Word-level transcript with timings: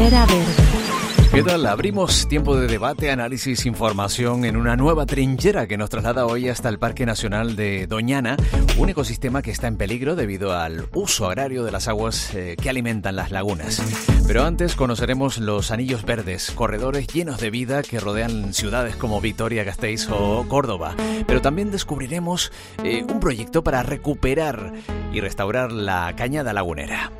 Trinchera. 0.00 0.26
¿Qué 1.30 1.42
tal? 1.42 1.66
Abrimos 1.66 2.26
tiempo 2.26 2.56
de 2.56 2.66
debate, 2.66 3.10
análisis, 3.10 3.66
información 3.66 4.46
en 4.46 4.56
una 4.56 4.74
nueva 4.76 5.04
trinchera 5.04 5.66
que 5.66 5.76
nos 5.76 5.90
traslada 5.90 6.24
hoy 6.24 6.48
hasta 6.48 6.70
el 6.70 6.78
Parque 6.78 7.04
Nacional 7.04 7.54
de 7.54 7.86
Doñana, 7.86 8.36
un 8.78 8.88
ecosistema 8.88 9.42
que 9.42 9.50
está 9.50 9.68
en 9.68 9.76
peligro 9.76 10.16
debido 10.16 10.58
al 10.58 10.86
uso 10.94 11.26
agrario 11.26 11.64
de 11.64 11.70
las 11.70 11.86
aguas 11.86 12.34
eh, 12.34 12.56
que 12.60 12.70
alimentan 12.70 13.14
las 13.14 13.30
lagunas. 13.30 13.82
Pero 14.26 14.44
antes 14.44 14.74
conoceremos 14.74 15.38
los 15.38 15.70
anillos 15.70 16.04
verdes, 16.04 16.50
corredores 16.50 17.06
llenos 17.08 17.38
de 17.38 17.50
vida 17.50 17.82
que 17.82 18.00
rodean 18.00 18.54
ciudades 18.54 18.96
como 18.96 19.20
Vitoria, 19.20 19.64
Gasteiz 19.64 20.08
o 20.10 20.46
Córdoba. 20.48 20.94
Pero 21.26 21.42
también 21.42 21.70
descubriremos 21.70 22.52
eh, 22.82 23.04
un 23.06 23.20
proyecto 23.20 23.62
para 23.62 23.82
recuperar 23.82 24.72
y 25.12 25.20
restaurar 25.20 25.70
la 25.70 26.14
cañada 26.16 26.54
lagunera. 26.54 27.12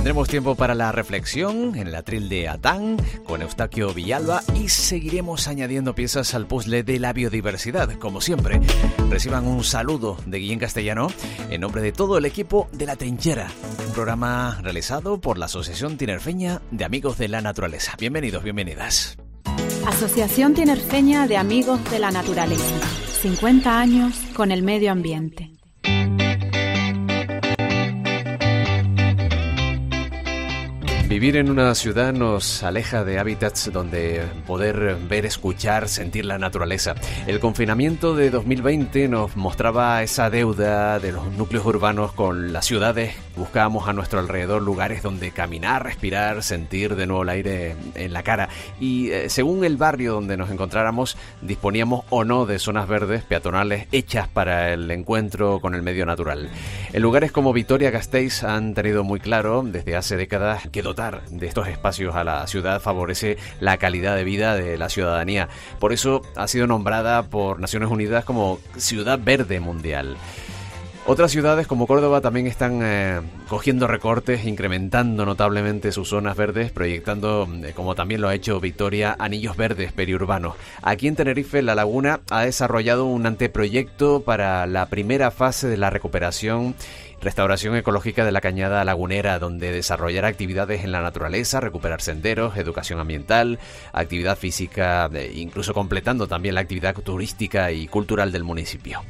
Tendremos 0.00 0.28
tiempo 0.28 0.54
para 0.54 0.74
la 0.74 0.92
reflexión 0.92 1.76
en 1.76 1.86
el 1.86 1.94
atril 1.94 2.30
de 2.30 2.48
Atán 2.48 2.96
con 3.22 3.42
Eustaquio 3.42 3.92
Villalba 3.92 4.42
y 4.54 4.70
seguiremos 4.70 5.46
añadiendo 5.46 5.94
piezas 5.94 6.32
al 6.32 6.46
puzzle 6.46 6.82
de 6.82 6.98
la 6.98 7.12
biodiversidad. 7.12 7.98
Como 7.98 8.22
siempre, 8.22 8.62
reciban 9.10 9.46
un 9.46 9.62
saludo 9.62 10.16
de 10.24 10.38
Guillén 10.38 10.58
Castellano 10.58 11.08
en 11.50 11.60
nombre 11.60 11.82
de 11.82 11.92
todo 11.92 12.16
el 12.16 12.24
equipo 12.24 12.70
de 12.72 12.86
La 12.86 12.96
Trinchera, 12.96 13.48
un 13.86 13.92
programa 13.92 14.58
realizado 14.62 15.20
por 15.20 15.36
la 15.36 15.44
Asociación 15.44 15.98
Tinerfeña 15.98 16.62
de 16.70 16.86
Amigos 16.86 17.18
de 17.18 17.28
la 17.28 17.42
Naturaleza. 17.42 17.94
Bienvenidos, 18.00 18.42
bienvenidas. 18.42 19.18
Asociación 19.86 20.54
Tinerfeña 20.54 21.26
de 21.26 21.36
Amigos 21.36 21.78
de 21.90 21.98
la 21.98 22.10
Naturaleza. 22.10 22.74
50 23.20 23.78
años 23.78 24.14
con 24.34 24.50
el 24.50 24.62
medio 24.62 24.92
ambiente. 24.92 25.59
Vivir 31.10 31.36
en 31.36 31.50
una 31.50 31.74
ciudad 31.74 32.12
nos 32.12 32.62
aleja 32.62 33.02
de 33.02 33.18
hábitats 33.18 33.72
donde 33.72 34.22
poder 34.46 34.96
ver, 35.08 35.26
escuchar, 35.26 35.88
sentir 35.88 36.24
la 36.24 36.38
naturaleza. 36.38 36.94
El 37.26 37.40
confinamiento 37.40 38.14
de 38.14 38.30
2020 38.30 39.08
nos 39.08 39.36
mostraba 39.36 40.04
esa 40.04 40.30
deuda 40.30 41.00
de 41.00 41.10
los 41.10 41.32
núcleos 41.32 41.66
urbanos 41.66 42.12
con 42.12 42.52
las 42.52 42.64
ciudades. 42.64 43.12
Buscábamos 43.34 43.88
a 43.88 43.92
nuestro 43.92 44.20
alrededor 44.20 44.62
lugares 44.62 45.02
donde 45.02 45.32
caminar, 45.32 45.82
respirar, 45.82 46.44
sentir 46.44 46.94
de 46.94 47.08
nuevo 47.08 47.24
el 47.24 47.30
aire 47.30 47.74
en 47.96 48.12
la 48.12 48.22
cara. 48.22 48.48
Y 48.78 49.10
eh, 49.10 49.28
según 49.30 49.64
el 49.64 49.76
barrio 49.76 50.12
donde 50.12 50.36
nos 50.36 50.48
encontráramos, 50.50 51.16
disponíamos 51.42 52.04
o 52.10 52.22
no 52.22 52.46
de 52.46 52.60
zonas 52.60 52.86
verdes 52.86 53.24
peatonales 53.24 53.88
hechas 53.90 54.28
para 54.28 54.72
el 54.72 54.88
encuentro 54.92 55.58
con 55.58 55.74
el 55.74 55.82
medio 55.82 56.06
natural. 56.06 56.50
En 56.92 57.02
lugares 57.02 57.32
como 57.32 57.52
Vitoria-Gasteiz 57.52 58.44
han 58.44 58.74
tenido 58.74 59.02
muy 59.02 59.18
claro 59.18 59.64
desde 59.66 59.96
hace 59.96 60.16
décadas 60.16 60.68
que 60.68 60.82
dotar 60.82 60.99
de 61.30 61.46
estos 61.46 61.66
espacios 61.68 62.14
a 62.14 62.24
la 62.24 62.46
ciudad 62.46 62.80
favorece 62.80 63.38
la 63.58 63.78
calidad 63.78 64.16
de 64.16 64.24
vida 64.24 64.54
de 64.54 64.76
la 64.76 64.90
ciudadanía. 64.90 65.48
Por 65.78 65.92
eso 65.92 66.20
ha 66.36 66.46
sido 66.46 66.66
nombrada 66.66 67.22
por 67.24 67.58
Naciones 67.58 67.90
Unidas 67.90 68.24
como 68.24 68.58
Ciudad 68.76 69.18
Verde 69.22 69.60
Mundial. 69.60 70.16
Otras 71.06 71.32
ciudades 71.32 71.66
como 71.66 71.86
Córdoba 71.86 72.20
también 72.20 72.46
están 72.46 72.80
eh, 72.82 73.20
cogiendo 73.48 73.86
recortes, 73.86 74.44
incrementando 74.44 75.24
notablemente 75.24 75.92
sus 75.92 76.10
zonas 76.10 76.36
verdes, 76.36 76.70
proyectando, 76.70 77.48
eh, 77.64 77.72
como 77.74 77.94
también 77.94 78.20
lo 78.20 78.28
ha 78.28 78.34
hecho 78.34 78.60
Victoria, 78.60 79.16
anillos 79.18 79.56
verdes 79.56 79.92
periurbanos. 79.92 80.54
Aquí 80.82 81.08
en 81.08 81.16
Tenerife, 81.16 81.62
La 81.62 81.74
Laguna 81.74 82.20
ha 82.30 82.42
desarrollado 82.42 83.06
un 83.06 83.26
anteproyecto 83.26 84.20
para 84.20 84.66
la 84.66 84.86
primera 84.86 85.30
fase 85.30 85.68
de 85.68 85.78
la 85.78 85.88
recuperación 85.88 86.74
Restauración 87.20 87.76
ecológica 87.76 88.24
de 88.24 88.32
la 88.32 88.40
cañada 88.40 88.82
lagunera, 88.84 89.38
donde 89.38 89.72
desarrollar 89.72 90.24
actividades 90.24 90.84
en 90.84 90.92
la 90.92 91.02
naturaleza, 91.02 91.60
recuperar 91.60 92.00
senderos, 92.00 92.56
educación 92.56 92.98
ambiental, 92.98 93.58
actividad 93.92 94.38
física, 94.38 95.10
eh, 95.12 95.30
incluso 95.34 95.74
completando 95.74 96.28
también 96.28 96.54
la 96.54 96.62
actividad 96.62 96.94
turística 96.94 97.72
y 97.72 97.88
cultural 97.88 98.32
del 98.32 98.44
municipio. 98.44 99.02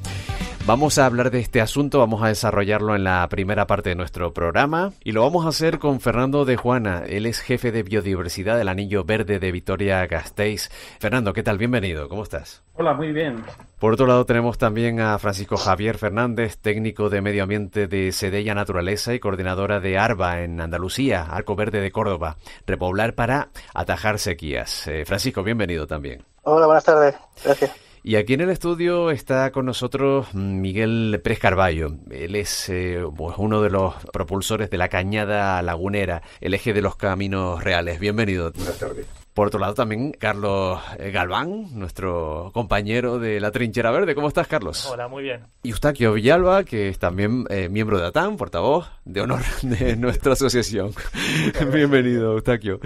Vamos 0.70 0.98
a 0.98 1.06
hablar 1.06 1.32
de 1.32 1.41
este 1.41 1.60
asunto, 1.60 1.98
vamos 1.98 2.22
a 2.22 2.28
desarrollarlo 2.28 2.94
en 2.94 3.03
la 3.03 3.26
primera 3.28 3.66
parte 3.66 3.88
de 3.88 3.97
nuestro 3.97 4.32
programa 4.32 4.92
y 5.03 5.10
lo 5.10 5.22
vamos 5.22 5.44
a 5.44 5.48
hacer 5.48 5.81
con 5.81 5.98
Fernando 5.98 6.44
de 6.44 6.56
Juana. 6.56 7.03
Él 7.08 7.26
es 7.26 7.41
jefe 7.41 7.72
de 7.72 7.82
biodiversidad 7.82 8.56
del 8.56 8.69
Anillo 8.69 9.03
Verde 9.03 9.41
de 9.41 9.50
Vitoria 9.50 10.06
Gasteiz. 10.06 10.70
Fernando, 11.00 11.32
¿qué 11.32 11.42
tal? 11.42 11.59
Bienvenido, 11.59 12.09
¿cómo 12.09 12.22
estás? 12.22 12.62
Hola, 12.75 12.94
muy 12.94 13.10
bien. 13.10 13.42
Por 13.80 13.94
otro 13.94 14.06
lado 14.06 14.25
tenemos 14.26 14.59
también 14.59 15.00
a 15.00 15.19
Francisco 15.19 15.56
Javier 15.56 15.98
Fernández, 15.98 16.56
técnico 16.59 17.10
de 17.10 17.20
medio 17.20 17.42
ambiente 17.42 17.88
de 17.88 18.12
Sedella 18.12 18.54
Naturaleza 18.54 19.12
y 19.12 19.19
coordinadora 19.19 19.80
de 19.80 19.98
ARBA 19.98 20.42
en 20.42 20.60
Andalucía, 20.60 21.22
Arco 21.28 21.56
Verde 21.56 21.80
de 21.80 21.91
Córdoba, 21.91 22.36
repoblar 22.64 23.16
para 23.16 23.48
atajar 23.75 24.20
sequías. 24.20 24.86
Eh, 24.86 25.04
Francisco, 25.04 25.42
bienvenido 25.42 25.88
también. 25.88 26.22
Hola, 26.44 26.66
buenas 26.66 26.84
tardes. 26.84 27.16
Gracias. 27.44 27.90
Y 28.03 28.16
aquí 28.16 28.33
en 28.33 28.41
el 28.41 28.50
estudio 28.50 29.11
está 29.11 29.53
con 29.53 29.66
nosotros 29.66 30.33
Miguel 30.34 31.21
Pérez 31.22 31.38
Carballo. 31.38 31.97
Él 32.11 32.34
es 32.34 32.71
eh, 32.71 33.05
pues 33.15 33.37
uno 33.37 33.61
de 33.61 33.69
los 33.69 33.94
propulsores 34.11 34.71
de 34.71 34.78
la 34.78 34.88
cañada 34.88 35.61
lagunera, 35.61 36.22
el 36.41 36.55
eje 36.55 36.72
de 36.72 36.81
los 36.81 36.97
caminos 36.97 37.62
reales. 37.62 38.00
Bienvenido. 38.00 38.53
Buenas 38.53 38.78
tardes. 38.78 39.19
Por 39.34 39.46
otro 39.46 39.60
lado 39.60 39.74
también 39.74 40.12
Carlos 40.12 40.80
eh, 40.98 41.12
Galván, 41.12 41.78
nuestro 41.78 42.50
compañero 42.52 43.20
de 43.20 43.38
la 43.38 43.52
Trinchera 43.52 43.92
Verde. 43.92 44.16
¿Cómo 44.16 44.26
estás, 44.26 44.48
Carlos? 44.48 44.86
Hola, 44.86 45.06
muy 45.06 45.22
bien. 45.22 45.42
Y 45.62 45.70
Eustaquio 45.70 46.12
Villalba, 46.12 46.64
que 46.64 46.88
es 46.88 46.98
también 46.98 47.44
eh, 47.48 47.68
miembro 47.68 48.00
de 48.00 48.06
ATAN, 48.06 48.36
portavoz 48.36 48.88
de 49.04 49.20
honor 49.20 49.42
de 49.62 49.96
nuestra 49.96 50.32
asociación. 50.32 50.92
Bienvenido, 51.72 52.32
Eustaquio. 52.32 52.80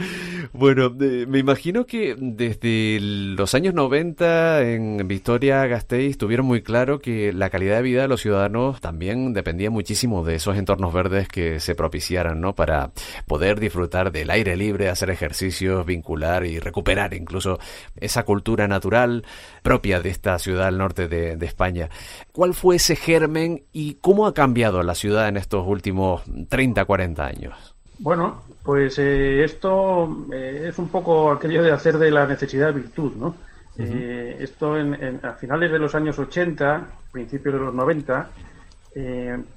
Bueno, 0.52 0.90
me 0.90 1.38
imagino 1.38 1.86
que 1.86 2.14
desde 2.18 2.98
los 3.00 3.54
años 3.54 3.72
90 3.72 4.62
en 4.62 5.08
Victoria 5.08 5.66
Gasteiz 5.66 6.18
tuvieron 6.18 6.44
muy 6.44 6.62
claro 6.62 6.98
que 6.98 7.32
la 7.32 7.48
calidad 7.48 7.76
de 7.76 7.82
vida 7.82 8.02
de 8.02 8.08
los 8.08 8.20
ciudadanos 8.20 8.80
también 8.82 9.32
dependía 9.32 9.70
muchísimo 9.70 10.24
de 10.24 10.34
esos 10.36 10.56
entornos 10.56 10.92
verdes 10.92 11.26
que 11.26 11.58
se 11.58 11.74
propiciaran, 11.74 12.40
¿no? 12.40 12.54
Para 12.54 12.92
poder 13.26 13.60
disfrutar 13.60 14.12
del 14.12 14.30
aire 14.30 14.56
libre, 14.56 14.90
hacer 14.90 15.10
ejercicios, 15.10 15.86
vincular 15.86 16.43
y 16.44 16.58
recuperar 16.58 17.14
incluso 17.14 17.58
esa 17.96 18.24
cultura 18.24 18.68
natural 18.68 19.24
propia 19.62 20.00
de 20.00 20.10
esta 20.10 20.38
ciudad 20.38 20.66
al 20.66 20.78
norte 20.78 21.08
de, 21.08 21.44
España. 21.44 21.90
¿Cuál 22.32 22.54
fue 22.54 22.76
ese 22.76 22.96
germen 22.96 23.64
y 23.72 23.94
cómo 23.94 24.26
ha 24.26 24.32
cambiado 24.32 24.82
la 24.82 24.94
ciudad 24.94 25.28
en 25.28 25.36
estos 25.36 25.66
últimos 25.66 26.22
30, 26.48 26.84
40 26.86 27.26
años? 27.26 27.74
Bueno, 27.98 28.42
pues 28.62 28.98
eh, 28.98 29.44
esto 29.44 30.26
eh, 30.32 30.66
es 30.68 30.78
un 30.78 30.88
poco 30.88 31.30
aquello 31.30 31.62
de 31.62 31.70
hacer 31.70 31.98
de 31.98 32.10
la 32.10 32.26
necesidad 32.26 32.72
virtud, 32.72 33.12
¿no? 33.16 33.36
Eh, 33.76 34.36
esto 34.40 34.78
en, 34.78 35.20
a 35.22 35.32
finales 35.32 35.70
de 35.70 35.78
los 35.78 35.94
años 35.94 36.18
80, 36.18 36.86
principios 37.12 37.54
de 37.54 37.60
los 37.60 37.74
90, 37.74 38.30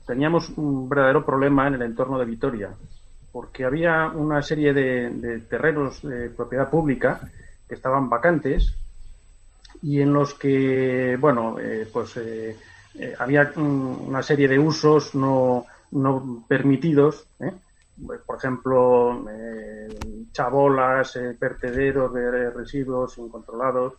teníamos 0.07 0.49
un 0.57 0.89
verdadero 0.89 1.23
problema 1.23 1.67
en 1.67 1.75
el 1.75 1.83
entorno 1.83 2.17
de 2.17 2.25
Vitoria 2.25 2.69
porque 3.37 3.65
había 3.65 4.07
una 4.07 4.41
serie 4.41 4.73
de, 4.73 5.43
terrenos 5.47 6.01
de 6.01 6.31
propiedad 6.31 6.71
pública 6.71 7.21
que 7.69 7.75
estaban 7.75 8.09
vacantes 8.09 8.73
y 9.83 10.01
en 10.01 10.11
los 10.11 10.33
que, 10.33 11.15
bueno, 11.19 11.59
eh, 11.59 11.87
pues 11.93 12.17
eh, 12.17 12.57
eh, 12.95 13.13
había 13.19 13.53
una 13.57 14.23
serie 14.23 14.47
de 14.47 14.57
usos 14.57 15.13
no, 15.13 15.67
no 15.91 16.45
permitidos, 16.47 17.27
por 18.25 18.37
ejemplo, 18.37 19.23
chabolas, 20.31 21.19
vertederos 21.39 22.11
de 22.15 22.49
residuos 22.49 23.19
incontrolados, 23.19 23.93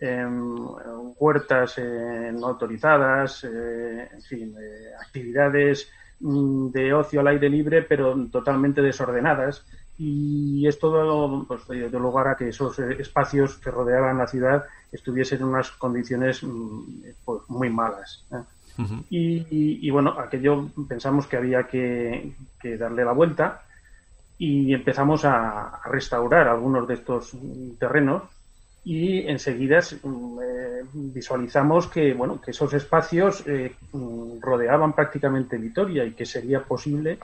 em, 0.00 0.56
huertas 1.16 1.78
no 1.78 2.48
autorizadas, 2.48 3.44
en 3.44 4.22
fin, 4.22 4.52
actividades 5.00 5.88
de 6.24 6.94
ocio 6.94 7.20
al 7.20 7.26
aire 7.28 7.50
libre, 7.50 7.82
pero 7.82 8.16
totalmente 8.32 8.80
desordenadas. 8.80 9.64
Y 9.98 10.66
esto 10.66 11.44
pues, 11.46 11.68
dio 11.68 12.00
lugar 12.00 12.28
a 12.28 12.36
que 12.36 12.48
esos 12.48 12.78
eh, 12.78 12.96
espacios 12.98 13.56
que 13.58 13.70
rodeaban 13.70 14.18
la 14.18 14.26
ciudad 14.26 14.64
estuviesen 14.90 15.40
en 15.40 15.44
unas 15.44 15.70
condiciones 15.72 16.42
mm, 16.42 16.82
pues, 17.24 17.42
muy 17.48 17.70
malas. 17.70 18.24
¿eh? 18.32 18.42
y, 19.08 19.88
bueno, 19.90 20.18
aquello 20.18 20.68
pensamos 20.88 21.28
que 21.28 21.36
había 21.36 21.64
que, 21.64 22.32
darle 22.76 23.04
la 23.04 23.12
vuelta 23.12 23.62
y 24.36 24.74
empezamos 24.74 25.24
a 25.24 25.80
restaurar 25.84 26.48
algunos 26.48 26.88
de 26.88 26.94
estos 26.94 27.36
terrenos 27.78 28.22
y 28.84 29.26
enseguida 29.26 29.80
mm, 29.80 30.38
eh, 30.42 30.82
visualizamos 30.92 31.88
que 31.88 32.12
bueno 32.12 32.40
que 32.40 32.50
esos 32.50 32.72
espacios 32.74 33.42
eh, 33.46 33.72
mm, 33.92 34.40
rodeaban 34.40 34.92
prácticamente 34.92 35.56
Vitoria 35.56 36.04
y 36.04 36.12
que 36.12 36.26
sería 36.26 36.62
posible 36.62 37.18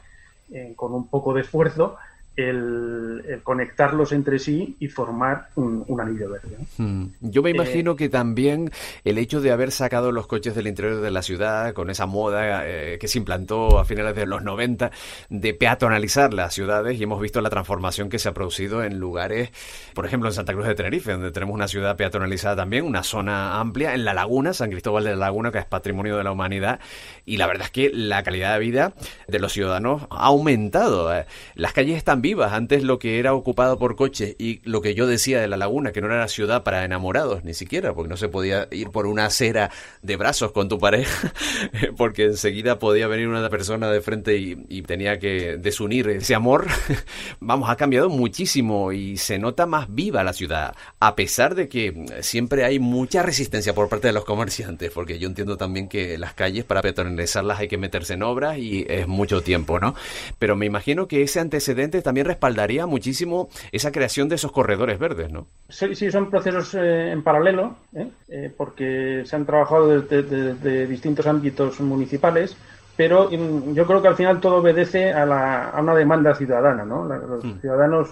eh, 0.50 0.72
con 0.74 0.94
un 0.94 1.08
poco 1.08 1.34
de 1.34 1.42
esfuerzo 1.42 1.96
el, 2.40 3.40
conectarlos 3.42 4.12
entre 4.12 4.38
sí 4.38 4.76
y 4.80 4.88
formar 4.88 5.48
un, 5.56 5.84
anillo 6.00 6.30
verde. 6.30 6.56
Hmm. 6.78 7.06
Yo 7.20 7.42
me 7.42 7.50
imagino 7.50 7.96
que 7.96 8.08
también 8.08 8.70
el 9.04 9.18
hecho 9.18 9.40
de 9.40 9.52
haber 9.52 9.70
sacado 9.70 10.12
los 10.12 10.26
coches 10.26 10.54
del 10.54 10.66
interior 10.66 11.00
de 11.00 11.10
la 11.10 11.22
ciudad 11.22 11.74
con 11.74 11.90
esa 11.90 12.06
moda 12.06 12.62
eh, 12.64 12.98
que 12.98 13.08
se 13.08 13.18
implantó 13.18 13.78
a 13.78 13.84
finales 13.84 14.14
de 14.16 14.26
los 14.26 14.42
90 14.42 14.90
de 15.28 15.54
peatonalizar 15.54 16.32
las 16.32 16.54
ciudades 16.54 16.98
y 16.98 17.02
hemos 17.02 17.20
visto 17.20 17.40
la 17.40 17.50
transformación 17.50 18.08
que 18.08 18.18
se 18.18 18.28
ha 18.28 18.34
producido 18.34 18.82
en 18.82 18.98
lugares, 18.98 19.50
por 19.94 20.06
ejemplo 20.06 20.28
en 20.28 20.34
Santa 20.34 20.52
Cruz 20.52 20.66
de 20.66 20.74
Tenerife, 20.74 21.12
donde 21.12 21.32
tenemos 21.32 21.54
una 21.54 21.68
ciudad 21.68 21.96
peatonalizada 21.96 22.56
también, 22.56 22.84
una 22.84 23.02
zona 23.02 23.60
amplia, 23.60 23.94
en 23.94 24.04
la 24.04 24.14
laguna, 24.14 24.52
San 24.54 24.70
Cristóbal 24.70 25.04
de 25.04 25.10
la 25.10 25.16
Laguna, 25.16 25.52
que 25.52 25.58
es 25.58 25.64
patrimonio 25.64 26.16
de 26.16 26.24
la 26.24 26.32
humanidad, 26.32 26.80
y 27.24 27.36
la 27.36 27.46
verdad 27.46 27.66
es 27.66 27.70
que 27.70 27.90
la 27.92 28.22
calidad 28.22 28.54
de 28.54 28.60
vida 28.60 28.94
de 29.28 29.38
los 29.38 29.52
ciudadanos 29.52 30.02
ha 30.10 30.26
aumentado. 30.26 31.14
Eh. 31.14 31.26
Las 31.54 31.72
calles 31.72 31.96
están 31.96 32.22
vivas, 32.30 32.52
antes 32.52 32.84
lo 32.84 33.00
que 33.00 33.18
era 33.18 33.34
ocupado 33.34 33.76
por 33.76 33.96
coches 33.96 34.36
y 34.38 34.60
lo 34.62 34.80
que 34.80 34.94
yo 34.94 35.08
decía 35.08 35.40
de 35.40 35.48
la 35.48 35.56
laguna, 35.56 35.90
que 35.90 36.00
no 36.00 36.06
era 36.06 36.28
ciudad 36.28 36.62
para 36.62 36.84
enamorados 36.84 37.42
ni 37.42 37.54
siquiera, 37.54 37.92
porque 37.92 38.08
no 38.08 38.16
se 38.16 38.28
podía 38.28 38.68
ir 38.70 38.90
por 38.90 39.06
una 39.06 39.24
acera 39.24 39.72
de 40.00 40.14
brazos 40.14 40.52
con 40.52 40.68
tu 40.68 40.78
pareja, 40.78 41.32
porque 41.96 42.26
enseguida 42.26 42.78
podía 42.78 43.08
venir 43.08 43.26
una 43.26 43.50
persona 43.50 43.90
de 43.90 44.00
frente 44.00 44.36
y, 44.36 44.80
tenía 44.90 45.18
que 45.18 45.56
desunir 45.56 46.08
ese 46.08 46.34
amor. 46.34 46.66
Vamos, 47.40 47.68
ha 47.68 47.76
cambiado 47.76 48.08
muchísimo 48.08 48.92
y 48.92 49.16
se 49.16 49.38
nota 49.38 49.66
más 49.66 49.92
viva 49.92 50.24
la 50.24 50.32
ciudad, 50.32 50.74
a 51.00 51.16
pesar 51.16 51.54
de 51.54 51.68
que 51.68 52.06
siempre 52.20 52.64
hay 52.64 52.78
mucha 52.78 53.22
resistencia 53.22 53.74
por 53.74 53.88
parte 53.88 54.06
de 54.06 54.12
los 54.12 54.24
comerciantes, 54.24 54.90
porque 54.92 55.18
yo 55.18 55.26
entiendo 55.28 55.56
también 55.56 55.88
que 55.88 56.16
las 56.16 56.34
calles 56.34 56.64
para 56.64 56.80
peatonalizarlas 56.80 57.58
hay 57.58 57.68
que 57.68 57.76
meterse 57.76 58.14
en 58.14 58.22
obras 58.22 58.58
y 58.58 58.86
es 58.88 59.08
mucho 59.08 59.42
tiempo, 59.42 59.80
¿no? 59.80 59.94
Pero 60.38 60.56
me 60.56 60.66
imagino 60.66 61.08
que 61.08 61.22
ese 61.22 61.40
antecedente 61.40 62.02
también 62.02 62.19
respaldaría 62.22 62.86
muchísimo 62.86 63.48
esa 63.72 63.92
creación 63.92 64.28
de 64.28 64.36
esos 64.36 64.52
corredores 64.52 64.98
verdes, 64.98 65.30
¿no? 65.30 65.46
Sí, 65.68 65.94
sí 65.94 66.10
son 66.10 66.30
procesos 66.30 66.74
eh, 66.74 67.12
en 67.12 67.22
paralelo, 67.22 67.76
¿eh? 67.94 68.08
Eh, 68.28 68.52
porque 68.56 69.22
se 69.24 69.36
han 69.36 69.46
trabajado 69.46 70.00
desde, 70.00 70.86
distintos 70.86 71.26
ámbitos 71.26 71.80
municipales, 71.80 72.56
pero 72.96 73.30
mm, 73.30 73.74
yo 73.74 73.86
creo 73.86 74.02
que 74.02 74.08
al 74.08 74.16
final 74.16 74.40
todo 74.40 74.56
obedece 74.56 75.12
a, 75.12 75.72
una 75.80 75.94
demanda 75.94 76.34
ciudadana, 76.34 76.84
¿no? 76.84 77.04
los 77.04 77.44
hmm. 77.44 77.60
ciudadanos, 77.60 78.10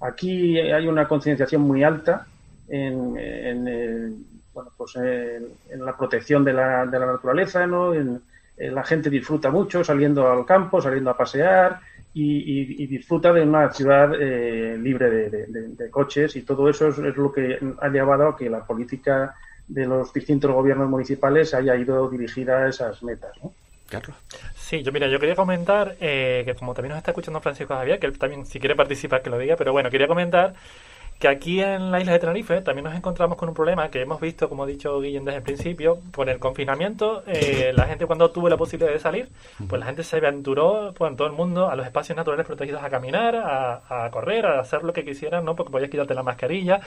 aquí 0.00 0.58
hay 0.58 0.86
una 0.86 1.08
concienciación 1.08 1.62
muy 1.62 1.82
alta 1.82 2.26
en, 2.68 4.24
bueno, 4.52 4.70
pues 4.76 4.96
en, 4.96 5.84
la 5.84 5.96
protección 5.96 6.44
de 6.44 6.52
la, 6.52 6.86
de 6.86 6.98
la 6.98 7.06
naturaleza, 7.06 7.66
¿no? 7.66 7.92
la 8.56 8.84
gente 8.84 9.10
disfruta 9.10 9.50
mucho 9.50 9.84
saliendo 9.84 10.30
al 10.30 10.46
campo, 10.46 10.80
saliendo 10.80 11.10
a 11.10 11.16
pasear, 11.16 11.80
y, 12.18 12.86
disfruta 12.86 13.30
de 13.32 13.42
una 13.42 13.70
ciudad 13.70 14.10
eh, 14.18 14.78
libre 14.78 15.10
de, 15.10 15.90
coches 15.90 16.34
y 16.36 16.42
todo 16.42 16.68
eso 16.70 16.88
es, 16.88 16.98
lo 16.98 17.30
que 17.30 17.58
ha 17.80 17.88
llevado 17.88 18.28
a 18.28 18.36
que 18.36 18.48
la 18.48 18.64
política 18.64 19.34
de 19.68 19.84
los 19.84 20.12
distintos 20.12 20.50
gobiernos 20.50 20.88
municipales 20.88 21.52
haya 21.52 21.76
ido 21.76 22.08
dirigida 22.08 22.64
a 22.64 22.68
esas 22.68 23.02
metas. 23.02 23.32
¿no? 23.42 23.52
Carlos. 23.90 24.16
Sí, 24.54 24.82
yo 24.82 24.92
mira, 24.92 25.08
yo 25.08 25.20
quería 25.20 25.36
comentar 25.36 25.96
eh, 26.00 26.42
que 26.46 26.54
como 26.54 26.72
también 26.72 26.90
nos 26.90 26.98
está 26.98 27.10
escuchando 27.10 27.40
Francisco 27.40 27.74
Javier, 27.74 27.98
que 27.98 28.06
él 28.06 28.18
también 28.18 28.46
si 28.46 28.58
quiere 28.60 28.74
participar 28.74 29.22
que 29.22 29.30
lo 29.30 29.38
diga, 29.38 29.56
pero 29.56 29.72
bueno, 29.72 29.90
quería 29.90 30.08
comentar 30.08 30.54
que 31.18 31.28
aquí 31.28 31.60
en 31.60 31.90
la 31.90 32.00
isla 32.00 32.12
de 32.12 32.18
Tenerife 32.18 32.60
también 32.60 32.84
nos 32.84 32.94
encontramos 32.94 33.38
con 33.38 33.48
un 33.48 33.54
problema 33.54 33.90
que 33.90 34.02
hemos 34.02 34.20
visto, 34.20 34.48
como 34.48 34.64
ha 34.64 34.66
dicho 34.66 35.00
Guillén 35.00 35.24
desde 35.24 35.38
el 35.38 35.42
principio, 35.42 35.98
con 36.14 36.28
el 36.28 36.38
confinamiento, 36.38 37.22
eh, 37.26 37.72
la 37.74 37.86
gente 37.86 38.06
cuando 38.06 38.30
tuvo 38.30 38.48
la 38.48 38.56
posibilidad 38.56 38.92
de 38.92 38.98
salir, 38.98 39.28
pues 39.66 39.80
la 39.80 39.86
gente 39.86 40.04
se 40.04 40.16
aventuró, 40.16 40.92
pues 40.96 41.16
todo 41.16 41.26
el 41.26 41.32
mundo, 41.32 41.70
a 41.70 41.76
los 41.76 41.86
espacios 41.86 42.16
naturales 42.16 42.46
protegidos 42.46 42.82
a 42.82 42.90
caminar, 42.90 43.34
a, 43.36 44.10
correr, 44.10 44.44
a 44.46 44.60
hacer 44.60 44.84
lo 44.84 44.92
que 44.92 45.04
quisieran, 45.04 45.44
¿no? 45.44 45.56
Porque 45.56 45.72
podías 45.72 45.90
quitarte 45.90 46.14
la 46.14 46.22
mascarilla 46.22 46.80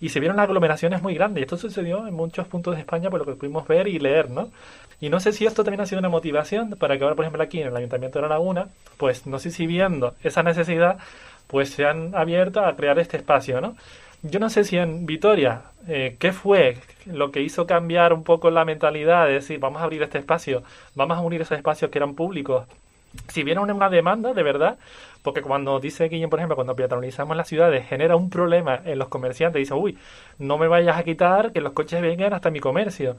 y 0.00 0.08
se 0.08 0.20
vieron 0.20 0.36
las 0.36 0.44
aglomeraciones 0.44 1.00
muy 1.02 1.14
grandes. 1.14 1.40
Y 1.40 1.44
esto 1.44 1.56
sucedió 1.56 2.06
en 2.06 2.14
muchos 2.14 2.48
puntos 2.48 2.74
de 2.74 2.80
España 2.80 3.10
por 3.10 3.20
lo 3.20 3.26
que 3.26 3.34
pudimos 3.34 3.66
ver 3.68 3.86
y 3.86 3.98
leer, 3.98 4.30
¿no? 4.30 4.50
Y 5.00 5.08
no 5.08 5.20
sé 5.20 5.32
si 5.32 5.46
esto 5.46 5.62
también 5.62 5.80
ha 5.80 5.86
sido 5.86 6.00
una 6.00 6.08
motivación 6.08 6.70
para 6.70 6.98
que 6.98 7.04
ahora, 7.04 7.14
por 7.14 7.24
ejemplo, 7.24 7.42
aquí 7.42 7.60
en 7.60 7.68
el 7.68 7.76
Ayuntamiento 7.76 8.18
de 8.18 8.22
La 8.22 8.28
Laguna, 8.28 8.68
pues 8.96 9.26
no 9.26 9.38
sé 9.38 9.50
si 9.52 9.66
viendo 9.66 10.14
esa 10.24 10.42
necesidad, 10.42 10.98
pues 11.48 11.70
se 11.70 11.84
han 11.86 12.14
abierto 12.14 12.64
a 12.64 12.76
crear 12.76 12.98
este 13.00 13.16
espacio, 13.16 13.60
¿no? 13.60 13.76
Yo 14.22 14.40
no 14.40 14.50
sé 14.50 14.64
si 14.64 14.76
en 14.76 15.06
Vitoria, 15.06 15.62
eh, 15.86 16.16
¿qué 16.18 16.32
fue 16.32 16.78
lo 17.06 17.30
que 17.30 17.40
hizo 17.40 17.66
cambiar 17.66 18.12
un 18.12 18.24
poco 18.24 18.50
la 18.50 18.64
mentalidad 18.64 19.26
de 19.26 19.34
decir, 19.34 19.60
vamos 19.60 19.80
a 19.80 19.84
abrir 19.84 20.02
este 20.02 20.18
espacio, 20.18 20.62
vamos 20.94 21.16
a 21.18 21.20
unir 21.20 21.40
esos 21.40 21.56
espacios 21.56 21.90
que 21.90 21.98
eran 21.98 22.14
públicos? 22.14 22.66
Si 23.28 23.42
vieron 23.42 23.70
una 23.70 23.88
demanda, 23.88 24.34
de 24.34 24.42
verdad, 24.42 24.78
porque 25.22 25.40
cuando 25.40 25.78
dice 25.80 26.08
Guillén, 26.08 26.30
por 26.30 26.40
ejemplo, 26.40 26.56
cuando 26.56 26.74
peatonalizamos 26.76 27.36
las 27.36 27.48
ciudades, 27.48 27.86
genera 27.88 28.16
un 28.16 28.28
problema 28.28 28.80
en 28.84 28.98
los 28.98 29.08
comerciantes, 29.08 29.60
dice, 29.60 29.74
uy, 29.74 29.96
no 30.38 30.58
me 30.58 30.68
vayas 30.68 30.96
a 30.96 31.04
quitar 31.04 31.52
que 31.52 31.60
los 31.60 31.72
coches 31.72 32.02
vengan 32.02 32.32
hasta 32.32 32.50
mi 32.50 32.60
comercio. 32.60 33.16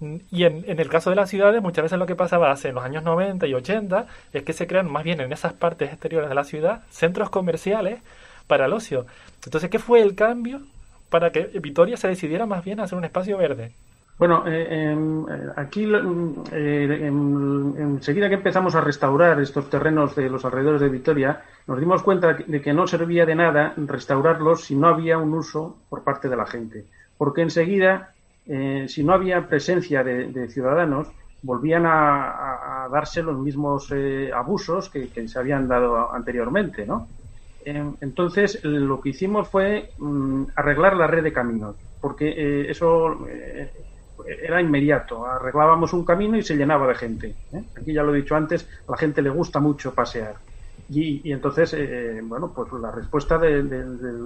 Y 0.00 0.44
en, 0.44 0.64
el 0.66 0.88
caso 0.88 1.10
de 1.10 1.16
las 1.16 1.28
ciudades, 1.28 1.60
muchas 1.62 1.82
veces 1.82 1.98
lo 1.98 2.06
que 2.06 2.16
pasaba 2.16 2.50
hace 2.50 2.68
en 2.68 2.74
los 2.74 2.84
años 2.84 3.02
90 3.02 3.46
y 3.46 3.54
80 3.54 4.06
es 4.32 4.42
que 4.42 4.52
se 4.52 4.66
crean 4.66 4.90
más 4.90 5.04
bien 5.04 5.20
en 5.20 5.32
esas 5.32 5.52
partes 5.52 5.90
exteriores 5.92 6.28
de 6.28 6.34
la 6.34 6.44
ciudad 6.44 6.82
centros 6.90 7.28
comerciales 7.28 8.00
para 8.46 8.66
el 8.66 8.72
ocio. 8.72 9.06
Entonces, 9.44 9.68
¿qué 9.70 9.78
fue 9.78 10.00
el 10.00 10.14
cambio 10.14 10.60
para 11.10 11.30
que 11.30 11.44
Vitoria 11.60 11.96
se 11.96 12.08
decidiera 12.08 12.46
más 12.46 12.64
bien 12.64 12.80
a 12.80 12.84
hacer 12.84 12.96
un 12.96 13.04
espacio 13.04 13.36
verde? 13.36 13.72
Bueno, 14.20 14.44
eh, 14.46 14.90
em, 14.90 15.26
eh, 15.30 15.48
aquí 15.56 15.90
eh, 15.90 17.06
enseguida 17.06 18.28
que 18.28 18.34
empezamos 18.34 18.74
a 18.74 18.82
restaurar 18.82 19.40
estos 19.40 19.70
terrenos 19.70 20.14
de 20.14 20.28
los 20.28 20.44
alrededores 20.44 20.82
de 20.82 20.90
Vitoria, 20.90 21.42
nos 21.66 21.80
dimos 21.80 22.02
cuenta 22.02 22.34
de 22.34 22.60
que 22.60 22.74
no 22.74 22.86
servía 22.86 23.24
de 23.24 23.34
nada 23.34 23.72
restaurarlos 23.78 24.64
si 24.64 24.76
no 24.76 24.88
había 24.88 25.16
un 25.16 25.32
uso 25.32 25.78
por 25.88 26.04
parte 26.04 26.28
de 26.28 26.36
la 26.36 26.44
gente. 26.44 26.84
Porque 27.16 27.40
enseguida 27.40 28.12
eh, 28.52 28.86
si 28.88 29.04
no 29.04 29.12
había 29.12 29.46
presencia 29.46 30.02
de, 30.02 30.48
ciudadanos, 30.48 31.06
volvían 31.40 31.84
a, 31.86 32.88
darse 32.90 33.22
los 33.22 33.38
mismos 33.38 33.92
eh, 33.92 34.32
abusos 34.34 34.90
que, 34.90 35.28
se 35.28 35.38
habían 35.38 35.68
dado 35.68 36.12
anteriormente, 36.12 36.84
¿no? 36.84 37.06
entonces, 37.64 38.58
lo 38.64 39.00
que 39.00 39.10
hicimos 39.10 39.48
fue 39.48 39.92
mm, 39.98 40.44
arreglar 40.56 40.96
la 40.96 41.06
red 41.06 41.22
de 41.22 41.32
caminos, 41.32 41.76
porque 42.00 42.28
eh, 42.28 42.70
eso 42.70 43.24
era 44.26 44.60
inmediato. 44.60 45.26
Arreglábamos 45.26 45.92
un 45.92 46.04
camino 46.04 46.36
y 46.36 46.42
se 46.42 46.56
llenaba 46.56 46.88
de 46.88 46.94
gente. 46.94 47.34
Aquí 47.80 47.92
ya 47.92 48.02
lo 48.02 48.12
he 48.14 48.18
dicho 48.18 48.34
antes, 48.34 48.66
a 48.88 48.92
la 48.92 48.96
gente 48.96 49.22
le 49.22 49.30
gusta 49.30 49.60
mucho 49.60 49.94
pasear. 49.94 50.36
Y, 50.88 51.30
entonces, 51.30 51.76
bueno, 52.24 52.50
pues 52.52 52.72
la 52.72 52.90
respuesta 52.90 53.38
de 53.38 53.62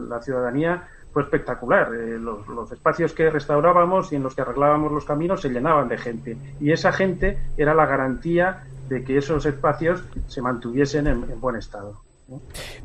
la 0.08 0.22
ciudadanía 0.22 0.88
fue 1.14 1.22
espectacular. 1.22 1.94
Eh, 1.94 2.18
los, 2.18 2.70
espacios 2.72 3.14
que 3.14 3.30
restaurábamos 3.30 4.12
y 4.12 4.16
en 4.16 4.24
los 4.24 4.34
que 4.34 4.42
arreglábamos 4.42 4.92
los 4.92 5.04
caminos 5.04 5.40
se 5.40 5.48
llenaban 5.48 5.88
de 5.88 5.96
gente. 5.96 6.36
Y 6.60 6.72
esa 6.72 6.92
gente 6.92 7.38
era 7.56 7.72
la 7.72 7.86
garantía 7.86 8.64
de 8.88 9.02
que 9.04 9.16
esos 9.16 9.46
espacios 9.46 10.04
se 10.26 10.42
mantuviesen 10.42 11.06
en 11.06 11.40
buen 11.40 11.56
estado. 11.56 12.03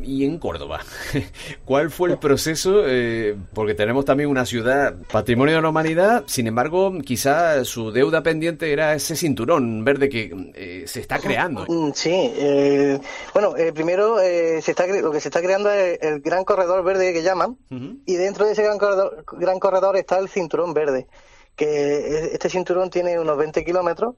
Y 0.01 0.25
en 0.25 0.37
Córdoba, 0.37 0.81
¿cuál 1.65 1.91
fue 1.91 2.09
el 2.09 2.17
proceso? 2.17 2.83
Eh, 2.85 3.37
porque 3.53 3.73
tenemos 3.73 4.03
también 4.03 4.29
una 4.29 4.45
ciudad 4.45 4.95
patrimonio 5.11 5.55
de 5.55 5.61
la 5.61 5.69
humanidad, 5.69 6.23
sin 6.27 6.47
embargo, 6.47 6.91
quizá 7.05 7.63
su 7.63 7.91
deuda 7.91 8.21
pendiente 8.21 8.73
era 8.73 8.93
ese 8.93 9.15
cinturón 9.15 9.85
verde 9.85 10.09
que 10.09 10.51
eh, 10.55 10.83
se 10.87 10.99
está 10.99 11.19
creando. 11.19 11.65
Mm, 11.69 11.91
sí, 11.93 12.11
eh, 12.13 12.99
bueno, 13.33 13.53
primero 13.73 14.17
se 14.19 14.59
está, 14.59 14.85
lo 14.87 15.11
que 15.11 15.21
se 15.21 15.29
está 15.29 15.41
creando 15.41 15.71
es 15.71 15.99
el 16.01 16.19
gran 16.19 16.43
corredor 16.43 16.83
verde 16.83 17.13
que 17.13 17.23
llaman, 17.23 17.57
y 18.05 18.15
dentro 18.15 18.45
de 18.45 18.51
ese 18.51 18.63
gran 18.63 18.77
corredor, 18.77 19.23
gran 19.33 19.59
corredor 19.59 19.95
está 19.95 20.19
el 20.19 20.27
cinturón 20.27 20.73
verde, 20.73 21.07
que 21.55 22.33
este 22.33 22.49
cinturón 22.49 22.89
tiene 22.89 23.17
unos 23.19 23.37
20 23.37 23.63
kilómetros 23.63 24.15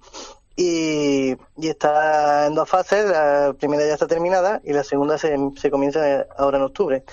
y, 0.62 1.38
está 1.68 2.48
en 2.48 2.56
dos 2.56 2.70
fases. 2.70 3.06
La 3.06 3.54
primera 3.60 3.86
ya 3.86 3.94
está 3.94 4.08
terminada 4.08 4.62
y 4.64 4.74
la 4.74 4.84
segunda 4.84 5.18
se, 5.18 5.36
se 5.58 5.72
comienza 5.72 6.28
ahora 6.38 6.58
en 6.58 6.64
octubre. 6.64 7.04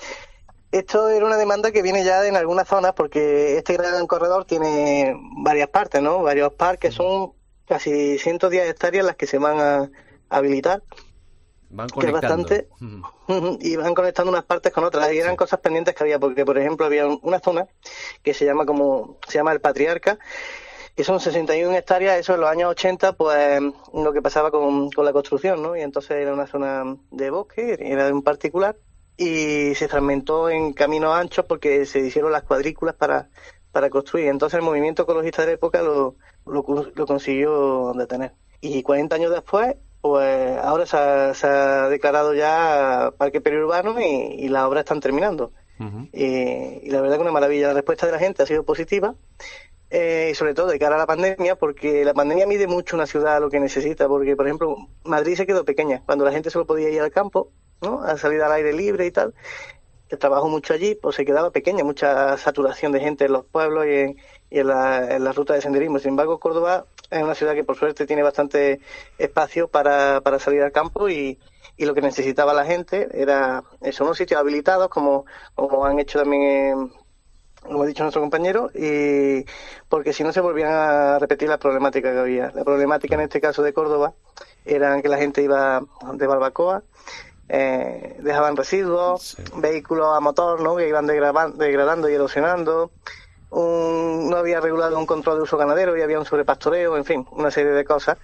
Esto 0.71 1.09
era 1.09 1.25
una 1.25 1.37
demanda 1.37 1.71
que 1.71 1.81
viene 1.81 2.03
ya 2.03 2.25
en 2.27 2.35
algunas 2.35 2.67
zonas 2.67 2.93
porque 2.93 3.57
este 3.57 3.73
gran 3.73 4.05
corredor 4.05 4.45
tiene 4.45 5.15
varias 5.37 5.69
partes, 5.69 6.01
¿no? 6.01 6.21
Varios 6.21 6.53
parques, 6.53 6.93
son 6.93 7.33
casi 7.65 8.19
110 8.19 8.69
hectáreas 8.69 9.05
las 9.05 9.15
que 9.15 9.25
se 9.25 9.39
van 9.39 9.59
a 9.59 9.89
habilitar. 10.29 10.83
Van 11.71 11.89
conectando. 11.89 12.47
Que 12.47 12.67
bastante, 12.67 13.65
y 13.67 13.75
van 13.75 13.95
conectando 13.95 14.31
unas 14.31 14.43
partes 14.43 14.71
con 14.71 14.83
otras. 14.83 15.11
Y 15.11 15.17
eran 15.19 15.35
cosas 15.35 15.59
pendientes 15.59 15.95
que 15.95 16.03
había, 16.03 16.19
porque 16.19 16.45
por 16.45 16.57
ejemplo 16.57 16.85
había 16.85 17.07
una 17.07 17.39
zona 17.39 17.67
que 18.21 18.35
se 18.35 18.45
llama 18.45 18.65
como 18.65 19.17
se 19.27 19.39
llama 19.39 19.53
el 19.53 19.61
Patriarca, 19.61 20.19
que 20.99 21.05
son 21.05 21.21
61 21.21 21.77
hectáreas, 21.77 22.19
eso 22.19 22.33
en 22.33 22.41
los 22.41 22.49
años 22.49 22.71
80, 22.71 23.13
pues 23.13 23.61
lo 23.93 24.11
que 24.11 24.21
pasaba 24.21 24.51
con, 24.51 24.89
la 24.97 25.13
construcción, 25.13 25.63
¿no? 25.63 25.77
Y 25.77 25.79
entonces 25.79 26.11
era 26.11 26.33
una 26.33 26.45
zona 26.45 26.97
de 27.09 27.29
bosque, 27.29 27.77
era 27.79 28.05
de 28.05 28.11
un 28.11 28.21
particular, 28.21 28.75
y 29.15 29.73
se 29.75 29.87
fragmentó 29.87 30.49
en 30.49 30.73
caminos 30.73 31.15
anchos 31.15 31.45
porque 31.45 31.85
se 31.85 32.01
hicieron 32.01 32.33
las 32.33 32.43
cuadrículas 32.43 32.95
para, 32.95 33.29
para 33.71 33.89
construir. 33.89 34.27
Entonces 34.27 34.59
el 34.59 34.65
movimiento 34.65 35.03
ecologista 35.03 35.43
de 35.43 35.47
la 35.47 35.53
época 35.53 35.81
lo, 35.81 36.17
lo, 36.45 37.05
consiguió 37.05 37.93
detener. 37.93 38.33
Y 38.59 38.83
40 38.83 39.15
años 39.15 39.31
después 39.31 39.77
pues 40.01 40.57
ahora 40.57 40.85
se 40.85 41.47
ha, 41.47 41.87
declarado 41.87 42.33
ya 42.33 43.13
parque 43.17 43.39
periurbano 43.39 44.01
y, 44.01 44.03
y 44.03 44.49
las 44.49 44.65
obras 44.65 44.81
están 44.81 44.99
terminando. 44.99 45.53
y, 46.11 46.89
la 46.89 46.99
verdad 46.99 47.15
que 47.15 47.21
una 47.21 47.31
maravilla. 47.31 47.69
La 47.69 47.75
respuesta 47.75 48.05
de 48.05 48.11
la 48.11 48.19
gente 48.19 48.43
ha 48.43 48.45
sido 48.45 48.63
positiva. 48.63 49.15
Eh, 49.91 50.33
sobre 50.35 50.53
todo 50.53 50.67
de 50.67 50.77
cara 50.77 50.95
a 50.95 50.99
la 50.99 51.07
pandemia, 51.07 51.55
porque 51.55 52.05
la 52.05 52.13
pandemia 52.13 52.45
mide 52.45 52.67
mucho 52.67 52.95
una 52.95 53.07
ciudad 53.07 53.41
lo 53.41 53.49
que 53.49 53.59
necesita, 53.59 54.07
porque 54.07 54.35
por 54.35 54.45
ejemplo 54.45 54.75
Madrid 55.03 55.35
se 55.35 55.47
quedó 55.47 55.65
pequeña, 55.65 56.03
cuando 56.05 56.25
la 56.25 56.31
gente 56.31 56.51
solo 56.51 56.67
podía 56.67 56.89
ir 56.91 57.01
al 57.01 57.09
campo, 57.09 57.51
¿no? 57.81 58.03
a 58.03 58.15
salir 58.15 58.39
al 58.43 58.51
aire 58.51 58.71
libre 58.71 59.07
y 59.07 59.11
tal, 59.11 59.33
el 60.09 60.17
trabajo 60.19 60.47
mucho 60.47 60.73
allí, 60.73 60.93
pues 60.95 61.15
se 61.15 61.25
quedaba 61.25 61.51
pequeña, 61.51 61.83
mucha 61.83 62.37
saturación 62.37 62.91
de 62.91 62.99
gente 62.99 63.25
en 63.25 63.33
los 63.33 63.45
pueblos 63.45 63.85
y 63.87 63.93
en, 63.93 64.17
y 64.49 64.59
en 64.59 64.67
la, 64.67 65.15
en 65.15 65.23
la 65.23 65.31
ruta 65.31 65.53
de 65.53 65.61
senderismo. 65.61 65.99
Sin 65.99 66.09
embargo, 66.09 66.39
Córdoba 66.39 66.85
es 67.09 67.21
una 67.23 67.35
ciudad 67.35 67.53
que 67.53 67.63
por 67.63 67.75
suerte 67.75 68.05
tiene 68.05 68.23
bastante 68.23 68.79
espacio 69.17 69.67
para, 69.67 70.21
para 70.21 70.39
salir 70.39 70.61
al 70.61 70.71
campo 70.71 71.09
y, 71.09 71.39
y 71.77 71.85
lo 71.85 71.93
que 71.93 72.01
necesitaba 72.01 72.53
la 72.53 72.65
gente 72.65 73.07
era 73.13 73.63
eso, 73.81 74.03
unos 74.03 74.17
sitios 74.17 74.39
habilitados 74.39 74.89
como, 74.89 75.25
como 75.55 75.85
han 75.85 75.99
hecho 75.99 76.19
también 76.19 76.91
como 77.63 77.83
ha 77.83 77.85
dicho 77.85 78.03
nuestro 78.03 78.21
compañero, 78.21 78.71
y 78.73 79.45
porque 79.87 80.13
si 80.13 80.23
no 80.23 80.31
se 80.31 80.41
volvían 80.41 80.71
a 80.71 81.19
repetir 81.19 81.49
las 81.49 81.57
problemáticas 81.57 82.13
que 82.13 82.19
había. 82.19 82.51
La 82.53 82.63
problemática 82.63 83.15
en 83.15 83.21
este 83.21 83.41
caso 83.41 83.61
de 83.63 83.73
Córdoba 83.73 84.13
era 84.65 85.01
que 85.01 85.09
la 85.09 85.17
gente 85.17 85.43
iba 85.43 85.81
de 86.13 86.27
barbacoa, 86.27 86.83
eh, 87.49 88.17
dejaban 88.19 88.55
residuos, 88.55 89.37
vehículos 89.55 90.15
a 90.15 90.19
motor 90.19 90.61
¿no? 90.61 90.75
que 90.75 90.87
iban 90.87 91.07
degradando 91.07 92.09
y 92.09 92.13
erosionando, 92.13 92.91
no 93.51 94.37
había 94.37 94.61
regulado 94.61 94.97
un 94.97 95.05
control 95.05 95.37
de 95.37 95.43
uso 95.43 95.57
ganadero 95.57 95.97
y 95.97 96.01
había 96.01 96.19
un 96.19 96.25
sobrepastoreo, 96.25 96.97
en 96.97 97.05
fin, 97.05 97.25
una 97.31 97.51
serie 97.51 97.71
de 97.71 97.83
cosas. 97.83 98.17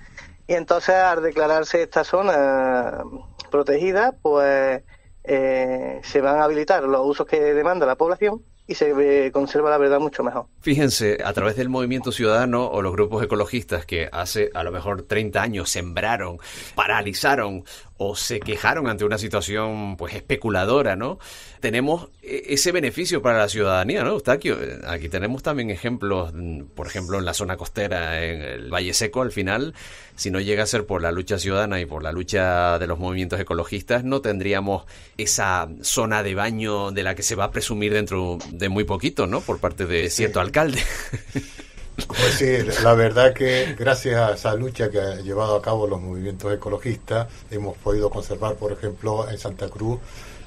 Y 0.48 0.54
entonces 0.54 0.96
al 0.96 1.24
declararse 1.24 1.82
esta 1.82 2.04
zona 2.04 3.04
protegida, 3.50 4.14
pues 4.22 4.84
eh, 5.24 6.00
se 6.04 6.22
van 6.22 6.40
a 6.40 6.44
habilitar 6.44 6.84
los 6.84 7.02
usos 7.04 7.26
que 7.26 7.40
demanda 7.54 7.88
la 7.88 7.96
población 7.96 8.44
y 8.68 8.76
se 8.76 9.32
conserva 9.32 9.70
la 9.70 9.78
verdad 9.78 10.00
mucho 10.00 10.24
mejor. 10.24 10.46
Fíjense, 10.62 11.20
a 11.24 11.34
través 11.34 11.56
del 11.56 11.70
movimiento 11.70 12.12
ciudadano 12.12 12.66
o 12.66 12.82
los 12.82 12.94
grupos 12.94 13.24
ecologistas 13.24 13.86
que 13.86 14.10
hace 14.12 14.50
a 14.54 14.64
lo 14.64 14.72
mejor 14.72 15.04
30 15.04 15.42
años 15.42 15.70
sembraron, 15.70 16.40
paralizaron 16.74 17.64
o 17.98 18.16
se 18.16 18.40
quejaron 18.40 18.88
ante 18.88 19.06
una 19.06 19.18
situación 19.18 19.96
pues 19.96 20.16
especuladora, 20.16 20.96
¿no? 20.96 21.18
Tenemos 21.62 22.10
e-, 22.22 22.44
ese 22.50 22.72
beneficio 22.72 23.22
para 23.22 23.38
la 23.38 23.48
ciudadanía, 23.48 24.04
¿no, 24.04 24.12
Eustaquio? 24.12 24.58
Aquí 24.88 25.08
tenemos 25.08 25.44
también 25.44 25.70
ejemplos, 25.70 26.34
mm, 26.34 26.64
por 26.76 26.88
ejemplo, 26.88 27.18
en 27.18 27.26
la 27.26 27.34
zona 27.34 27.56
costera, 27.56 28.24
en 28.26 28.42
el 28.42 28.74
Valle 28.74 28.94
Seco, 28.94 29.22
al 29.22 29.32
final, 29.32 29.74
si 30.16 30.30
no 30.30 30.42
llega 30.42 30.64
a 30.64 30.68
ser 30.68 30.86
por 30.86 31.02
la 31.02 31.12
lucha 31.12 31.40
ciudadana 31.40 31.80
y 31.80 31.86
por 31.86 32.04
la 32.04 32.12
lucha 32.12 32.78
de 32.80 32.88
los 32.88 33.00
movimientos 33.00 33.40
ecologistas, 33.40 34.04
no 34.04 34.22
tendríamos 34.22 34.86
esa 35.18 35.70
zona 35.82 36.22
de 36.22 36.36
baño 36.36 36.92
de 36.92 37.04
la 37.04 37.16
que 37.16 37.24
se 37.24 37.36
va 37.36 37.46
a 37.46 37.52
presumir 37.52 37.94
dentro 37.94 38.40
de 38.52 38.68
muy 38.68 38.84
poquito, 38.84 39.26
¿no? 39.26 39.40
Por 39.40 39.60
parte 39.60 39.86
de 39.86 40.10
cierto 40.10 40.42
alcalde. 40.42 40.82
Pues 42.08 42.34
sí, 42.38 42.58
la 42.84 42.94
verdad 42.94 43.34
que 43.34 43.76
gracias 43.78 44.20
a 44.20 44.34
esa 44.34 44.56
lucha 44.56 44.90
que 44.90 45.00
ha 45.00 45.16
llevado 45.16 45.56
a 45.56 45.62
cabo 45.62 45.88
los 45.88 46.02
movimientos 46.02 46.54
ecologistas, 46.54 47.28
hemos 47.52 47.78
podido 47.78 48.10
conservar, 48.10 48.56
por 48.56 48.72
ejemplo, 48.72 49.30
en 49.30 49.38
Santa 49.38 49.70
Cruz, 49.70 50.00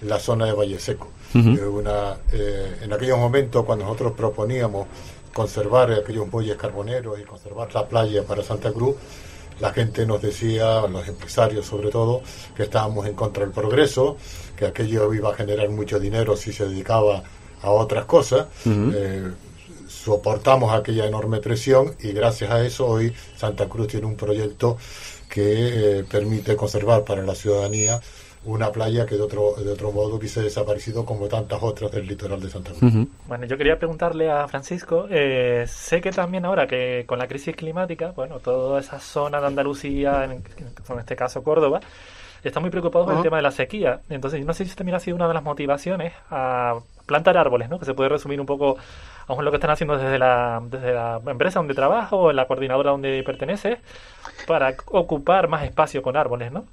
la 0.02 0.18
zona 0.18 0.46
de 0.46 0.52
Valle 0.52 0.78
Seco. 0.78 1.08
una, 1.34 2.16
eh, 2.32 2.78
en 2.82 2.92
aquellos 2.92 3.18
momentos, 3.18 3.64
cuando 3.64 3.84
nosotros 3.84 4.12
proponíamos 4.12 4.86
conservar 5.32 5.92
aquellos 5.92 6.30
bueyes 6.30 6.56
carboneros 6.56 7.18
y 7.20 7.24
conservar 7.24 7.72
la 7.74 7.86
playa 7.86 8.22
para 8.24 8.42
Santa 8.42 8.72
Cruz, 8.72 8.96
la 9.60 9.72
gente 9.72 10.06
nos 10.06 10.22
decía, 10.22 10.86
los 10.86 11.06
empresarios 11.08 11.66
sobre 11.66 11.90
todo, 11.90 12.22
que 12.56 12.64
estábamos 12.64 13.06
en 13.06 13.14
contra 13.14 13.44
del 13.44 13.52
progreso, 13.52 14.16
que 14.56 14.66
aquello 14.66 15.12
iba 15.14 15.30
a 15.30 15.34
generar 15.34 15.68
mucho 15.70 15.98
dinero 15.98 16.36
si 16.36 16.52
se 16.52 16.68
dedicaba 16.68 17.22
a 17.62 17.70
otras 17.70 18.04
cosas 18.04 18.46
soportamos 19.88 20.72
aquella 20.72 21.06
enorme 21.06 21.38
presión 21.38 21.94
y 22.00 22.12
gracias 22.12 22.50
a 22.50 22.64
eso 22.64 22.86
hoy 22.86 23.12
Santa 23.36 23.68
Cruz 23.68 23.88
tiene 23.88 24.06
un 24.06 24.16
proyecto 24.16 24.76
que 25.28 25.98
eh, 25.98 26.04
permite 26.04 26.56
conservar 26.56 27.04
para 27.04 27.22
la 27.22 27.34
ciudadanía 27.34 28.00
una 28.44 28.70
playa 28.70 29.04
que 29.04 29.16
de 29.16 29.22
otro, 29.22 29.54
de 29.54 29.72
otro 29.72 29.92
modo 29.92 30.16
hubiese 30.16 30.40
desaparecido 30.40 31.04
como 31.04 31.26
tantas 31.26 31.62
otras 31.62 31.90
del 31.90 32.06
litoral 32.06 32.40
de 32.40 32.48
Santa 32.48 32.72
Cruz. 32.72 32.92
Bueno, 33.26 33.46
yo 33.46 33.58
quería 33.58 33.78
preguntarle 33.78 34.30
a 34.30 34.46
Francisco, 34.48 35.06
eh, 35.10 35.64
sé 35.66 36.00
que 36.00 36.12
también 36.12 36.44
ahora 36.44 36.66
que 36.66 37.04
con 37.06 37.18
la 37.18 37.26
crisis 37.26 37.56
climática, 37.56 38.12
bueno, 38.12 38.38
toda 38.38 38.80
esa 38.80 39.00
zona 39.00 39.40
de 39.40 39.46
Andalucía, 39.48 40.24
en, 40.24 40.32
en 40.32 40.98
este 40.98 41.16
caso 41.16 41.42
Córdoba, 41.42 41.80
está 42.42 42.60
muy 42.60 42.70
preocupado 42.70 43.04
con 43.06 43.16
el 43.16 43.22
tema 43.22 43.36
de 43.36 43.42
la 43.42 43.50
sequía. 43.50 44.00
Entonces, 44.08 44.44
no 44.44 44.54
sé 44.54 44.64
si 44.64 44.74
también 44.74 44.96
ha 44.96 45.00
sido 45.00 45.16
una 45.16 45.28
de 45.28 45.34
las 45.34 45.42
motivaciones 45.42 46.12
a 46.30 46.78
plantar 47.08 47.36
árboles, 47.36 47.68
¿no? 47.68 47.80
Que 47.80 47.86
se 47.86 47.94
puede 47.94 48.10
resumir 48.10 48.40
un 48.40 48.46
poco 48.46 48.76
a 49.26 49.42
lo 49.42 49.50
que 49.50 49.56
están 49.56 49.70
haciendo 49.70 49.98
desde 49.98 50.18
la, 50.18 50.62
desde 50.62 50.92
la 50.92 51.20
empresa 51.26 51.58
donde 51.58 51.74
trabajo 51.74 52.32
la 52.32 52.46
coordinadora 52.46 52.92
donde 52.92 53.22
pertenece 53.24 53.80
para 54.46 54.76
ocupar 54.86 55.48
más 55.48 55.64
espacio 55.64 56.02
con 56.02 56.16
árboles, 56.16 56.52
¿no? 56.52 56.64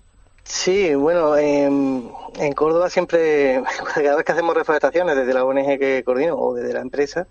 Sí, 0.44 0.94
bueno, 0.94 1.36
en 1.36 2.12
Córdoba 2.56 2.92
siempre, 2.92 3.64
cada 3.96 4.18
vez 4.18 4.26
que 4.26 4.32
hacemos 4.32 4.56
reforestaciones 4.56 5.16
desde 5.16 5.34
la 5.34 5.44
ONG 5.44 5.80
que 5.80 6.04
coordino 6.06 6.36
o 6.36 6.54
desde 6.54 6.74
la 6.74 6.82
empresa, 6.82 7.26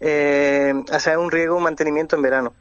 eh, 0.00 0.74
hace 0.92 1.16
un 1.16 1.30
riego, 1.30 1.56
un 1.56 1.62
mantenimiento 1.62 2.16
en 2.16 2.22
verano. 2.22 2.52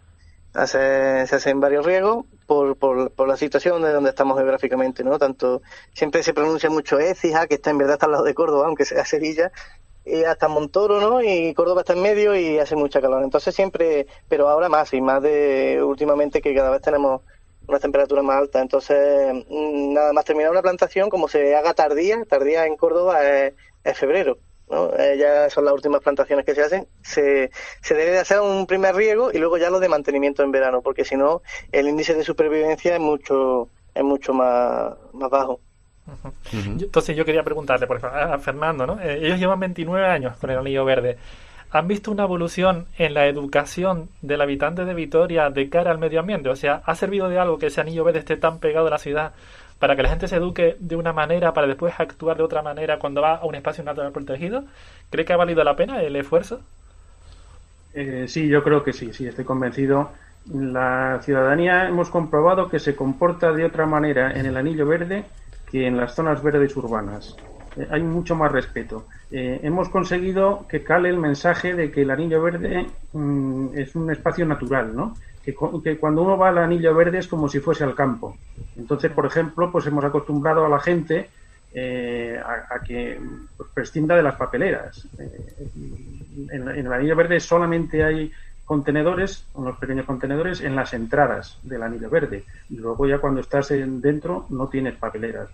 Hace, 0.58 1.28
se 1.28 1.36
hacen 1.36 1.60
varios 1.60 1.86
riegos 1.86 2.26
por, 2.48 2.78
por, 2.78 3.12
por, 3.12 3.28
la 3.28 3.38
situación 3.38 3.84
de 3.84 3.92
donde 3.92 4.10
estamos 4.10 4.38
geográficamente, 4.38 5.04
¿no? 5.04 5.20
Tanto, 5.20 5.62
siempre 5.94 6.24
se 6.24 6.34
pronuncia 6.34 6.70
mucho 6.70 6.98
Écija, 6.98 7.46
que 7.46 7.56
está 7.56 7.70
en 7.70 7.78
verdad 7.78 7.94
está 7.94 8.08
al 8.08 8.14
lado 8.14 8.24
de 8.24 8.34
Córdoba, 8.34 8.66
aunque 8.66 8.84
sea 8.86 9.06
Sevilla, 9.06 9.52
y 10.04 10.24
hasta 10.24 10.48
Montoro, 10.48 11.00
¿no? 11.00 11.22
Y 11.22 11.54
Córdoba 11.54 11.82
está 11.82 11.94
en 11.94 12.02
medio 12.02 12.36
y 12.36 12.58
hace 12.58 12.76
mucha 12.76 13.02
calor. 13.02 13.24
Entonces 13.24 13.54
siempre, 13.54 14.08
pero 14.28 14.48
ahora 14.50 14.70
más, 14.70 14.94
y 14.94 15.02
más 15.02 15.22
de 15.22 15.82
últimamente 15.84 16.42
que 16.42 16.56
cada 16.56 16.72
vez 16.72 16.82
tenemos 16.82 17.22
una 17.68 17.80
temperatura 17.80 18.22
más 18.24 18.38
alta. 18.38 18.62
Entonces, 18.62 19.34
mm, 19.50 19.94
nada 19.94 20.14
más 20.14 20.26
terminar 20.26 20.52
una 20.52 20.62
plantación, 20.62 21.10
como 21.10 21.28
se 21.28 21.56
haga 21.56 21.74
tardía, 21.74 22.24
tardía 22.26 22.66
en 22.66 22.78
Córdoba 22.78 23.20
es, 23.24 23.54
febrero. 23.98 24.38
¿No? 24.70 24.94
Eh, 24.98 25.18
ya 25.18 25.50
son 25.50 25.66
las 25.66 25.74
últimas 25.74 26.02
plantaciones 26.02 26.46
que 26.46 26.56
se 26.56 26.62
hacen, 26.62 26.88
se, 27.02 27.52
se 27.82 27.94
debe 27.94 28.12
de 28.12 28.20
hacer 28.20 28.40
un 28.40 28.66
primer 28.68 28.96
riego 28.96 29.32
y 29.32 29.38
luego 29.38 29.58
ya 29.58 29.70
lo 29.70 29.80
de 29.80 29.90
mantenimiento 29.90 30.44
en 30.44 30.52
verano, 30.52 30.82
porque 30.82 31.06
si 31.06 31.16
no, 31.16 31.42
el 31.72 31.88
índice 31.88 32.14
de 32.14 32.24
supervivencia 32.24 32.96
es 32.96 33.02
mucho, 33.02 33.70
es 33.94 34.04
mucho 34.04 34.34
más, 34.34 34.94
más 35.14 35.30
bajo. 35.30 35.60
Entonces 36.54 37.16
yo 37.16 37.26
quería 37.26 37.44
preguntarle, 37.44 37.86
por 37.86 37.98
ejemplo, 37.98 38.18
a 38.18 38.38
Fernando, 38.38 38.88
¿no? 38.88 39.02
Eh, 39.02 39.26
ellos 39.26 39.40
llevan 39.40 39.60
29 39.60 40.08
años 40.08 40.38
con 40.38 40.50
el 40.50 40.58
anillo 40.58 40.86
verde. 40.86 41.18
¿Han 41.72 41.88
visto 41.88 42.12
una 42.12 42.24
evolución 42.24 42.88
en 42.98 43.14
la 43.14 43.28
educación 43.28 44.10
del 44.22 44.40
habitante 44.40 44.86
de 44.86 44.94
Vitoria 44.94 45.50
de 45.50 45.70
cara 45.70 45.92
al 45.92 45.98
medio 45.98 46.22
ambiente? 46.22 46.48
O 46.48 46.56
sea, 46.56 46.82
¿ha 46.86 46.96
servido 46.96 47.28
de 47.28 47.40
algo 47.40 47.58
que 47.58 47.68
ese 47.68 47.82
anillo 47.82 48.06
verde 48.06 48.20
esté 48.20 48.38
tan 48.38 48.60
pegado 48.60 48.88
a 48.88 48.92
la 48.92 48.98
ciudad 48.98 49.34
para 49.80 49.96
que 49.96 50.04
la 50.04 50.10
gente 50.10 50.28
se 50.28 50.36
eduque 50.36 50.76
de 50.80 50.96
una 50.96 51.14
manera 51.14 51.54
para 51.54 51.68
después 51.68 51.94
actuar 51.98 52.38
de 52.38 52.44
otra 52.44 52.62
manera 52.62 53.00
cuando 53.00 53.22
va 53.22 53.36
a 53.36 53.46
un 53.46 53.56
espacio 53.56 53.84
natural 53.84 54.12
protegido? 54.12 54.64
¿Cree 55.10 55.26
que 55.26 55.34
ha 55.34 55.38
valido 55.38 55.64
la 55.64 55.76
pena 55.76 56.02
el 56.02 56.16
esfuerzo? 56.16 56.62
Eh, 57.94 58.26
sí, 58.28 58.48
yo 58.48 58.64
creo 58.64 58.84
que 58.84 58.94
sí, 58.94 59.14
sí, 59.14 59.28
estoy 59.28 59.46
convencido. 59.46 60.12
La 60.54 61.20
ciudadanía 61.24 61.88
hemos 61.88 62.10
comprobado 62.10 62.70
que 62.70 62.80
se 62.80 62.96
comporta 62.96 63.52
de 63.52 63.66
otra 63.66 63.86
manera 63.86 64.32
en 64.32 64.46
el 64.46 64.56
anillo 64.56 64.86
verde 64.86 65.26
que 65.70 65.88
en 65.88 65.98
las 65.98 66.16
zonas 66.16 66.42
verdes 66.42 66.76
urbanas. 66.76 67.36
Eh, 67.76 67.88
hay 67.90 68.02
mucho 68.02 68.36
más 68.36 68.52
respeto. 68.52 69.06
Eh, 69.32 69.60
hemos 69.64 69.90
conseguido 69.90 70.66
que 70.70 70.84
cale 70.84 71.10
el 71.10 71.18
mensaje 71.18 71.74
de 71.74 71.92
que 71.92 72.04
el 72.04 72.12
anillo 72.12 72.42
verde 72.42 72.88
mm, 73.14 73.78
es 73.78 73.96
un 73.96 74.12
espacio 74.12 74.46
natural, 74.46 74.96
¿no? 74.96 75.16
Que, 75.54 75.98
cuando 75.98 76.24
uno 76.24 76.38
va 76.38 76.50
al 76.50 76.58
anillo 76.58 76.94
verde 76.94 77.20
es 77.20 77.28
como 77.28 77.48
si 77.48 77.60
fuese 77.60 77.86
al 77.86 77.96
campo. 77.96 78.38
Entonces, 78.76 79.12
por 79.12 79.26
ejemplo, 79.26 79.72
pues 79.72 79.86
hemos 79.88 80.04
acostumbrado 80.04 80.66
a 80.66 80.70
la 80.70 80.80
gente 80.80 81.30
eh, 81.74 82.38
a, 82.44 82.80
que 82.84 83.18
pues, 83.56 83.70
prescinda 83.74 84.16
de 84.16 84.24
las 84.24 84.36
papeleras. 84.36 85.08
en, 85.18 86.68
en, 86.68 86.86
el 86.86 86.92
anillo 86.92 87.16
verde 87.16 87.40
solamente 87.40 88.04
hay 88.04 88.32
contenedores, 88.66 89.46
unos 89.54 89.78
pequeños 89.78 90.06
contenedores 90.06 90.60
en 90.60 90.76
las 90.76 90.94
entradas 90.94 91.58
del 91.64 91.82
anillo 91.82 92.10
verde. 92.10 92.44
Y 92.70 92.76
luego 92.76 93.08
ya 93.08 93.20
cuando 93.20 93.40
estás 93.40 93.70
dentro 93.70 94.46
no 94.50 94.68
tienes 94.68 94.96
papeleras. 94.96 95.50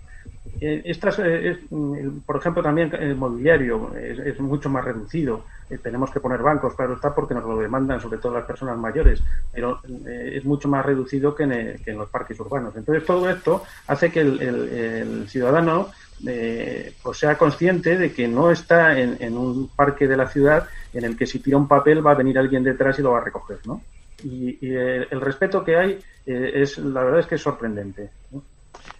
Eh, 0.60 0.82
estas, 0.84 1.18
eh, 1.20 1.58
mm, 1.70 2.20
por 2.26 2.36
ejemplo, 2.36 2.62
también 2.62 2.92
el 2.98 3.16
mobiliario 3.16 3.94
es, 3.96 4.38
mucho 4.40 4.68
más 4.68 4.84
reducido. 4.84 5.44
Eh, 5.70 5.78
tenemos 5.78 6.10
que 6.10 6.20
poner 6.20 6.42
bancos, 6.42 6.74
claro 6.74 6.94
está, 6.94 7.14
porque 7.14 7.34
nos 7.34 7.44
lo 7.44 7.58
demandan, 7.58 8.00
sobre 8.00 8.18
todo 8.18 8.34
las 8.34 8.44
personas 8.44 8.76
mayores, 8.76 9.22
pero 9.52 9.80
es 10.06 10.44
mucho 10.44 10.68
más 10.68 10.84
reducido 10.84 11.34
que 11.34 11.44
en, 11.44 11.98
los 11.98 12.08
parques 12.10 12.38
urbanos. 12.38 12.76
Entonces, 12.76 13.04
todo 13.04 13.28
esto 13.30 13.62
hace 13.86 14.10
que 14.12 14.20
el 14.20 15.26
ciudadano 15.28 15.88
eh, 16.26 16.94
pues 17.02 17.18
sea 17.18 17.36
consciente 17.36 17.98
de 17.98 18.12
que 18.12 18.28
no 18.28 18.50
está 18.50 18.98
en, 18.98 19.36
un 19.36 19.68
parque 19.68 20.06
de 20.06 20.16
la 20.16 20.28
ciudad 20.28 20.68
en 20.92 21.04
el 21.04 21.16
que 21.16 21.26
si 21.26 21.40
tira 21.40 21.56
un 21.56 21.68
papel 21.68 22.06
va 22.06 22.12
a 22.12 22.14
venir 22.14 22.38
alguien 22.38 22.62
detrás 22.62 22.98
y 22.98 23.02
lo 23.02 23.12
va 23.12 23.18
a 23.18 23.24
recoger, 23.24 23.58
¿no? 23.66 23.82
Y, 24.22 24.56
el, 24.74 25.20
respeto 25.20 25.64
que 25.64 25.76
hay 25.76 25.98
es, 26.24 26.78
la 26.78 27.02
verdad 27.02 27.20
es 27.20 27.26
que 27.26 27.34
es 27.34 27.42
sorprendente. 27.42 28.10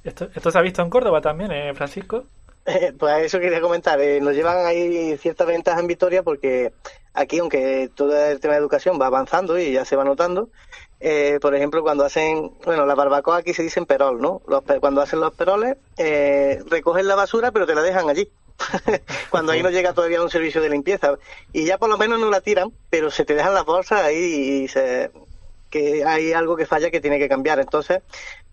¿Esto, 0.03 0.29
¿Esto 0.35 0.51
se 0.51 0.59
ha 0.59 0.63
visto 0.63 0.83
en 0.83 0.91
Córdoba 0.91 1.21
también, 1.21 1.53
eh, 1.53 1.75
Francisco? 1.75 2.25
pues 2.99 3.25
eso 3.25 3.39
quería 3.41 3.61
comentar. 3.61 4.01
Eh, 4.01 4.21
nos 4.21 4.35
llevan 4.35 4.65
ahí 4.67 5.17
ciertas 5.19 5.47
ventajas 5.47 5.81
en 5.81 5.87
Victoria 5.87 6.23
porque 6.23 6.73
aquí, 7.13 7.39
aunque 7.39 7.91
todo 7.95 8.17
el 8.27 8.41
tema 8.41 8.55
de 8.55 8.61
educación 8.61 9.01
va 9.01 9.07
avanzando 9.07 9.59
y 9.59 9.73
ya 9.73 9.85
se 9.85 9.97
va 9.97 10.05
notando, 10.05 10.49
eh, 11.01 11.39
por 11.41 11.55
ejemplo, 11.55 11.83
cuando 11.83 12.05
hacen, 12.05 12.53
bueno, 12.65 12.87
las 12.87 12.97
barbacoas 12.97 13.41
aquí 13.41 13.53
se 13.53 13.63
dicen 13.63 13.85
perol, 13.85 14.21
¿no? 14.21 14.41
cuando 14.81 15.03
hacen 15.03 15.21
los 15.21 15.35
peroles, 15.35 15.77
eh, 15.99 16.63
recogen 16.67 17.07
la 17.07 17.15
basura, 17.15 17.53
pero 17.53 17.67
te 17.67 17.75
la 17.75 17.83
dejan 17.83 18.09
allí. 18.09 18.29
cuando 19.31 19.53
ahí 19.53 19.63
no 19.63 19.69
llega 19.69 19.93
todavía 19.93 20.23
un 20.23 20.31
servicio 20.31 20.63
de 20.63 20.71
limpieza. 20.71 21.19
Y 21.53 21.67
ya 21.67 21.77
por 21.77 21.91
lo 21.91 21.99
menos 21.99 22.21
no 22.21 22.31
la 22.31 22.41
tiran, 22.41 22.73
pero 22.89 23.11
se 23.11 23.25
te 23.25 23.35
dejan 23.35 23.53
las 23.53 23.65
bolsas 23.65 24.01
ahí 24.01 24.63
y 24.65 24.69
se, 24.69 25.11
que 25.69 26.05
hay 26.05 26.33
algo 26.33 26.57
que 26.57 26.67
falla 26.67 26.91
que 26.91 27.01
tiene 27.01 27.19
que 27.19 27.29
cambiar. 27.29 27.59
Entonces, 27.59 28.01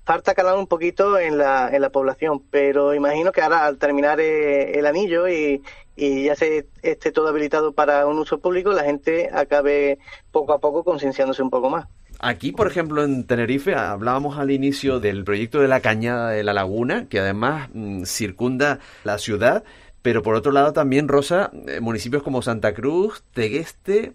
falta 0.03 0.33
calar 0.33 0.57
un 0.57 0.67
poquito 0.67 1.17
en 1.19 1.37
la, 1.37 1.69
en 1.73 1.81
la 1.81 1.89
población, 1.89 2.43
pero 2.49 2.93
imagino 2.93 3.31
que 3.31 3.41
ahora 3.41 3.65
al 3.65 3.77
terminar 3.77 4.19
eh, 4.19 4.77
el 4.77 4.85
anillo 4.85 5.27
y, 5.27 5.61
y 5.95 6.25
ya 6.25 6.35
se 6.35 6.67
esté 6.81 7.11
todo 7.11 7.27
habilitado 7.27 7.73
para 7.73 8.07
un 8.07 8.17
uso 8.17 8.39
público, 8.39 8.71
la 8.71 8.83
gente 8.83 9.29
acabe 9.31 9.99
poco 10.31 10.53
a 10.53 10.59
poco 10.59 10.83
concienciándose 10.83 11.43
un 11.43 11.49
poco 11.49 11.69
más. 11.69 11.87
Aquí, 12.23 12.51
por 12.51 12.67
ejemplo, 12.67 13.03
en 13.03 13.25
Tenerife, 13.25 13.73
hablábamos 13.73 14.37
al 14.37 14.51
inicio 14.51 14.99
del 14.99 15.23
proyecto 15.23 15.59
de 15.59 15.67
la 15.67 15.79
Cañada 15.79 16.29
de 16.29 16.43
la 16.43 16.53
Laguna, 16.53 17.07
que 17.09 17.19
además 17.19 17.69
mm, 17.73 18.03
circunda 18.03 18.79
la 19.03 19.17
ciudad, 19.17 19.63
pero 20.03 20.21
por 20.21 20.35
otro 20.35 20.51
lado 20.51 20.71
también, 20.71 21.07
Rosa, 21.07 21.49
eh, 21.67 21.79
municipios 21.79 22.21
como 22.21 22.43
Santa 22.43 22.73
Cruz, 22.73 23.23
Tegueste 23.33 24.13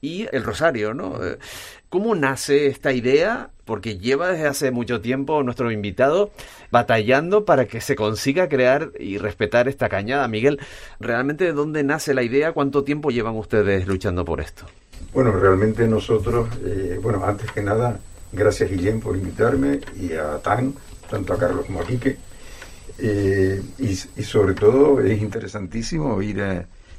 y 0.00 0.26
El 0.30 0.44
Rosario, 0.44 0.94
¿no? 0.94 1.24
Eh, 1.24 1.38
¿Cómo 1.88 2.14
nace 2.14 2.68
esta 2.68 2.92
idea? 2.92 3.50
Porque 3.68 3.98
lleva 3.98 4.28
desde 4.28 4.46
hace 4.46 4.70
mucho 4.70 5.02
tiempo 5.02 5.42
nuestro 5.42 5.70
invitado 5.70 6.30
batallando 6.70 7.44
para 7.44 7.66
que 7.66 7.82
se 7.82 7.96
consiga 7.96 8.48
crear 8.48 8.92
y 8.98 9.18
respetar 9.18 9.68
esta 9.68 9.90
cañada. 9.90 10.26
Miguel, 10.26 10.58
¿realmente 11.00 11.44
de 11.44 11.52
dónde 11.52 11.84
nace 11.84 12.14
la 12.14 12.22
idea? 12.22 12.52
¿Cuánto 12.52 12.82
tiempo 12.82 13.10
llevan 13.10 13.36
ustedes 13.36 13.86
luchando 13.86 14.24
por 14.24 14.40
esto? 14.40 14.64
Bueno, 15.12 15.32
realmente 15.32 15.86
nosotros, 15.86 16.48
eh, 16.64 16.98
bueno, 17.02 17.22
antes 17.26 17.52
que 17.52 17.62
nada, 17.62 18.00
gracias 18.32 18.70
Guillén 18.70 19.00
por 19.00 19.14
invitarme 19.14 19.80
y 20.00 20.14
a 20.14 20.38
Tan, 20.38 20.72
tanto 21.10 21.34
a 21.34 21.38
Carlos 21.38 21.66
como 21.66 21.82
a 21.82 21.84
Quique. 21.84 22.16
Eh, 22.98 23.62
y, 23.78 24.22
sobre 24.22 24.54
todo 24.54 24.98
es 25.00 25.20
interesantísimo 25.20 26.14
oír 26.14 26.42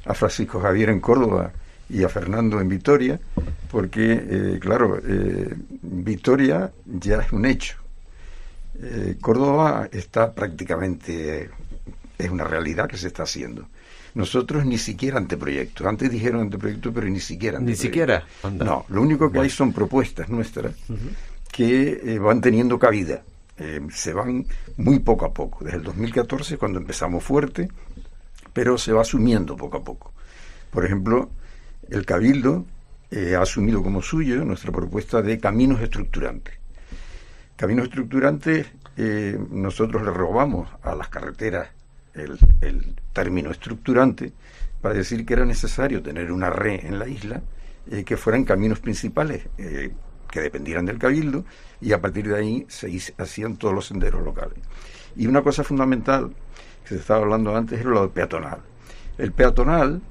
a 0.05 0.13
Francisco 0.13 0.59
Javier 0.59 0.89
en 0.89 0.99
Córdoba 0.99 1.51
y 1.89 2.03
a 2.03 2.09
Fernando 2.09 2.61
en 2.61 2.69
Vitoria, 2.69 3.19
porque, 3.71 4.13
eh, 4.13 4.59
claro, 4.59 4.99
eh, 5.03 5.53
Vitoria 5.81 6.71
ya 6.85 7.17
es 7.17 7.31
un 7.31 7.45
hecho. 7.45 7.77
Eh, 8.81 9.17
Córdoba 9.19 9.89
está 9.91 10.33
prácticamente, 10.33 11.49
es 12.17 12.29
una 12.29 12.43
realidad 12.43 12.87
que 12.87 12.97
se 12.97 13.07
está 13.07 13.23
haciendo. 13.23 13.67
Nosotros 14.13 14.65
ni 14.65 14.77
siquiera 14.77 15.17
anteproyectos. 15.17 15.85
Antes 15.85 16.11
dijeron 16.11 16.41
anteproyectos, 16.41 16.93
pero 16.93 17.07
ni 17.07 17.19
siquiera 17.19 17.59
Ni 17.59 17.75
siquiera. 17.75 18.23
No, 18.57 18.85
lo 18.89 19.01
único 19.01 19.31
que 19.31 19.39
hay 19.39 19.49
son 19.49 19.71
propuestas 19.71 20.29
nuestras 20.29 20.73
que 21.51 22.17
van 22.19 22.41
teniendo 22.41 22.79
cabida. 22.79 23.21
se 23.91 24.13
van 24.13 24.45
muy 24.77 24.99
poco 24.99 25.25
a 25.25 25.33
poco. 25.33 25.63
Desde 25.63 25.77
el 25.77 25.83
2014, 25.83 26.57
cuando 26.57 26.79
empezamos 26.79 27.23
fuerte, 27.23 27.69
pero 28.51 28.77
se 28.77 28.93
va 28.93 29.01
asumiendo 29.01 29.55
poco 29.55 29.77
a 29.77 29.83
poco. 29.83 30.11
Por 30.71 30.85
ejemplo, 30.85 31.29
el 31.89 32.05
Cabildo 32.05 32.65
eh, 33.11 33.35
ha 33.35 33.41
asumido 33.41 33.81
como 33.81 34.01
suyo 34.01 34.43
nuestra 34.45 34.71
propuesta 34.71 35.21
de 35.21 35.39
caminos 35.39 35.81
estructurantes. 35.81 36.55
Caminos 37.55 37.85
estructurantes, 37.85 38.67
eh, 38.95 39.37
nosotros 39.49 40.03
le 40.03 40.11
robamos 40.11 40.69
a 40.83 40.95
las 40.95 41.09
carreteras 41.09 41.69
el, 42.13 42.37
término 43.13 43.51
estructurante 43.51 44.31
para 44.81 44.93
decir 44.93 45.25
que 45.25 45.33
era 45.33 45.45
necesario 45.45 46.01
tener 46.01 46.31
una 46.31 46.49
red 46.49 46.85
en 46.85 46.99
la 46.99 47.07
isla 47.07 47.41
eh, 47.89 48.03
que 48.03 48.17
fueran 48.17 48.43
caminos 48.43 48.79
principales 48.79 49.47
que 49.57 50.41
dependieran 50.41 50.85
del 50.85 50.99
cabildo 50.99 51.43
y 51.81 51.91
a 51.91 51.99
partir 51.99 52.27
de 52.27 52.37
ahí 52.37 52.65
se 52.69 52.87
hacían 53.17 53.57
todos 53.57 53.73
los 53.73 53.87
senderos 53.87 54.23
locales. 54.23 54.59
Y 55.15 55.25
una 55.25 55.41
cosa 55.41 55.63
fundamental 55.63 56.31
que 56.83 56.89
se 56.89 56.97
estaba 56.97 57.21
hablando 57.21 57.55
antes 57.55 57.79
era 57.79 57.89
lo 57.89 58.01
del 58.01 58.11
peatonal. 58.11 58.59
El 59.17 59.31
peatonal 59.31 60.01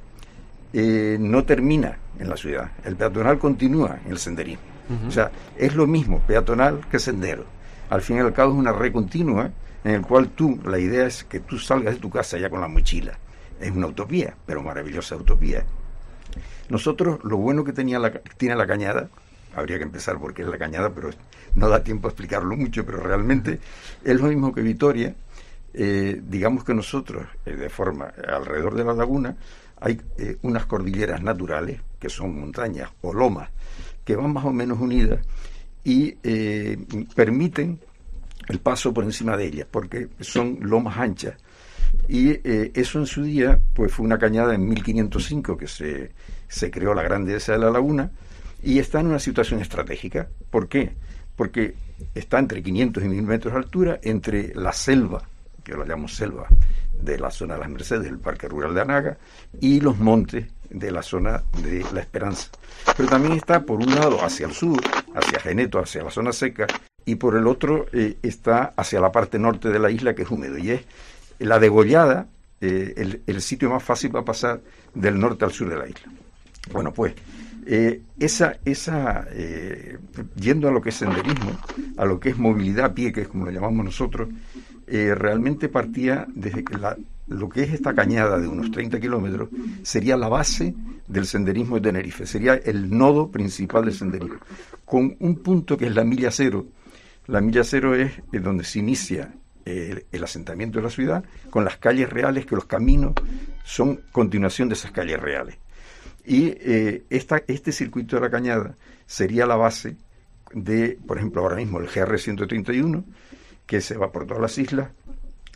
eh, 0.73 1.17
no 1.19 1.45
termina 1.45 1.99
en 2.19 2.29
la 2.29 2.37
ciudad. 2.37 2.71
El 2.85 2.97
peatonal 2.97 3.39
continúa 3.39 3.99
en 4.05 4.13
el 4.13 4.19
senderismo. 4.19 4.65
O 5.07 5.11
sea, 5.11 5.31
es 5.59 5.75
lo 5.75 5.87
mismo 5.87 6.21
peatonal 6.21 6.81
que 6.91 6.99
sendero. 6.99 7.45
Al 7.91 8.01
fin 8.01 8.17
y 8.17 8.21
al 8.21 8.33
cabo 8.33 8.53
es 8.53 8.59
una 8.59 8.73
red 8.73 8.91
continua 8.93 9.51
en 9.85 9.95
el 9.95 10.03
cual 10.03 10.31
tú, 10.31 10.59
la 10.65 10.79
idea 10.79 11.07
es 11.07 11.25
que 11.25 11.41
tú 11.41 11.59
salgas 11.59 11.95
de 11.95 12.01
tu 12.01 12.11
casa 12.11 12.39
ya 12.39 12.49
con 12.49 12.61
la 12.61 12.69
mochila. 12.69 13.19
Es 13.61 13.71
una 13.71 13.87
utopía, 13.87 14.35
pero 14.47 14.63
maravillosa 14.63 15.17
utopía. 15.17 15.65
Nosotros, 16.69 17.21
lo 17.25 17.37
bueno 17.37 17.65
que 17.65 17.73
tenía 17.73 17.99
la, 17.99 18.13
tiene 18.13 18.57
la 18.57 18.67
cañada, 18.67 19.09
habría 19.55 19.79
que 19.79 19.85
empezar 19.85 20.19
porque 20.19 20.43
es 20.43 20.49
la 20.49 20.59
cañada, 20.59 20.91
pero 20.91 21.11
no 21.55 21.69
da 21.69 21.83
tiempo 21.83 22.09
a 22.09 22.11
explicarlo 22.11 22.57
mucho, 22.57 22.85
pero 22.85 22.99
realmente 23.01 23.61
es 24.05 24.21
lo 24.21 24.29
mismo 24.29 24.55
que 24.55 24.63
Vitoria. 24.63 25.15
Eh, 25.75 26.21
digamos 26.25 26.65
que 26.65 26.75
nosotros, 26.75 27.27
eh, 27.45 27.55
de 27.55 27.69
forma 27.69 28.13
alrededor 28.27 28.75
de 28.75 28.85
la 28.85 28.95
laguna, 28.95 29.37
hay 29.81 30.01
eh, 30.19 30.37
unas 30.43 30.67
cordilleras 30.67 31.23
naturales, 31.23 31.81
que 31.99 32.09
son 32.09 32.39
montañas 32.39 32.91
o 33.03 33.13
lomas, 33.13 33.51
que 34.05 34.17
van 34.17 34.33
más 34.33 34.45
o 34.45 34.53
menos 34.53 34.79
unidas 34.81 35.21
y 35.85 36.17
eh, 36.23 36.77
permiten 37.15 37.79
el 38.49 38.61
paso 38.61 38.93
por 38.93 39.05
encima 39.05 39.37
de 39.37 39.47
ellas, 39.47 39.69
porque 39.71 40.09
son 40.21 40.59
lomas 40.61 40.99
anchas. 40.99 41.35
Y 42.09 42.31
eh, 42.31 42.73
eso 42.75 42.99
en 42.99 43.07
su 43.07 43.23
día 43.23 43.59
pues 43.75 43.93
fue 43.93 44.05
una 44.05 44.19
cañada 44.19 44.55
en 44.55 44.67
1505 44.69 45.57
que 45.57 45.67
se, 45.67 46.13
se 46.49 46.71
creó 46.71 46.95
la 46.95 47.03
grandeza 47.03 47.53
de 47.53 47.59
la 47.59 47.71
laguna 47.71 48.11
y 48.63 48.79
está 48.79 49.01
en 49.01 49.09
una 49.09 49.19
situación 49.19 49.61
estratégica. 49.61 50.29
¿Por 50.51 50.69
qué? 50.69 50.93
Porque 51.37 51.75
está 52.15 52.39
entre 52.39 52.63
500 52.63 53.05
y 53.05 53.09
1000 53.09 53.23
metros 53.23 53.55
de 53.55 53.59
altura, 53.59 54.01
entre 54.03 54.55
la 54.55 54.73
selva, 54.73 55.23
que 55.63 55.73
yo 55.73 55.79
la 55.79 55.85
llamo 55.85 56.09
selva, 56.09 56.49
de 57.01 57.19
la 57.19 57.31
zona 57.31 57.55
de 57.55 57.61
las 57.61 57.71
Mercedes, 57.71 58.05
del 58.05 58.19
Parque 58.19 58.49
Rural 58.49 58.75
de 58.75 58.81
Anaga, 58.81 59.19
y 59.61 59.81
los 59.81 59.99
montes 59.99 60.47
de 60.71 60.91
la 60.91 61.03
zona 61.03 61.43
de 61.63 61.85
La 61.93 62.01
Esperanza. 62.01 62.49
Pero 62.97 63.09
también 63.09 63.35
está 63.35 63.63
por 63.63 63.81
un 63.81 63.95
lado 63.95 64.23
hacia 64.23 64.47
el 64.47 64.53
sur, 64.53 64.81
hacia 65.15 65.41
Geneto, 65.41 65.79
hacia 65.79 66.03
la 66.03 66.11
zona 66.11 66.33
seca, 66.33 66.67
y 67.05 67.15
por 67.15 67.37
el 67.37 67.47
otro 67.47 67.87
eh, 67.93 68.19
está 68.23 68.75
hacia 68.77 69.01
la 69.01 69.13
parte 69.13 69.39
norte 69.39 69.71
de 69.71 69.79
la 69.79 69.91
isla, 69.91 70.15
que 70.15 70.23
es 70.23 70.31
húmedo, 70.31 70.59
y 70.59 70.71
es 70.73 70.83
la 71.39 71.59
degollada, 71.59 72.27
eh, 72.61 73.21
el, 73.27 73.41
sitio 73.41 73.71
más 73.71 73.83
fácil 73.83 74.11
para 74.11 74.25
pasar 74.25 74.61
del 74.95 75.19
norte 75.19 75.45
al 75.45 75.53
sur 75.53 75.69
de 75.69 75.77
la 75.77 75.89
isla. 75.89 76.13
Bueno, 76.73 76.93
pues 76.93 77.15
eh, 77.67 78.03
esa, 78.19 78.59
esa 78.65 79.27
yendo 80.37 80.69
a 80.69 80.73
lo 80.73 80.83
que 80.83 80.89
es 80.91 80.97
senderismo, 80.97 81.59
a 81.97 82.05
lo 82.05 82.19
que 82.19 82.31
es 82.31 82.37
movilidad 82.37 82.87
a 82.87 82.95
pie, 82.95 83.13
que 83.13 83.23
es 83.23 83.29
como 83.29 83.47
lo 83.47 83.53
llamamos 83.53 83.85
nosotros, 83.85 84.29
eh, 84.91 85.15
realmente 85.15 85.69
partía 85.69 86.27
desde 86.35 86.65
que 86.65 86.79
lo 87.29 87.49
que 87.49 87.63
es 87.63 87.75
esta 87.75 87.95
cañada 87.95 88.39
de 88.39 88.49
unos 88.49 88.71
30 88.71 88.99
kilómetros 89.01 89.49
sería 89.83 90.17
la 90.17 90.29
base 90.29 90.75
del 91.07 91.27
senderismo 91.27 91.77
de 91.77 91.83
Tenerife, 91.83 92.27
sería 92.27 92.55
el 92.55 92.91
nodo 92.97 93.31
principal 93.31 93.85
del 93.85 93.95
senderismo, 93.95 94.39
con 94.85 95.17
un 95.21 95.37
punto 95.37 95.77
que 95.77 95.87
es 95.87 95.95
la 95.95 96.05
milla 96.05 96.31
cero. 96.31 96.67
La 97.27 97.41
milla 97.41 97.65
cero 97.65 97.95
es, 97.95 98.13
donde 98.33 98.65
se 98.65 98.79
inicia 98.79 99.35
eh, 99.67 100.07
el, 100.11 100.25
asentamiento 100.25 100.79
de 100.79 100.85
la 100.85 100.91
ciudad, 100.91 101.25
con 101.51 101.65
las 101.65 101.77
calles 101.77 102.09
reales, 102.09 102.47
que 102.47 102.55
los 102.55 102.65
caminos 102.65 103.13
son 103.65 104.01
continuación 104.13 104.69
de 104.69 104.75
esas 104.75 104.93
calles 104.93 105.21
reales. 105.21 105.57
Y 106.25 106.55
eh, 106.61 107.05
esta, 107.11 107.43
este 107.47 107.73
circuito 107.73 108.17
de 108.17 108.23
la 108.23 108.31
cañada 108.31 108.77
sería 109.07 109.47
la 109.47 109.57
base 109.57 109.97
de, 110.53 110.99
por 111.07 111.19
ejemplo, 111.19 111.43
ahora 111.43 111.57
mismo 111.57 111.79
el 111.81 111.89
GR131, 111.89 113.05
que 113.69 113.83
se 113.83 113.99
va 113.99 114.11
por 114.11 114.27
todas 114.27 114.41
las 114.41 114.57
islas, 114.57 114.89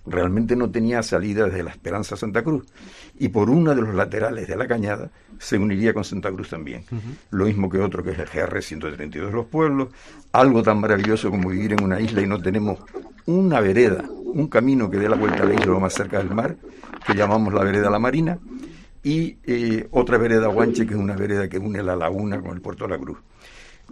realmente 0.05 0.55
no 0.55 0.71
tenía 0.71 1.03
salida 1.03 1.47
desde 1.47 1.63
la 1.63 1.71
Esperanza 1.71 2.15
Santa 2.15 2.43
Cruz. 2.43 2.67
Y 3.19 3.31
por 3.31 3.49
uno 3.49 3.75
de 3.75 3.81
los 3.81 3.95
laterales 3.95 4.47
de 4.47 4.55
la 4.55 4.69
cañada 4.69 5.11
se 5.39 5.57
uniría 5.57 5.95
con 5.95 6.05
Santa 6.05 6.31
Cruz 6.31 6.51
también. 6.51 6.85
Lo 7.31 7.47
mismo 7.47 7.71
que 7.71 7.79
otro 7.79 8.05
que 8.05 8.11
es 8.11 8.19
el 8.19 8.27
GR 8.27 8.63
132 8.63 9.31
de 9.31 9.35
los 9.35 9.47
pueblos. 9.47 9.89
Algo 10.33 10.63
tan 10.63 10.79
maravilloso 10.79 11.31
como 11.31 11.49
vivir 11.49 11.73
en 11.73 11.83
una 11.83 12.01
isla 12.01 12.21
y 12.21 12.27
no 12.27 12.41
tenemos 12.41 12.81
una 13.25 13.61
vereda, 13.61 14.05
un 14.11 14.47
camino 14.49 14.91
que 14.91 14.99
dé 14.99 15.09
la 15.09 15.17
vuelta 15.17 15.45
a 15.45 15.47
la 15.47 15.55
isla 15.55 15.73
lo 15.73 15.81
más 15.81 15.95
cerca 15.95 16.19
del 16.19 16.31
mar, 16.31 16.55
que 17.07 17.15
llamamos 17.15 17.55
la 17.55 17.65
vereda 17.65 17.89
La 17.89 17.99
Marina. 17.99 18.39
Y 19.03 19.39
eh, 19.45 19.89
otra 19.91 20.19
vereda 20.19 20.49
Guanche, 20.49 20.87
que 20.87 20.93
es 20.93 21.01
una 21.01 21.17
vereda 21.17 21.49
que 21.49 21.59
une 21.59 21.83
la 21.83 21.97
laguna 21.97 22.43
con 22.43 22.53
el 22.53 22.61
puerto 22.61 22.85
de 22.85 22.91
la 22.91 22.99
Cruz. 22.99 23.19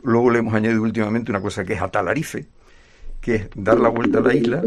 Luego 0.02 0.30
le 0.30 0.40
hemos 0.40 0.52
añadido 0.52 0.82
últimamente 0.82 1.32
una 1.32 1.40
cosa 1.40 1.64
que 1.64 1.72
es 1.72 1.80
Atalarife, 1.80 2.46
que 3.20 3.34
es 3.34 3.48
dar 3.54 3.78
la 3.78 3.88
vuelta 3.88 4.18
a 4.18 4.22
la 4.22 4.34
isla, 4.34 4.62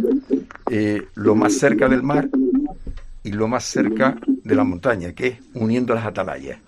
eh, 0.70 1.08
lo 1.16 1.36
más 1.36 1.54
cerca 1.54 1.88
del 1.90 2.04
mar 2.04 2.30
y 3.24 3.32
lo 3.32 3.48
más 3.48 3.64
cerca 3.64 4.18
de 4.26 4.56
la 4.56 4.64
montaña, 4.64 5.14
que 5.14 5.28
es 5.28 5.40
uniendo 5.54 5.94
las 5.94 6.06
atalayas. 6.06 6.60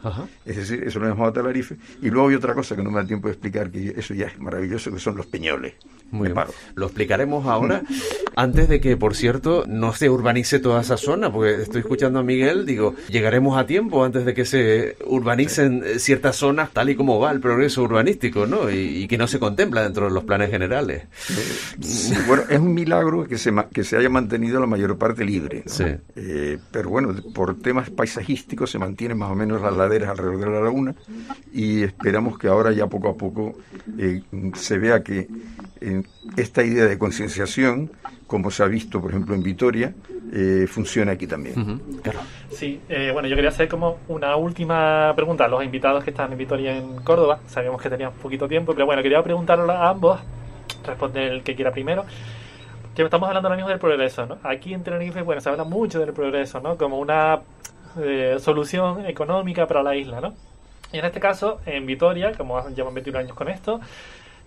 Es 0.45 0.56
decir, 0.56 0.84
eso 0.86 1.00
lo 1.00 1.08
llamamos 1.08 1.30
atalarife. 1.30 1.78
Y 2.02 2.10
luego 2.10 2.30
hay 2.30 2.36
otra 2.36 2.54
cosa 2.54 2.76
que 2.76 2.84
no 2.84 2.91
me 2.91 3.02
da 3.02 3.06
tiempo 3.06 3.28
de 3.28 3.34
explicar, 3.34 3.69
que 3.69 3.93
eso 3.98 4.13
ya 4.13 4.28
es 4.28 4.39
maravilloso, 4.39 4.91
que 4.91 5.00
son 5.00 5.17
los 5.17 5.26
peñoles. 5.26 5.74
Muy 6.12 6.30
bien. 6.30 6.46
Lo 6.76 6.86
explicaremos 6.86 7.46
ahora, 7.46 7.84
antes 8.36 8.70
de 8.70 8.80
que, 8.80 8.98
por 8.98 9.15
cierto, 9.15 9.63
no 9.68 9.94
se 9.94 10.10
urbanice 10.10 10.60
toda 10.60 10.82
esa 10.82 10.98
zona, 10.98 11.32
porque 11.32 11.62
estoy 11.62 11.82
escuchando 11.82 12.20
a 12.20 12.24
Miguel, 12.24 12.65
digo, 12.65 12.96
llegaremos 13.10 13.58
a 13.58 13.65
tiempo 13.65 14.04
antes 14.04 14.26
de 14.26 14.34
que 14.34 14.46
se 14.46 14.98
urbanicen 15.06 15.84
ciertas 15.98 16.36
zonas, 16.36 16.72
tal 16.72 16.89
y 16.89 16.96
como 16.96 17.20
va 17.20 17.32
el 17.32 17.39
progreso 17.39 17.84
urbanístico, 17.84 18.46
¿no? 18.46 18.70
Y, 18.70 19.06
que 19.06 19.20
no 19.20 19.28
se 19.28 19.39
contempla 19.39 19.84
dentro 19.84 20.08
de 20.08 20.12
los 20.12 20.24
planes 20.24 20.50
generales. 20.50 21.04
bueno, 22.28 22.44
es 22.50 22.60
un 22.60 22.74
milagro 22.74 23.28
que 23.28 23.38
se, 23.38 23.54
que 23.72 23.84
se 23.84 23.98
haya 23.98 24.10
mantenido 24.10 24.60
la 24.60 24.65
mayor 24.65 24.98
parte 24.98 25.24
libre. 25.24 25.63
Eh, 26.15 26.58
pero 26.72 26.89
bueno, 26.89 27.13
por 27.34 27.60
temas 27.60 27.89
paisajísticos 27.91 28.72
se 28.72 28.80
mantienen 28.80 29.18
más 29.18 29.32
o 29.32 29.36
menos 29.36 29.62
las 29.62 29.76
laderas 29.76 30.10
alrededor 30.10 30.39
de 30.39 30.52
la 30.52 30.62
laguna 30.62 30.96
y 31.54 31.84
esperamos 31.84 32.38
que 32.38 32.48
ahora 32.48 32.72
ya 32.72 32.88
poco 32.88 33.10
a 33.10 33.15
poco 33.15 33.58
eh, 33.98 34.22
se 34.56 34.78
vea 34.78 35.04
que 35.04 35.28
esta 36.38 36.64
idea 36.64 36.86
de 36.86 36.98
concienciación, 36.98 37.92
como 38.28 38.52
se 38.52 38.64
ha 38.64 38.68
visto, 38.68 39.02
por 39.02 39.12
ejemplo, 39.12 39.36
en 39.36 39.44
Vitoria, 39.44 39.94
eh, 40.34 40.66
funciona 40.68 41.14
aquí 41.14 41.28
también. 41.28 41.82
Sí, 42.50 42.82
eh, 42.90 43.12
bueno, 43.14 43.28
yo 43.28 43.36
quería 43.36 43.50
hacer 43.50 43.68
como 43.68 44.00
una 44.08 44.36
última 44.36 45.14
pregunta 45.16 45.46
a 45.46 45.48
los 45.48 45.64
invitados 45.64 46.04
que 46.04 46.10
están 46.10 46.32
en 46.32 46.38
Vitoria, 46.38 46.76
en 46.76 46.98
Córdoba. 46.98 47.40
Sabíamos 47.48 47.82
que 47.82 47.90
tenían 47.90 48.12
poquito 48.14 48.48
tiempo, 48.48 48.74
pero 48.74 48.86
bueno, 48.86 49.02
quería 49.04 49.22
preguntar 49.24 49.60
a 49.60 49.90
ambos, 49.90 50.20
responder 50.86 51.32
el 51.32 51.44
que 51.44 51.56
quiera 51.56 51.72
primero. 51.72 52.06
Que 52.96 53.04
estamos 53.04 53.28
hablando 53.28 53.50
ahora 53.50 53.58
mismo 53.58 53.70
del 53.70 53.80
progreso, 53.80 54.26
¿no? 54.26 54.38
Aquí 54.44 54.74
en 54.74 54.84
Tenerife, 54.84 55.22
bueno, 55.22 55.42
se 55.42 55.50
habla 55.50 55.66
mucho 55.66 56.00
del 56.00 56.14
progreso, 56.14 56.62
¿no? 56.62 56.78
Como 56.78 56.98
una 56.98 57.40
eh, 58.02 58.38
solución 58.40 59.06
económica 59.06 59.68
para 59.68 59.84
la 59.84 59.96
isla, 59.96 60.22
¿no? 60.22 60.34
Y 60.92 61.00
en 61.00 61.06
este 61.06 61.20
caso, 61.20 61.60
en 61.66 61.86
Vitoria, 61.86 62.32
como 62.34 62.68
llevan 62.70 62.94
21 62.94 63.20
años 63.20 63.34
con 63.34 63.50
esto, 63.50 63.82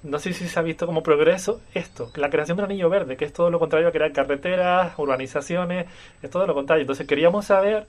no 0.02 0.18
sé 0.18 0.32
si 0.32 0.48
se 0.48 0.58
ha 0.58 0.62
visto 0.62 0.86
como 0.86 1.02
progreso 1.02 1.60
esto, 1.74 2.10
la 2.16 2.30
creación 2.30 2.56
de 2.56 2.64
un 2.64 2.70
anillo 2.70 2.88
verde, 2.88 3.16
que 3.16 3.24
es 3.24 3.32
todo 3.32 3.50
lo 3.50 3.58
contrario 3.58 3.88
a 3.88 3.92
crear 3.92 4.12
carreteras, 4.12 4.98
urbanizaciones, 4.98 5.86
es 6.22 6.30
todo 6.30 6.46
lo 6.46 6.54
contrario. 6.54 6.82
Entonces 6.82 7.06
queríamos 7.06 7.46
saber 7.46 7.86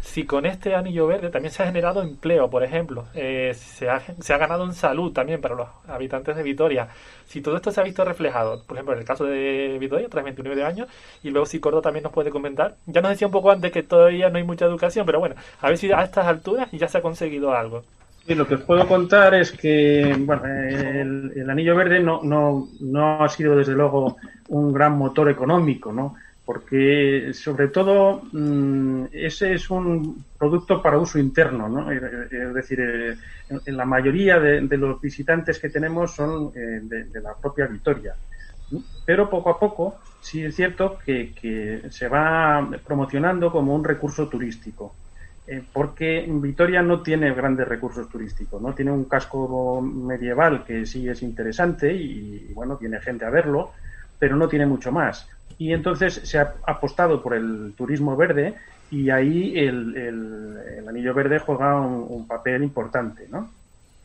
si 0.00 0.24
con 0.24 0.46
este 0.46 0.74
anillo 0.74 1.06
verde 1.06 1.30
también 1.30 1.52
se 1.52 1.62
ha 1.62 1.66
generado 1.66 2.02
empleo, 2.02 2.50
por 2.50 2.64
ejemplo, 2.64 3.06
eh, 3.14 3.54
se, 3.54 3.88
ha, 3.88 4.00
se 4.00 4.34
ha 4.34 4.38
ganado 4.38 4.64
en 4.64 4.74
salud 4.74 5.12
también 5.12 5.40
para 5.40 5.54
los 5.54 5.68
habitantes 5.86 6.36
de 6.36 6.42
Vitoria. 6.42 6.88
Si 7.26 7.40
todo 7.40 7.56
esto 7.56 7.70
se 7.70 7.80
ha 7.80 7.84
visto 7.84 8.04
reflejado, 8.04 8.64
por 8.64 8.76
ejemplo, 8.76 8.94
en 8.94 9.00
el 9.00 9.06
caso 9.06 9.24
de 9.24 9.76
Vitoria, 9.78 10.08
tras 10.08 10.24
29 10.24 10.64
años, 10.64 10.88
y 11.22 11.30
luego 11.30 11.46
si 11.46 11.60
Córdoba 11.60 11.82
también 11.82 12.02
nos 12.02 12.12
puede 12.12 12.30
comentar. 12.30 12.76
Ya 12.86 13.00
nos 13.00 13.12
decía 13.12 13.28
un 13.28 13.32
poco 13.32 13.52
antes 13.52 13.70
que 13.70 13.84
todavía 13.84 14.28
no 14.28 14.38
hay 14.38 14.44
mucha 14.44 14.66
educación, 14.66 15.06
pero 15.06 15.20
bueno, 15.20 15.36
a 15.60 15.68
ver 15.68 15.78
si 15.78 15.90
a 15.92 16.02
estas 16.02 16.26
alturas 16.26 16.68
ya 16.72 16.88
se 16.88 16.98
ha 16.98 17.02
conseguido 17.02 17.54
algo. 17.54 17.84
Lo 18.28 18.46
que 18.46 18.54
os 18.54 18.62
puedo 18.62 18.86
contar 18.86 19.34
es 19.34 19.50
que 19.52 20.14
bueno, 20.18 20.46
el, 20.46 21.50
anillo 21.50 21.74
verde 21.74 22.00
no, 22.00 22.22
no, 22.22 22.68
no 22.80 23.22
ha 23.22 23.28
sido 23.28 23.56
desde 23.56 23.72
luego 23.72 24.16
un 24.48 24.72
gran 24.72 24.96
motor 24.96 25.28
económico, 25.28 25.92
¿no? 25.92 26.14
porque 26.44 27.32
sobre 27.32 27.68
todo 27.68 28.22
mm, 28.32 29.04
ese 29.12 29.54
es 29.54 29.70
un 29.70 30.24
producto 30.38 30.82
para 30.82 30.98
uso 30.98 31.18
interno, 31.18 31.68
¿no? 31.68 31.90
Eh, 31.90 32.00
eh, 32.02 32.46
es 32.48 32.54
decir, 32.54 32.80
eh, 32.80 33.16
la 33.66 33.84
mayoría 33.84 34.40
de, 34.40 34.60
los 34.76 35.00
visitantes 35.00 35.58
que 35.58 35.68
tenemos 35.68 36.14
son 36.14 36.52
de, 36.52 37.20
la 37.20 37.34
propia 37.34 37.66
Vitoria. 37.66 38.14
Pero 39.04 39.30
poco 39.30 39.50
a 39.50 39.58
poco 39.58 39.98
sí 40.20 40.44
es 40.44 40.56
cierto 40.56 40.98
que, 41.04 41.32
que 41.32 41.82
se 41.90 42.08
va 42.08 42.68
promocionando 42.84 43.52
como 43.52 43.74
un 43.74 43.84
recurso 43.84 44.28
turístico. 44.28 44.94
Eh, 45.46 45.62
porque 45.72 46.24
Vitoria 46.28 46.82
no 46.82 47.02
tiene 47.02 47.34
grandes 47.34 47.66
recursos 47.66 48.08
turísticos, 48.08 48.62
¿no? 48.62 48.74
Tiene 48.74 48.92
un 48.92 49.04
casco 49.04 49.80
medieval 49.80 50.64
que 50.64 50.86
sí 50.86 51.08
es 51.08 51.22
interesante 51.22 51.92
y, 51.92 52.52
bueno, 52.54 52.76
tiene 52.76 53.00
gente 53.00 53.24
a 53.24 53.30
verlo, 53.30 53.72
pero 54.18 54.36
no 54.36 54.48
tiene 54.48 54.66
mucho 54.66 54.92
más. 54.92 55.28
Y 55.58 55.72
entonces 55.72 56.14
se 56.14 56.38
ha 56.38 56.54
apostado 56.66 57.22
por 57.22 57.34
el 57.34 57.74
turismo 57.76 58.16
verde 58.16 58.54
y 58.90 59.10
ahí 59.10 59.58
el, 59.58 60.84
anillo 60.88 61.12
verde 61.12 61.40
juega 61.40 61.80
un, 61.80 62.26
papel 62.28 62.62
importante, 62.62 63.26
¿no? 63.28 63.50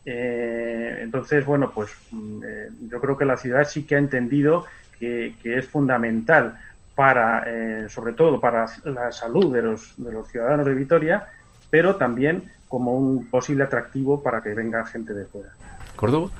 Eh, 0.04 0.98
entonces, 1.02 1.44
bueno, 1.44 1.70
pues 1.72 1.90
mm, 2.10 2.42
eh, 2.44 2.68
yo 2.90 3.00
creo 3.00 3.16
que 3.16 3.24
la 3.24 3.36
ciudad 3.36 3.64
sí 3.64 3.84
que 3.84 3.94
ha 3.94 3.98
entendido 3.98 4.64
que 4.98 5.34
es 5.44 5.68
fundamental 5.68 6.58
para, 6.98 7.44
eh, 7.46 7.88
sobre 7.88 8.12
todo 8.12 8.40
para 8.40 8.66
la 8.82 9.12
salud 9.12 9.54
de 9.54 9.62
los, 9.62 9.94
de 9.98 10.10
los 10.10 10.26
ciudadanos 10.26 10.66
de 10.66 10.74
Vitoria, 10.74 11.28
pero 11.70 11.94
también 11.94 12.50
como 12.66 12.92
un 12.92 13.30
posible 13.30 13.62
atractivo 13.62 14.20
para 14.20 14.42
que 14.42 14.52
venga 14.52 14.84
gente 14.84 15.14
de 15.14 15.24
fuera. 15.24 15.50
¿Córdoba? 15.94 16.30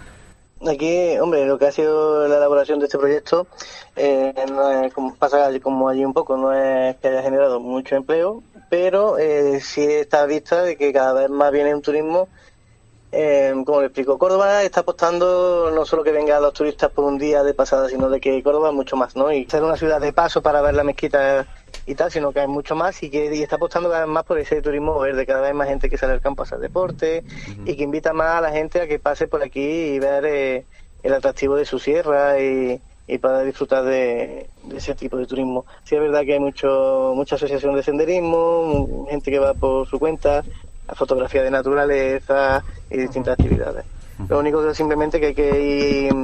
Aquí, 0.69 1.17
hombre, 1.21 1.47
lo 1.47 1.61
que 1.61 1.69
ha 1.69 1.71
sido 1.71 2.27
la 2.27 2.39
elaboración 2.39 2.81
de 2.81 2.87
este 2.87 2.99
proyecto 2.99 3.47
eh, 3.95 4.35
no 4.51 4.83
es 4.83 4.93
como, 4.93 5.15
pasa 5.15 5.49
como 5.61 5.89
allí 5.89 6.05
un 6.05 6.13
poco, 6.13 6.37
no 6.37 6.53
es 6.53 6.97
que 6.97 7.07
haya 7.07 7.23
generado 7.23 7.61
mucho 7.61 7.95
empleo, 7.95 8.43
pero 8.69 9.17
eh, 9.17 9.61
sí 9.61 9.85
está 9.85 10.23
a 10.23 10.27
vista 10.27 10.63
de 10.63 10.77
que 10.77 10.93
cada 10.93 11.13
vez 11.13 11.31
más 11.31 11.53
viene 11.53 11.73
un 11.73 11.83
turismo 11.83 12.29
eh, 13.11 13.55
como 13.65 13.81
le 13.81 13.87
explico, 13.87 14.19
Córdoba 14.19 14.63
está 14.63 14.81
apostando 14.81 15.71
no 15.75 15.87
solo 15.87 16.05
que 16.05 16.13
vengan 16.13 16.43
los 16.43 16.53
turistas 16.53 16.91
por 16.91 17.05
un 17.05 17.17
día 17.17 17.43
de 17.43 17.55
pasada, 17.55 17.89
sino 17.89 18.11
de 18.11 18.21
que 18.21 18.43
Córdoba 18.43 18.69
es 18.69 18.75
mucho 18.75 18.97
más, 18.97 19.17
¿no? 19.17 19.33
Y 19.33 19.47
ser 19.47 19.63
una 19.63 19.77
ciudad 19.77 20.01
de 20.01 20.13
paso 20.13 20.43
para 20.43 20.61
ver 20.61 20.75
la 20.75 20.85
mezquita 20.85 21.47
y 21.87 21.95
tal, 21.95 22.11
sino 22.11 22.33
que 22.33 22.41
hay 22.41 22.49
mucho 22.49 22.75
más 22.75 23.03
y 23.03 23.09
que 23.09 23.43
está 23.43 23.57
apostando 23.57 23.89
cada 23.89 24.05
vez 24.05 24.13
más 24.13 24.25
por 24.25 24.39
ese 24.39 24.61
turismo 24.61 24.99
verde, 24.99 25.25
cada 25.25 25.41
vez 25.41 25.55
más 25.55 25.69
gente 25.69 25.89
que 25.89 25.97
sale 25.97 26.13
al 26.13 26.21
campo 26.21 26.43
a 26.43 26.45
hacer 26.45 26.59
deporte 26.59 27.25
y 27.65 27.77
que 27.77 27.83
invita 27.83 28.13
más 28.13 28.37
a 28.37 28.41
la 28.43 28.53
gente 28.53 28.83
a 28.83 28.87
que 28.87 28.99
pase 28.99 29.27
por 29.27 29.43
aquí 29.43 29.61
y 29.61 29.99
ver 29.99 30.27
eh, 30.27 30.67
el 31.03 31.15
atractivo 31.15 31.57
de 31.57 31.65
su 31.65 31.79
sierra 31.79 32.39
y, 32.39 32.81
para 33.23 33.41
disfrutar 33.43 33.85
de, 33.85 34.51
ese 34.75 34.95
tipo 34.95 35.17
de 35.17 35.25
turismo. 35.25 35.65
Sí 35.85 35.95
es 35.95 36.01
verdad 36.03 36.25
que 36.27 36.35
hay 36.35 36.41
mucho 36.41 37.13
mucha 37.17 37.37
asociación 37.37 37.75
de 37.75 37.83
senderismo, 37.83 39.07
gente 39.09 39.31
que 39.31 39.39
va 39.39 39.55
por 39.55 39.89
su 39.89 39.99
cuenta, 39.99 40.45
la 40.89 40.95
fotografía 40.95 41.43
de 41.43 41.51
naturaleza 41.51 42.65
y 42.91 42.97
distintas 42.97 43.39
actividades. 43.39 43.85
Lo 44.29 44.39
único 44.39 44.67
que 44.67 44.75
simplemente 44.75 45.21
que 45.21 45.27
hay 45.27 45.35
que 45.35 45.61
ir 45.61 46.15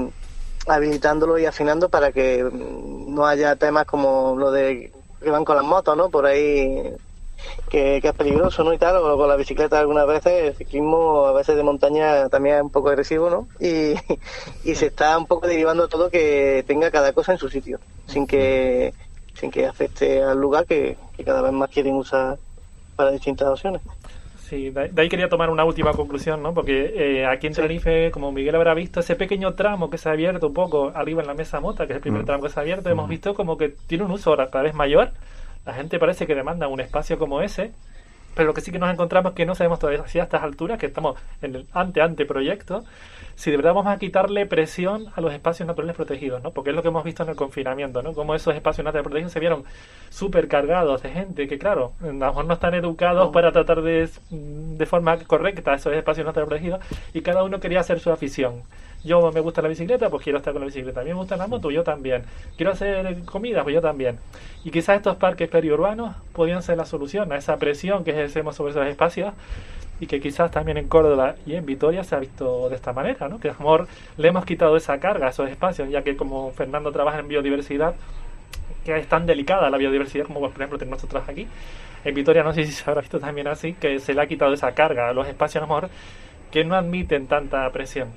habilitándolo 0.67 1.39
y 1.39 1.47
afinando 1.47 1.89
para 1.89 2.11
que 2.11 2.43
no 2.43 3.27
haya 3.27 3.55
temas 3.57 3.85
como 3.85 4.35
lo 4.37 4.51
de 4.51 4.91
que 5.23 5.31
van 5.31 5.45
con 5.45 5.57
las 5.57 5.65
motos, 5.65 5.97
¿no? 5.97 6.09
Por 6.09 6.27
ahí 6.27 6.95
que, 7.71 7.99
es 7.99 8.13
peligroso, 8.15 8.65
¿no? 8.65 8.73
Y 8.73 8.79
tal, 8.79 8.97
o 8.97 9.17
con 9.17 9.29
la 9.29 9.37
bicicleta 9.37 9.79
algunas 9.79 10.07
veces, 10.07 10.49
el 10.49 10.55
ciclismo 10.55 11.27
a 11.27 11.33
veces 11.33 11.57
de 11.57 11.63
montaña 11.63 12.29
también 12.29 12.57
es 12.57 12.63
un 12.63 12.71
poco 12.71 12.89
agresivo, 12.89 13.31
¿no? 13.31 13.49
Y, 13.61 13.95
y 14.65 14.75
se 14.75 14.87
está 14.87 15.17
un 15.19 15.27
poco 15.27 15.47
derivando 15.47 15.89
todo 15.89 16.11
que 16.11 16.65
tenga 16.67 16.91
cada 16.91 17.13
cosa 17.13 17.33
en 17.33 17.39
su 17.39 17.49
sitio, 17.49 17.79
sin 18.07 18.27
que 18.27 18.95
sin 19.35 19.51
que 19.51 19.67
afecte 19.67 20.23
al 20.23 20.41
lugar 20.41 20.65
que, 20.65 20.97
que 21.17 21.25
cada 21.25 21.43
vez 21.43 21.53
más 21.53 21.69
quieren 21.69 21.97
usar 21.97 22.39
para 22.97 23.11
distintas 23.11 23.49
opciones. 23.49 23.83
Sí, 24.45 24.69
de 24.69 24.93
ahí 24.95 25.09
quería 25.09 25.31
tomar 25.31 25.49
una 25.49 25.65
última 25.65 25.95
conclusión, 25.95 26.43
¿no? 26.43 26.53
Porque 26.53 26.93
eh, 26.95 27.27
aquí 27.27 27.47
en 27.47 27.55
Tenerife, 27.55 28.11
como 28.11 28.31
Miguel 28.31 28.55
habrá 28.55 28.75
visto, 28.75 29.01
ese 29.01 29.17
pequeño 29.17 29.55
tramo 29.55 29.89
que 29.89 29.97
se 29.97 30.11
ha 30.11 30.13
abierto 30.13 30.49
un 30.49 30.53
poco 30.53 30.93
arriba 30.95 31.23
en 31.23 31.29
la 31.29 31.33
mesa 31.33 31.61
mota, 31.61 31.87
que 31.87 31.95
es 31.95 31.97
el 31.97 32.03
primer 32.03 32.23
mm. 32.23 32.27
tramo 32.27 32.43
que 32.43 32.51
se 32.51 32.61
ha 32.61 32.63
abierto, 32.63 32.91
hemos 32.91 33.07
mm. 33.07 33.11
visto 33.11 33.35
como 33.35 33.57
que 33.57 33.71
tiene 33.87 34.05
un 34.05 34.11
uso 34.11 34.29
ahora 34.29 34.51
cada 34.51 34.65
vez 34.65 34.75
mayor. 34.75 35.13
La 35.65 35.73
gente 35.73 35.99
parece 35.99 36.27
que 36.27 36.35
demanda 36.35 36.69
un 36.69 36.79
espacio 36.81 37.19
como 37.19 37.41
ese, 37.41 37.73
pero 38.35 38.47
lo 38.47 38.53
que 38.53 38.61
sí 38.61 38.71
que 38.71 38.79
nos 38.79 38.93
encontramos 38.93 39.33
es 39.33 39.37
que 39.37 39.47
no 39.47 39.55
sabemos 39.55 39.79
todavía 39.79 40.07
si 40.09 40.19
a 40.19 40.25
estas 40.25 40.43
alturas, 40.43 40.79
que 40.79 40.87
estamos 40.87 41.19
en 41.41 41.55
el 41.55 41.67
ante-ante-proyecto, 41.73 42.85
si 43.37 43.51
de 43.51 43.57
verdad 43.57 43.75
vamos 43.75 43.93
a 43.93 43.99
quitarle 43.99 44.47
presión 44.47 45.07
a 45.15 45.21
los 45.21 45.33
espacios 45.33 45.67
naturales 45.67 45.97
protegidos, 45.97 46.43
¿no? 46.43 46.51
Porque 46.51 46.71
es 46.71 46.77
lo 46.77 46.83
que 46.83 46.89
hemos 46.89 47.05
visto 47.05 47.23
en 47.23 47.31
el 47.31 47.37
confinamiento, 47.37 48.03
¿no? 48.03 48.13
Como 48.13 48.35
esos 48.35 48.55
espacios 48.55 48.85
naturales 48.85 49.05
protegidos 49.05 49.33
se 49.33 49.41
vieron 49.41 49.65
súper 50.11 50.49
cargados 50.49 51.03
de 51.03 51.11
gente 51.11 51.49
que, 51.49 51.59
claro, 51.59 51.93
a 52.01 52.07
lo 52.07 52.13
mejor 52.13 52.45
no 52.45 52.55
están 52.55 52.75
educados 52.75 53.33
para 53.33 53.53
tratar 53.53 53.83
de, 53.83 54.09
de 54.31 54.87
forma 54.87 55.19
correcta 55.19 55.75
esos 55.75 55.93
espacios 55.93 56.27
naturales 56.27 56.49
protegidos 56.49 56.81
y 57.13 57.23
cada 57.23 57.43
uno 57.43 57.61
quería 57.61 57.81
hacer 57.81 58.01
su 58.01 58.11
afición. 58.11 58.63
Yo 59.05 59.31
me 59.33 59.41
gusta 59.41 59.61
la 59.61 59.69
bicicleta, 59.69 60.09
pues 60.09 60.23
quiero 60.23 60.39
estar 60.39 60.55
con 60.55 60.61
la 60.61 60.67
bicicleta. 60.67 61.01
A 61.01 61.05
mí 61.05 61.11
me 61.11 61.17
gusta 61.17 61.37
la 61.37 61.47
moto, 61.47 61.71
yo 61.71 61.85
también. 61.85 62.23
Quiero 62.57 62.73
hacer 62.73 63.23
comida, 63.27 63.63
pues 63.63 63.75
yo 63.75 63.83
también. 63.83 64.19
Y 64.65 64.71
quizás 64.71 64.97
estos 64.97 65.17
parques 65.17 65.49
periurbanos 65.51 66.17
podrían 66.33 66.63
ser 66.63 66.79
la 66.79 66.87
solución 66.87 67.31
a 67.31 67.37
esa 67.37 67.59
presión 67.59 68.03
que 68.03 68.13
ejercemos 68.13 68.57
sobre 68.57 68.71
esos 68.71 68.87
espacios 68.87 69.35
y 70.01 70.07
que 70.07 70.21
quizás 70.21 70.51
también 70.51 70.77
en 70.77 70.89
Córdoba 70.89 71.37
y 71.47 71.55
en 71.55 71.65
Vitoria 71.65 72.05
se 72.05 72.15
ha 72.15 72.19
visto 72.19 72.69
de 72.69 72.77
esta 72.77 72.93
manera, 72.93 73.29
¿no? 73.29 73.39
Que 73.39 73.49
a 73.49 73.53
lo 73.53 73.59
mejor 73.59 73.89
le 74.17 74.29
hemos 74.29 74.45
quitado 74.45 74.77
esa 74.77 74.99
carga 74.99 75.27
a 75.27 75.31
esos 75.31 75.49
espacios, 75.49 75.89
ya 75.91 76.03
que 76.03 76.17
como 76.17 76.51
Fernando 76.53 76.93
trabaja 76.93 77.21
en 77.21 77.29
biodiversidad, 77.29 77.95
que 78.85 78.99
es 78.99 79.07
tan 79.07 79.27
delicada 79.27 79.71
la 79.71 79.79
biodiversidad 79.79 80.27
como 80.27 80.41
por 80.41 80.51
ejemplo 80.51 80.79
tenemos 80.79 80.99
nosotros 80.99 81.25
aquí, 81.29 81.47
en 82.05 82.15
Vitoria 82.15 82.43
no 82.43 82.53
sé 82.53 82.65
si 82.65 82.73
se 82.73 82.89
habrá 82.89 83.01
visto 83.01 83.19
también 83.19 83.47
así, 83.49 83.75
que 83.75 83.99
se 83.99 84.15
le 84.15 84.21
ha 84.21 84.27
quitado 84.27 84.53
esa 84.53 84.73
carga 84.73 85.09
a 85.09 85.13
los 85.13 85.27
espacios 85.27 85.63
a 85.63 85.67
lo 85.67 85.75
mejor 85.75 85.91
que 86.51 86.65
no 86.65 86.75
admiten 86.75 87.27
tanta 87.27 87.71
presión. 87.71 88.09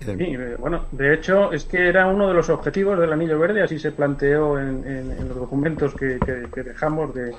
Sí, 0.00 0.10
eh, 0.18 0.56
bueno, 0.58 0.86
de 0.92 1.14
hecho 1.14 1.52
es 1.52 1.64
que 1.64 1.88
era 1.88 2.06
uno 2.06 2.28
de 2.28 2.34
los 2.34 2.50
objetivos 2.50 2.98
del 2.98 3.12
Anillo 3.12 3.38
Verde, 3.38 3.62
así 3.62 3.78
se 3.78 3.92
planteó 3.92 4.58
en, 4.58 5.28
los 5.28 5.36
documentos 5.36 5.94
que, 5.94 6.18
dejamos 6.62 7.14
de 7.14 7.32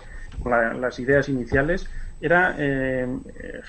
las 0.44 1.00
ideas 1.00 1.30
iniciales, 1.30 1.90
era 2.19 2.56
eh, 2.58 3.08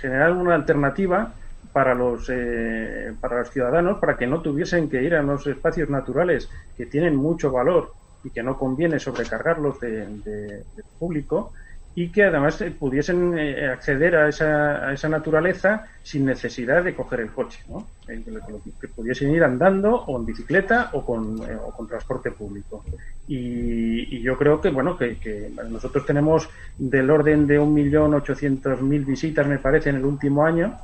generar 0.00 0.32
una 0.32 0.54
alternativa 0.54 1.32
para 1.72 1.94
los 1.94 2.28
eh, 2.30 3.12
para 3.20 3.40
los 3.40 3.50
ciudadanos 3.50 3.98
para 3.98 4.16
que 4.16 4.26
no 4.26 4.40
tuviesen 4.40 4.88
que 4.88 5.02
ir 5.02 5.14
a 5.14 5.22
unos 5.22 5.46
espacios 5.46 5.90
naturales 5.90 6.48
que 6.76 6.86
tienen 6.86 7.16
mucho 7.16 7.50
valor 7.50 7.92
y 8.22 8.30
que 8.30 8.42
no 8.42 8.58
conviene 8.58 8.98
sobrecargarlos 8.98 9.80
de 9.80 10.64
público 10.98 11.52
y 11.96 12.10
que 12.10 12.24
además 12.24 12.60
eh, 12.60 12.70
pudiesen 12.70 13.38
eh, 13.38 13.68
acceder 13.68 14.16
a 14.16 14.28
esa, 14.28 14.86
a 14.86 14.92
esa 14.92 15.08
naturaleza 15.08 15.86
sin 16.02 16.26
necesidad 16.26 16.84
de 16.84 16.94
coger 16.94 17.20
el 17.20 17.30
coche, 17.30 17.58
¿no? 17.70 17.86
que 18.06 18.88
pudiesen 18.88 19.34
ir 19.34 19.42
andando 19.42 20.04
o 20.04 20.18
en 20.18 20.26
bicicleta 20.26 20.90
o 20.92 21.04
con, 21.04 21.38
eh, 21.38 21.56
o 21.56 21.70
con 21.72 21.88
transporte 21.88 22.30
público. 22.30 22.84
Y, 23.26 24.20
yo 24.20 24.36
creo 24.36 24.60
que, 24.60 24.68
bueno, 24.68 24.98
que, 24.98 25.50
nosotros 25.70 26.04
tenemos 26.04 26.48
del 26.76 27.10
orden 27.10 27.46
de 27.46 27.58
1.800.000 27.58 29.06
visitas, 29.06 29.46
me 29.46 29.58
parece, 29.58 29.88
en 29.88 29.96
el 29.96 30.04
último 30.04 30.44
año, 30.44 30.76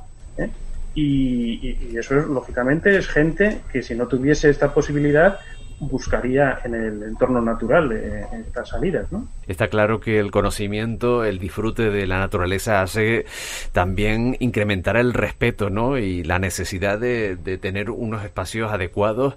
y, 0.95 1.91
y, 1.91 1.97
eso, 1.97 2.17
es, 2.17 2.25
lógicamente, 2.25 2.97
es 2.97 3.07
gente 3.07 3.61
que 3.71 3.83
si 3.83 3.93
no 3.93 4.07
tuviese 4.07 4.49
esta 4.49 4.73
posibilidad, 4.73 5.39
buscaría 5.87 6.59
en 6.63 6.75
el 6.75 7.03
entorno 7.03 7.41
natural 7.41 7.91
eh, 7.91 8.25
estas 8.47 8.69
salidas, 8.69 9.11
¿no? 9.11 9.27
Está 9.47 9.67
claro 9.67 9.99
que 9.99 10.19
el 10.19 10.31
conocimiento, 10.31 11.23
el 11.23 11.39
disfrute 11.39 11.89
de 11.89 12.07
la 12.07 12.19
naturaleza 12.19 12.81
hace 12.81 13.25
también 13.71 14.35
incrementar 14.39 14.97
el 14.97 15.13
respeto, 15.13 15.69
¿no? 15.69 15.97
Y 15.97 16.23
la 16.23 16.39
necesidad 16.39 16.99
de, 16.99 17.35
de 17.35 17.57
tener 17.57 17.89
unos 17.89 18.23
espacios 18.23 18.71
adecuados 18.71 19.35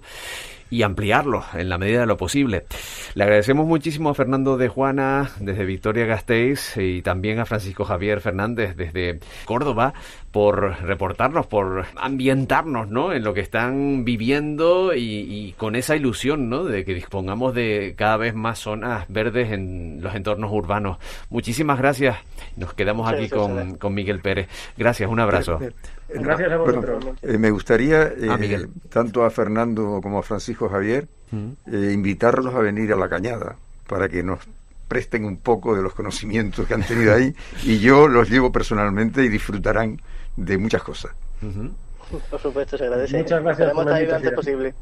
y 0.70 0.82
ampliarlo 0.82 1.44
en 1.54 1.68
la 1.68 1.78
medida 1.78 2.00
de 2.00 2.06
lo 2.06 2.16
posible. 2.16 2.64
Le 3.14 3.24
agradecemos 3.24 3.66
muchísimo 3.66 4.10
a 4.10 4.14
Fernando 4.14 4.56
de 4.56 4.68
Juana 4.68 5.30
desde 5.40 5.64
Victoria 5.64 6.06
Gasteiz 6.06 6.76
y 6.76 7.02
también 7.02 7.38
a 7.38 7.46
Francisco 7.46 7.84
Javier 7.84 8.20
Fernández 8.20 8.76
desde 8.76 9.20
Córdoba 9.44 9.94
por 10.32 10.82
reportarnos, 10.82 11.46
por 11.46 11.86
ambientarnos 11.96 12.88
¿no? 12.88 13.12
en 13.12 13.24
lo 13.24 13.32
que 13.32 13.40
están 13.40 14.04
viviendo 14.04 14.92
y, 14.94 15.54
con 15.56 15.76
esa 15.76 15.96
ilusión 15.96 16.50
¿no? 16.50 16.64
de 16.64 16.84
que 16.84 16.94
dispongamos 16.94 17.54
de 17.54 17.94
cada 17.96 18.18
vez 18.18 18.34
más 18.34 18.58
zonas 18.58 19.06
verdes 19.08 19.52
en 19.52 20.00
los 20.02 20.14
entornos 20.14 20.52
urbanos. 20.52 20.98
Muchísimas 21.30 21.78
gracias. 21.78 22.18
Nos 22.56 22.74
quedamos 22.74 23.10
aquí 23.10 23.28
con, 23.28 23.76
con 23.76 23.94
Miguel 23.94 24.20
Pérez. 24.20 24.48
Gracias, 24.76 25.08
un 25.08 25.20
abrazo. 25.20 25.58
Gracias 26.08 26.52
a 26.52 26.56
vosotros. 26.56 27.04
Eh, 27.22 27.38
me 27.38 27.50
gustaría, 27.50 28.04
eh, 28.04 28.66
tanto 28.88 29.24
a 29.24 29.30
Fernando 29.30 30.00
como 30.02 30.18
a 30.18 30.22
Francisco 30.22 30.68
Javier, 30.68 31.08
eh, 31.32 31.90
invitarlos 31.92 32.54
a 32.54 32.60
venir 32.60 32.92
a 32.92 32.96
la 32.96 33.08
cañada 33.08 33.56
para 33.86 34.08
que 34.08 34.22
nos 34.22 34.40
presten 34.88 35.24
un 35.24 35.38
poco 35.38 35.74
de 35.74 35.82
los 35.82 35.94
conocimientos 35.94 36.66
que 36.66 36.74
han 36.74 36.84
tenido 36.84 37.12
ahí 37.12 37.34
y 37.64 37.80
yo 37.80 38.06
los 38.06 38.30
llevo 38.30 38.52
personalmente 38.52 39.24
y 39.24 39.28
disfrutarán 39.28 40.00
de 40.36 40.58
muchas 40.58 40.82
cosas. 40.82 41.12
Por 42.30 42.40
supuesto, 42.40 42.78
se 42.78 42.84
agradece. 42.84 43.18
Muchas 43.18 43.42
gracias. 43.42 43.72
Por 43.72 43.86
la 43.86 44.16
antes 44.16 44.32
posible. 44.32 44.74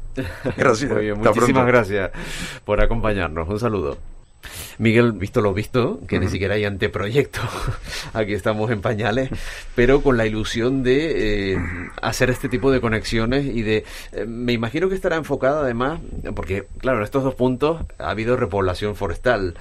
Gracias. 0.57 1.17
muchísimas 1.17 1.65
gracias 1.65 2.11
por 2.63 2.81
acompañarnos. 2.81 3.49
Un 3.49 3.59
saludo. 3.59 3.97
Miguel, 4.77 5.13
visto 5.13 5.41
lo 5.41 5.53
visto, 5.53 5.99
que 6.07 6.19
ni 6.19 6.27
siquiera 6.27 6.55
hay 6.55 6.65
anteproyecto, 6.65 7.41
aquí 8.13 8.33
estamos 8.33 8.71
en 8.71 8.81
pañales, 8.81 9.29
pero 9.75 10.01
con 10.01 10.17
la 10.17 10.25
ilusión 10.25 10.83
de 10.83 11.53
eh, 11.53 11.59
hacer 12.01 12.29
este 12.29 12.49
tipo 12.49 12.71
de 12.71 12.81
conexiones 12.81 13.45
y 13.45 13.61
de... 13.61 13.85
Eh, 14.11 14.25
me 14.25 14.53
imagino 14.53 14.89
que 14.89 14.95
estará 14.95 15.15
enfocado 15.15 15.61
además, 15.61 15.99
porque 16.35 16.67
claro, 16.79 16.99
en 16.99 17.03
estos 17.03 17.23
dos 17.23 17.35
puntos 17.35 17.83
ha 17.97 18.09
habido 18.09 18.35
repoblación 18.35 18.95
forestal. 18.95 19.55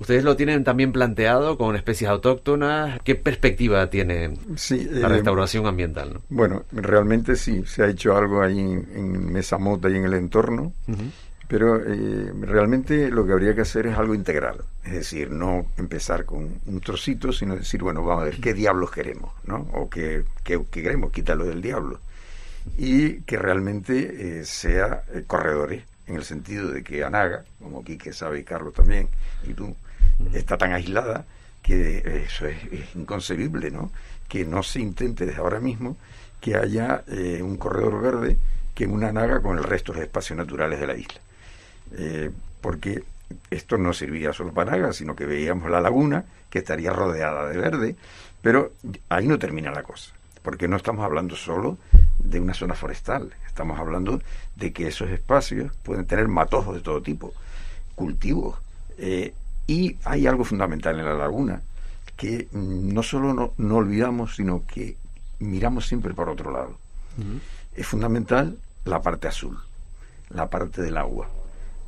¿Ustedes 0.00 0.22
lo 0.22 0.36
tienen 0.36 0.62
también 0.62 0.92
planteado 0.92 1.58
con 1.58 1.74
especies 1.74 2.08
autóctonas? 2.08 3.00
¿Qué 3.02 3.16
perspectiva 3.16 3.90
tiene 3.90 4.28
la 4.28 5.06
eh, 5.06 5.08
restauración 5.08 5.66
ambiental? 5.66 6.20
Bueno, 6.28 6.64
realmente 6.70 7.34
sí, 7.34 7.64
se 7.66 7.82
ha 7.82 7.88
hecho 7.88 8.16
algo 8.16 8.40
ahí 8.40 8.60
en, 8.60 9.32
Mesa 9.32 9.58
Mota 9.58 9.90
y 9.90 9.96
en 9.96 10.04
el 10.04 10.14
entorno. 10.14 10.72
Pero 11.48 11.76
eh, 11.76 12.30
realmente 12.42 13.10
lo 13.10 13.24
que 13.24 13.32
habría 13.32 13.54
que 13.54 13.62
hacer 13.62 13.86
es 13.86 13.96
algo 13.96 14.14
integral, 14.14 14.58
es 14.84 14.92
decir, 14.92 15.30
no 15.30 15.64
empezar 15.78 16.26
con 16.26 16.60
un 16.66 16.80
trocito, 16.82 17.32
sino 17.32 17.56
decir, 17.56 17.82
bueno, 17.82 18.04
vamos 18.04 18.22
a 18.22 18.24
ver 18.26 18.38
qué 18.38 18.52
diablos 18.52 18.90
queremos, 18.90 19.32
¿no? 19.44 19.66
O 19.72 19.88
qué, 19.88 20.24
queremos, 20.44 21.10
quítalo 21.10 21.46
del 21.46 21.62
diablo. 21.62 22.00
Y 22.76 23.22
que 23.22 23.38
realmente 23.38 24.40
eh, 24.40 24.44
sea 24.44 25.04
eh, 25.14 25.24
corredores, 25.26 25.84
en 26.06 26.16
el 26.16 26.24
sentido 26.24 26.68
de 26.70 26.84
que 26.84 27.02
Anaga, 27.02 27.44
como 27.62 27.82
Quique 27.82 28.12
sabe 28.12 28.40
y 28.40 28.44
Carlos 28.44 28.74
también, 28.74 29.08
y 29.46 29.54
tú, 29.54 29.74
está 30.34 30.58
tan 30.58 30.72
aislada 30.72 31.24
que 31.62 32.24
eso 32.26 32.46
es, 32.46 32.58
inconcebible, 32.94 33.70
¿no? 33.70 33.90
Que 34.28 34.44
no 34.44 34.62
se 34.62 34.80
intente 34.80 35.24
desde 35.24 35.40
ahora 35.40 35.60
mismo 35.60 35.96
que 36.42 36.56
haya 36.56 37.04
un 37.42 37.56
corredor 37.56 38.00
verde 38.00 38.36
que 38.74 38.86
una 38.86 39.08
Anaga 39.08 39.40
con 39.40 39.58
el 39.58 39.64
resto 39.64 39.92
de 39.92 40.02
espacios 40.02 40.36
naturales 40.36 40.78
de 40.78 40.86
la 40.86 40.96
isla. 40.96 41.20
Eh, 41.92 42.30
porque 42.60 43.02
esto 43.50 43.78
no 43.78 43.92
servía 43.92 44.32
solo 44.32 44.52
para 44.52 44.72
Naga, 44.72 44.92
sino 44.92 45.14
que 45.14 45.26
veíamos 45.26 45.70
la 45.70 45.80
laguna, 45.80 46.24
que 46.50 46.58
estaría 46.58 46.92
rodeada 46.92 47.48
de 47.48 47.58
verde, 47.58 47.96
pero 48.42 48.72
ahí 49.08 49.26
no 49.26 49.38
termina 49.38 49.70
la 49.70 49.82
cosa, 49.82 50.12
porque 50.42 50.68
no 50.68 50.76
estamos 50.76 51.04
hablando 51.04 51.36
solo 51.36 51.78
de 52.18 52.40
una 52.40 52.54
zona 52.54 52.74
forestal, 52.74 53.32
estamos 53.46 53.78
hablando 53.78 54.22
de 54.56 54.72
que 54.72 54.88
esos 54.88 55.10
espacios 55.10 55.72
pueden 55.82 56.06
tener 56.06 56.28
matojos 56.28 56.76
de 56.76 56.80
todo 56.80 57.02
tipo, 57.02 57.34
cultivos, 57.94 58.58
eh, 58.98 59.34
y 59.66 59.96
hay 60.04 60.26
algo 60.26 60.44
fundamental 60.44 60.98
en 60.98 61.04
la 61.04 61.14
laguna, 61.14 61.60
que 62.16 62.48
no 62.52 63.02
solo 63.02 63.52
no, 63.56 63.76
olvidamos, 63.76 64.36
sino 64.36 64.64
que 64.66 64.96
miramos 65.38 65.86
siempre 65.86 66.14
por 66.14 66.28
otro 66.28 66.50
lado. 66.50 66.76
Es 67.76 67.86
fundamental 67.86 68.56
la 68.84 69.02
parte 69.02 69.28
azul, 69.28 69.58
la 70.30 70.48
parte 70.48 70.82
del 70.82 70.96
agua 70.96 71.28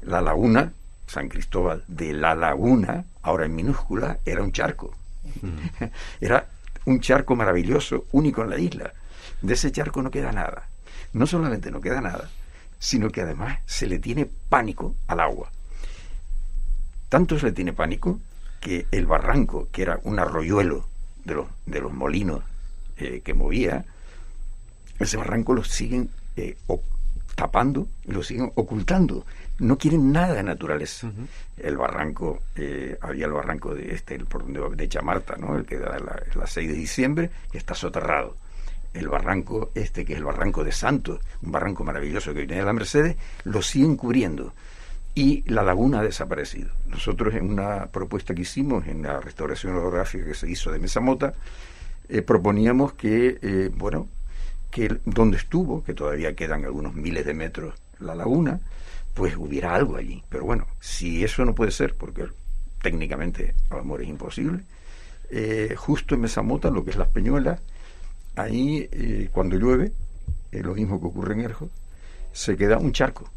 la 0.03 0.21
laguna, 0.21 0.73
San 1.07 1.29
Cristóbal 1.29 1.85
de 1.89 2.13
la 2.13 2.35
Laguna, 2.35 3.05
ahora 3.23 3.47
en 3.47 3.55
minúscula, 3.55 4.19
era 4.25 4.43
un 4.43 4.53
charco. 4.53 4.95
Era 6.21 6.47
un 6.87 7.01
charco 7.01 7.37
maravilloso, 7.37 8.07
único 8.13 8.43
en 8.43 8.51
la 8.51 8.59
isla. 8.59 8.93
De 9.43 9.55
ese 9.55 9.71
charco 9.71 10.03
no 10.03 10.11
queda 10.11 10.33
nada. 10.33 10.69
No 11.13 11.27
solamente 11.27 11.71
no 11.71 11.81
queda 11.81 12.01
nada, 12.01 12.31
sino 12.79 13.11
que 13.11 13.21
además 13.21 13.59
se 13.67 13.87
le 13.87 13.99
tiene 13.99 14.27
pánico 14.49 14.95
al 15.07 15.21
agua. 15.21 15.51
Tanto 17.09 17.39
se 17.39 17.47
le 17.47 17.53
tiene 17.53 17.73
pánico 17.73 18.21
que 18.61 18.87
el 18.91 19.07
barranco, 19.07 19.69
que 19.73 19.83
era 19.83 20.01
un 20.05 20.19
arroyuelo 20.19 20.87
de 21.25 21.35
los, 21.35 21.47
de 21.67 21.81
los 21.81 21.93
molinos 21.93 22.43
eh, 22.97 23.21
que 23.25 23.35
movía, 23.35 23.85
ese 24.99 25.17
barranco 25.17 25.55
lo 25.55 25.65
siguen 25.65 26.11
eh, 26.37 26.57
tapando 27.35 27.89
y 28.05 28.13
lo 28.13 28.23
siguen 28.23 28.53
ocultando 28.55 29.25
no 29.61 29.79
quieren 29.79 30.11
nada 30.11 30.35
de 30.35 30.43
naturaleza. 30.43 31.13
El 31.57 31.77
barranco, 31.77 32.41
eh, 32.57 32.99
había 33.01 33.27
el 33.27 33.33
barranco 33.33 33.75
de 33.75 33.95
este, 33.95 34.15
el, 34.15 34.27
por 34.27 34.43
donde 34.43 34.77
de 34.77 34.89
Chamarta, 34.89 35.37
¿no? 35.37 35.57
el 35.57 35.65
que 35.65 35.79
da 35.79 35.99
la, 35.99 36.21
la 36.35 36.47
6 36.47 36.69
de 36.69 36.75
diciembre, 36.75 37.31
que 37.53 37.59
está 37.59 37.75
soterrado. 37.75 38.37
El 38.93 39.09
barranco 39.09 39.71
este, 39.75 40.05
que 40.05 40.15
es 40.15 40.19
el 40.19 40.25
barranco 40.25 40.65
de 40.65 40.73
Santos, 40.73 41.21
un 41.43 41.53
barranco 41.53 41.85
maravilloso 41.85 42.33
que 42.33 42.41
viene 42.41 42.57
de 42.57 42.65
la 42.65 42.73
Mercedes, 42.73 43.17
lo 43.45 43.63
siguen 43.63 43.97
cubriendo. 43.97 44.53
Y 45.15 45.43
la 45.51 45.63
laguna 45.63 46.01
ha 46.01 46.03
desaparecido. 46.03 46.71
Nosotros 46.87 47.35
en 47.35 47.51
una 47.51 47.87
propuesta 47.87 48.35
que 48.35 48.43
hicimos 48.43 48.87
en 48.87 49.03
la 49.03 49.21
restauración 49.21 49.77
orográfica 49.77 50.25
que 50.25 50.35
se 50.35 50.51
hizo 50.51 50.73
de 50.73 50.79
Mesamota, 50.79 51.35
eh, 52.09 52.23
proponíamos 52.23 52.95
que, 52.95 53.39
eh, 53.43 53.71
bueno, 53.75 54.09
que 54.71 54.99
donde 55.05 55.37
estuvo, 55.37 55.85
que 55.85 55.95
todavía 55.95 56.35
quedan 56.35 56.65
algunos 56.65 56.95
miles 56.95 57.27
de 57.27 57.35
metros 57.35 57.75
la 57.99 58.15
laguna, 58.15 58.61
pues 59.21 59.37
hubiera 59.37 59.75
algo 59.75 59.97
allí. 59.97 60.25
Pero 60.31 60.47
bueno, 60.47 60.67
si 60.81 61.23
eso 61.23 61.45
no 61.45 61.55
puede 61.55 61.73
ser, 61.73 61.95
porque 61.95 62.25
técnicamente 62.81 63.55
a 63.69 63.77
lo 63.77 63.85
mejor 63.85 64.01
es 64.01 64.09
imposible, 64.09 64.63
eh, 65.29 65.75
justo 65.77 66.15
en 66.15 66.23
Mesamota, 66.23 66.71
lo 66.71 66.83
que 66.83 66.93
es 66.93 66.97
las 66.97 67.09
Peñuelas, 67.09 67.61
ahí 68.35 68.89
eh, 68.91 69.29
cuando 69.31 69.59
llueve, 69.59 69.93
es 70.51 70.65
lo 70.65 70.75
mismo 70.75 70.99
que 70.99 71.07
ocurre 71.09 71.35
en 71.35 71.41
Erjo, 71.43 71.69
se 72.33 72.57
queda 72.57 72.79
un 72.79 72.93
charco. 72.93 73.31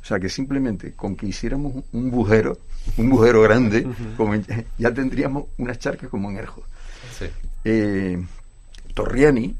O 0.00 0.06
sea 0.06 0.18
que 0.18 0.30
simplemente 0.30 0.94
con 0.94 1.16
que 1.16 1.26
hiciéramos 1.26 1.84
un 1.92 2.10
bujero, 2.10 2.56
un 2.96 3.10
bujero 3.10 3.42
grande, 3.42 3.86
como 4.16 4.36
ya 4.78 4.94
tendríamos 4.94 5.48
unas 5.58 5.78
charcas 5.78 6.08
como 6.08 6.30
en 6.30 6.38
Erjo. 6.38 6.62
Eh, 7.62 8.24
Torriani, 8.94 9.54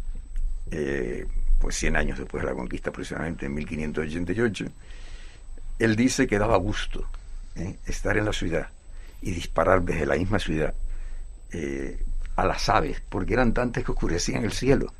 pues 1.60 1.76
100 1.76 1.96
años 1.96 2.18
después 2.18 2.42
de 2.42 2.48
la 2.48 2.56
conquista, 2.56 2.88
aproximadamente 2.88 3.44
en 3.44 3.52
1588, 3.52 4.68
él 5.78 5.96
dice 5.96 6.26
que 6.26 6.38
daba 6.38 6.56
gusto 6.56 7.04
¿eh? 7.56 7.76
estar 7.86 8.16
en 8.16 8.24
la 8.24 8.32
ciudad 8.32 8.68
y 9.22 9.32
disparar 9.32 9.82
desde 9.82 10.06
la 10.06 10.16
misma 10.16 10.38
ciudad 10.38 10.74
eh, 11.52 11.98
a 12.36 12.44
las 12.44 12.68
aves, 12.68 13.02
porque 13.08 13.34
eran 13.34 13.52
tantas 13.52 13.84
que 13.84 13.92
oscurecían 13.92 14.44
el 14.44 14.52
cielo. 14.52 14.92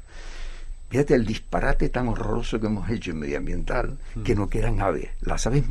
Fíjate 0.91 1.15
el 1.15 1.27
disparate 1.27 1.89
tan 1.89 2.09
horroroso 2.09 2.59
que 2.59 2.67
hemos 2.67 2.89
hecho 2.91 3.11
en 3.11 3.19
medioambiental, 3.19 3.99
que 4.25 4.35
no 4.35 4.49
quedan 4.49 4.81
aves. 4.81 5.11
Las 5.21 5.47
aves 5.47 5.65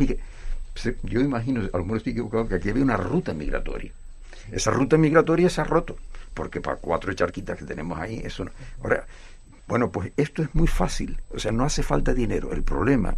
yo 1.04 1.20
imagino, 1.20 1.62
a 1.62 1.78
lo 1.78 1.84
mejor 1.84 1.98
estoy 1.98 2.12
equivocado, 2.14 2.48
que 2.48 2.56
aquí 2.56 2.70
había 2.70 2.84
una 2.84 2.98
ruta 2.98 3.34
migratoria. 3.34 3.92
Esa 4.52 4.72
ruta 4.72 4.98
migratoria 4.98 5.50
se 5.50 5.60
ha 5.60 5.64
roto, 5.64 5.98
porque 6.34 6.62
para 6.62 6.78
cuatro 6.78 7.12
charquitas 7.14 7.58
que 7.58 7.66
tenemos 7.66 8.00
ahí, 8.00 8.22
eso 8.24 8.46
no. 8.46 8.52
Ahora, 8.84 9.06
bueno, 9.68 9.92
pues 9.92 10.12
esto 10.16 10.44
es 10.44 10.54
muy 10.54 10.68
fácil, 10.68 11.20
o 11.32 11.40
sea, 11.40 11.52
no 11.52 11.66
hace 11.66 11.84
falta 11.84 12.14
dinero. 12.14 12.54
El 12.54 12.64
problema 12.64 13.16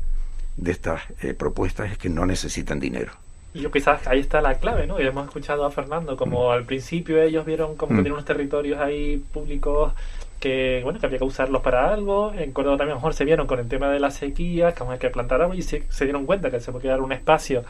de 0.60 0.72
estas 0.72 1.02
eh, 1.22 1.34
propuestas 1.34 1.92
es 1.92 1.98
que 1.98 2.10
no 2.10 2.26
necesitan 2.26 2.80
dinero. 2.80 3.12
Y 3.54 3.62
yo 3.62 3.72
quizás 3.72 4.06
ahí 4.08 4.20
está 4.20 4.42
la 4.42 4.56
clave, 4.56 4.86
¿no? 4.86 5.00
Y 5.02 5.08
hemos 5.08 5.26
escuchado 5.26 5.66
a 5.66 5.72
Fernando, 5.72 6.16
como 6.16 6.50
mm. 6.50 6.52
al 6.52 6.66
principio 6.66 7.22
ellos 7.22 7.46
vieron 7.46 7.76
como 7.76 7.90
que 7.90 7.94
mm. 7.96 7.98
tenían 7.98 8.14
unos 8.14 8.26
territorios 8.26 8.80
ahí 8.80 9.18
públicos 9.34 9.94
que 10.40 10.80
bueno 10.84 11.00
que 11.00 11.06
había 11.06 11.18
que 11.18 11.26
usarlos 11.26 11.62
para 11.62 11.92
algo. 11.92 12.34
En 12.34 12.52
Córdoba 12.52 12.78
también 12.78 12.94
a 12.94 12.96
lo 12.96 13.00
mejor 13.00 13.14
se 13.14 13.26
vieron 13.26 13.48
con 13.48 13.60
el 13.60 13.68
tema 13.68 13.90
de 13.90 14.00
la 14.00 14.12
sequía, 14.12 14.74
que 14.74 14.84
hay 14.84 15.00
que 15.00 15.10
plantar 15.10 15.42
agua 15.42 15.56
y 15.56 15.62
se, 15.62 15.84
dieron 16.02 16.26
cuenta 16.26 16.50
que 16.50 16.60
se 16.60 16.72
puede 16.72 16.88
dar 16.88 17.02
un 17.02 17.12
espacio 17.12 17.64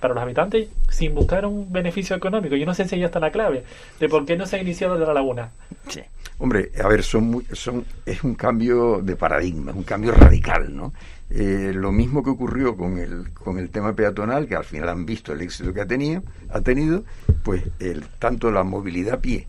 para 0.00 0.14
los 0.14 0.22
habitantes 0.22 0.68
sin 0.88 1.14
buscar 1.14 1.44
un 1.46 1.70
beneficio 1.72 2.16
económico. 2.16 2.56
Yo 2.56 2.66
no 2.66 2.74
sé 2.74 2.86
si 2.86 2.96
ahí 2.96 3.04
está 3.04 3.20
la 3.20 3.30
clave 3.30 3.64
de 4.00 4.08
por 4.08 4.24
qué 4.24 4.36
no 4.36 4.46
se 4.46 4.56
ha 4.56 4.60
iniciado 4.60 4.98
de 4.98 5.06
la 5.06 5.12
laguna. 5.12 5.50
Sí. 5.88 6.00
Hombre, 6.38 6.70
a 6.82 6.88
ver, 6.88 7.02
son 7.02 7.44
son, 7.52 7.84
es 8.04 8.24
un 8.24 8.34
cambio 8.34 9.00
de 9.02 9.16
paradigma, 9.16 9.70
es 9.70 9.76
un 9.76 9.84
cambio 9.84 10.12
radical, 10.12 10.74
¿no? 10.74 10.92
Eh, 11.36 11.72
lo 11.74 11.90
mismo 11.90 12.22
que 12.22 12.30
ocurrió 12.30 12.76
con 12.76 12.96
el, 12.96 13.32
con 13.32 13.58
el 13.58 13.68
tema 13.70 13.92
peatonal, 13.92 14.46
que 14.46 14.54
al 14.54 14.64
final 14.64 14.88
han 14.88 15.04
visto 15.04 15.32
el 15.32 15.40
éxito 15.40 15.74
que 15.74 15.80
ha 15.80 15.86
tenido, 15.86 16.22
ha 16.48 16.60
tenido 16.60 17.02
pues 17.42 17.64
el, 17.80 18.04
tanto 18.20 18.52
la 18.52 18.62
movilidad 18.62 19.14
a 19.14 19.20
pie 19.20 19.48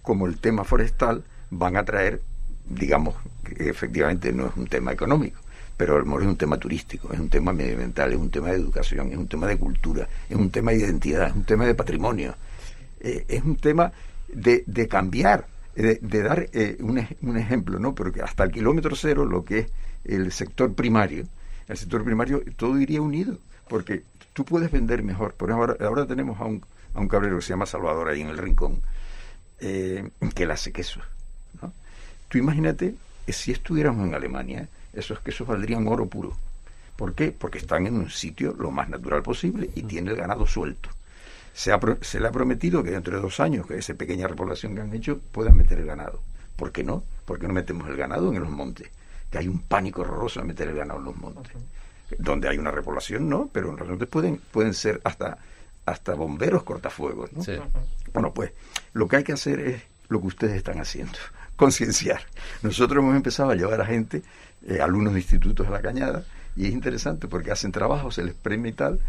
como 0.00 0.26
el 0.26 0.38
tema 0.38 0.64
forestal 0.64 1.24
van 1.50 1.76
a 1.76 1.84
traer, 1.84 2.22
digamos, 2.70 3.16
que 3.44 3.68
efectivamente 3.68 4.32
no 4.32 4.46
es 4.46 4.56
un 4.56 4.66
tema 4.66 4.92
económico, 4.92 5.38
pero 5.76 6.00
es 6.00 6.26
un 6.26 6.38
tema 6.38 6.56
turístico, 6.56 7.12
es 7.12 7.20
un 7.20 7.28
tema 7.28 7.52
medioambiental, 7.52 8.14
es 8.14 8.18
un 8.18 8.30
tema 8.30 8.48
de 8.48 8.56
educación, 8.56 9.10
es 9.12 9.18
un 9.18 9.28
tema 9.28 9.46
de 9.46 9.58
cultura, 9.58 10.08
es 10.30 10.36
un 10.36 10.48
tema 10.48 10.70
de 10.70 10.78
identidad, 10.78 11.28
es 11.28 11.34
un 11.34 11.44
tema 11.44 11.66
de 11.66 11.74
patrimonio, 11.74 12.34
eh, 13.00 13.26
es 13.28 13.42
un 13.42 13.56
tema 13.56 13.92
de, 14.28 14.64
de 14.66 14.88
cambiar, 14.88 15.48
de, 15.74 15.98
dar 16.00 16.48
eh, 16.54 16.78
un, 16.80 17.06
un, 17.20 17.36
ejemplo, 17.36 17.78
¿no? 17.78 17.94
Porque 17.94 18.22
hasta 18.22 18.44
el 18.44 18.52
kilómetro 18.52 18.96
cero, 18.96 19.26
lo 19.26 19.44
que 19.44 19.58
es 19.58 19.66
el 20.08 20.32
sector 20.32 20.74
primario, 20.74 21.26
el 21.68 21.76
sector 21.76 22.04
primario 22.04 22.42
todo 22.56 22.78
iría 22.78 23.02
unido, 23.02 23.38
porque 23.68 24.04
tú 24.32 24.44
puedes 24.44 24.70
vender 24.70 25.02
mejor. 25.02 25.34
Por 25.34 25.50
ejemplo, 25.50 25.76
ahora, 25.80 26.06
tenemos 26.06 26.40
a 26.40 26.44
un, 26.44 26.64
a 26.94 27.00
un 27.00 27.08
cabrero 27.08 27.36
que 27.36 27.42
se 27.42 27.50
llama 27.50 27.66
Salvador 27.66 28.08
ahí 28.08 28.20
en 28.20 28.28
el 28.28 28.38
rincón, 28.38 28.80
eh, 29.60 30.08
que 30.34 30.42
él 30.44 30.50
hace 30.50 30.72
queso. 30.72 31.00
Tú 32.28 32.38
imagínate 32.38 32.94
que 33.24 33.32
si 33.32 33.52
estuviéramos 33.52 34.06
en 34.06 34.14
Alemania, 34.14 34.68
esos 34.92 35.20
quesos 35.20 35.46
valdrían 35.46 35.86
oro 35.86 36.06
puro. 36.06 36.36
¿Por 36.96 37.14
qué? 37.14 37.30
Porque 37.30 37.58
están 37.58 37.86
en 37.86 37.94
un 37.94 38.10
sitio 38.10 38.54
lo 38.58 38.70
más 38.70 38.88
natural 38.88 39.22
posible 39.22 39.70
y 39.74 39.82
tiene 39.82 40.10
el 40.10 40.16
ganado 40.16 40.46
suelto. 40.46 40.88
Se, 41.54 41.72
se 42.00 42.20
le 42.20 42.28
ha 42.28 42.32
prometido 42.32 42.82
que 42.82 42.90
dentro 42.90 43.16
de 43.16 43.22
dos 43.22 43.38
años, 43.40 43.66
que 43.66 43.78
esa 43.78 43.94
pequeña 43.94 44.26
repoblación 44.26 44.74
que 44.74 44.80
han 44.80 44.94
hecho, 44.94 45.20
puedan 45.32 45.56
meter 45.56 45.78
el 45.78 45.86
ganado. 45.86 46.20
¿Por 46.56 46.72
qué 46.72 46.82
no? 46.82 47.04
¿Por 47.24 47.38
qué 47.38 47.46
no 47.46 47.54
metemos 47.54 47.88
el 47.88 47.96
ganado 47.96 48.32
en 48.32 48.40
los 48.40 48.50
montes? 48.50 48.88
Que 49.30 49.38
hay 49.38 49.48
un 49.48 49.60
pánico 49.60 50.02
horroroso 50.02 50.40
de 50.40 50.46
meter 50.46 50.68
el 50.68 50.76
ganado 50.76 51.00
en 51.00 51.06
los 51.06 51.16
montes. 51.16 51.52
Donde 52.18 52.48
hay 52.48 52.58
una 52.58 52.70
repoblación, 52.70 53.28
no, 53.28 53.48
pero 53.52 53.70
en 53.70 53.76
los 53.76 53.88
montes 53.88 54.08
pueden, 54.08 54.40
pueden 54.52 54.74
ser 54.74 55.00
hasta, 55.04 55.38
hasta 55.84 56.14
bomberos 56.14 56.62
cortafuegos. 56.62 57.32
¿no? 57.32 57.42
Bueno, 58.12 58.32
pues 58.32 58.52
lo 58.92 59.08
que 59.08 59.16
hay 59.16 59.24
que 59.24 59.32
hacer 59.32 59.60
es 59.60 59.82
lo 60.08 60.20
que 60.20 60.26
ustedes 60.28 60.56
están 60.56 60.80
haciendo 60.80 61.18
concienciar. 61.56 62.20
Nosotros 62.62 63.02
hemos 63.02 63.16
empezado 63.16 63.50
a 63.50 63.54
llevar 63.54 63.80
a 63.80 63.86
gente, 63.86 64.22
eh, 64.66 64.80
alumnos 64.80 65.14
de 65.14 65.20
institutos 65.20 65.66
a 65.66 65.70
la 65.70 65.80
cañada, 65.80 66.24
y 66.54 66.66
es 66.66 66.72
interesante 66.72 67.28
porque 67.28 67.50
hacen 67.50 67.72
trabajo, 67.72 68.10
se 68.10 68.22
les 68.22 68.34
premia 68.34 68.70
y 68.70 68.74
tal, 68.74 69.00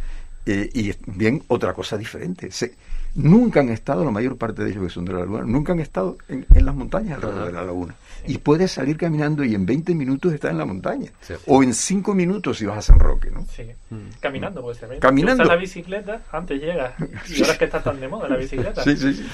eh, 0.47 0.69
y 0.73 0.93
bien 1.07 1.43
otra 1.49 1.73
cosa 1.73 1.97
diferente. 1.97 2.49
Se, 2.51 2.73
nunca 3.15 3.59
han 3.59 3.67
estado, 3.67 4.05
la 4.05 4.11
mayor 4.11 4.37
parte 4.37 4.63
de 4.63 4.71
ellos 4.71 4.83
que 4.83 4.89
son 4.89 5.03
de 5.03 5.11
la 5.11 5.19
laguna, 5.19 5.43
nunca 5.43 5.73
han 5.73 5.81
estado 5.81 6.17
en, 6.29 6.45
las 6.49 6.73
montañas 6.73 7.15
alrededor 7.15 7.47
de 7.47 7.51
la 7.51 7.65
laguna. 7.65 7.95
Y 8.25 8.37
puedes 8.37 8.71
salir 8.71 8.95
caminando 8.95 9.43
y 9.43 9.55
en 9.55 9.65
20 9.65 9.93
minutos 9.93 10.31
estar 10.31 10.51
en 10.51 10.57
la 10.57 10.65
montaña. 10.65 11.11
O 11.47 11.63
en 11.63 11.73
5 11.73 12.13
minutos 12.13 12.59
si 12.59 12.65
vas 12.65 12.77
a 12.77 12.81
San 12.81 12.99
Roque, 12.99 13.29
¿no? 13.29 13.45
Sí. 13.53 13.63
Mm. 13.89 14.19
Caminando, 14.21 14.61
puede 14.61 14.79
ser. 14.79 14.99
Caminando. 14.99 15.43
la 15.43 15.57
bicicleta, 15.57 16.21
antes 16.31 16.61
llegas. 16.61 16.93
Y 17.29 17.41
ahora 17.41 17.53
es 17.53 17.57
que 17.59 17.65
está 17.65 17.83
tan 17.83 17.99
de 17.99 18.07
moda 18.07 18.29
la 18.29 18.37
bicicleta. 18.37 18.83
Sí, 18.83 18.95
sí, 18.95 19.25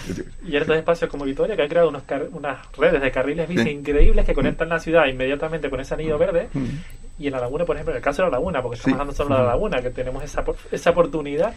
Y 0.47 0.56
estos 0.56 0.76
espacios 0.76 1.12
como 1.12 1.26
Vitoria, 1.26 1.56
que 1.56 1.62
ha 1.62 1.69
creado 1.69 1.89
unos 1.89 2.04
unas 2.32 2.71
redes 2.76 3.02
de 3.02 3.12
carriles 3.12 3.47
bici 3.47 3.69
increíbles 3.69 4.26
que 4.26 4.34
conectan 4.34 4.69
la 4.69 4.80
ciudad 4.80 5.06
inmediatamente 5.06 5.69
con 5.69 5.80
ese 5.80 5.93
anillo 5.93 6.17
verde. 6.17 6.49
Mm. 6.54 7.02
Y 7.19 7.28
en 7.28 7.34
la 7.34 7.39
laguna, 7.39 7.65
por 7.65 7.76
ejemplo, 7.76 7.91
en 7.91 7.97
el 7.97 8.04
caso 8.04 8.23
de 8.23 8.30
la 8.30 8.38
laguna, 8.38 8.62
porque 8.62 8.78
estamos 8.78 8.99
hablando 8.99 9.13
solo 9.13 9.36
de 9.36 9.41
la 9.41 9.47
laguna, 9.47 9.82
que 9.82 9.91
tenemos 9.91 10.23
esa, 10.23 10.43
esa 10.71 10.89
oportunidad. 10.89 11.54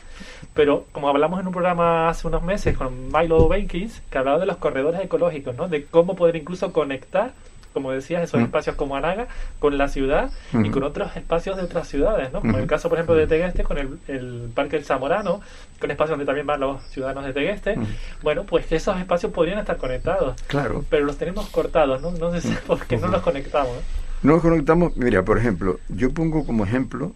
Pero 0.53 0.87
como 0.93 1.09
hablamos 1.09 1.41
en 1.41 1.47
un 1.47 1.53
programa 1.53 2.09
hace 2.09 2.27
unos 2.27 2.43
meses 2.43 2.77
con 2.77 3.11
Milo 3.11 3.49
Bakis, 3.49 4.03
que 4.11 4.19
hablaba 4.19 4.39
de 4.39 4.47
los 4.47 4.59
corredores 4.59 5.01
ecológicos, 5.01 5.57
¿no? 5.57 5.69
De 5.69 5.85
cómo 5.87 6.15
poder 6.15 6.37
incluso 6.37 6.73
conectar 6.73 7.33
como 7.77 7.93
decías, 7.93 8.23
esos 8.23 8.41
mm. 8.41 8.45
espacios 8.45 8.75
como 8.75 8.97
Anaga 8.97 9.29
con 9.59 9.77
la 9.77 9.89
ciudad 9.89 10.31
y 10.55 10.57
mm. 10.57 10.71
con 10.71 10.83
otros 10.83 11.15
espacios 11.15 11.59
de 11.59 11.65
otras 11.65 11.87
ciudades, 11.87 12.33
¿no? 12.33 12.41
Como 12.41 12.55
en 12.55 12.61
el 12.61 12.65
mm. 12.65 12.69
caso, 12.69 12.89
por 12.89 12.97
ejemplo, 12.97 13.15
de 13.15 13.27
Tegueste, 13.27 13.65
con 13.65 13.77
el, 13.77 13.99
el 14.09 14.51
Parque 14.55 14.77
del 14.77 14.87
Zamorano, 14.87 15.43
con 15.79 15.91
espacios 15.91 16.13
donde 16.13 16.25
también 16.25 16.47
van 16.47 16.61
los 16.61 16.83
ciudadanos 16.85 17.27
de 17.27 17.35
Tegueste. 17.35 17.77
Bueno, 18.23 18.45
pues 18.45 18.73
esos 18.73 18.99
espacios 18.99 19.31
podrían 19.31 19.59
estar 19.59 19.77
conectados. 19.77 20.41
Claro. 20.47 20.87
Pero 20.89 21.05
los 21.05 21.19
tenemos 21.19 21.51
cortados, 21.51 22.01
¿no? 22.01 22.13
No 22.13 22.41
sé 22.41 22.57
por 22.67 22.87
qué 22.87 22.97
no 22.97 23.09
los 23.09 23.21
conectamos. 23.21 23.77
No 23.77 24.06
los 24.23 24.43
conectamos, 24.43 24.97
mira, 24.97 25.25
por 25.25 25.39
ejemplo, 25.39 25.81
yo 25.89 26.13
pongo 26.13 26.45
como 26.45 26.65
ejemplo 26.65 27.15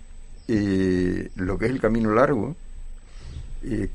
eh, 0.48 1.30
lo 1.36 1.58
que 1.58 1.66
es 1.66 1.70
el 1.70 1.80
camino 1.80 2.12
largo, 2.12 2.56
eh, 3.62 3.88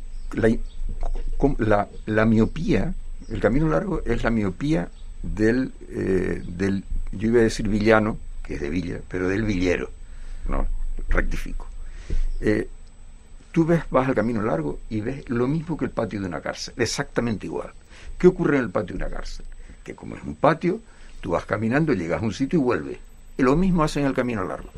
la, 2.06 2.26
miopía, 2.26 2.94
el 3.30 3.40
camino 3.40 3.68
largo 3.68 4.02
es 4.06 4.24
la 4.24 4.30
miopía 4.30 4.90
del, 5.22 5.74
eh, 5.90 6.42
del, 6.48 6.84
yo 7.12 7.28
iba 7.28 7.40
a 7.40 7.44
decir 7.44 7.68
villano, 7.68 8.18
que 8.44 8.56
es 8.56 8.62
de 8.62 8.70
Villa, 8.70 9.00
pero 9.10 9.28
del 9.28 9.44
villero, 9.44 9.90
no, 10.48 10.68
rectifico. 11.10 11.68
Tú 13.52 13.66
ves, 13.66 13.84
vas 13.90 14.08
al 14.08 14.16
camino 14.16 14.42
largo 14.42 14.80
y 14.90 15.02
ves 15.02 15.30
lo 15.30 15.48
mismo 15.48 15.78
que 15.78 15.86
el 15.86 15.92
patio 15.92 16.20
de 16.20 16.28
una 16.28 16.42
cárcel, 16.42 16.74
exactamente 16.78 17.48
igual. 17.48 17.72
¿Qué 18.18 18.28
ocurre 18.28 18.58
en 18.58 18.64
el 18.64 18.70
patio 18.70 18.98
de 18.98 19.04
una 19.04 19.14
cárcel? 19.14 19.46
Que 19.84 19.96
como 19.96 20.16
es 20.16 20.24
un 20.24 20.36
patio, 20.36 20.82
tú 21.26 21.32
vas 21.32 21.46
caminando, 21.46 21.92
llegas 21.92 22.22
a 22.22 22.26
un 22.26 22.34
sitio 22.34 22.60
y 22.60 22.62
vuelves. 22.62 23.00
Y 23.36 23.42
lo 23.42 23.56
mismo 23.56 23.84
hacen 23.84 24.04
en 24.04 24.10
el 24.10 24.14
camino 24.14 24.44
largo. 24.44 24.70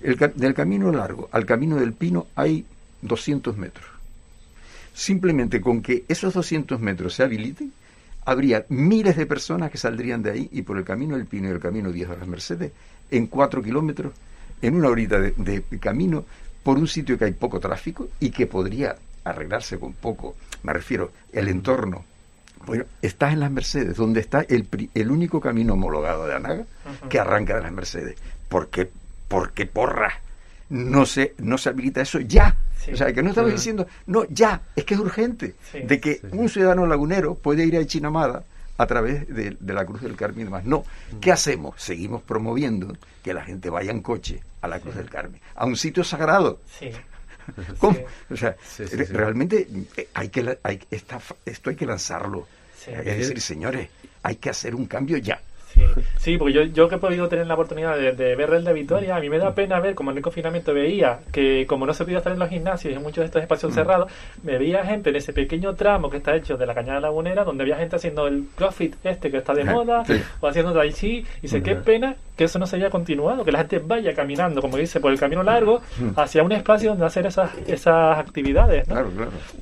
El, 0.00 0.16
del 0.16 0.54
camino 0.54 0.92
largo 0.92 1.28
al 1.32 1.44
camino 1.44 1.74
del 1.74 1.92
pino 1.92 2.28
hay 2.36 2.64
200 3.00 3.56
metros. 3.56 3.84
Simplemente 4.94 5.60
con 5.60 5.82
que 5.82 6.04
esos 6.06 6.34
200 6.34 6.78
metros 6.78 7.14
se 7.14 7.24
habiliten, 7.24 7.72
habría 8.24 8.64
miles 8.68 9.16
de 9.16 9.26
personas 9.26 9.72
que 9.72 9.78
saldrían 9.78 10.22
de 10.22 10.30
ahí 10.30 10.48
y 10.52 10.62
por 10.62 10.78
el 10.78 10.84
camino 10.84 11.16
del 11.16 11.26
Pino 11.26 11.48
y 11.48 11.50
el 11.50 11.58
camino 11.58 11.90
Viejo 11.90 12.12
de 12.12 12.18
las 12.18 12.28
Mercedes, 12.28 12.70
en 13.10 13.26
cuatro 13.26 13.60
kilómetros, 13.60 14.12
en 14.60 14.76
una 14.76 14.88
horita 14.88 15.18
de, 15.18 15.64
camino, 15.80 16.24
por 16.62 16.78
un 16.78 16.86
sitio 16.86 17.18
que 17.18 17.24
hay 17.24 17.32
poco 17.32 17.58
tráfico 17.58 18.08
y 18.20 18.30
que 18.30 18.46
podría 18.46 18.94
arreglarse 19.24 19.80
con 19.80 19.94
poco, 19.94 20.36
me 20.62 20.72
refiero, 20.72 21.10
el 21.32 21.48
entorno. 21.48 22.04
Bueno, 22.66 22.84
estás 23.00 23.32
en 23.32 23.40
las 23.40 23.50
Mercedes, 23.50 23.96
donde 23.96 24.20
está 24.20 24.42
el, 24.42 24.68
el 24.94 25.10
único 25.10 25.40
camino 25.40 25.74
homologado 25.74 26.26
de 26.26 26.34
Anaga 26.34 26.64
que 27.08 27.18
arranca 27.18 27.56
de 27.56 27.62
las 27.62 27.72
Mercedes. 27.72 28.16
¿Por 28.48 28.68
qué, 28.68 28.90
por 29.28 29.52
qué 29.52 29.66
porra? 29.66 30.12
No 30.68 31.04
se, 31.04 31.34
no 31.38 31.58
se 31.58 31.68
habilita 31.68 32.00
eso 32.00 32.20
ya. 32.20 32.56
O 32.92 32.96
sea, 32.96 33.12
que 33.12 33.22
no 33.22 33.30
estamos 33.30 33.52
diciendo, 33.52 33.86
no, 34.06 34.24
ya, 34.28 34.60
es 34.74 34.84
que 34.84 34.94
es 34.94 35.00
urgente, 35.00 35.54
de 35.72 36.00
que 36.00 36.20
un 36.32 36.48
ciudadano 36.48 36.86
lagunero 36.86 37.34
puede 37.34 37.64
ir 37.64 37.76
a 37.76 37.86
Chinamada 37.86 38.44
a 38.78 38.86
través 38.86 39.28
de, 39.28 39.56
la 39.60 39.84
Cruz 39.84 40.02
del 40.02 40.16
Carmen 40.16 40.40
y 40.40 40.44
demás. 40.44 40.64
No, 40.64 40.84
¿qué 41.20 41.30
hacemos? 41.30 41.80
Seguimos 41.80 42.22
promoviendo 42.22 42.96
que 43.22 43.34
la 43.34 43.44
gente 43.44 43.70
vaya 43.70 43.90
en 43.90 44.00
coche 44.00 44.40
a 44.60 44.68
la 44.68 44.80
Cruz 44.80 44.96
del 44.96 45.08
Carmen, 45.08 45.40
a 45.54 45.66
un 45.66 45.76
sitio 45.76 46.02
sagrado. 46.02 46.60
¿Cómo? 47.78 47.98
O 48.30 48.36
sea, 48.36 48.56
realmente 49.10 49.66
hay 50.14 50.28
que, 50.28 50.58
hay, 50.62 50.80
esto 50.90 51.70
hay 51.70 51.76
que 51.76 51.86
lanzarlo. 51.86 52.46
Es 52.86 53.18
decir, 53.18 53.40
señores, 53.40 53.88
hay 54.22 54.36
que 54.36 54.50
hacer 54.50 54.74
un 54.74 54.86
cambio 54.86 55.16
ya. 55.18 55.40
Sí, 56.18 56.38
porque 56.38 56.52
yo, 56.52 56.62
yo 56.62 56.88
que 56.88 56.96
he 56.96 56.98
podido 56.98 57.28
tener 57.28 57.46
la 57.46 57.54
oportunidad 57.54 57.96
de, 57.96 58.36
ver 58.36 58.52
el 58.52 58.64
de 58.64 58.72
Vitoria, 58.72 59.16
a 59.16 59.20
mí 59.20 59.28
me 59.28 59.38
da 59.38 59.54
pena 59.54 59.80
ver, 59.80 59.94
como 59.94 60.10
en 60.10 60.18
el 60.18 60.22
confinamiento 60.22 60.72
veía, 60.72 61.20
que 61.32 61.66
como 61.66 61.86
no 61.86 61.94
se 61.94 62.04
podía 62.04 62.18
estar 62.18 62.32
en 62.32 62.38
los 62.38 62.48
gimnasios 62.48 62.92
y 62.92 62.96
en 62.96 63.02
muchos 63.02 63.22
de 63.22 63.26
estos 63.26 63.42
espacios 63.42 63.72
mm. 63.72 63.74
cerrados, 63.74 64.12
me 64.42 64.58
veía 64.58 64.84
gente 64.84 65.10
en 65.10 65.16
ese 65.16 65.32
pequeño 65.32 65.74
tramo 65.74 66.10
que 66.10 66.18
está 66.18 66.34
hecho 66.36 66.56
de 66.56 66.66
la 66.66 66.74
cañada 66.74 67.00
lagunera, 67.00 67.44
donde 67.44 67.62
había 67.62 67.76
gente 67.76 67.96
haciendo 67.96 68.26
el 68.26 68.46
crossfit 68.54 68.94
este 69.04 69.30
que 69.30 69.38
está 69.38 69.54
de 69.54 69.64
moda, 69.64 70.04
o 70.40 70.46
haciendo 70.46 70.72
tai 70.72 70.92
chi, 70.92 71.24
y 71.42 71.48
sé 71.48 71.62
qué 71.62 71.74
pena 71.76 72.16
que 72.36 72.44
eso 72.44 72.58
no 72.58 72.66
se 72.66 72.76
haya 72.76 72.90
continuado, 72.90 73.44
que 73.44 73.52
la 73.52 73.58
gente 73.58 73.78
vaya 73.78 74.14
caminando, 74.14 74.60
como 74.60 74.76
dice, 74.76 75.00
por 75.00 75.12
el 75.12 75.18
camino 75.18 75.42
largo, 75.42 75.80
mm. 75.98 76.18
hacia 76.18 76.42
un 76.42 76.52
espacio 76.52 76.90
donde 76.90 77.06
hacer 77.06 77.26
esas, 77.26 77.50
esas 77.66 78.18
actividades, 78.18 78.88
¿no? 78.88 79.04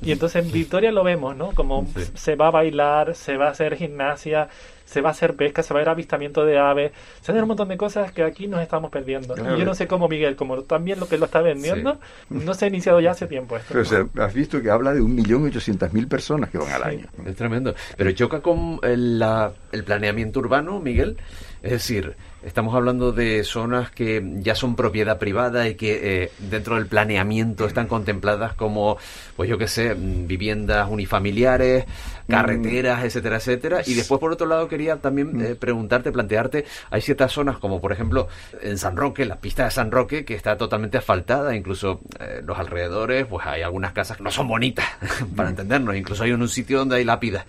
Y 0.01 0.11
entonces 0.11 0.45
en 0.45 0.51
Vitoria 0.51 0.91
lo 0.91 1.03
vemos, 1.03 1.35
¿no? 1.35 1.51
Como 1.51 1.87
se 2.13 2.35
va 2.35 2.47
a 2.47 2.51
bailar, 2.51 3.15
se 3.15 3.37
va 3.37 3.47
a 3.47 3.51
hacer 3.51 3.75
gimnasia, 3.75 4.47
se 4.91 4.99
va 4.99 5.09
a 5.09 5.11
hacer 5.13 5.35
pesca, 5.35 5.63
se 5.63 5.73
va 5.73 5.79
a 5.79 5.83
ir 5.83 5.89
avistamiento 5.89 6.43
de 6.43 6.59
aves, 6.59 6.91
se 7.21 7.31
van 7.31 7.39
a 7.39 7.43
un 7.43 7.47
montón 7.47 7.69
de 7.69 7.77
cosas 7.77 8.11
que 8.11 8.23
aquí 8.23 8.47
nos 8.47 8.61
estamos 8.61 8.91
perdiendo. 8.91 9.35
Y 9.37 9.59
yo 9.59 9.65
no 9.65 9.73
sé 9.73 9.87
cómo 9.87 10.09
Miguel, 10.09 10.35
como 10.35 10.63
también 10.63 10.99
lo 10.99 11.07
que 11.07 11.17
lo 11.17 11.25
está 11.25 11.41
vendiendo, 11.41 11.97
no 12.29 12.53
se 12.53 12.65
ha 12.65 12.67
iniciado 12.67 12.99
ya 12.99 13.11
hace 13.11 13.25
tiempo 13.25 13.55
esto. 13.55 13.73
Pero 13.73 14.09
has 14.21 14.33
visto 14.33 14.61
que 14.61 14.69
habla 14.69 14.93
de 14.93 14.99
1.800.000 15.01 16.07
personas 16.09 16.49
que 16.49 16.57
van 16.57 16.71
al 16.73 16.83
año. 16.83 17.07
Es 17.25 17.37
tremendo. 17.37 17.73
Pero 17.95 18.11
choca 18.11 18.41
con 18.41 18.79
el, 18.83 19.23
el 19.71 19.83
planeamiento 19.85 20.41
urbano, 20.41 20.81
Miguel. 20.81 21.15
Es 21.61 21.71
decir, 21.71 22.17
Estamos 22.43 22.73
hablando 22.73 23.11
de 23.11 23.43
zonas 23.43 23.91
que 23.91 24.23
ya 24.39 24.55
son 24.55 24.75
propiedad 24.75 25.19
privada 25.19 25.67
y 25.67 25.75
que 25.75 26.23
eh, 26.23 26.31
dentro 26.39 26.75
del 26.75 26.87
planeamiento 26.87 27.67
están 27.67 27.85
contempladas 27.85 28.55
como, 28.55 28.97
pues 29.35 29.47
yo 29.47 29.59
qué 29.59 29.67
sé, 29.67 29.93
mm, 29.93 30.25
viviendas 30.25 30.89
unifamiliares, 30.89 31.85
mm. 32.27 32.31
carreteras, 32.31 33.03
etcétera, 33.03 33.37
etcétera. 33.37 33.81
Y 33.85 33.93
después, 33.93 34.19
por 34.19 34.31
otro 34.31 34.47
lado, 34.47 34.67
quería 34.67 34.97
también 34.97 35.37
mm. 35.37 35.41
eh, 35.41 35.55
preguntarte, 35.55 36.11
plantearte, 36.11 36.65
hay 36.89 37.01
ciertas 37.01 37.31
zonas 37.31 37.57
como, 37.57 37.81
por 37.81 37.91
ejemplo, 37.91 38.27
en 38.61 38.77
San 38.77 38.95
Roque, 38.95 39.25
la 39.25 39.37
pista 39.37 39.65
de 39.65 39.71
San 39.71 39.91
Roque, 39.91 40.25
que 40.25 40.35
está 40.35 40.57
totalmente 40.57 40.97
asfaltada, 40.97 41.55
incluso 41.55 42.01
eh, 42.19 42.41
los 42.43 42.57
alrededores, 42.57 43.25
pues 43.25 43.45
hay 43.45 43.61
algunas 43.61 43.93
casas 43.93 44.17
que 44.17 44.23
no 44.23 44.31
son 44.31 44.47
bonitas, 44.47 44.85
para 45.35 45.49
entendernos. 45.49 45.95
Incluso 45.95 46.23
hay 46.23 46.31
un, 46.31 46.41
sitio 46.51 46.79
donde 46.79 46.97
hay 46.97 47.05
lápidas, 47.05 47.45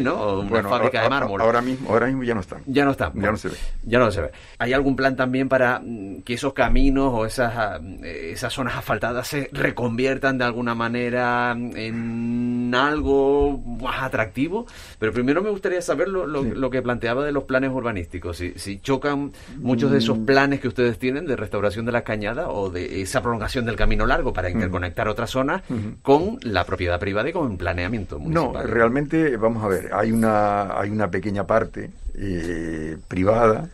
¿no? 0.00 0.40
Una 0.40 0.62
fábrica 0.62 1.02
de 1.02 1.08
mármol. 1.08 1.40
Ahora 1.40 1.60
mismo, 1.60 1.90
ahora 1.90 2.06
mismo 2.06 2.22
ya 2.22 2.34
no 2.34 2.40
están. 2.40 2.62
Ya 2.66 2.84
no 2.84 2.92
están. 2.92 3.12
Ya 3.14 3.30
no 3.30 3.36
se 3.36 3.48
ve 3.48 3.56
ya 3.82 3.98
no 3.98 4.10
se 4.10 4.22
ve. 4.22 4.30
¿Hay 4.58 4.72
algún 4.72 4.96
plan 4.96 5.16
también 5.16 5.48
para 5.48 5.80
mm, 5.80 6.22
que 6.22 6.34
esos 6.34 6.52
caminos 6.52 7.12
o 7.12 7.26
esas, 7.26 7.52
ah, 7.56 7.80
esas 8.02 8.52
zonas 8.52 8.76
asfaltadas 8.76 9.26
se 9.28 9.50
reconviertan 9.52 10.38
de 10.38 10.44
alguna 10.44 10.74
manera 10.74 11.52
en 11.52 12.72
algo 12.74 13.60
más 13.80 14.02
atractivo? 14.02 14.66
Pero 14.98 15.12
primero 15.12 15.42
me 15.42 15.50
gustaría 15.50 15.82
saber 15.82 16.08
lo, 16.08 16.26
lo, 16.26 16.70
que 16.70 16.82
planteaba 16.82 17.24
de 17.24 17.32
los 17.32 17.44
planes 17.44 17.70
urbanísticos. 17.70 18.36
Si, 18.36 18.52
si 18.56 18.80
chocan 18.80 19.32
muchos 19.58 19.90
de 19.90 19.98
esos 19.98 20.18
mm. 20.18 20.24
planes 20.24 20.60
que 20.60 20.68
ustedes 20.68 20.98
tienen 20.98 21.26
de 21.26 21.36
restauración 21.36 21.84
de 21.86 21.92
la 21.92 22.02
cañada 22.02 22.48
o 22.48 22.70
de 22.70 23.02
esa 23.02 23.22
prolongación 23.22 23.64
del 23.64 23.76
camino 23.76 24.06
largo 24.06 24.32
para 24.32 24.48
mm. 24.48 24.52
interconectar 24.52 25.08
otras 25.08 25.30
zonas 25.30 25.62
con 26.02 26.38
la 26.42 26.64
propiedad 26.64 26.98
privada 26.98 27.28
y 27.28 27.32
con 27.32 27.52
el 27.52 27.56
planeamiento 27.56 28.18
municipal. 28.18 28.52
No, 28.52 28.72
realmente, 28.72 29.36
vamos 29.36 29.64
a 29.64 29.68
ver, 29.68 29.90
hay 29.92 30.12
una, 30.12 30.78
hay 30.78 30.90
una 30.90 31.10
pequeña 31.10 31.46
parte 31.46 31.90
eh, 32.14 32.96
privada 33.08 33.68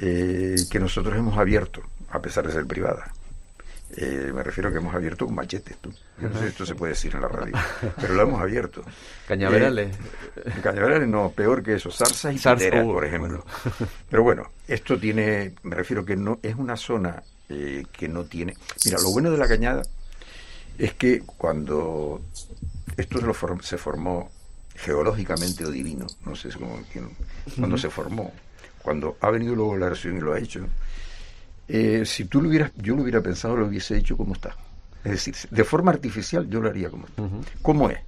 eh, 0.00 0.56
que 0.70 0.80
nosotros 0.80 1.16
hemos 1.16 1.38
abierto, 1.38 1.82
a 2.10 2.20
pesar 2.20 2.46
de 2.46 2.52
ser 2.52 2.66
privada. 2.66 3.12
Eh, 3.96 4.32
me 4.34 4.42
refiero 4.42 4.72
que 4.72 4.78
hemos 4.78 4.94
abierto 4.94 5.26
un 5.26 5.34
machete. 5.34 5.76
Tú. 5.80 5.92
no 6.18 6.32
sé 6.32 6.40
si 6.40 6.46
esto 6.46 6.66
se 6.66 6.74
puede 6.74 6.92
decir 6.92 7.14
en 7.14 7.20
la 7.22 7.28
radio, 7.28 7.56
pero 8.00 8.14
lo 8.14 8.22
hemos 8.22 8.40
abierto. 8.40 8.82
Cañaverales. 9.28 9.96
cañaverales 10.62 11.08
no, 11.08 11.30
peor 11.30 11.62
que 11.62 11.74
eso, 11.74 11.90
zarzas 11.90 12.34
y 12.34 12.38
zarzas, 12.38 12.84
por 12.84 13.04
ejemplo. 13.04 13.44
Pero 14.10 14.22
bueno, 14.22 14.50
esto 14.66 14.98
tiene, 14.98 15.54
me 15.62 15.76
refiero 15.76 16.04
que 16.04 16.16
no 16.16 16.38
es 16.42 16.54
una 16.56 16.76
zona 16.76 17.22
que 17.48 18.08
no 18.08 18.24
tiene. 18.24 18.54
Mira, 18.84 18.98
lo 19.00 19.10
bueno 19.10 19.30
de 19.30 19.38
la 19.38 19.46
cañada 19.46 19.82
es 20.78 20.94
que 20.94 21.20
cuando 21.20 22.20
esto 22.96 23.20
se, 23.20 23.26
lo 23.26 23.62
se 23.62 23.78
formó 23.78 24.30
geológicamente 24.74 25.64
o 25.64 25.70
divino, 25.70 26.06
no 26.24 26.34
sé 26.34 26.50
cómo, 26.50 26.80
cuando 27.56 27.78
se 27.78 27.90
formó, 27.90 28.32
cuando 28.82 29.16
ha 29.20 29.30
venido 29.30 29.54
luego 29.54 29.76
la 29.76 29.86
erosión 29.86 30.16
y 30.16 30.20
lo 30.20 30.32
ha 30.32 30.38
hecho, 30.38 30.66
eh, 31.68 32.02
si 32.04 32.24
tú 32.26 32.42
lo 32.42 32.48
hubieras, 32.48 32.72
yo 32.76 32.94
lo 32.94 33.02
hubiera 33.02 33.20
pensado, 33.20 33.56
lo 33.56 33.66
hubiese 33.66 33.96
hecho 33.96 34.16
como 34.16 34.34
está. 34.34 34.56
Es 35.02 35.12
decir, 35.12 35.34
de 35.50 35.64
forma 35.64 35.92
artificial 35.92 36.48
yo 36.48 36.60
lo 36.60 36.68
haría 36.68 36.90
como 36.90 37.06
está. 37.06 37.22
¿Cómo 37.62 37.90
es? 37.90 37.98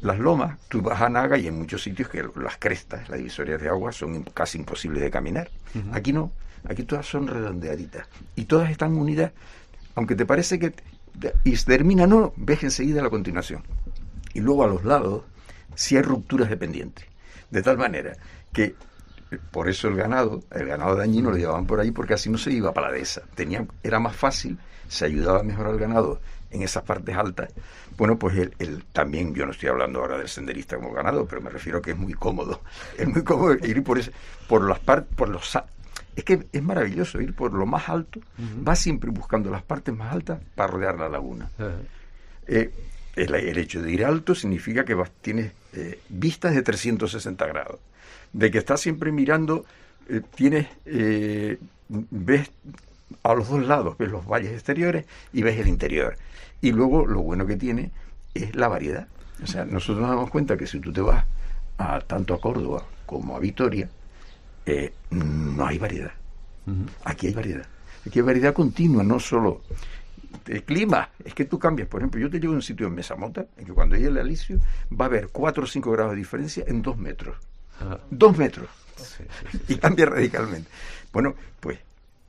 Las 0.00 0.18
lomas, 0.18 0.58
tú 0.68 0.82
vas 0.82 1.00
a 1.00 1.08
Naga 1.08 1.38
y 1.38 1.46
en 1.46 1.56
muchos 1.56 1.82
sitios 1.82 2.08
que 2.08 2.22
las 2.36 2.58
crestas, 2.58 3.08
las 3.08 3.18
divisorias 3.18 3.60
de 3.60 3.68
agua 3.68 3.92
son 3.92 4.22
casi 4.24 4.58
imposibles 4.58 5.02
de 5.02 5.10
caminar. 5.10 5.50
Aquí 5.92 6.12
no, 6.12 6.32
aquí 6.68 6.82
todas 6.82 7.06
son 7.06 7.26
redondeaditas 7.26 8.06
y 8.36 8.44
todas 8.44 8.70
están 8.70 8.96
unidas, 8.96 9.32
aunque 9.94 10.14
te 10.14 10.26
parece 10.26 10.58
que 10.58 10.74
y 11.44 11.56
termina, 11.56 12.06
no, 12.06 12.32
ves 12.36 12.64
enseguida 12.64 13.00
la 13.00 13.10
continuación. 13.10 13.62
Y 14.32 14.40
luego 14.40 14.64
a 14.64 14.66
los 14.66 14.84
lados 14.84 15.22
si 15.74 15.96
hay 15.96 16.02
rupturas 16.02 16.48
de 16.48 16.56
pendiente. 16.56 17.08
De 17.50 17.62
tal 17.62 17.78
manera 17.78 18.16
que 18.52 18.74
por 19.50 19.68
eso 19.68 19.88
el 19.88 19.96
ganado, 19.96 20.42
el 20.50 20.66
ganado 20.66 20.96
dañino 20.96 21.30
lo 21.30 21.36
llevaban 21.36 21.66
por 21.66 21.80
ahí 21.80 21.90
porque 21.90 22.14
así 22.14 22.30
no 22.30 22.38
se 22.38 22.52
iba 22.52 22.72
para 22.72 22.88
la 22.88 22.94
dehesa. 22.94 23.22
Tenía, 23.34 23.66
era 23.82 23.98
más 23.98 24.16
fácil, 24.16 24.58
se 24.88 25.06
ayudaba 25.06 25.40
a 25.40 25.42
mejorar 25.42 25.72
el 25.72 25.80
ganado 25.80 26.20
en 26.50 26.62
esas 26.62 26.84
partes 26.84 27.16
altas. 27.16 27.50
Bueno, 27.96 28.18
pues 28.18 28.36
él, 28.36 28.84
también, 28.92 29.34
yo 29.34 29.46
no 29.46 29.52
estoy 29.52 29.68
hablando 29.68 30.00
ahora 30.00 30.18
del 30.18 30.28
senderista 30.28 30.76
como 30.76 30.92
ganado, 30.92 31.26
pero 31.26 31.40
me 31.40 31.50
refiero 31.50 31.78
a 31.78 31.82
que 31.82 31.92
es 31.92 31.96
muy 31.96 32.14
cómodo. 32.14 32.60
Es 32.98 33.08
muy 33.08 33.22
cómodo 33.22 33.54
ir 33.54 33.82
por, 33.82 33.98
ese, 33.98 34.12
por 34.48 34.66
las 34.68 34.78
partes, 34.78 35.14
por 35.16 35.28
los 35.28 35.58
es 36.16 36.22
que 36.22 36.46
es 36.52 36.62
maravilloso 36.62 37.20
ir 37.20 37.34
por 37.34 37.52
lo 37.52 37.66
más 37.66 37.88
alto, 37.88 38.20
va 38.66 38.76
siempre 38.76 39.10
buscando 39.10 39.50
las 39.50 39.62
partes 39.62 39.92
más 39.92 40.12
altas 40.12 40.38
para 40.54 40.70
rodear 40.70 40.96
la 40.96 41.08
laguna 41.08 41.50
el, 43.16 43.58
hecho 43.58 43.82
de 43.82 43.92
ir 43.92 44.04
alto 44.04 44.34
significa 44.34 44.84
que 44.84 44.94
vas, 44.94 45.10
tienes 45.20 45.52
eh, 45.72 46.00
vistas 46.08 46.54
de 46.54 46.62
360 46.62 47.46
grados. 47.46 47.78
De 48.34 48.50
que 48.50 48.58
estás 48.58 48.80
siempre 48.80 49.12
mirando, 49.12 49.64
eh, 50.10 50.20
tienes, 50.34 50.68
eh, 50.84 51.58
ves 51.88 52.50
a 53.22 53.34
los 53.34 53.48
dos 53.48 53.66
lados, 53.66 53.96
ves 53.96 54.10
los 54.10 54.26
valles 54.26 54.52
exteriores 54.52 55.06
y 55.32 55.42
ves 55.42 55.58
el 55.58 55.68
interior. 55.68 56.18
Y 56.60 56.72
luego 56.72 57.06
lo 57.06 57.22
bueno 57.22 57.46
que 57.46 57.56
tiene 57.56 57.90
es 58.34 58.54
la 58.54 58.68
variedad. 58.68 59.08
O 59.42 59.46
sea, 59.46 59.64
nosotros 59.64 60.02
nos 60.02 60.10
damos 60.10 60.30
cuenta 60.30 60.58
que 60.58 60.66
si 60.66 60.78
tú 60.80 60.92
te 60.92 61.00
vas 61.00 61.24
a, 61.78 62.00
tanto 62.00 62.34
a 62.34 62.40
Córdoba 62.40 62.84
como 63.06 63.36
a 63.36 63.40
Vitoria, 63.40 63.88
no 65.10 65.66
hay 65.66 65.78
variedad. 65.78 66.12
Aquí 67.04 67.28
hay 67.28 67.32
variedad. 67.32 67.66
Aquí 68.06 68.18
hay 68.18 68.24
variedad 68.24 68.52
continua, 68.52 69.02
no 69.02 69.18
solo 69.18 69.62
el 70.46 70.62
clima, 70.62 71.10
es 71.24 71.34
que 71.34 71.44
tú 71.44 71.58
cambias. 71.58 71.88
Por 71.88 72.00
ejemplo, 72.00 72.20
yo 72.20 72.30
te 72.30 72.38
llevo 72.38 72.52
a 72.52 72.56
un 72.56 72.62
sitio 72.62 72.86
en 72.86 72.94
Mesamota, 72.94 73.46
en 73.56 73.64
que 73.64 73.72
cuando 73.72 73.96
llegue 73.96 74.08
el 74.08 74.18
alisio 74.18 74.58
va 74.90 75.06
a 75.06 75.08
haber 75.08 75.28
4 75.28 75.64
o 75.64 75.66
5 75.66 75.90
grados 75.90 76.12
de 76.12 76.18
diferencia 76.18 76.64
en 76.66 76.82
2 76.82 76.96
metros. 76.98 77.36
2 78.10 78.38
metros. 78.38 78.68
Y 79.68 79.76
cambia 79.76 80.06
radicalmente. 80.06 80.70
Bueno, 81.12 81.34
pues 81.60 81.78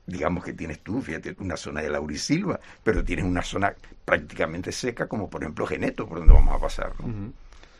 digamos 0.05 0.43
que 0.43 0.53
tienes 0.53 0.79
tú, 0.79 1.01
fíjate, 1.01 1.35
una 1.39 1.55
zona 1.55 1.81
de 1.81 1.89
laurisilva, 1.89 2.59
pero 2.83 3.03
tienes 3.03 3.25
una 3.25 3.41
zona 3.43 3.73
prácticamente 4.03 4.71
seca, 4.71 5.07
como 5.07 5.29
por 5.29 5.43
ejemplo 5.43 5.65
Geneto, 5.65 6.07
por 6.07 6.19
donde 6.19 6.33
vamos 6.33 6.55
a 6.55 6.59
pasar. 6.59 6.93
¿no? 6.99 7.33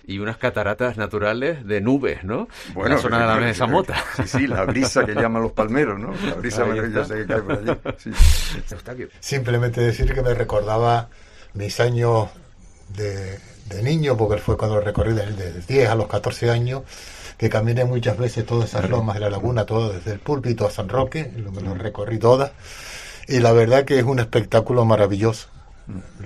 y 0.07 0.19
unas 0.19 0.37
cataratas 0.37 0.97
naturales 0.97 1.65
de 1.65 1.81
nubes, 1.81 2.23
¿no? 2.23 2.47
Bueno, 2.73 2.95
la 2.95 3.01
zona 3.01 3.19
de 3.19 3.25
la 3.25 3.35
mesa 3.37 3.65
mota. 3.65 3.95
Sí, 4.17 4.23
sí, 4.27 4.47
la 4.47 4.63
brisa 4.65 5.05
que 5.05 5.13
llaman 5.13 5.41
los 5.41 5.51
palmeros, 5.51 5.99
¿no? 5.99 6.13
La 6.25 6.35
brisa 6.35 6.65
maravillosa 6.65 7.15
que 7.15 7.25
cae 7.25 7.41
por 7.41 7.57
allí. 7.57 7.79
Sí. 7.97 8.11
Simplemente 9.19 9.81
decir 9.81 10.13
que 10.13 10.21
me 10.21 10.33
recordaba 10.33 11.09
mis 11.53 11.79
años 11.79 12.29
de, 12.89 13.39
niño, 13.81 14.15
porque 14.15 14.39
fue 14.39 14.57
cuando 14.57 14.79
recorrí 14.79 15.13
desde 15.13 15.61
10 15.61 15.89
a 15.89 15.95
los 15.95 16.07
14 16.07 16.51
años, 16.51 16.83
que 17.37 17.49
caminé 17.49 17.85
muchas 17.85 18.17
veces 18.17 18.45
todas 18.45 18.69
esas 18.69 18.89
lomas 18.89 19.15
de 19.15 19.21
la 19.21 19.29
laguna, 19.29 19.65
todo 19.65 19.93
desde 19.93 20.13
el 20.13 20.19
púlpito 20.19 20.65
a 20.65 20.71
San 20.71 20.89
Roque, 20.89 21.31
lo, 21.37 21.51
lo 21.51 21.75
recorrí 21.75 22.17
todas, 22.17 22.51
y 23.27 23.39
la 23.39 23.51
verdad 23.51 23.85
que 23.85 23.99
es 23.99 24.05
un 24.05 24.19
espectáculo 24.19 24.85
maravilloso. 24.85 25.49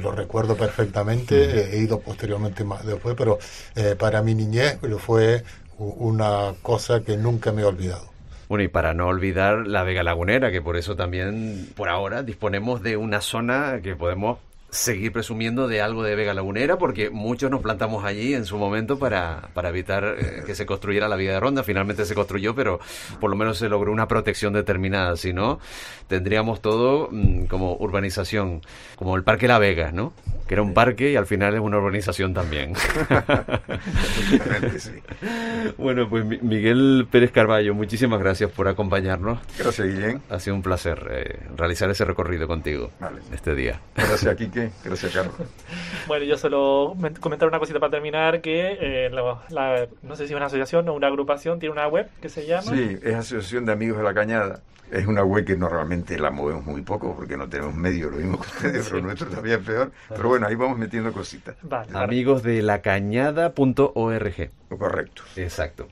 Lo 0.01 0.11
recuerdo 0.11 0.55
perfectamente, 0.55 1.75
he 1.75 1.79
ido 1.79 1.99
posteriormente 1.99 2.63
más 2.63 2.85
después, 2.85 3.15
pero 3.17 3.39
eh, 3.75 3.95
para 3.97 4.21
mi 4.21 4.33
niñez 4.33 4.79
fue 4.99 5.43
una 5.77 6.53
cosa 6.61 7.01
que 7.01 7.17
nunca 7.17 7.51
me 7.51 7.63
he 7.63 7.65
olvidado. 7.65 8.09
Bueno, 8.47 8.63
y 8.63 8.67
para 8.67 8.93
no 8.93 9.07
olvidar 9.07 9.67
la 9.67 9.83
Vega 9.83 10.01
Lagunera, 10.01 10.49
que 10.49 10.61
por 10.61 10.77
eso 10.77 10.95
también 10.95 11.69
por 11.75 11.89
ahora 11.89 12.23
disponemos 12.23 12.81
de 12.81 12.97
una 12.97 13.21
zona 13.21 13.79
que 13.83 13.95
podemos 13.95 14.39
seguir 14.71 15.11
presumiendo 15.11 15.67
de 15.67 15.81
algo 15.81 16.03
de 16.03 16.15
Vega 16.15 16.33
Lagunera 16.33 16.77
porque 16.77 17.09
muchos 17.09 17.49
nos 17.49 17.61
plantamos 17.61 18.05
allí 18.05 18.33
en 18.33 18.45
su 18.45 18.57
momento 18.57 18.99
para, 18.99 19.49
para 19.53 19.69
evitar 19.69 20.15
eh, 20.17 20.43
que 20.45 20.55
se 20.55 20.65
construyera 20.65 21.07
la 21.07 21.15
vía 21.15 21.33
de 21.33 21.39
ronda. 21.39 21.63
Finalmente 21.63 22.05
se 22.05 22.15
construyó, 22.15 22.55
pero 22.55 22.79
por 23.19 23.29
lo 23.29 23.35
menos 23.35 23.57
se 23.57 23.69
logró 23.69 23.91
una 23.91 24.07
protección 24.07 24.53
determinada. 24.53 25.15
Si 25.17 25.33
no, 25.33 25.59
tendríamos 26.07 26.61
todo 26.61 27.09
mm, 27.11 27.45
como 27.45 27.75
urbanización, 27.77 28.61
como 28.95 29.15
el 29.15 29.23
Parque 29.23 29.47
La 29.47 29.59
Vega, 29.59 29.91
¿no? 29.91 30.13
Que 30.47 30.55
era 30.55 30.63
un 30.63 30.73
parque 30.73 31.11
y 31.11 31.15
al 31.15 31.27
final 31.27 31.53
es 31.53 31.61
una 31.61 31.77
urbanización 31.77 32.33
también. 32.33 32.73
bueno, 35.77 36.09
pues 36.09 36.25
Miguel 36.25 37.07
Pérez 37.11 37.31
Carballo, 37.31 37.75
muchísimas 37.75 38.19
gracias 38.19 38.49
por 38.49 38.67
acompañarnos. 38.67 39.39
Gracias, 39.59 39.87
Guillén. 39.87 40.21
Ha 40.29 40.39
sido 40.39 40.55
un 40.55 40.63
placer 40.63 41.07
eh, 41.11 41.39
realizar 41.55 41.87
ese 41.91 42.03
recorrido 42.03 42.47
contigo 42.47 42.89
este 43.31 43.53
día. 43.53 43.79
Gracias, 43.95 44.35
Kike 44.35 44.58
qué. 44.59 44.71
Gracias, 44.83 45.13
Carlos. 45.13 45.35
bueno, 46.07 46.25
yo 46.25 46.37
solo 46.37 46.95
comentar 47.19 47.47
una 47.47 47.59
cosita 47.59 47.79
para 47.79 47.91
terminar, 47.91 48.41
que 48.41 48.77
eh, 48.79 49.09
no 49.09 50.15
sé 50.15 50.27
si 50.27 50.33
es 50.33 50.37
una 50.37 50.45
asociación 50.47 50.87
o 50.89 50.93
una 50.93 51.07
agrupación, 51.07 51.59
tiene 51.59 51.73
una 51.73 51.87
web 51.87 52.09
que 52.21 52.29
se 52.29 52.45
llama... 52.45 52.71
Sí, 52.71 52.97
es 53.01 53.15
Asociación 53.15 53.65
de 53.65 53.73
Amigos 53.73 53.97
de 53.97 54.03
la 54.03 54.13
Cañada. 54.13 54.61
Es 54.91 55.05
una 55.05 55.23
web 55.23 55.45
que 55.45 55.55
normalmente 55.55 56.17
la 56.17 56.31
movemos 56.31 56.65
muy 56.65 56.81
poco 56.81 57.15
porque 57.15 57.37
no 57.37 57.47
tenemos 57.47 57.75
medio, 57.75 58.09
lo 58.09 58.17
mismo 58.17 58.39
que 58.41 58.47
ustedes, 58.47 58.89
pero 58.89 59.01
nuestro 59.03 59.27
también 59.27 59.59
es 59.59 59.65
peor. 59.65 59.91
Pero 60.09 60.29
bueno, 60.29 60.47
ahí 60.47 60.55
vamos 60.55 60.79
metiendo 60.79 61.13
cositas. 61.13 61.55
Amigos 61.93 62.41
de 62.41 62.63
la 62.63 62.81
cañada.org. 62.81 64.49
Correcto. 64.67 65.23
Exacto. 65.35 65.87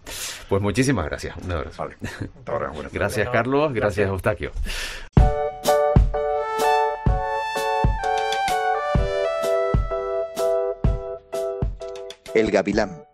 Pues 0.50 0.62
muchísimas 0.62 1.06
gracias. 1.06 1.38
Un 1.38 1.52
abrazo. 1.52 1.84
Vale. 1.84 1.98
ahora, 2.48 2.72
gracias, 2.92 3.30
Carlos. 3.30 3.72
Gracias, 3.74 4.10
Eustaquio. 4.10 4.52
El 12.34 12.52
gavilán. 12.52 13.06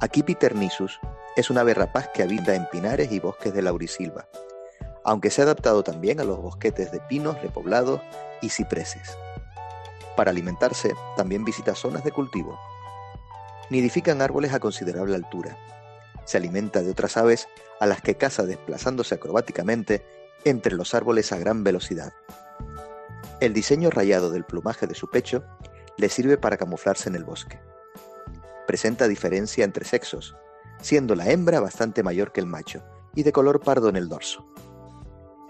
Aquí 0.00 0.24
Nisus 0.54 1.00
es 1.36 1.50
una 1.50 1.62
ave 1.62 1.74
rapaz 1.74 2.08
que 2.08 2.22
habita 2.22 2.54
en 2.54 2.66
pinares 2.70 3.10
y 3.12 3.20
bosques 3.20 3.52
de 3.52 3.62
laurisilva 3.62 4.28
aunque 5.08 5.30
se 5.30 5.40
ha 5.40 5.44
adaptado 5.44 5.82
también 5.82 6.20
a 6.20 6.24
los 6.24 6.38
bosquetes 6.38 6.92
de 6.92 7.00
pinos 7.00 7.40
repoblados 7.40 8.02
y 8.42 8.50
cipreses. 8.50 9.16
Para 10.16 10.32
alimentarse, 10.32 10.94
también 11.16 11.44
visita 11.44 11.74
zonas 11.74 12.04
de 12.04 12.12
cultivo. 12.12 12.58
Nidifican 13.70 14.20
árboles 14.20 14.52
a 14.52 14.60
considerable 14.60 15.16
altura. 15.16 15.56
Se 16.26 16.36
alimenta 16.36 16.82
de 16.82 16.90
otras 16.90 17.16
aves 17.16 17.48
a 17.80 17.86
las 17.86 18.02
que 18.02 18.16
caza 18.16 18.44
desplazándose 18.44 19.14
acrobáticamente 19.14 20.04
entre 20.44 20.74
los 20.74 20.94
árboles 20.94 21.32
a 21.32 21.38
gran 21.38 21.64
velocidad. 21.64 22.12
El 23.40 23.54
diseño 23.54 23.88
rayado 23.88 24.30
del 24.30 24.44
plumaje 24.44 24.86
de 24.86 24.94
su 24.94 25.08
pecho 25.08 25.42
le 25.96 26.10
sirve 26.10 26.36
para 26.36 26.58
camuflarse 26.58 27.08
en 27.08 27.14
el 27.14 27.24
bosque. 27.24 27.60
Presenta 28.68 29.08
diferencia 29.08 29.64
entre 29.64 29.86
sexos, 29.86 30.36
siendo 30.82 31.14
la 31.14 31.30
hembra 31.30 31.58
bastante 31.58 32.02
mayor 32.02 32.32
que 32.32 32.40
el 32.40 32.46
macho 32.46 32.84
y 33.14 33.22
de 33.22 33.32
color 33.32 33.60
pardo 33.60 33.88
en 33.88 33.96
el 33.96 34.10
dorso. 34.10 34.46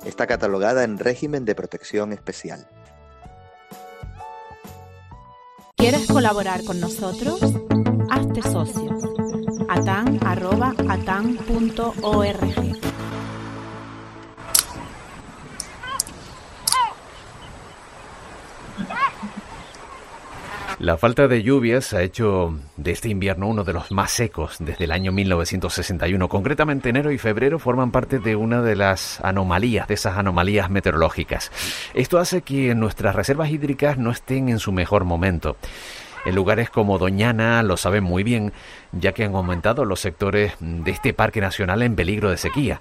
Está 0.05 0.29
catalogada 0.29 0.85
en 0.85 1.01
régimen 1.01 1.45
de 1.45 1.57
protección 1.57 2.12
especial. 2.12 2.69
¿Quieres 5.77 6.07
colaborar 6.07 6.62
con 6.62 6.79
nosotros? 6.79 7.41
Hazte 8.09 8.41
socio. 8.43 8.97
atan.atan.org 9.69 10.29
La 20.81 20.97
falta 20.97 21.26
de 21.26 21.43
lluvias 21.43 21.93
ha 21.93 22.03
hecho 22.03 22.57
de 22.76 22.93
este 22.93 23.09
invierno 23.09 23.49
uno 23.49 23.64
de 23.64 23.72
los 23.72 23.91
más 23.91 24.12
secos 24.12 24.59
desde 24.61 24.85
el 24.85 24.93
año 24.93 25.11
1961. 25.11 26.29
Concretamente 26.29 26.91
enero 26.91 27.11
y 27.11 27.18
febrero 27.18 27.59
forman 27.59 27.91
parte 27.91 28.20
de 28.20 28.37
una 28.37 28.62
de 28.62 28.76
las 28.76 29.20
anomalías, 29.24 29.89
de 29.89 29.95
esas 29.95 30.16
anomalías 30.16 30.70
meteorológicas. 30.70 31.51
Esto 31.95 32.20
hace 32.20 32.43
que 32.43 32.76
nuestras 32.76 33.16
reservas 33.16 33.51
hídricas 33.51 33.99
no 33.99 34.12
estén 34.12 34.49
en 34.49 34.61
su 34.61 34.70
mejor 34.70 35.05
momento. 35.05 35.57
En 36.24 36.37
lugares 36.37 36.70
como 36.70 36.99
Doñana 36.99 37.61
lo 37.64 37.76
saben 37.76 38.05
muy 38.05 38.22
bien, 38.22 38.53
ya 38.93 39.11
que 39.11 39.24
han 39.24 39.35
aumentado 39.35 39.85
los 39.85 39.99
sectores 39.99 40.53
de 40.61 40.93
este 40.93 41.12
parque 41.12 41.41
nacional 41.41 41.83
en 41.83 41.97
peligro 41.97 42.31
de 42.31 42.37
sequía. 42.37 42.81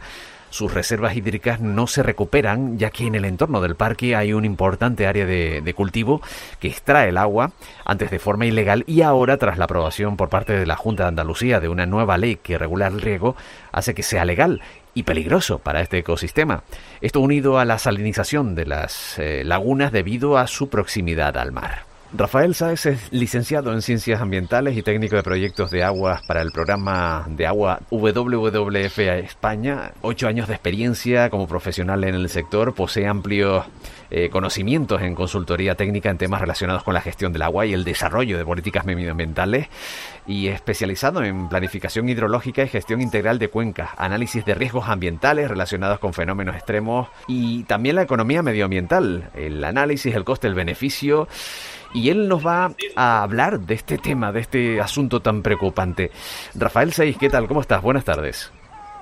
Sus 0.50 0.74
reservas 0.74 1.16
hídricas 1.16 1.60
no 1.60 1.88
se 1.88 2.04
recuperan 2.04 2.78
ya 2.78 2.89
que 2.89 3.06
en 3.06 3.16
el 3.16 3.26
entorno 3.26 3.62
del 3.62 3.76
parque 3.76 4.16
hay 4.16 4.34
un 4.34 4.45
importante 4.45 5.08
área 5.08 5.26
de, 5.26 5.74
cultivo 5.76 6.22
que 6.60 6.70
extrae 6.70 7.10
el 7.10 7.18
agua 7.18 7.52
antes 7.86 8.10
de 8.10 8.20
forma 8.20 8.45
ilegal 8.45 8.84
y 8.88 9.02
ahora 9.02 9.38
tras 9.38 9.58
la 9.58 9.66
aprobación 9.66 10.18
por 10.18 10.30
parte 10.30 10.54
de 10.54 10.66
la 10.66 10.76
Junta 10.76 11.04
de 11.04 11.10
Andalucía 11.10 11.60
de 11.60 11.70
una 11.70 11.86
nueva 11.86 12.18
ley 12.18 12.38
que 12.38 12.58
regula 12.58 12.88
el 12.88 13.02
riego 13.02 13.36
hace 13.72 13.93
que 13.93 14.04
sea 14.04 14.26
legal 14.26 14.62
y 14.93 15.04
peligroso 15.04 15.60
para 15.60 15.82
este 15.82 16.00
ecosistema. 16.00 16.64
Esto 17.02 17.20
unido 17.20 17.60
a 17.60 17.66
la 17.66 17.78
salinización 17.78 18.56
de 18.56 18.66
las 18.66 19.20
eh, 19.20 19.43
lagunas 19.43 19.91
debido 19.91 20.38
a 20.38 20.48
su 20.48 20.70
proximidad 20.70 21.38
al 21.38 21.52
mar. 21.52 21.87
Rafael 22.14 22.55
Sáez 22.55 22.86
es 22.86 23.12
licenciado 23.12 23.74
en 23.74 23.82
Ciencias 23.82 24.22
Ambientales 24.22 24.78
y 24.78 24.82
técnico 24.82 25.18
de 25.18 25.24
proyectos 25.24 25.72
de 25.72 25.84
aguas 25.84 26.22
para 26.26 26.41
el 26.41 26.53
programa 26.53 27.26
de 27.30 27.45
agua 27.45 27.82
WWF 27.91 28.99
España. 28.99 29.91
Ocho 30.01 30.30
años 30.30 30.47
de 30.47 30.53
experiencia 30.53 31.30
como 31.30 31.49
profesional 31.49 32.05
en 32.05 32.16
el 32.16 32.30
sector, 32.30 32.74
posee 32.74 33.08
amplios 33.08 33.66
eh, 34.10 34.30
conocimientos 34.30 35.01
en 35.01 35.16
consultoría 35.16 35.76
técnica 35.76 36.10
en 36.10 36.18
temas 36.18 36.39
relacionados 36.39 36.84
con 36.84 36.93
la 36.93 37.01
gestión 37.01 37.34
del 37.34 37.41
agua 37.41 37.66
y 37.66 37.74
el 37.74 37.84
desarrollo 37.84 38.38
de 38.38 38.45
políticas 38.45 38.86
medioambientales 38.86 39.68
y 40.26 40.47
especializado 40.47 41.22
en 41.26 41.49
planificación 41.49 42.08
hidrológica 42.08 42.64
y 42.64 42.70
gestión 42.70 43.01
integral 43.01 43.38
de 43.38 43.49
cuencas, 43.49 43.89
análisis 43.97 44.45
de 44.45 44.55
riesgos 44.55 44.88
ambientales 44.88 45.49
relacionados 45.49 45.99
con 45.99 46.14
fenómenos 46.14 46.55
extremos 46.55 47.10
y 47.28 47.64
también 47.64 47.97
la 47.97 48.03
economía 48.03 48.41
medioambiental, 48.41 49.30
el 49.36 49.62
análisis, 49.66 50.16
el 50.16 50.24
coste, 50.24 50.47
el 50.47 50.53
beneficio 50.53 51.28
y 51.94 52.10
él 52.10 52.28
nos 52.28 52.46
va 52.46 52.72
a 52.96 53.24
hablar 53.24 53.60
de 53.60 53.74
este 53.74 53.98
tema, 53.98 54.32
de 54.32 54.42
este 54.42 54.82
asunto 54.82 55.22
tan 55.22 55.42
preocupante. 55.42 56.12
Rafael 56.56 56.94
Seix, 56.94 57.18
¿qué 57.18 57.30
tal? 57.30 57.48
¿Cómo 57.48 57.62
estás? 57.62 57.82
Buenas 57.82 58.06
tardes. 58.06 58.52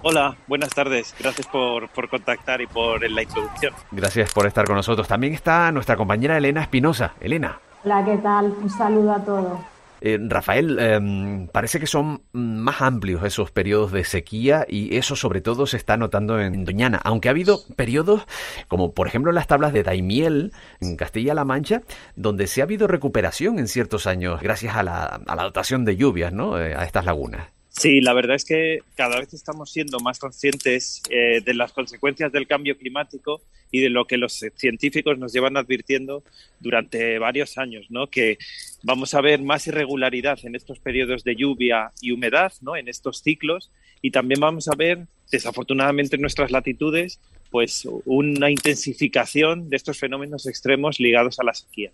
Hola, 0.03 0.35
buenas 0.47 0.69
tardes. 0.69 1.15
Gracias 1.19 1.47
por, 1.47 1.89
por, 1.89 2.09
contactar 2.09 2.61
y 2.61 2.67
por 2.67 3.09
la 3.09 3.23
introducción. 3.23 3.73
Gracias 3.91 4.31
por 4.33 4.45
estar 4.45 4.65
con 4.65 4.75
nosotros. 4.75 5.07
También 5.07 5.33
está 5.33 5.71
nuestra 5.71 5.97
compañera 5.97 6.37
Elena 6.37 6.61
Espinosa. 6.61 7.13
Elena. 7.19 7.59
Hola, 7.83 8.05
¿qué 8.05 8.17
tal? 8.17 8.55
Un 8.61 8.69
saludo 8.69 9.13
a 9.13 9.25
todos. 9.25 9.74
Eh, 10.07 10.19
Rafael, 10.21 10.77
em, 10.77 11.47
parece 11.47 11.79
que 11.79 11.87
son 11.87 12.21
más 12.31 12.83
amplios 12.83 13.23
esos 13.23 13.49
periodos 13.49 13.91
de 13.91 14.03
sequía 14.03 14.63
y 14.69 14.97
eso 14.97 15.15
sobre 15.15 15.41
todo 15.41 15.65
se 15.65 15.77
está 15.77 15.97
notando 15.97 16.39
en 16.39 16.63
Doñana, 16.63 17.01
aunque 17.03 17.27
ha 17.27 17.31
habido 17.31 17.61
periodos 17.75 18.27
como 18.67 18.93
por 18.93 19.07
ejemplo 19.07 19.31
las 19.31 19.47
tablas 19.47 19.73
de 19.73 19.81
Daimiel 19.81 20.53
en 20.79 20.95
Castilla-La 20.95 21.43
Mancha, 21.43 21.81
donde 22.15 22.45
se 22.45 22.61
ha 22.61 22.65
habido 22.65 22.85
recuperación 22.85 23.57
en 23.57 23.67
ciertos 23.67 24.05
años 24.05 24.41
gracias 24.41 24.75
a 24.75 24.83
la, 24.83 25.05
a 25.25 25.35
la 25.35 25.41
dotación 25.41 25.85
de 25.85 25.97
lluvias 25.97 26.31
¿no? 26.31 26.59
Eh, 26.59 26.75
a 26.75 26.85
estas 26.85 27.05
lagunas. 27.05 27.54
Sí, 27.77 27.99
la 27.99 28.13
verdad 28.13 28.37
es 28.37 28.45
que 28.45 28.79
cada 28.95 29.19
vez 29.19 29.33
estamos 29.33 29.69
siendo 29.69 29.99
más 29.99 30.17
conscientes 30.17 31.01
eh, 31.09 31.41
de 31.43 31.53
las 31.53 31.73
consecuencias 31.73 32.31
del 32.31 32.47
cambio 32.47 32.77
climático 32.77 33.41
y 33.69 33.81
de 33.81 33.89
lo 33.89 34.05
que 34.05 34.17
los 34.17 34.45
científicos 34.55 35.17
nos 35.17 35.33
llevan 35.33 35.57
advirtiendo 35.57 36.23
durante 36.61 37.19
varios 37.19 37.57
años, 37.57 37.87
¿no? 37.89 38.07
Que 38.07 38.37
vamos 38.81 39.13
a 39.13 39.19
ver 39.19 39.41
más 39.41 39.67
irregularidad 39.67 40.39
en 40.43 40.55
estos 40.55 40.79
periodos 40.79 41.25
de 41.25 41.35
lluvia 41.35 41.91
y 41.99 42.11
humedad, 42.11 42.53
¿no? 42.61 42.77
En 42.77 42.87
estos 42.87 43.21
ciclos 43.21 43.71
y 44.01 44.11
también 44.11 44.39
vamos 44.39 44.69
a 44.69 44.75
ver, 44.75 45.07
desafortunadamente 45.29 46.15
en 46.15 46.21
nuestras 46.21 46.51
latitudes, 46.51 47.19
pues 47.51 47.87
una 48.05 48.49
intensificación 48.49 49.69
de 49.69 49.75
estos 49.75 49.97
fenómenos 49.97 50.47
extremos 50.47 50.99
ligados 50.99 51.39
a 51.39 51.43
la 51.43 51.53
sequía. 51.53 51.91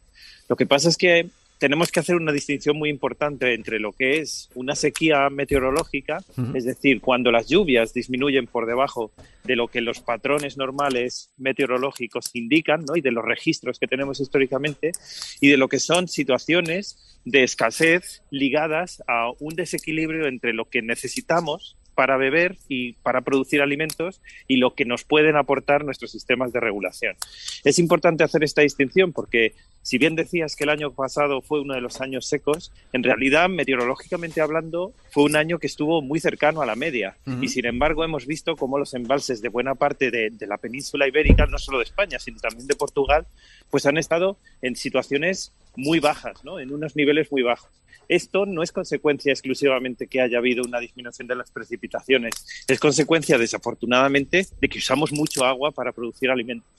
Lo 0.48 0.56
que 0.56 0.66
pasa 0.66 0.90
es 0.90 0.98
que 0.98 1.30
tenemos 1.62 1.92
que 1.92 2.00
hacer 2.00 2.16
una 2.16 2.32
distinción 2.32 2.76
muy 2.76 2.90
importante 2.90 3.54
entre 3.54 3.80
lo 3.80 3.92
que 3.92 4.18
es 4.18 4.50
una 4.56 4.76
sequía 4.76 5.30
meteorológica, 5.30 6.18
es 6.56 6.66
decir, 6.66 7.02
cuando 7.02 7.32
las 7.32 7.50
lluvias 7.50 7.94
disminuyen 7.94 8.48
por 8.48 8.66
debajo 8.66 9.12
de 9.44 9.56
lo 9.56 9.68
que 9.68 9.80
los 9.80 10.00
patrones 10.00 10.58
normales 10.58 11.32
meteorológicos 11.38 12.32
indican, 12.34 12.84
¿no? 12.86 12.96
y 12.96 13.02
de 13.02 13.12
los 13.12 13.24
registros 13.24 13.78
que 13.78 13.86
tenemos 13.86 14.20
históricamente, 14.20 14.92
y 15.40 15.50
de 15.50 15.58
lo 15.58 15.68
que 15.68 15.80
son 15.80 16.08
situaciones 16.08 17.20
de 17.26 17.44
escasez 17.44 18.24
ligadas 18.32 19.04
a 19.08 19.30
un 19.40 19.54
desequilibrio 19.54 20.26
entre 20.26 20.54
lo 20.54 20.66
que 20.66 20.82
necesitamos 20.82 21.78
para 22.02 22.18
beber 22.18 22.58
y 22.68 22.94
para 22.94 23.22
producir 23.22 23.62
alimentos 23.62 24.22
y 24.48 24.58
lo 24.58 24.74
que 24.74 24.86
nos 24.86 25.04
pueden 25.04 25.36
aportar 25.36 25.86
nuestros 25.86 26.10
sistemas 26.10 26.52
de 26.52 26.60
regulación. 26.60 27.16
Es 27.64 27.78
importante 27.78 28.24
hacer 28.24 28.44
esta 28.44 28.64
distinción 28.64 29.14
porque 29.14 29.54
si 29.84 30.00
bien 30.00 30.16
decías 30.16 30.56
que 30.56 30.64
el 30.64 30.72
año 30.72 30.90
pasado 30.94 31.42
fue 31.42 31.62
uno 31.62 31.76
de 31.76 31.82
los 31.82 32.02
años 32.02 32.26
secos, 32.26 32.72
en 32.92 33.04
realidad, 33.04 33.50
meteorológicamente 33.50 34.42
hablando, 34.42 34.94
fue 35.12 35.26
un 35.26 35.36
año 35.36 35.60
que 35.60 35.68
estuvo 35.68 36.02
muy 36.02 36.20
cercano 36.20 36.64
a 36.64 36.66
la 36.66 36.76
media. 36.76 37.18
Y 37.40 37.50
sin 37.50 37.68
embargo, 37.68 38.04
hemos 38.04 38.26
visto 38.26 38.56
cómo 38.56 38.80
los 38.80 38.96
embalses 38.96 39.44
de 39.44 39.50
buena 39.50 39.76
parte 39.76 40.10
de, 40.10 40.32
de, 40.32 40.48
la 40.48 40.58
península 40.58 41.08
ibérica, 41.08 41.46
no 41.46 41.60
solo 41.60 41.78
de 41.78 41.84
España, 41.84 42.18
sino 42.18 42.40
también 42.40 42.66
de 42.66 42.76
Portugal, 42.76 43.28
pues 43.70 43.86
han 43.86 44.00
estado 44.00 44.38
en 44.64 44.76
situaciones 44.76 45.52
muy 45.76 46.00
bajas, 46.00 46.44
¿no? 46.44 46.60
en 46.60 46.74
unos 46.74 46.96
niveles 46.96 47.32
muy 47.32 47.44
bajos. 47.44 47.70
Esto 48.08 48.46
no 48.46 48.62
es 48.62 48.72
consecuencia 48.72 49.32
exclusivamente 49.32 50.08
que 50.08 50.22
haya 50.22 50.38
habido 50.38 50.64
una 50.64 50.80
disminución 50.80 51.28
de 51.28 51.36
las 51.36 51.50
precipitaciones, 51.52 52.34
es 52.68 52.80
consecuencia, 52.80 53.38
desafortunadamente, 53.38 54.46
de 54.60 54.70
que 54.70 54.80
usamos 54.80 55.14
mucho 55.14 55.46
agua 55.46 55.72
para 55.72 55.94
producir 55.94 56.30
alimentos. 56.30 56.70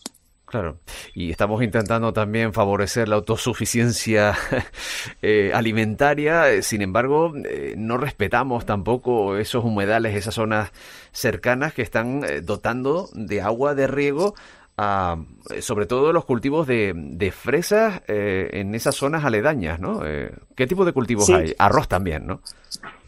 Claro, 0.52 0.80
y 1.14 1.30
estamos 1.30 1.62
intentando 1.62 2.12
también 2.12 2.52
favorecer 2.52 3.08
la 3.08 3.16
autosuficiencia 3.16 4.36
eh, 5.22 5.50
alimentaria, 5.54 6.60
sin 6.60 6.82
embargo, 6.82 7.32
eh, 7.48 7.74
no 7.78 7.96
respetamos 7.96 8.66
tampoco 8.66 9.38
esos 9.38 9.64
humedales, 9.64 10.14
esas 10.14 10.34
zonas 10.34 10.70
cercanas 11.10 11.72
que 11.72 11.80
están 11.80 12.22
eh, 12.24 12.42
dotando 12.42 13.08
de 13.14 13.40
agua 13.40 13.74
de 13.74 13.86
riego 13.86 14.34
a, 14.82 15.16
sobre 15.60 15.86
todo 15.86 16.12
los 16.12 16.24
cultivos 16.24 16.66
de, 16.66 16.92
de 16.94 17.30
fresas 17.30 18.02
eh, 18.08 18.50
en 18.52 18.74
esas 18.74 18.96
zonas 18.96 19.24
aledañas, 19.24 19.80
¿no? 19.80 20.06
Eh, 20.06 20.32
¿Qué 20.56 20.66
tipo 20.66 20.84
de 20.84 20.92
cultivos 20.92 21.30
hay? 21.30 21.54
Arroz 21.58 21.88
también, 21.88 22.26
¿no? 22.26 22.40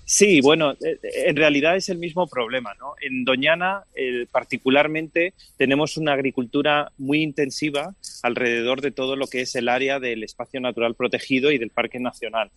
Sí, 0.07 0.43
bueno, 0.43 0.73
eh, 0.73 0.99
en 1.03 1.37
realidad 1.37 1.77
es 1.77 1.89
el 1.89 1.99
mismo 1.99 2.27
problema. 2.27 2.75
¿no? 2.75 2.95
En 3.01 3.25
Doñana, 3.25 3.85
eh, 3.95 4.27
particularmente, 4.31 5.33
tenemos 5.57 5.97
una 5.97 6.13
agricultura 6.13 6.93
muy 6.99 7.23
intensiva 7.23 7.95
alrededor 8.23 8.83
de 8.83 8.91
todo 8.91 9.17
lo 9.17 9.27
que 9.27 9.41
es 9.41 9.55
el 9.55 9.69
área 9.69 10.01
del 10.01 10.23
espacio 10.23 10.61
natural 10.61 10.95
protegido 10.95 11.51
y 11.51 11.59
del 11.59 11.71
Parque 11.71 12.01
Nacional. 12.01 12.51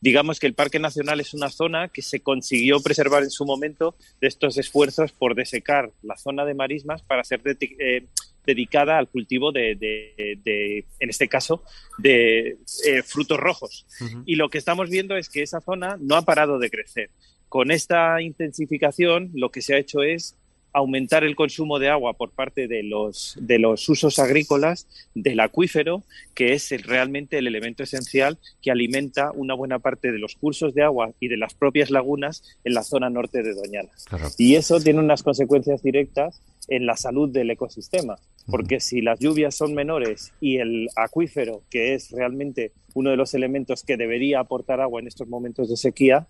Digamos 0.00 0.40
que 0.40 0.46
el 0.46 0.54
Parque 0.54 0.78
Nacional 0.78 1.20
es 1.20 1.32
una 1.32 1.48
zona 1.48 1.88
que 1.88 2.02
se 2.02 2.20
consiguió 2.20 2.80
preservar 2.80 3.22
en 3.22 3.30
su 3.30 3.46
momento 3.46 3.94
de 4.20 4.28
estos 4.28 4.58
esfuerzos 4.58 5.12
por 5.12 5.34
desecar 5.34 5.90
la 6.02 6.16
zona 6.16 6.44
de 6.44 6.54
marismas 6.54 7.02
para 7.02 7.24
ser 7.24 7.40
eh, 7.78 8.04
dedicada 8.46 8.98
al 8.98 9.08
cultivo 9.08 9.52
de, 9.52 10.84
en 10.98 11.10
este 11.10 11.28
caso, 11.28 11.62
de 11.98 12.58
eh, 12.86 13.02
frutos 13.04 13.38
rojos. 13.38 13.86
Y 14.26 14.36
lo 14.36 14.48
que 14.48 14.58
estamos 14.58 14.90
viendo 14.90 15.16
es 15.16 15.28
que 15.28 15.42
esa 15.42 15.60
zona 15.60 15.96
no 16.00 16.16
ha 16.16 16.22
parado 16.22 16.58
de 16.58 16.70
crecer. 16.70 17.10
Con 17.48 17.70
esta 17.70 18.22
intensificación, 18.22 19.30
lo 19.34 19.50
que 19.50 19.62
se 19.62 19.74
ha 19.74 19.78
hecho 19.78 20.02
es 20.02 20.36
aumentar 20.72 21.24
el 21.24 21.36
consumo 21.36 21.78
de 21.78 21.88
agua 21.88 22.14
por 22.14 22.30
parte 22.30 22.68
de 22.68 22.82
los, 22.82 23.36
de 23.40 23.58
los 23.58 23.88
usos 23.88 24.18
agrícolas 24.18 24.86
del 25.14 25.40
acuífero, 25.40 26.02
que 26.34 26.52
es 26.52 26.70
realmente 26.86 27.38
el 27.38 27.46
elemento 27.46 27.82
esencial 27.82 28.38
que 28.62 28.70
alimenta 28.70 29.32
una 29.32 29.54
buena 29.54 29.78
parte 29.78 30.12
de 30.12 30.18
los 30.18 30.36
cursos 30.36 30.74
de 30.74 30.82
agua 30.82 31.12
y 31.20 31.28
de 31.28 31.36
las 31.36 31.54
propias 31.54 31.90
lagunas 31.90 32.42
en 32.64 32.74
la 32.74 32.82
zona 32.82 33.10
norte 33.10 33.42
de 33.42 33.54
Doñana. 33.54 33.88
Y 34.38 34.54
eso 34.54 34.80
tiene 34.80 35.00
unas 35.00 35.22
consecuencias 35.22 35.82
directas 35.82 36.40
en 36.68 36.86
la 36.86 36.96
salud 36.96 37.28
del 37.28 37.50
ecosistema, 37.50 38.16
porque 38.46 38.80
si 38.80 39.00
las 39.00 39.18
lluvias 39.18 39.56
son 39.56 39.74
menores 39.74 40.32
y 40.40 40.58
el 40.58 40.88
acuífero, 40.94 41.62
que 41.68 41.94
es 41.94 42.10
realmente 42.10 42.72
uno 42.94 43.10
de 43.10 43.16
los 43.16 43.34
elementos 43.34 43.82
que 43.82 43.96
debería 43.96 44.40
aportar 44.40 44.80
agua 44.80 45.00
en 45.00 45.08
estos 45.08 45.28
momentos 45.28 45.68
de 45.68 45.76
sequía, 45.76 46.26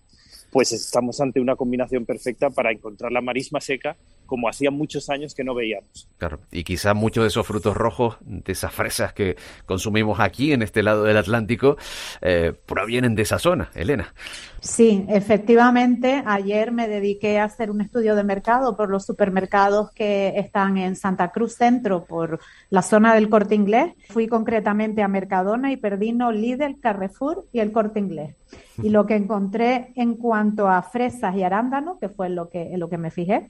pues 0.51 0.73
estamos 0.73 1.19
ante 1.21 1.39
una 1.39 1.55
combinación 1.55 2.05
perfecta 2.05 2.49
para 2.49 2.71
encontrar 2.71 3.11
la 3.11 3.21
marisma 3.21 3.61
seca 3.61 3.95
como 4.31 4.47
hacía 4.47 4.71
muchos 4.71 5.09
años 5.09 5.35
que 5.35 5.43
no 5.43 5.53
veíamos. 5.53 6.07
Claro, 6.17 6.39
y 6.51 6.63
quizá 6.63 6.93
muchos 6.93 7.25
de 7.25 7.27
esos 7.27 7.45
frutos 7.45 7.75
rojos, 7.75 8.15
de 8.21 8.53
esas 8.53 8.73
fresas 8.73 9.11
que 9.11 9.35
consumimos 9.65 10.21
aquí 10.21 10.53
en 10.53 10.61
este 10.61 10.83
lado 10.83 11.03
del 11.03 11.17
Atlántico, 11.17 11.75
eh, 12.21 12.53
provienen 12.65 13.13
de 13.13 13.23
esa 13.23 13.39
zona, 13.39 13.71
Elena. 13.75 14.13
Sí, 14.61 15.05
efectivamente, 15.09 16.23
ayer 16.25 16.71
me 16.71 16.87
dediqué 16.87 17.39
a 17.39 17.43
hacer 17.43 17.71
un 17.71 17.81
estudio 17.81 18.15
de 18.15 18.23
mercado 18.23 18.77
por 18.77 18.89
los 18.89 19.05
supermercados 19.05 19.91
que 19.91 20.33
están 20.37 20.77
en 20.77 20.95
Santa 20.95 21.31
Cruz 21.31 21.55
Centro, 21.55 22.05
por 22.05 22.39
la 22.69 22.83
zona 22.83 23.13
del 23.15 23.27
Corte 23.27 23.55
Inglés. 23.55 23.93
Fui 24.11 24.27
concretamente 24.27 25.01
a 25.01 25.09
Mercadona 25.09 25.73
y 25.73 25.75
Perdino, 25.77 26.31
Lidl, 26.31 26.79
Carrefour 26.79 27.47
y 27.51 27.59
el 27.59 27.73
Corte 27.73 27.99
Inglés. 27.99 28.35
Y 28.81 28.89
lo 28.89 29.05
que 29.05 29.15
encontré 29.15 29.91
en 29.95 30.15
cuanto 30.15 30.67
a 30.67 30.81
fresas 30.81 31.35
y 31.35 31.43
arándanos, 31.43 31.99
que 31.99 32.09
fue 32.09 32.29
lo 32.29 32.49
que, 32.49 32.73
en 32.73 32.79
lo 32.79 32.89
que 32.89 32.97
me 32.97 33.11
fijé, 33.11 33.49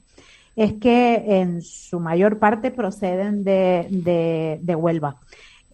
es 0.56 0.74
que 0.74 1.40
en 1.40 1.62
su 1.62 2.00
mayor 2.00 2.38
parte 2.38 2.70
proceden 2.70 3.44
de, 3.44 4.76
Huelva. 4.76 5.16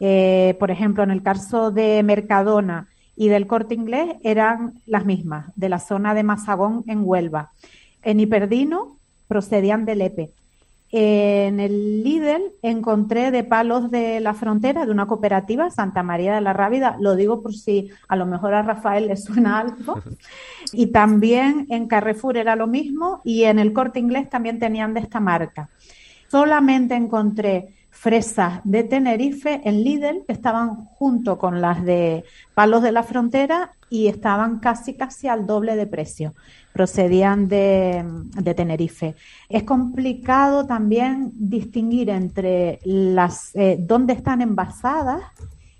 Eh, 0.01 0.57
por 0.59 0.71
ejemplo, 0.71 1.03
en 1.03 1.11
el 1.11 1.23
caso 1.23 1.71
de 1.71 2.03
Mercadona 2.03 2.89
y 3.17 3.29
del 3.29 3.49
Corte 3.49 3.75
Inglés 3.75 4.17
eran 4.23 4.81
las 4.87 5.05
mismas, 5.05 5.47
de 5.57 5.69
la 5.69 5.81
zona 5.81 6.15
de 6.15 6.23
Mazagón 6.23 6.85
en 6.87 7.01
Huelva. 7.03 7.51
En 8.03 8.21
Hiperdino 8.21 8.97
procedían 9.27 9.85
de 9.85 9.97
Lepe. 9.97 10.31
En 10.91 11.61
el 11.61 12.03
Lidl 12.03 12.53
encontré 12.63 13.31
de 13.31 13.45
palos 13.45 13.91
de 13.91 14.21
la 14.21 14.33
frontera 14.33 14.87
de 14.87 14.91
una 14.91 15.07
cooperativa, 15.07 15.71
Santa 15.71 16.03
María 16.03 16.35
de 16.35 16.41
la 16.41 16.55
Rábida, 16.55 16.97
lo 16.99 17.15
digo 17.15 17.43
por 17.43 17.55
si 17.55 17.91
a 18.09 18.17
lo 18.17 18.25
mejor 18.25 18.55
a 18.55 18.63
Rafael 18.63 19.07
le 19.07 19.17
suena 19.17 19.59
algo, 19.59 20.01
y 20.73 20.87
también 20.87 21.67
en 21.69 21.89
Carrefour 21.89 22.39
era 22.39 22.57
lo 22.57 22.67
mismo 22.67 23.21
y 23.23 23.45
en 23.45 23.59
el 23.59 23.75
corte 23.75 23.99
inglés 24.01 24.31
también 24.31 24.59
tenían 24.59 24.95
de 24.95 25.01
esta 25.01 25.21
marca. 25.21 25.69
Solamente 26.31 26.95
encontré 26.95 27.75
fresas 27.91 28.61
de 28.65 28.85
Tenerife 28.85 29.61
en 29.65 29.83
Lidl 29.83 30.25
que 30.27 30.33
estaban 30.33 30.87
junto 30.87 31.37
con 31.37 31.61
las 31.61 31.85
de 31.85 32.25
palos 32.55 32.83
de 32.83 32.93
la 32.93 33.03
frontera 33.03 33.73
y 33.91 34.07
estaban 34.07 34.59
casi 34.61 34.95
casi 34.95 35.29
al 35.29 35.47
doble 35.47 35.77
de 35.77 35.87
precio 35.87 36.35
procedían 36.79 37.49
de, 37.49 38.05
Tenerife. 38.55 39.17
Es 39.49 39.65
complicado 39.65 40.65
también 40.65 41.33
distinguir 41.35 42.09
entre 42.09 42.79
las 42.85 43.51
eh, 43.57 43.79
dónde 43.81 44.13
están 44.13 44.43
envasadas 44.43 45.23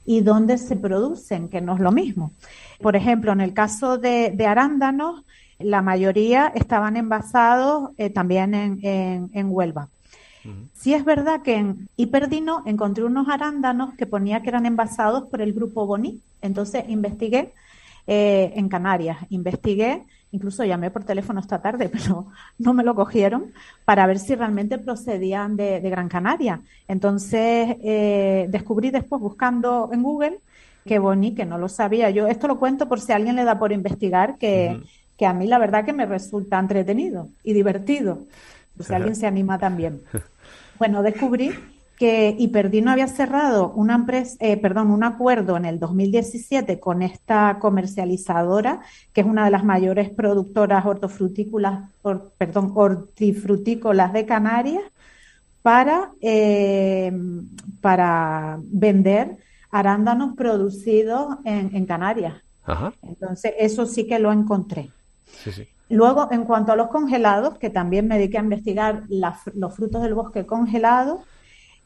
y 0.05 0.23
dónde 0.23 0.59
se 0.59 0.75
producen, 0.75 1.49
que 1.51 1.61
no 1.61 1.77
es 1.77 1.81
lo 1.81 1.93
mismo. 1.93 2.33
Por 2.81 2.97
ejemplo, 2.97 3.31
en 3.31 3.41
el 3.41 3.55
caso 3.55 3.97
de, 3.97 4.35
arándanos, 4.45 5.23
la 5.61 5.83
mayoría 5.83 6.49
estaban 6.49 6.97
envasados 6.97 7.91
eh, 7.97 8.11
también 8.11 8.53
en, 8.83 9.47
Huelva. 9.53 9.91
Sí 10.73 10.95
es 10.95 11.05
verdad 11.05 11.43
que 11.43 11.55
en 11.55 11.89
Hiperdino 11.97 12.65
encontré 12.67 13.05
unos 13.05 13.29
arándanos 13.29 13.95
que 13.95 14.07
ponía 14.07 14.43
que 14.43 14.49
eran 14.49 14.67
envasados 14.67 15.29
por 15.31 15.43
el 15.43 15.53
grupo 15.53 15.87
Boni. 15.87 16.21
Entonces 16.43 16.83
investigué 16.89 17.53
eh, 18.09 18.53
en 18.57 18.69
Canarias, 18.69 19.19
investigué 19.31 20.05
Incluso 20.31 20.65
llamé 20.65 20.91
por 20.91 21.05
teléfono 21.05 21.41
esta 21.41 21.61
tarde, 21.61 21.89
pero 21.93 22.27
no 22.59 22.75
me 22.75 22.85
lo 22.85 22.95
cogieron 22.95 23.53
para 23.85 24.07
ver 24.07 24.19
si 24.19 24.35
realmente 24.35 24.79
procedían 24.79 25.57
de, 25.57 25.81
Gran 25.81 26.09
Canaria. 26.09 26.61
Entonces 26.87 27.77
eh, 27.83 28.47
descubrí 28.51 28.91
después 28.91 29.21
buscando 29.21 29.91
en 29.93 30.03
Google 30.03 30.41
que 30.85 30.99
Boni, 30.99 31.35
que 31.35 31.45
no 31.45 31.59
lo 31.59 31.69
sabía. 31.69 32.11
Yo 32.11 32.27
esto 32.27 32.49
lo 32.49 32.59
cuento 32.59 32.89
por 32.89 33.01
si 33.01 33.13
alguien 33.13 33.37
le 33.37 33.45
da 33.45 33.59
por 33.59 33.73
investigar, 33.73 34.39
que, 34.39 34.81
que 35.17 35.27
a 35.27 35.35
mí 35.35 35.47
la 35.47 35.59
verdad 35.59 35.85
que 35.85 35.93
me 35.93 36.07
resulta 36.07 36.59
entretenido 36.59 37.29
y 37.45 37.53
divertido. 37.53 38.21
Si 38.81 38.95
alguien 38.95 39.17
se 39.17 39.27
anima 39.27 39.59
también. 39.59 40.01
Bueno, 40.79 41.03
descubrí 41.03 41.53
que 41.99 42.37
Hiperdino 42.39 42.93
había 42.93 43.09
cerrado 43.09 43.73
una 43.73 43.97
empresa, 43.97 44.37
eh, 44.39 44.57
perdón, 44.57 44.93
un 44.93 45.03
acuerdo 45.03 45.57
en 45.57 45.65
el 45.65 45.81
2017 45.81 46.79
con 46.79 47.03
esta 47.03 47.59
comercializadora, 47.59 48.83
que 49.13 49.23
es 49.23 49.27
una 49.27 49.45
de 49.45 49.51
las 49.51 49.65
mayores 49.65 50.09
productoras 50.09 50.87
hortofrutícolas, 50.87 51.91
perdón, 52.39 52.73
hortifrutícolas 52.75 54.13
de 54.13 54.27
Canarias, 54.27 54.85
para, 55.61 56.13
eh, 56.21 57.13
para 57.81 58.59
vender 58.63 59.37
arándanos 59.71 60.37
producidos 60.37 61.39
en, 61.45 61.85
Canarias. 61.85 62.35
Entonces, 63.03 63.55
eso 63.59 63.87
sí 63.87 64.07
que 64.07 64.21
lo 64.21 64.33
encontré. 64.33 64.91
Luego, 65.91 66.29
en 66.31 66.45
cuanto 66.45 66.73
a 66.73 66.77
los 66.77 66.89
congelados, 66.89 67.59
que 67.59 67.71
también 67.71 68.07
me 68.07 68.19
dediqué 68.19 68.39
a 68.39 68.43
investigar 68.43 69.03
los 69.09 69.75
frutos 69.75 70.03
del 70.03 70.15
bosque 70.15 70.47
congelados, 70.47 71.21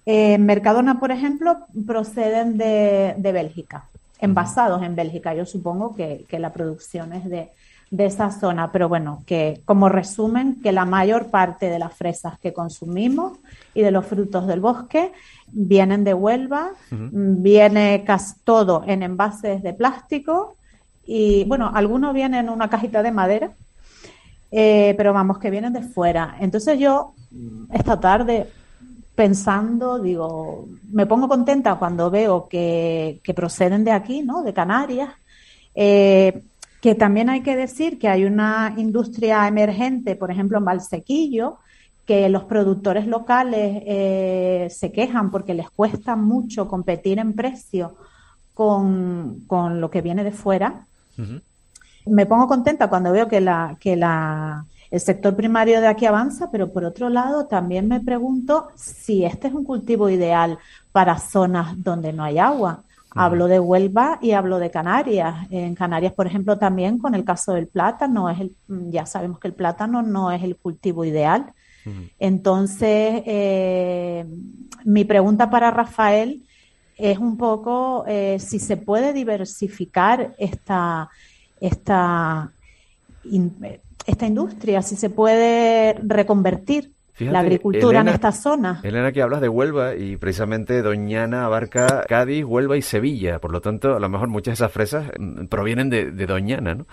eh, 0.04 0.38
Mercadona, 0.38 0.98
por 0.98 1.12
ejemplo, 1.12 1.58
proceden 1.86 2.58
de, 2.58 3.14
Bélgica, 3.32 3.84
envasados 4.18 4.82
en 4.82 4.96
Bélgica. 4.96 5.34
Yo 5.34 5.46
supongo 5.46 5.94
que, 5.94 6.26
la 6.38 6.52
producción 6.52 7.12
es 7.12 7.28
de, 7.28 7.50
esa 7.98 8.30
zona, 8.30 8.72
pero 8.72 8.88
bueno, 8.88 9.22
que 9.26 9.60
como 9.64 9.88
resumen, 9.88 10.60
que 10.62 10.72
la 10.72 10.86
mayor 10.86 11.26
parte 11.30 11.68
de 11.68 11.78
las 11.78 11.94
fresas 11.94 12.38
que 12.38 12.52
consumimos 12.52 13.38
y 13.74 13.82
de 13.82 13.90
los 13.90 14.06
frutos 14.06 14.46
del 14.46 14.60
bosque 14.60 15.12
vienen 15.48 16.02
de 16.02 16.14
Huelva, 16.14 16.70
viene 16.90 18.02
casi 18.06 18.40
todo 18.44 18.82
en 18.86 19.02
envases 19.02 19.62
de 19.62 19.74
plástico 19.74 20.56
y 21.04 21.44
bueno, 21.44 21.70
algunos 21.74 22.14
vienen 22.14 22.46
en 22.46 22.50
una 22.50 22.70
cajita 22.70 23.02
de 23.02 23.10
madera, 23.10 23.50
eh, 24.50 24.94
pero 24.96 25.12
vamos, 25.12 25.38
que 25.38 25.50
vienen 25.50 25.74
de 25.74 25.82
fuera. 25.82 26.36
Entonces 26.40 26.78
yo 26.78 27.12
esta 27.72 28.00
tarde 28.00 28.48
pensando, 29.14 29.98
digo, 29.98 30.68
me 30.90 31.06
pongo 31.06 31.28
contenta 31.28 31.76
cuando 31.76 32.10
veo 32.10 32.48
que, 32.48 33.20
proceden 33.34 33.84
de 33.84 33.92
aquí, 33.92 34.22
¿no? 34.22 34.42
De 34.42 34.52
Canarias. 34.52 35.10
Eh, 35.74 36.42
que 36.80 36.96
también 36.96 37.30
hay 37.30 37.42
que 37.42 37.54
decir 37.54 37.98
que 37.98 38.08
hay 38.08 38.24
una 38.24 38.74
industria 38.76 39.46
emergente, 39.46 40.16
por 40.16 40.32
ejemplo, 40.32 40.58
en 40.58 40.64
Valsequillo, 40.64 41.58
que 42.04 42.28
los 42.28 42.44
productores 42.44 43.06
locales 43.06 43.82
eh, 43.86 44.66
se 44.68 44.90
quejan 44.90 45.30
porque 45.30 45.54
les 45.54 45.70
cuesta 45.70 46.16
mucho 46.16 46.66
competir 46.66 47.20
en 47.20 47.34
precio 47.34 47.94
con, 48.54 49.44
lo 49.48 49.90
que 49.90 50.02
viene 50.02 50.24
de 50.24 50.32
fuera. 50.32 50.86
Me 52.06 52.26
pongo 52.26 52.48
contenta 52.48 52.88
cuando 52.88 53.12
veo 53.12 53.28
que 53.28 53.40
la, 53.40 53.76
que 53.78 53.94
la 53.94 54.64
el 54.92 55.00
sector 55.00 55.34
primario 55.34 55.80
de 55.80 55.86
aquí 55.86 56.04
avanza, 56.04 56.50
pero 56.50 56.70
por 56.70 56.84
otro 56.84 57.08
lado 57.08 57.46
también 57.46 57.88
me 57.88 57.98
pregunto 57.98 58.68
si 58.76 59.24
este 59.24 59.48
es 59.48 59.54
un 59.54 59.64
cultivo 59.64 60.10
ideal 60.10 60.58
para 60.92 61.18
zonas 61.18 61.82
donde 61.82 62.12
no 62.12 62.22
hay 62.22 62.38
agua. 62.38 62.84
Hablo 63.14 63.48
de 63.48 63.58
Huelva 63.58 64.18
y 64.20 64.32
hablo 64.32 64.58
de 64.58 64.70
Canarias. 64.70 65.46
En 65.50 65.74
Canarias, 65.74 66.12
por 66.12 66.26
ejemplo, 66.26 66.58
también 66.58 66.98
con 66.98 67.14
el 67.14 67.24
caso 67.24 67.54
del 67.54 67.68
plátano, 67.68 68.28
es 68.28 68.40
el, 68.40 68.54
ya 68.90 69.06
sabemos 69.06 69.38
que 69.38 69.48
el 69.48 69.54
plátano 69.54 70.02
no 70.02 70.30
es 70.30 70.42
el 70.42 70.56
cultivo 70.56 71.06
ideal 71.06 71.46
Entonces, 72.18 73.22
eh, 73.24 74.26
mi 74.84 75.06
pregunta 75.06 75.48
para 75.48 75.70
Rafael 75.70 76.42
es 76.98 77.16
un 77.16 77.38
poco 77.38 78.04
eh, 78.06 78.36
si 78.38 78.58
se 78.58 78.76
puede 78.76 79.14
diversificar 79.14 80.34
esta, 80.38 81.08
esta, 81.60 82.52
esta 84.06 84.26
industria, 84.26 84.82
si 84.82 84.96
se 84.96 85.10
puede 85.10 85.94
reconvertir 86.02 86.92
la 87.18 87.40
agricultura 87.40 88.00
en 88.00 88.08
esta 88.08 88.32
zona. 88.32 88.80
Elena, 88.82 89.12
que 89.12 89.22
hablas 89.22 89.40
de 89.40 89.48
Huelva 89.48 89.94
y 89.94 90.16
precisamente 90.16 90.82
Doñana 90.82 91.44
abarca 91.44 92.04
Cádiz, 92.08 92.44
Huelva 92.44 92.76
y 92.76 92.82
Sevilla. 92.82 93.38
Por 93.38 93.52
lo 93.52 93.60
tanto, 93.60 93.94
a 93.94 94.00
lo 94.00 94.08
mejor 94.08 94.28
muchas 94.28 94.58
de 94.58 94.64
esas 94.64 94.72
fresas 94.72 95.06
mm, 95.18 95.46
provienen 95.46 95.88
de, 95.88 96.10
de 96.10 96.26
Doñana, 96.26 96.74
¿no? 96.74 96.86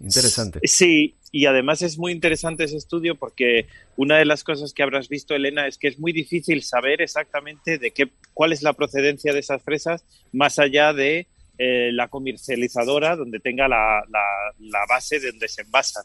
Interesante. 0.00 0.60
Sí, 0.64 1.14
y 1.30 1.46
además 1.46 1.82
es 1.82 1.98
muy 1.98 2.12
interesante 2.12 2.64
ese 2.64 2.76
estudio 2.76 3.14
porque 3.14 3.66
una 3.96 4.18
de 4.18 4.24
las 4.24 4.44
cosas 4.44 4.72
que 4.72 4.82
habrás 4.82 5.08
visto, 5.08 5.34
Elena, 5.34 5.66
es 5.66 5.78
que 5.78 5.88
es 5.88 5.98
muy 5.98 6.12
difícil 6.12 6.62
saber 6.62 7.00
exactamente 7.00 7.78
de 7.78 7.90
qué, 7.92 8.10
cuál 8.34 8.52
es 8.52 8.62
la 8.62 8.72
procedencia 8.72 9.32
de 9.32 9.38
esas 9.38 9.62
fresas 9.62 10.04
más 10.32 10.58
allá 10.58 10.92
de 10.92 11.26
eh, 11.56 11.90
la 11.92 12.08
comercializadora 12.08 13.16
donde 13.16 13.38
tenga 13.40 13.68
la, 13.68 14.02
la, 14.08 14.80
base 14.88 15.20
de 15.20 15.30
donde 15.30 15.48
se 15.48 15.62
envasan. 15.62 16.04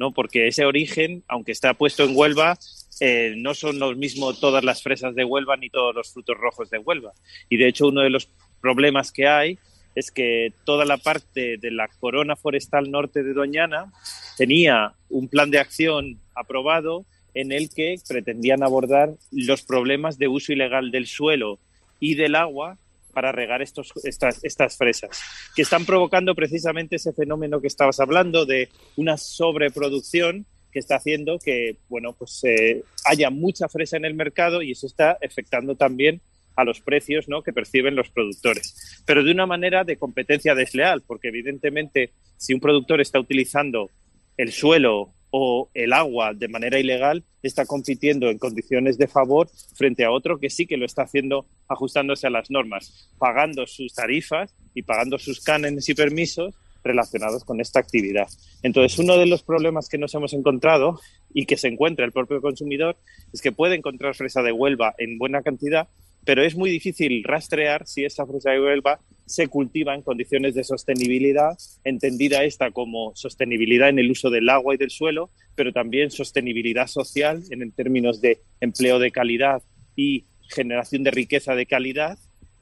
¿No? 0.00 0.12
Porque 0.12 0.48
ese 0.48 0.64
origen, 0.64 1.22
aunque 1.28 1.52
está 1.52 1.74
puesto 1.74 2.04
en 2.04 2.16
Huelva, 2.16 2.58
eh, 3.00 3.34
no 3.36 3.52
son 3.52 3.78
los 3.78 3.98
mismos 3.98 4.40
todas 4.40 4.64
las 4.64 4.82
fresas 4.82 5.14
de 5.14 5.26
Huelva 5.26 5.58
ni 5.58 5.68
todos 5.68 5.94
los 5.94 6.10
frutos 6.10 6.38
rojos 6.38 6.70
de 6.70 6.78
Huelva. 6.78 7.12
Y 7.50 7.58
de 7.58 7.68
hecho, 7.68 7.88
uno 7.88 8.00
de 8.00 8.08
los 8.08 8.26
problemas 8.62 9.12
que 9.12 9.28
hay 9.28 9.58
es 9.94 10.10
que 10.10 10.54
toda 10.64 10.86
la 10.86 10.96
parte 10.96 11.58
de 11.58 11.70
la 11.70 11.86
corona 12.00 12.34
forestal 12.34 12.90
norte 12.90 13.22
de 13.22 13.34
Doñana 13.34 13.92
tenía 14.38 14.94
un 15.10 15.28
plan 15.28 15.50
de 15.50 15.58
acción 15.58 16.18
aprobado 16.34 17.04
en 17.34 17.52
el 17.52 17.68
que 17.68 17.96
pretendían 18.08 18.62
abordar 18.62 19.10
los 19.30 19.60
problemas 19.60 20.16
de 20.16 20.28
uso 20.28 20.54
ilegal 20.54 20.90
del 20.90 21.06
suelo 21.06 21.58
y 22.00 22.14
del 22.14 22.36
agua 22.36 22.78
para 23.10 23.32
regar 23.32 23.62
estos, 23.62 23.92
estas, 24.04 24.42
estas 24.44 24.76
fresas, 24.76 25.20
que 25.54 25.62
están 25.62 25.84
provocando 25.84 26.34
precisamente 26.34 26.96
ese 26.96 27.12
fenómeno 27.12 27.60
que 27.60 27.66
estabas 27.66 28.00
hablando 28.00 28.46
de 28.46 28.68
una 28.96 29.16
sobreproducción 29.16 30.46
que 30.72 30.78
está 30.78 30.96
haciendo 30.96 31.38
que 31.38 31.76
bueno 31.88 32.14
pues 32.16 32.40
eh, 32.44 32.84
haya 33.04 33.30
mucha 33.30 33.68
fresa 33.68 33.96
en 33.96 34.04
el 34.04 34.14
mercado 34.14 34.62
y 34.62 34.70
eso 34.70 34.86
está 34.86 35.18
afectando 35.20 35.74
también 35.74 36.20
a 36.56 36.64
los 36.64 36.80
precios 36.80 37.28
¿no? 37.28 37.42
que 37.42 37.52
perciben 37.52 37.96
los 37.96 38.10
productores, 38.10 39.02
pero 39.06 39.24
de 39.24 39.32
una 39.32 39.46
manera 39.46 39.84
de 39.84 39.96
competencia 39.96 40.54
desleal, 40.54 41.02
porque 41.06 41.28
evidentemente 41.28 42.10
si 42.36 42.54
un 42.54 42.60
productor 42.60 43.00
está 43.00 43.18
utilizando 43.18 43.90
el 44.36 44.52
suelo 44.52 45.12
o 45.30 45.70
el 45.74 45.92
agua 45.92 46.34
de 46.34 46.48
manera 46.48 46.78
ilegal, 46.78 47.24
está 47.42 47.64
compitiendo 47.64 48.30
en 48.30 48.38
condiciones 48.38 48.98
de 48.98 49.06
favor 49.06 49.48
frente 49.74 50.04
a 50.04 50.10
otro 50.10 50.38
que 50.38 50.50
sí 50.50 50.66
que 50.66 50.76
lo 50.76 50.84
está 50.84 51.02
haciendo 51.02 51.46
ajustándose 51.68 52.26
a 52.26 52.30
las 52.30 52.50
normas, 52.50 53.10
pagando 53.18 53.66
sus 53.66 53.94
tarifas 53.94 54.54
y 54.74 54.82
pagando 54.82 55.18
sus 55.18 55.40
cánones 55.40 55.88
y 55.88 55.94
permisos 55.94 56.54
relacionados 56.82 57.44
con 57.44 57.60
esta 57.60 57.78
actividad. 57.78 58.28
Entonces, 58.62 58.98
uno 58.98 59.16
de 59.16 59.26
los 59.26 59.42
problemas 59.42 59.88
que 59.88 59.98
nos 59.98 60.14
hemos 60.14 60.32
encontrado 60.32 60.98
y 61.32 61.46
que 61.46 61.56
se 61.56 61.68
encuentra 61.68 62.04
el 62.04 62.12
propio 62.12 62.40
consumidor 62.40 62.96
es 63.32 63.40
que 63.40 63.52
puede 63.52 63.76
encontrar 63.76 64.14
fresa 64.14 64.42
de 64.42 64.52
Huelva 64.52 64.94
en 64.98 65.18
buena 65.18 65.42
cantidad, 65.42 65.88
pero 66.24 66.42
es 66.42 66.54
muy 66.54 66.70
difícil 66.70 67.24
rastrear 67.24 67.86
si 67.86 68.04
esa 68.04 68.26
fresa 68.26 68.50
de 68.50 68.60
Huelva 68.60 69.00
se 69.26 69.48
cultiva 69.48 69.94
en 69.94 70.02
condiciones 70.02 70.54
de 70.54 70.64
sostenibilidad, 70.64 71.56
entendida 71.84 72.42
esta 72.44 72.72
como 72.72 73.12
sostenibilidad 73.14 73.88
en 73.88 74.00
el 74.00 74.10
uso 74.10 74.28
del 74.28 74.48
agua 74.48 74.74
y 74.74 74.78
del 74.78 74.90
suelo, 74.90 75.30
pero 75.54 75.72
también 75.72 76.10
sostenibilidad 76.10 76.88
social 76.88 77.42
en 77.50 77.70
términos 77.70 78.20
de 78.20 78.40
empleo 78.60 78.98
de 78.98 79.12
calidad 79.12 79.62
y 79.94 80.24
generación 80.48 81.04
de 81.04 81.12
riqueza 81.12 81.54
de 81.54 81.66
calidad, 81.66 82.18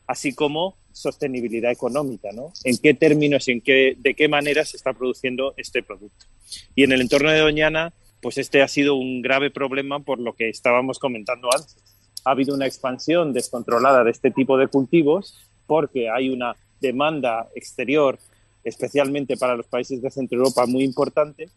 así 0.06 0.34
como 0.34 0.76
sostenibilidad 0.92 1.70
económica, 1.70 2.28
¿no? 2.34 2.52
En 2.64 2.76
qué 2.76 2.92
términos 2.92 3.48
y 3.48 3.52
en 3.52 3.60
qué, 3.62 3.96
de 3.98 4.14
qué 4.14 4.28
manera 4.28 4.64
se 4.64 4.76
está 4.76 4.92
produciendo 4.92 5.54
este 5.56 5.82
producto. 5.82 6.26
Y 6.74 6.84
en 6.84 6.92
el 6.92 7.00
entorno 7.00 7.30
de 7.30 7.38
Doñana, 7.38 7.94
pues 8.20 8.36
este 8.36 8.62
ha 8.62 8.68
sido 8.68 8.96
un 8.96 9.22
grave 9.22 9.50
problema 9.50 10.00
por 10.00 10.18
lo 10.18 10.34
que 10.34 10.48
estábamos 10.48 10.98
comentando 10.98 11.48
antes 11.54 11.76
ha 12.28 12.32
habido 12.32 12.54
una 12.54 12.66
expansión 12.66 13.32
descontrolada 13.32 14.04
de 14.04 14.10
este 14.10 14.30
tipo 14.30 14.58
de 14.58 14.68
cultivos 14.68 15.34
porque 15.66 16.10
hay 16.10 16.28
una 16.28 16.54
demanda 16.78 17.48
exterior, 17.54 18.18
especialmente 18.62 19.38
para 19.38 19.56
los 19.56 19.66
países 19.66 20.02
de 20.02 20.10
Centro 20.10 20.36
Europa, 20.36 20.66
muy 20.66 20.84
importante. 20.84 21.48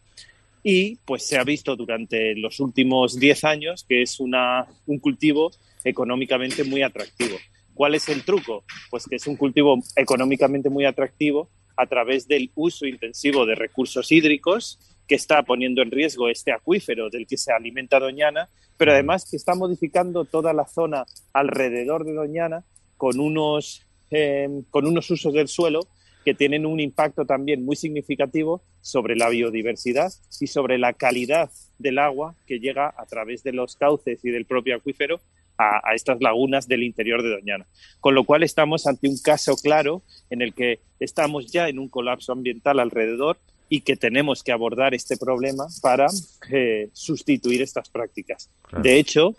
Y 0.63 0.95
pues 1.03 1.27
se 1.27 1.37
ha 1.37 1.43
visto 1.43 1.75
durante 1.75 2.35
los 2.35 2.61
últimos 2.61 3.19
10 3.19 3.43
años 3.43 3.85
que 3.87 4.01
es 4.01 4.17
un 4.21 4.99
cultivo 5.01 5.51
económicamente 5.83 6.63
muy 6.63 6.83
atractivo. 6.83 7.35
¿Cuál 7.73 7.95
es 7.95 8.07
el 8.07 8.23
truco? 8.23 8.63
Pues 8.89 9.05
que 9.07 9.17
es 9.17 9.27
un 9.27 9.35
cultivo 9.35 9.77
económicamente 9.97 10.69
muy 10.69 10.85
atractivo 10.85 11.49
a 11.75 11.85
través 11.85 12.29
del 12.29 12.49
uso 12.55 12.85
intensivo 12.85 13.45
de 13.45 13.55
recursos 13.55 14.09
hídricos 14.09 14.79
que 15.11 15.15
está 15.15 15.43
poniendo 15.43 15.81
en 15.81 15.91
riesgo 15.91 16.29
este 16.29 16.53
acuífero 16.53 17.09
del 17.09 17.27
que 17.27 17.35
se 17.35 17.51
alimenta 17.51 17.99
Doñana, 17.99 18.47
pero 18.77 18.93
además 18.93 19.29
que 19.29 19.35
está 19.35 19.55
modificando 19.55 20.23
toda 20.23 20.53
la 20.53 20.65
zona 20.65 21.03
alrededor 21.33 22.05
de 22.05 22.13
Doñana 22.13 22.63
con 22.95 23.19
unos, 23.19 23.85
em, 24.09 24.63
con 24.69 24.85
unos 24.85 25.11
usos 25.11 25.33
del 25.33 25.49
suelo 25.49 25.81
que 26.23 26.33
tienen 26.33 26.65
un 26.65 26.79
impacto 26.79 27.25
también 27.25 27.65
muy 27.65 27.75
significativo 27.75 28.61
sobre 28.79 29.17
la 29.17 29.27
biodiversidad 29.27 30.13
y 30.39 30.47
sobre 30.47 30.77
la 30.77 30.93
calidad 30.93 31.49
del 31.77 31.99
agua 31.99 32.33
que 32.47 32.61
llega 32.61 32.93
a 32.97 33.05
través 33.05 33.43
de 33.43 33.51
los 33.51 33.75
cauces 33.75 34.23
y 34.23 34.29
del 34.29 34.45
propio 34.45 34.77
acuífero 34.77 35.19
a, 35.57 35.89
a, 35.89 35.93
estas 35.93 36.21
lagunas 36.21 36.69
del 36.69 36.83
interior 36.83 37.21
de 37.21 37.31
Doñana. 37.31 37.65
Con 37.99 38.15
lo 38.15 38.23
cual 38.23 38.43
estamos 38.43 38.87
ante 38.87 39.09
un 39.09 39.17
caso 39.17 39.57
claro 39.57 40.03
en 40.29 40.41
el 40.41 40.53
que 40.53 40.79
estamos 41.01 41.51
ya 41.51 41.67
en 41.67 41.79
un 41.79 41.89
colapso 41.89 42.31
ambiental 42.31 42.79
alrededor 42.79 43.39
y 43.73 43.81
que 43.81 43.95
tenemos 43.95 44.43
que 44.43 44.51
abordar 44.51 44.93
este 44.93 45.15
problema 45.15 45.65
para 45.81 46.07
eh, 46.51 46.89
sustituir 46.91 47.61
estas 47.61 47.89
prácticas. 47.89 48.49
De 48.83 48.99
hecho, 48.99 49.33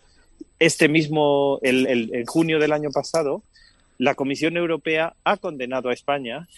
este 0.58 0.88
mismo, 0.88 1.58
el, 1.60 1.86
en 2.14 2.24
junio 2.24 2.58
del 2.58 2.72
año 2.72 2.88
pasado, 2.90 3.42
la 3.98 4.14
Comisión 4.14 4.56
Europea 4.56 5.14
ha 5.22 5.36
condenado 5.36 5.90
a 5.90 5.92
España 5.92 6.48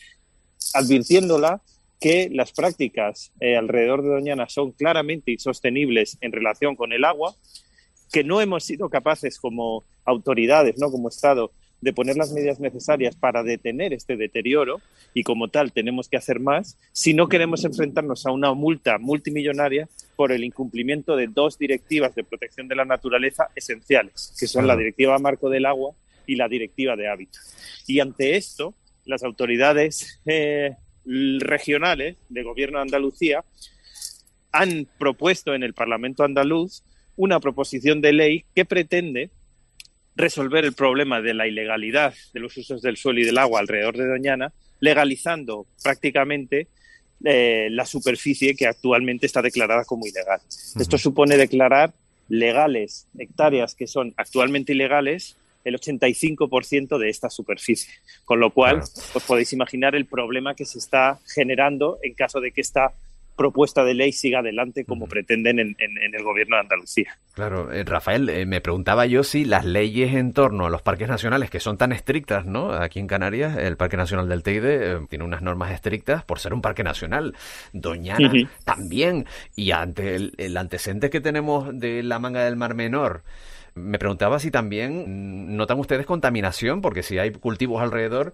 advirtiéndola 0.73 1.63
que 2.01 2.31
las 2.33 2.53
prácticas 2.53 3.33
eh, 3.41 3.57
alrededor 3.57 4.03
de 4.03 4.11
Doñana 4.11 4.49
son 4.49 4.71
claramente 4.71 5.33
insostenibles 5.33 6.17
en 6.21 6.31
relación 6.31 6.77
con 6.77 6.93
el 6.93 7.05
agua, 7.05 7.35
que 8.13 8.23
no 8.23 8.41
hemos 8.41 8.63
sido 8.63 8.89
capaces 8.89 9.41
como 9.41 9.83
autoridades, 10.05 10.79
no 10.79 10.93
como 10.93 11.09
Estado, 11.09 11.51
de 11.85 11.93
poner 11.93 12.17
las 12.17 12.33
medidas 12.33 12.61
necesarias 12.61 13.15
para 13.15 13.43
detener 13.43 13.93
este 13.93 14.17
deterioro 14.17 14.81
y 15.13 15.23
como 15.23 15.49
tal 15.49 15.71
tenemos 15.71 16.09
que 16.09 16.17
hacer 16.17 16.41
más 16.41 16.79
si 16.93 17.13
no 17.13 17.29
queremos 17.29 17.63
enfrentarnos 17.67 18.25
a 18.25 18.33
una 18.33 18.55
multa 18.55 18.97
multimillonaria 18.97 19.87
por 20.17 20.33
el 20.33 20.45
incumplimiento 20.45 21.15
de 21.15 21.27
dos 21.27 21.59
directivas 21.59 22.15
de 22.15 22.25
protección 22.25 22.69
de 22.69 22.77
la 22.77 22.87
naturaleza 22.87 23.49
esenciales, 23.55 24.35
que 24.41 24.47
son 24.47 24.67
la 24.67 24.77
Directiva 24.77 25.19
Marco 25.19 25.51
del 25.51 25.67
Agua 25.67 25.93
y 26.27 26.37
la 26.37 26.49
Directiva 26.49 26.97
de 26.97 27.07
Hábitat. 27.07 27.43
Y 27.87 28.01
ante 28.01 28.37
esto, 28.37 28.73
las 29.05 29.23
autoridades 29.23 30.23
eh, 30.25 30.77
regionales 31.05 32.17
de 32.31 32.43
Gobierno 32.45 32.79
de 32.79 32.85
Andalucía 32.85 33.45
han 34.53 34.89
propuesto 34.99 35.53
en 35.55 35.63
el 35.63 35.75
Parlamento 35.75 36.25
andaluz 36.25 36.83
una 37.17 37.41
proposición 37.41 38.01
de 38.01 38.15
ley 38.15 38.45
que 38.55 38.65
pretende 38.65 39.29
resolver 40.17 40.65
el 40.65 40.73
problema 40.73 41.21
de 41.21 41.35
la 41.35 41.47
ilegalidad 41.47 42.15
de 42.33 42.41
los 42.41 42.57
usos 42.57 42.83
del 42.83 42.97
suelo 42.97 43.21
y 43.21 43.25
del 43.25 43.39
agua 43.39 43.61
alrededor 43.61 43.97
de 43.97 44.07
Doñana, 44.07 44.53
legalizando 44.81 45.67
prácticamente 45.83 46.69
eh, 47.25 47.69
la 47.71 47.87
superficie 47.87 48.55
que 48.55 48.67
actualmente 48.67 49.27
está 49.27 49.43
declarada 49.43 49.85
como 49.85 50.07
ilegal. 50.07 50.41
Esto 50.79 50.99
supone 50.99 51.37
declarar 51.37 51.93
legales 52.29 53.07
hectáreas 53.19 53.75
que 53.75 53.87
son 53.87 54.15
actualmente 54.17 54.73
ilegales 54.73 55.37
el 55.65 55.79
85% 55.81 56.99
de 56.99 57.09
esta 57.09 57.31
superficie. 57.31 57.95
Con 58.25 58.41
lo 58.41 58.51
cual, 58.51 58.81
os 59.15 59.23
podéis 59.27 59.53
imaginar 59.53 59.95
el 59.95 60.05
problema 60.05 60.55
que 60.55 60.67
se 60.67 60.79
está 60.79 61.19
generando 61.27 61.99
en 62.03 62.15
caso 62.15 62.41
de 62.41 62.53
que 62.53 62.61
esta 62.61 62.93
propuesta 63.37 63.85
de 63.85 63.95
ley 63.95 64.13
siga 64.13 64.41
adelante 64.41 64.85
como 64.85 65.07
pretenden 65.07 65.59
en, 65.59 65.77
el 65.79 66.23
gobierno 66.23 66.57
de 66.57 66.61
Andalucía. 66.61 67.19
Claro, 67.33 67.73
eh, 67.73 67.85
Rafael, 67.85 68.29
eh, 68.29 68.47
me 68.47 68.61
preguntaba 68.61 69.07
yo 69.07 69.25
si 69.25 69.45
las 69.45 69.65
leyes 69.65 70.15
en 70.15 70.33
torno 70.33 70.67
a 70.67 70.71
los 70.71 70.83
parques 70.83 71.09
nacionales, 71.09 71.51
que 71.51 71.61
son 71.61 71.77
tan 71.77 71.93
estrictas, 71.93 72.47
¿no? 72.47 72.73
Aquí 72.73 73.01
en 73.01 73.07
Canarias, 73.07 73.57
el 73.57 73.77
Parque 73.77 73.97
Nacional 73.97 74.29
del 74.29 74.43
Teide 74.43 74.93
eh, 74.93 74.99
tiene 75.09 75.25
unas 75.25 75.43
normas 75.43 75.73
estrictas 75.73 76.25
por 76.25 76.39
ser 76.39 76.55
un 76.55 76.63
parque 76.63 76.85
nacional. 76.85 77.35
Doñana 77.73 78.31
también. 78.65 79.27
Y 79.57 79.73
ante 79.73 80.15
el, 80.15 80.35
el 80.39 80.57
antecedente 80.57 81.11
que 81.11 81.21
tenemos 81.21 81.69
de 81.79 82.03
la 82.03 82.19
manga 82.19 82.45
del 82.45 82.57
Mar 82.57 82.75
Menor, 82.75 83.23
Me 83.75 83.99
preguntaba 83.99 84.39
si 84.39 84.53
también 84.53 85.57
notan 85.57 85.81
ustedes 85.81 86.07
contaminación, 86.07 86.81
porque 86.81 87.03
si 87.03 87.19
hay 87.19 87.33
cultivos 87.33 87.83
alrededor, 87.83 88.33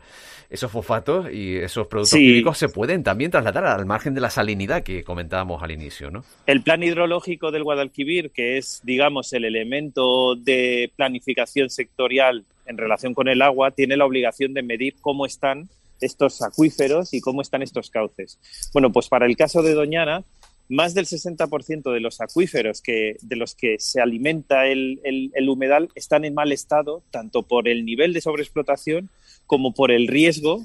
esos 0.50 0.70
fosfatos 0.70 1.32
y 1.32 1.56
esos 1.56 1.86
productos 1.86 2.18
químicos 2.18 2.58
se 2.58 2.68
pueden 2.68 3.02
también 3.02 3.30
trasladar 3.30 3.64
al 3.64 3.86
margen 3.86 4.12
de 4.12 4.20
la 4.20 4.28
salinidad 4.28 4.82
que 4.82 5.02
comentábamos 5.02 5.62
al 5.62 5.70
inicio, 5.70 6.10
¿no? 6.10 6.24
El 6.46 6.62
plan 6.62 6.82
hidrológico 6.82 7.50
del 7.50 7.64
Guadalquivir, 7.64 8.30
que 8.32 8.58
es, 8.58 8.80
digamos, 8.84 9.32
el 9.32 9.46
elemento 9.46 10.34
de 10.34 10.92
planificación 10.94 11.70
sectorial 11.70 12.44
en 12.66 12.76
relación 12.76 13.14
con 13.14 13.28
el 13.28 13.40
agua, 13.40 13.70
tiene 13.70 13.96
la 13.96 14.04
obligación 14.04 14.52
de 14.52 14.62
medir 14.62 14.96
cómo 15.00 15.24
están 15.24 15.70
estos 16.00 16.42
acuíferos 16.42 17.14
y 17.14 17.20
cómo 17.20 17.42
están 17.42 17.62
estos 17.62 17.90
cauces. 17.90 18.38
Bueno, 18.72 18.90
pues 18.92 19.08
para 19.08 19.26
el 19.26 19.36
caso 19.36 19.62
de 19.62 19.74
Doñana, 19.74 20.22
más 20.70 20.94
del 20.94 21.06
60% 21.06 21.92
de 21.92 22.00
los 22.00 22.20
acuíferos 22.20 22.80
que, 22.80 23.16
de 23.22 23.36
los 23.36 23.56
que 23.56 23.80
se 23.80 24.00
alimenta 24.00 24.66
el, 24.68 25.00
el, 25.02 25.48
humedal 25.48 25.88
están 25.96 26.24
en 26.24 26.32
mal 26.32 26.52
estado, 26.52 27.02
tanto 27.10 27.42
por 27.42 27.68
el 27.68 27.84
nivel 27.84 28.12
de 28.12 28.20
sobreexplotación 28.20 29.10
como 29.46 29.74
por 29.74 29.90
el 29.90 30.06
riesgo 30.06 30.64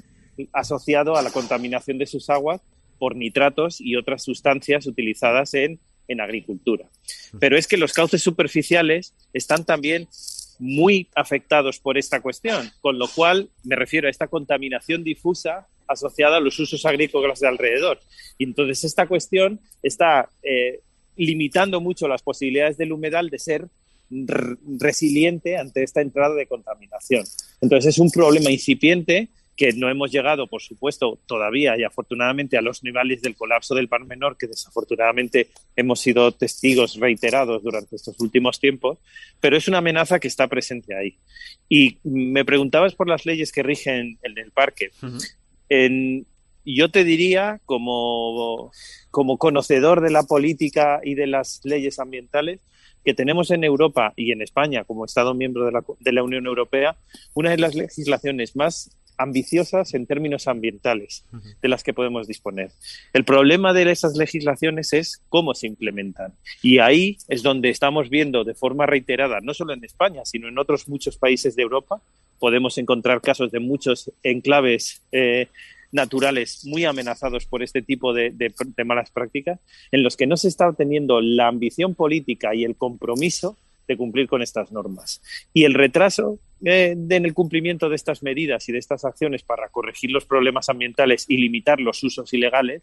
asociado 0.53 1.17
a 1.17 1.23
la 1.23 1.31
contaminación 1.31 1.97
de 1.97 2.05
sus 2.05 2.29
aguas 2.29 2.61
por 2.99 3.15
nitratos 3.15 3.81
y 3.81 3.95
otras 3.95 4.23
sustancias 4.23 4.85
utilizadas 4.85 5.55
en, 5.55 5.79
en 6.07 6.21
agricultura. 6.21 6.87
Pero 7.39 7.57
es 7.57 7.67
que 7.67 7.77
los 7.77 7.93
cauces 7.93 8.21
superficiales 8.21 9.15
están 9.33 9.65
también 9.65 10.07
muy 10.59 11.09
afectados 11.15 11.79
por 11.79 11.97
esta 11.97 12.21
cuestión, 12.21 12.71
con 12.79 12.99
lo 12.99 13.07
cual 13.07 13.49
me 13.63 13.75
refiero 13.75 14.07
a 14.07 14.11
esta 14.11 14.27
contaminación 14.27 15.03
difusa 15.03 15.67
asociada 15.87 16.37
a 16.37 16.39
los 16.39 16.59
usos 16.59 16.85
agrícolas 16.85 17.39
de 17.39 17.47
alrededor. 17.47 17.99
Y 18.37 18.45
entonces 18.45 18.83
esta 18.83 19.07
cuestión 19.07 19.59
está 19.81 20.29
eh, 20.43 20.81
limitando 21.15 21.81
mucho 21.81 22.07
las 22.07 22.21
posibilidades 22.21 22.77
del 22.77 22.91
humedal 22.91 23.29
de 23.29 23.39
ser 23.39 23.67
resiliente 24.79 25.57
ante 25.57 25.83
esta 25.83 26.01
entrada 26.01 26.35
de 26.35 26.45
contaminación. 26.47 27.25
Entonces 27.61 27.95
es 27.95 27.99
un 27.99 28.11
problema 28.11 28.51
incipiente 28.51 29.29
que 29.55 29.71
no 29.73 29.89
hemos 29.89 30.11
llegado, 30.11 30.47
por 30.47 30.61
supuesto, 30.61 31.17
todavía 31.25 31.77
y 31.77 31.83
afortunadamente 31.83 32.57
a 32.57 32.61
los 32.61 32.83
niveles 32.83 33.21
del 33.21 33.35
colapso 33.35 33.73
del 33.73 33.87
Par 33.87 34.03
Menor, 34.05 34.37
que 34.37 34.47
desafortunadamente 34.47 35.47
hemos 35.75 36.01
sido 36.01 36.31
testigos 36.33 36.97
reiterados 36.99 37.63
durante 37.63 37.95
estos 37.95 38.19
últimos 38.19 38.59
tiempos, 38.59 38.99
pero 39.39 39.55
es 39.55 39.67
una 39.67 39.77
amenaza 39.77 40.19
que 40.19 40.27
está 40.27 40.47
presente 40.47 40.95
ahí. 40.95 41.17
Y 41.69 41.97
me 42.03 42.43
preguntabas 42.43 42.95
por 42.95 43.07
las 43.07 43.25
leyes 43.25 43.51
que 43.51 43.63
rigen 43.63 44.17
en 44.23 44.37
el 44.37 44.51
parque. 44.51 44.91
Yo 45.69 46.89
te 46.89 47.03
diría, 47.03 47.59
como, 47.65 48.71
como 49.11 49.37
conocedor 49.37 50.01
de 50.01 50.11
la 50.11 50.23
política 50.23 50.99
y 51.03 51.15
de 51.15 51.27
las 51.27 51.61
leyes 51.63 51.99
ambientales, 51.99 52.59
que 53.03 53.13
tenemos 53.13 53.51
en 53.51 53.63
Europa 53.63 54.13
y 54.15 54.31
en 54.31 54.41
España 54.41 54.83
como 54.83 55.05
Estado 55.05 55.35
miembro 55.35 55.65
de 55.65 55.71
la, 55.71 55.83
de 55.99 56.11
la 56.11 56.23
Unión 56.23 56.47
Europea, 56.47 56.97
una 57.35 57.51
de 57.51 57.57
las 57.57 57.75
legislaciones 57.75 58.55
más 58.55 58.89
ambiciosas 59.17 59.93
en 59.93 60.05
términos 60.05 60.47
ambientales 60.47 61.25
de 61.61 61.69
las 61.69 61.83
que 61.83 61.93
podemos 61.93 62.27
disponer. 62.27 62.71
El 63.13 63.23
problema 63.23 63.73
de 63.73 63.89
esas 63.89 64.17
legislaciones 64.17 64.93
es 64.93 65.21
cómo 65.29 65.53
se 65.53 65.67
implementan. 65.67 66.33
Y 66.61 66.79
ahí 66.79 67.17
es 67.27 67.43
donde 67.43 67.69
estamos 67.69 68.09
viendo 68.09 68.43
de 68.43 68.55
forma 68.55 68.85
reiterada, 68.85 69.39
no 69.41 69.53
solo 69.53 69.73
en 69.73 69.83
España, 69.83 70.25
sino 70.25 70.47
en 70.47 70.57
otros 70.57 70.87
muchos 70.87 71.17
países 71.17 71.55
de 71.55 71.63
Europa, 71.63 72.01
podemos 72.39 72.77
encontrar 72.77 73.21
casos 73.21 73.51
de 73.51 73.59
muchos 73.59 74.11
enclaves 74.23 75.01
eh, 75.11 75.47
naturales 75.91 76.65
muy 76.65 76.85
amenazados 76.85 77.45
por 77.45 77.63
este 77.63 77.81
tipo 77.81 78.13
de, 78.13 78.33
malas 78.85 79.09
prácticas, 79.11 79.59
en 79.91 80.03
los 80.03 80.17
que 80.17 80.27
no 80.27 80.37
se 80.37 80.49
está 80.49 80.73
teniendo 80.73 81.21
la 81.21 81.47
ambición 81.47 81.95
política 81.95 82.53
y 82.53 82.63
el 82.63 82.75
compromiso 82.75 83.57
de 83.87 83.97
cumplir 83.97 84.27
con 84.27 84.41
estas 84.41 84.71
normas. 84.71 85.21
Y 85.53 85.63
el 85.63 85.73
retraso 85.73 86.39
eh, 86.63 86.95
en 86.97 87.25
el 87.25 87.33
cumplimiento 87.33 87.87
de 87.87 87.95
estas 87.95 88.23
medidas 88.23 88.67
y 88.67 88.71
de 88.71 88.79
estas 88.79 89.05
acciones 89.05 89.43
para 89.43 89.69
corregir 89.69 90.11
los 90.11 90.25
problemas 90.25 90.69
ambientales 90.69 91.25
y 91.27 91.37
limitar 91.37 91.79
los 91.79 92.03
usos 92.03 92.33
ilegales 92.33 92.81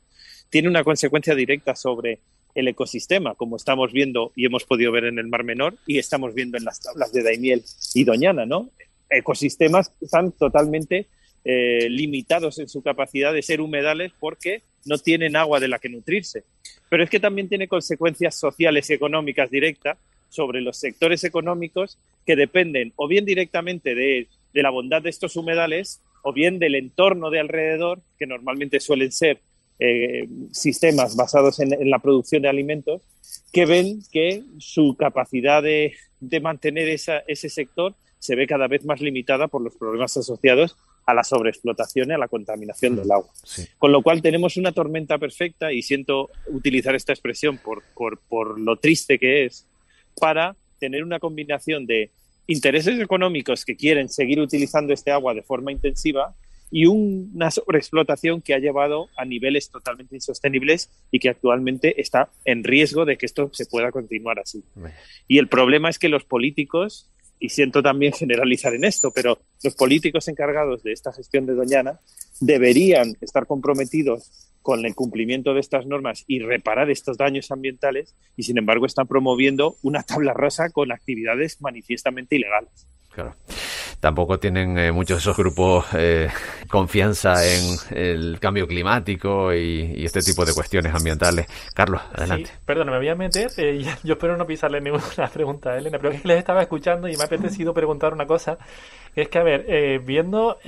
tiene 0.48 0.68
una 0.68 0.84
consecuencia 0.84 1.34
directa 1.34 1.74
sobre 1.74 2.20
el 2.54 2.68
ecosistema, 2.68 3.34
como 3.34 3.56
estamos 3.56 3.92
viendo 3.92 4.32
y 4.36 4.46
hemos 4.46 4.64
podido 4.64 4.92
ver 4.92 5.04
en 5.04 5.18
el 5.18 5.26
Mar 5.26 5.44
Menor 5.44 5.76
y 5.86 5.98
estamos 5.98 6.34
viendo 6.34 6.58
en 6.58 6.64
las 6.64 6.80
tablas 6.80 7.12
de 7.12 7.22
Daimiel 7.22 7.62
y 7.94 8.04
Doñana, 8.04 8.46
¿no? 8.46 8.70
Ecosistemas 9.12 9.92
están 10.00 10.32
totalmente 10.32 11.06
eh, 11.44 11.88
limitados 11.90 12.60
en 12.60 12.68
su 12.68 12.82
capacidad 12.82 13.32
de 13.32 13.42
ser 13.42 13.60
humedales 13.60 14.12
porque 14.20 14.62
no 14.84 14.98
tienen 14.98 15.34
agua 15.34 15.58
de 15.58 15.68
la 15.68 15.78
que 15.78 15.88
nutrirse. 15.88 16.44
Pero 16.88 17.02
es 17.02 17.10
que 17.10 17.18
también 17.20 17.48
tiene 17.48 17.68
consecuencias 17.68 18.36
sociales 18.36 18.88
y 18.90 18.92
económicas 18.94 19.50
directas 19.50 19.98
sobre 20.28 20.60
los 20.60 20.76
sectores 20.76 21.24
económicos 21.24 21.98
que 22.24 22.36
dependen 22.36 22.92
o 22.96 23.08
bien 23.08 23.24
directamente 23.24 23.94
de, 23.94 24.28
la 24.54 24.70
bondad 24.70 25.02
de 25.02 25.10
estos 25.10 25.36
humedales 25.36 26.00
o 26.22 26.32
bien 26.32 26.58
del 26.58 26.76
entorno 26.76 27.30
de 27.30 27.40
alrededor, 27.40 28.00
que 28.18 28.26
normalmente 28.26 28.78
suelen 28.78 29.10
ser 29.10 29.40
eh, 29.80 30.28
sistemas 30.52 31.16
basados 31.16 31.58
en, 31.58 31.90
la 31.90 31.98
producción 31.98 32.42
de 32.42 32.48
alimentos, 32.48 33.02
que 33.52 33.66
ven 33.66 34.00
que 34.12 34.44
su 34.58 34.96
capacidad 34.96 35.62
de, 35.62 35.94
mantener 36.40 36.88
ese 36.88 37.48
sector 37.48 37.94
se 38.22 38.36
ve 38.36 38.46
cada 38.46 38.68
vez 38.68 38.84
más 38.84 39.00
limitada 39.00 39.48
por 39.48 39.62
los 39.62 39.74
problemas 39.74 40.16
asociados 40.16 40.76
a 41.06 41.12
la 41.12 41.24
sobreexplotación 41.24 42.10
y 42.10 42.12
a 42.12 42.18
la 42.18 42.28
contaminación 42.28 42.94
del 42.94 43.10
agua. 43.10 43.32
Con 43.78 43.90
lo 43.90 44.00
cual 44.00 44.22
tenemos 44.22 44.56
una 44.56 44.70
tormenta 44.70 45.18
perfecta 45.18 45.72
y 45.72 45.82
siento 45.82 46.30
utilizar 46.46 46.94
esta 46.94 47.12
expresión 47.12 47.58
por, 47.58 47.82
por 48.28 48.60
lo 48.60 48.76
triste 48.76 49.18
que 49.18 49.44
es, 49.44 49.66
para 50.20 50.54
tener 50.78 51.02
una 51.02 51.18
combinación 51.18 51.84
de 51.84 52.10
intereses 52.46 53.00
económicos 53.00 53.64
que 53.64 53.74
quieren 53.74 54.08
seguir 54.08 54.38
utilizando 54.38 54.92
este 54.92 55.10
agua 55.10 55.34
de 55.34 55.42
forma 55.42 55.72
intensiva 55.72 56.32
y 56.70 56.86
una 56.86 57.50
sobreexplotación 57.50 58.40
que 58.40 58.54
ha 58.54 58.58
llevado 58.58 59.08
a 59.16 59.24
niveles 59.24 59.68
totalmente 59.68 60.14
insostenibles 60.14 60.90
y 61.10 61.18
que 61.18 61.28
actualmente 61.28 62.00
está 62.00 62.30
en 62.44 62.62
riesgo 62.62 63.04
de 63.04 63.18
que 63.18 63.26
esto 63.26 63.50
se 63.52 63.66
pueda 63.66 63.90
continuar 63.90 64.38
así. 64.38 64.62
Y 65.26 65.38
el 65.38 65.48
problema 65.48 65.90
es 65.90 65.98
que 65.98 66.08
los 66.08 66.24
políticos, 66.24 67.10
y 67.42 67.48
siento 67.48 67.82
también 67.82 68.12
generalizar 68.12 68.72
en 68.72 68.84
esto, 68.84 69.10
pero 69.10 69.40
los 69.64 69.74
políticos 69.74 70.28
encargados 70.28 70.84
de 70.84 70.92
esta 70.92 71.12
gestión 71.12 71.44
de 71.44 71.54
Doñana 71.54 71.98
deberían 72.40 73.16
estar 73.20 73.46
comprometidos 73.46 74.52
con 74.62 74.86
el 74.86 74.94
cumplimiento 74.94 75.52
de 75.52 75.58
estas 75.58 75.84
normas 75.84 76.22
y 76.28 76.38
reparar 76.38 76.88
estos 76.88 77.18
daños 77.18 77.50
ambientales 77.50 78.14
y 78.36 78.44
sin 78.44 78.58
embargo 78.58 78.86
están 78.86 79.08
promoviendo 79.08 79.76
una 79.82 80.04
tabla 80.04 80.32
rosa 80.34 80.70
con 80.70 80.92
actividades 80.92 81.60
manifiestamente 81.60 82.36
ilegales. 82.36 82.86
Claro. 83.10 83.34
Tampoco 84.02 84.40
tienen 84.40 84.76
eh, 84.78 84.90
muchos 84.90 85.18
de 85.18 85.20
esos 85.20 85.36
grupos 85.36 85.86
eh, 85.94 86.28
confianza 86.68 87.34
en 87.46 87.62
el 87.96 88.40
cambio 88.40 88.66
climático 88.66 89.54
y, 89.54 90.04
este 90.04 90.22
tipo 90.22 90.44
de 90.44 90.52
cuestiones 90.52 90.92
ambientales. 90.92 91.46
Carlos, 91.72 92.02
adelante. 92.12 92.46
Sí, 92.46 92.52
perdón, 92.66 92.90
me 92.90 92.96
voy 92.96 93.08
a 93.10 93.14
meter. 93.14 93.52
Eh, 93.58 93.86
yo 94.02 94.14
espero 94.14 94.36
no 94.36 94.44
pisarle 94.44 94.80
ninguna 94.80 95.28
pregunta 95.32 95.70
a 95.70 95.78
Elena, 95.78 95.98
pero 95.98 96.14
es 96.14 96.20
que 96.20 96.26
les 96.26 96.38
estaba 96.38 96.62
escuchando 96.62 97.06
y 97.06 97.16
me 97.16 97.22
ha 97.22 97.26
apetecido 97.26 97.72
preguntar 97.72 98.12
una 98.12 98.26
cosa. 98.26 98.58
Es 99.14 99.28
que, 99.28 99.38
a 99.38 99.44
ver, 99.44 100.00
viendo 100.00 100.58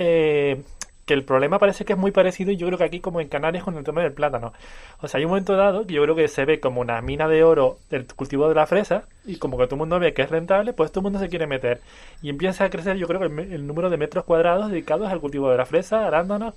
que 1.05 1.13
el 1.13 1.23
problema 1.23 1.59
parece 1.59 1.85
que 1.85 1.93
es 1.93 1.99
muy 1.99 2.11
parecido 2.11 2.51
y 2.51 2.57
yo 2.57 2.65
creo 2.67 2.77
que 2.77 2.83
aquí 2.83 2.99
como 2.99 3.21
en 3.21 3.27
Canarias 3.27 3.63
con 3.63 3.77
el 3.77 3.83
tema 3.83 4.01
del 4.01 4.13
plátano. 4.13 4.53
O 5.01 5.07
sea, 5.07 5.19
hay 5.19 5.25
un 5.25 5.29
momento 5.29 5.55
dado 5.55 5.85
que 5.85 5.93
yo 5.93 6.01
creo 6.01 6.15
que 6.15 6.27
se 6.27 6.45
ve 6.45 6.59
como 6.59 6.81
una 6.81 6.99
mina 7.01 7.27
de 7.27 7.43
oro 7.43 7.77
el 7.91 8.07
cultivo 8.07 8.49
de 8.49 8.55
la 8.55 8.65
fresa 8.65 9.03
y 9.23 9.37
como 9.37 9.57
que 9.57 9.65
todo 9.65 9.75
el 9.75 9.79
mundo 9.79 9.99
ve 9.99 10.13
que 10.13 10.23
es 10.23 10.29
rentable, 10.29 10.73
pues 10.73 10.91
todo 10.91 11.01
el 11.01 11.03
mundo 11.03 11.19
se 11.19 11.29
quiere 11.29 11.45
meter. 11.47 11.79
Y 12.21 12.29
empieza 12.29 12.65
a 12.65 12.69
crecer 12.69 12.97
yo 12.97 13.07
creo 13.07 13.19
que 13.19 13.25
el, 13.25 13.67
número 13.67 13.89
de 13.89 13.97
metros 13.97 14.25
cuadrados 14.25 14.71
dedicados 14.71 15.07
al 15.11 15.21
cultivo 15.21 15.49
de 15.51 15.57
la 15.57 15.65
fresa, 15.65 16.07
arándanos, 16.07 16.55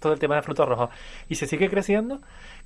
todo 0.00 0.12
el 0.12 0.18
tema 0.18 0.36
de 0.36 0.42
frutos 0.42 0.68
rojos. 0.68 0.90
Y 1.28 1.36
se 1.36 1.46
sigue 1.46 1.70
creciendo 1.70 2.20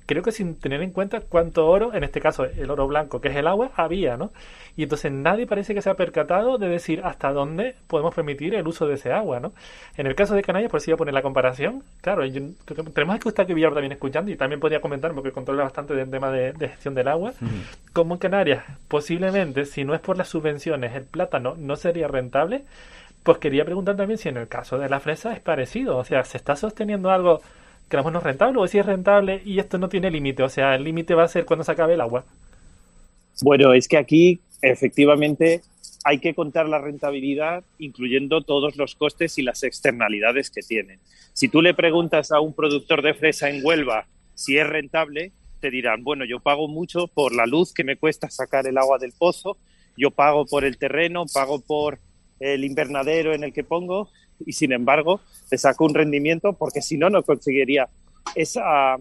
creo 0.05 0.23
que 0.23 0.31
sin 0.31 0.55
tener 0.55 0.81
en 0.81 0.91
cuenta 0.91 1.21
cuánto 1.21 1.67
oro, 1.67 1.93
en 1.93 2.03
este 2.03 2.19
caso 2.19 2.45
el 2.45 2.69
oro 2.69 2.87
blanco, 2.87 3.21
que 3.21 3.29
es 3.29 3.35
el 3.35 3.47
agua, 3.47 3.71
había, 3.75 4.17
¿no? 4.17 4.31
Y 4.75 4.83
entonces 4.83 5.11
nadie 5.11 5.45
parece 5.45 5.73
que 5.73 5.81
se 5.81 5.89
ha 5.89 5.93
percatado 5.93 6.57
de 6.57 6.67
decir 6.67 7.01
hasta 7.03 7.31
dónde 7.31 7.75
podemos 7.87 8.15
permitir 8.15 8.55
el 8.55 8.67
uso 8.67 8.87
de 8.87 8.95
ese 8.95 9.11
agua, 9.11 9.39
¿no? 9.39 9.53
En 9.97 10.07
el 10.07 10.15
caso 10.15 10.33
de 10.33 10.41
Canarias, 10.41 10.71
por 10.71 10.81
si 10.81 10.91
voy 10.91 10.95
a 10.95 10.97
poner 10.97 11.13
la 11.13 11.21
comparación, 11.21 11.83
claro, 12.01 12.25
yo, 12.25 12.41
tenemos 12.93 13.19
que 13.19 13.29
estar 13.29 13.45
que 13.45 13.53
Villar 13.53 13.73
también 13.73 13.91
escuchando 13.91 14.31
y 14.31 14.35
también 14.35 14.59
podría 14.59 14.81
comentar, 14.81 15.13
porque 15.13 15.31
controla 15.31 15.63
bastante 15.63 15.93
del 15.93 16.09
tema 16.09 16.31
de, 16.31 16.53
gestión 16.59 16.95
del 16.95 17.07
agua, 17.07 17.33
como 17.93 18.15
en 18.15 18.19
Canarias, 18.19 18.63
posiblemente, 18.87 19.65
si 19.65 19.83
no 19.83 19.93
es 19.93 20.01
por 20.01 20.17
las 20.17 20.27
subvenciones, 20.27 20.95
el 20.95 21.03
plátano 21.03 21.55
no 21.57 21.75
sería 21.75 22.07
rentable, 22.07 22.63
pues 23.23 23.37
quería 23.37 23.65
preguntar 23.65 23.95
también 23.95 24.17
si 24.17 24.29
en 24.29 24.37
el 24.37 24.47
caso 24.47 24.77
de 24.77 24.89
la 24.89 24.99
fresa 24.99 25.33
es 25.33 25.39
parecido, 25.39 25.97
o 25.97 26.03
sea, 26.03 26.23
¿se 26.25 26.37
está 26.37 26.55
sosteniendo 26.55 27.09
algo 27.09 27.41
queramos 27.93 28.11
no 28.11 28.19
rentable 28.21 28.59
o 28.59 28.65
si 28.65 28.79
es 28.79 28.85
rentable 28.87 29.43
y 29.45 29.59
esto 29.59 29.77
no 29.77 29.87
tiene 29.87 30.09
límite, 30.09 30.41
o 30.41 30.49
sea, 30.49 30.73
el 30.73 30.83
límite 30.83 31.13
va 31.13 31.25
a 31.25 31.27
ser 31.27 31.45
cuando 31.45 31.63
se 31.63 31.73
acabe 31.73 31.93
el 31.93 32.01
agua. 32.01 32.25
Bueno, 33.43 33.71
es 33.71 33.87
que 33.87 33.97
aquí 33.97 34.39
efectivamente 34.63 35.61
hay 36.03 36.17
que 36.17 36.33
contar 36.33 36.67
la 36.67 36.79
rentabilidad 36.79 37.63
incluyendo 37.77 38.41
todos 38.41 38.77
los 38.77 38.95
costes 38.95 39.37
y 39.37 39.43
las 39.43 39.61
externalidades 39.61 40.49
que 40.49 40.61
tiene. 40.61 40.97
Si 41.33 41.49
tú 41.49 41.61
le 41.61 41.75
preguntas 41.75 42.31
a 42.31 42.39
un 42.39 42.55
productor 42.55 43.03
de 43.03 43.13
fresa 43.13 43.51
en 43.51 43.63
Huelva 43.63 44.07
si 44.33 44.57
es 44.57 44.65
rentable, 44.65 45.31
te 45.59 45.69
dirán, 45.69 46.03
bueno, 46.03 46.25
yo 46.25 46.39
pago 46.39 46.67
mucho 46.67 47.05
por 47.05 47.35
la 47.35 47.45
luz 47.45 47.73
que 47.73 47.83
me 47.83 47.97
cuesta 47.97 48.31
sacar 48.31 48.65
el 48.65 48.79
agua 48.79 48.97
del 48.97 49.11
pozo 49.11 49.55
yo 49.95 50.09
pago 50.09 50.45
por 50.47 50.65
el 50.65 50.77
terreno, 50.77 51.25
pago 51.31 51.59
por 51.59 51.99
el 52.39 52.63
invernadero 52.63 53.33
en 53.33 53.43
el 53.43 53.53
que 53.53 53.63
pongo 53.63 54.09
y 54.45 54.53
sin 54.53 54.71
embargo 54.71 55.21
le 55.51 55.57
saco 55.57 55.85
un 55.85 55.93
rendimiento 55.93 56.53
porque 56.53 56.81
si 56.81 56.97
no, 56.97 57.09
no 57.09 57.23
conseguiría 57.23 57.87
esa, 58.35 58.97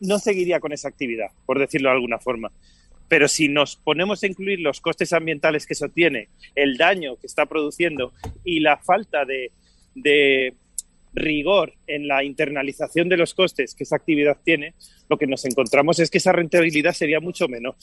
no 0.00 0.18
seguiría 0.18 0.60
con 0.60 0.72
esa 0.72 0.88
actividad, 0.88 1.28
por 1.46 1.58
decirlo 1.58 1.88
de 1.88 1.96
alguna 1.96 2.18
forma. 2.18 2.50
Pero 3.08 3.26
si 3.26 3.48
nos 3.48 3.76
ponemos 3.76 4.22
a 4.22 4.28
incluir 4.28 4.60
los 4.60 4.80
costes 4.80 5.12
ambientales 5.12 5.66
que 5.66 5.72
eso 5.72 5.88
tiene, 5.88 6.28
el 6.54 6.76
daño 6.76 7.16
que 7.16 7.26
está 7.26 7.46
produciendo 7.46 8.12
y 8.44 8.60
la 8.60 8.76
falta 8.76 9.24
de, 9.24 9.50
de 9.94 10.54
rigor 11.12 11.74
en 11.86 12.06
la 12.06 12.22
internalización 12.22 13.08
de 13.08 13.16
los 13.16 13.34
costes 13.34 13.74
que 13.74 13.84
esa 13.84 13.96
actividad 13.96 14.38
tiene, 14.44 14.74
lo 15.08 15.18
que 15.18 15.26
nos 15.26 15.44
encontramos 15.44 15.98
es 15.98 16.10
que 16.10 16.18
esa 16.18 16.32
rentabilidad 16.32 16.92
sería 16.92 17.20
mucho 17.20 17.48
menor. 17.48 17.74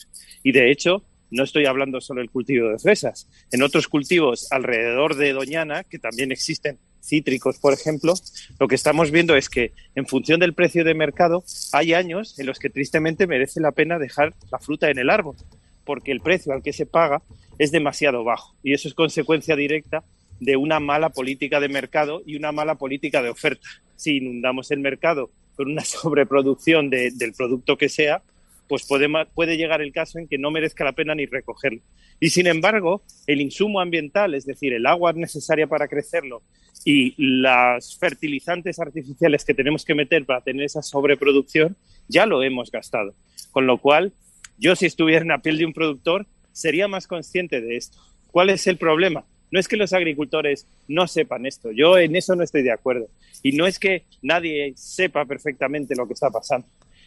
Y 0.42 0.52
de 0.52 0.70
hecho, 0.70 1.02
no 1.30 1.44
estoy 1.44 1.66
hablando 1.66 2.00
solo 2.00 2.20
del 2.20 2.30
cultivo 2.30 2.68
de 2.68 2.78
fresas. 2.78 3.28
En 3.50 3.62
otros 3.62 3.88
cultivos 3.88 4.50
alrededor 4.50 5.16
de 5.16 5.32
Doñana, 5.32 5.84
que 5.84 5.98
también 5.98 6.32
existen 6.32 6.78
cítricos, 7.02 7.58
por 7.58 7.72
ejemplo, 7.72 8.14
lo 8.58 8.68
que 8.68 8.74
estamos 8.74 9.10
viendo 9.10 9.36
es 9.36 9.48
que 9.48 9.72
en 9.94 10.06
función 10.06 10.40
del 10.40 10.54
precio 10.54 10.84
de 10.84 10.94
mercado 10.94 11.44
hay 11.72 11.94
años 11.94 12.38
en 12.38 12.46
los 12.46 12.58
que 12.58 12.70
tristemente 12.70 13.26
merece 13.26 13.60
la 13.60 13.72
pena 13.72 13.98
dejar 13.98 14.34
la 14.50 14.58
fruta 14.58 14.90
en 14.90 14.98
el 14.98 15.10
árbol, 15.10 15.36
porque 15.84 16.12
el 16.12 16.20
precio 16.20 16.52
al 16.52 16.62
que 16.62 16.72
se 16.72 16.86
paga 16.86 17.22
es 17.58 17.72
demasiado 17.72 18.24
bajo 18.24 18.54
y 18.62 18.74
eso 18.74 18.88
es 18.88 18.94
consecuencia 18.94 19.56
directa 19.56 20.04
de 20.40 20.56
una 20.56 20.80
mala 20.80 21.10
política 21.10 21.60
de 21.60 21.68
mercado 21.68 22.22
y 22.24 22.36
una 22.36 22.52
mala 22.52 22.76
política 22.76 23.22
de 23.22 23.30
oferta. 23.30 23.66
Si 23.96 24.18
inundamos 24.18 24.70
el 24.70 24.80
mercado 24.80 25.30
con 25.56 25.70
una 25.70 25.84
sobreproducción 25.84 26.90
del 26.90 27.32
producto 27.36 27.76
que 27.76 27.88
sea, 27.88 28.22
pues 28.68 28.86
puede, 28.86 29.56
llegar 29.56 29.80
el 29.80 29.92
caso 29.92 30.18
en 30.18 30.28
que 30.28 30.38
no 30.38 30.50
merezca 30.50 30.84
la 30.84 30.92
pena 30.92 31.14
ni 31.14 31.26
recogerlo. 31.26 31.80
Y 32.20 32.30
sin 32.30 32.46
embargo, 32.46 33.02
el 33.26 33.40
insumo 33.40 33.80
ambiental, 33.80 34.34
es 34.34 34.44
decir, 34.44 34.74
el 34.74 34.86
agua 34.86 35.12
necesaria 35.14 35.66
para 35.66 35.88
crecerlo 35.88 36.42
y 36.84 37.14
los 37.16 37.98
fertilizantes 37.98 38.78
artificiales 38.78 39.44
que 39.44 39.54
tenemos 39.54 39.84
que 39.84 39.94
meter 39.94 40.24
para 40.26 40.42
tener 40.42 40.64
esa 40.64 40.82
sobreproducción, 40.82 41.76
ya 42.08 42.26
lo 42.26 42.42
hemos 42.42 42.70
gastado. 42.70 43.14
Con 43.50 43.66
lo 43.66 43.78
cual, 43.78 44.12
yo 44.58 44.76
si 44.76 44.86
estuviera 44.86 45.22
en 45.22 45.28
la 45.28 45.38
piel 45.38 45.58
de 45.58 45.66
un 45.66 45.72
productor, 45.72 46.26
sería 46.52 46.88
más 46.88 47.06
consciente 47.06 47.60
de 47.60 47.76
esto. 47.76 47.98
¿Cuál 48.30 48.50
es 48.50 48.66
el 48.66 48.76
problema? 48.76 49.24
No 49.50 49.58
es 49.58 49.66
que 49.66 49.78
los 49.78 49.94
agricultores 49.94 50.66
no 50.88 51.06
sepan 51.06 51.46
esto, 51.46 51.72
yo 51.72 51.96
en 51.96 52.16
eso 52.16 52.36
no 52.36 52.44
estoy 52.44 52.62
de 52.62 52.72
acuerdo. 52.72 53.08
Y 53.42 53.52
no 53.52 53.66
es 53.66 53.78
que 53.78 54.04
nadie 54.20 54.74
sepa 54.76 55.24
perfectamente 55.24 55.96
lo 55.96 56.06
que 56.06 56.12
está 56.12 56.28
pasando, 56.28 56.66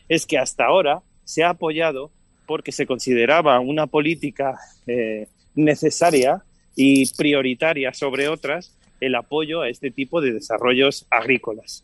es 0.10 0.26
que 0.26 0.40
hasta 0.40 0.66
ahora 0.66 1.04
se 1.24 1.44
ha 1.44 1.50
apoyado 1.50 2.12
porque 2.46 2.72
se 2.72 2.86
consideraba 2.86 3.60
una 3.60 3.88
política 3.88 4.60
eh, 4.88 5.28
necesaria 5.56 6.44
y 6.76 7.12
prioritaria 7.14 7.94
sobre 7.94 8.28
otras 8.28 8.76
el 9.00 9.16
apoyo 9.16 9.62
a 9.62 9.70
este 9.70 9.92
tipo 9.92 10.22
de 10.22 10.34
desarrollos 10.34 11.06
agrícolas. 11.10 11.84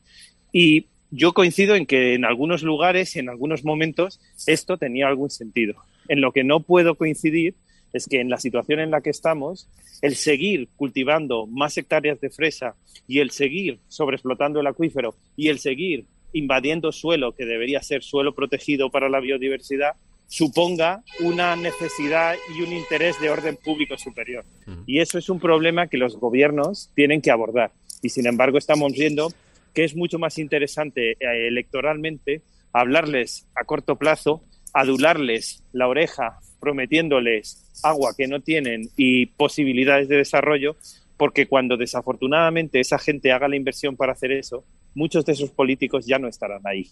Y 0.52 0.86
yo 1.12 1.34
coincido 1.34 1.76
en 1.76 1.86
que 1.86 2.14
en 2.14 2.26
algunos 2.26 2.64
lugares 2.64 3.16
y 3.16 3.20
en 3.20 3.30
algunos 3.30 3.64
momentos 3.64 4.20
esto 4.46 4.78
tenía 4.78 5.08
algún 5.08 5.30
sentido. 5.30 5.76
En 6.08 6.22
lo 6.22 6.32
que 6.32 6.44
no 6.44 6.60
puedo 6.60 6.96
coincidir 6.96 7.56
es 7.94 8.08
que 8.08 8.20
en 8.20 8.30
la 8.30 8.38
situación 8.38 8.80
en 8.80 8.92
la 8.92 9.02
que 9.02 9.10
estamos, 9.10 9.68
el 10.02 10.16
seguir 10.16 10.68
cultivando 10.76 11.48
más 11.48 11.78
hectáreas 11.78 12.20
de 12.22 12.30
fresa 12.30 12.76
y 13.08 13.20
el 13.20 13.32
seguir 13.32 13.80
sobreexplotando 13.88 14.60
el 14.60 14.68
acuífero 14.68 15.16
y 15.36 15.48
el 15.48 15.60
seguir 15.60 16.06
invadiendo 16.34 16.92
suelo 16.92 17.34
que 17.34 17.46
debería 17.46 17.82
ser 17.82 18.04
suelo 18.04 18.34
protegido 18.34 18.90
para 18.90 19.10
la 19.10 19.20
biodiversidad, 19.20 19.94
suponga 20.28 21.04
una 21.22 21.56
necesidad 21.56 22.36
y 22.58 22.62
un 22.62 22.74
interés 22.74 23.20
de 23.22 23.30
orden 23.30 23.58
público 23.58 23.98
superior. 23.98 24.46
Y 24.86 25.00
eso 25.00 25.18
es 25.18 25.30
un 25.30 25.40
problema 25.40 25.88
que 25.88 25.98
los 25.98 26.18
gobiernos 26.18 26.92
tienen 26.96 27.22
que 27.22 27.32
abordar. 27.32 27.72
Y 28.02 28.10
sin 28.10 28.28
embargo 28.28 28.58
estamos 28.58 28.94
viendo 28.94 29.32
que 29.74 29.84
es 29.84 29.96
mucho 29.96 30.20
más 30.20 30.38
interesante 30.38 31.12
eh, 31.12 31.48
electoralmente 31.48 32.42
hablarles 32.74 33.48
a 33.56 33.64
corto 33.64 33.96
plazo, 33.96 34.42
adularles 34.74 35.64
la 35.72 35.88
oreja 35.88 36.40
prometiéndoles 36.60 37.64
agua 37.84 38.14
que 38.18 38.28
no 38.28 38.42
tienen 38.42 38.90
y 38.98 39.28
posibilidades 39.28 40.08
de 40.08 40.18
desarrollo, 40.18 40.76
porque 41.16 41.48
cuando 41.48 41.78
desafortunadamente 41.78 42.80
esa 42.80 42.98
gente 42.98 43.32
haga 43.32 43.48
la 43.48 43.56
inversión 43.56 43.96
para 43.96 44.14
hacer 44.14 44.32
eso, 44.32 44.64
muchos 44.98 45.24
de 45.26 45.34
esos 45.34 45.52
políticos 45.52 46.08
ya 46.08 46.18
no 46.18 46.28
estarán 46.28 46.62
ahí. 46.66 46.90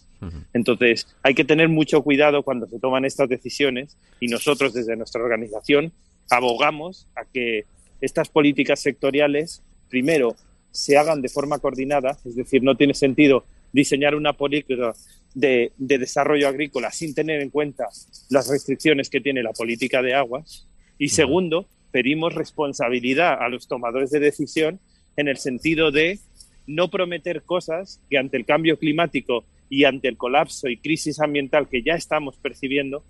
Entonces, 0.52 1.08
hay 1.24 1.34
que 1.34 1.44
tener 1.44 1.68
mucho 1.68 2.02
cuidado 2.02 2.44
cuando 2.44 2.68
se 2.68 2.78
toman 2.78 3.04
estas 3.04 3.28
decisiones 3.28 3.96
y 4.20 4.28
nosotros 4.28 4.72
desde 4.72 4.96
nuestra 4.96 5.22
organización 5.22 5.92
abogamos 6.30 7.08
a 7.16 7.24
que 7.24 7.64
estas 8.00 8.28
políticas 8.28 8.80
sectoriales, 8.80 9.60
primero, 9.90 10.36
se 10.70 10.96
hagan 10.96 11.20
de 11.20 11.28
forma 11.28 11.58
coordinada, 11.58 12.16
es 12.24 12.36
decir, 12.36 12.62
no 12.62 12.76
tiene 12.76 12.94
sentido 12.94 13.44
diseñar 13.72 14.14
una 14.14 14.34
política 14.34 14.94
de, 15.34 15.72
de, 15.76 15.98
desarrollo 15.98 16.46
agrícola 16.46 16.92
sin 16.92 17.12
tener 17.12 17.40
en 17.40 17.50
cuenta 17.50 17.88
las 18.30 18.48
restricciones 18.48 19.10
que 19.10 19.20
tiene 19.20 19.42
la 19.42 19.52
política 19.52 20.00
de 20.00 20.14
aguas. 20.14 20.68
Y 20.96 21.08
segundo, 21.08 21.66
pedimos 21.90 22.34
responsabilidad 22.34 23.36
a 23.40 23.48
los 23.48 23.66
tomadores 23.66 24.10
de 24.10 24.20
decisión 24.20 24.78
en 25.16 25.28
el 25.28 25.38
sentido 25.38 25.90
de 25.90 26.20
no 26.66 26.88
prometer 26.88 27.42
cosas 27.42 28.00
que 28.10 28.18
ante 28.18 28.36
el 28.36 28.44
cambio 28.44 28.78
climático 28.78 29.44
y 29.68 29.84
ante 29.84 30.08
el 30.08 30.16
colapso 30.16 30.68
y 30.68 30.76
crisis 30.76 31.20
ambiental 31.20 31.68
que 31.68 31.82
ya 31.82 31.94
estamos 31.94 32.36
percibiendo 32.36 33.02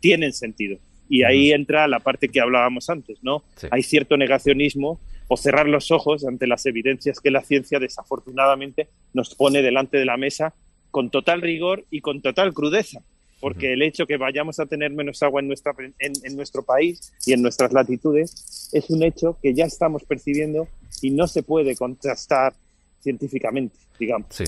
tienen 0.00 0.32
sentido. 0.32 0.78
Y 1.08 1.24
ahí 1.24 1.52
entra 1.52 1.86
la 1.88 2.00
parte 2.00 2.28
que 2.28 2.40
hablábamos 2.40 2.88
antes, 2.88 3.18
¿no? 3.22 3.44
Hay 3.70 3.82
cierto 3.82 4.16
negacionismo 4.16 4.98
o 5.28 5.36
cerrar 5.36 5.68
los 5.68 5.90
ojos 5.90 6.24
ante 6.26 6.46
las 6.46 6.64
evidencias 6.66 7.20
que 7.20 7.30
la 7.30 7.42
ciencia 7.42 7.78
desafortunadamente 7.78 8.88
nos 9.12 9.34
pone 9.34 9.62
delante 9.62 9.98
de 9.98 10.04
la 10.04 10.16
mesa 10.16 10.54
con 10.90 11.10
total 11.10 11.42
rigor 11.42 11.84
y 11.90 12.00
con 12.00 12.22
total 12.22 12.52
crudeza. 12.52 13.02
Porque 13.40 13.72
el 13.72 13.82
hecho 13.82 14.06
que 14.06 14.16
vayamos 14.16 14.60
a 14.60 14.66
tener 14.66 14.92
menos 14.92 15.22
agua 15.22 15.40
en, 15.40 15.48
nuestra, 15.48 15.74
en 15.98 16.36
nuestro 16.36 16.62
país 16.62 17.12
y 17.26 17.32
en 17.32 17.42
nuestras 17.42 17.72
latitudes 17.72 18.70
es 18.72 18.88
un 18.88 19.02
hecho 19.02 19.36
que 19.42 19.52
ya 19.52 19.64
estamos 19.64 20.04
percibiendo 20.04 20.68
y 21.00 21.10
no 21.10 21.26
se 21.26 21.42
puede 21.42 21.74
contrastar 21.74 22.54
científicamente, 23.02 23.76
digamos. 23.98 24.28
Sí. 24.30 24.44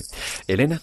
Elena. 0.46 0.80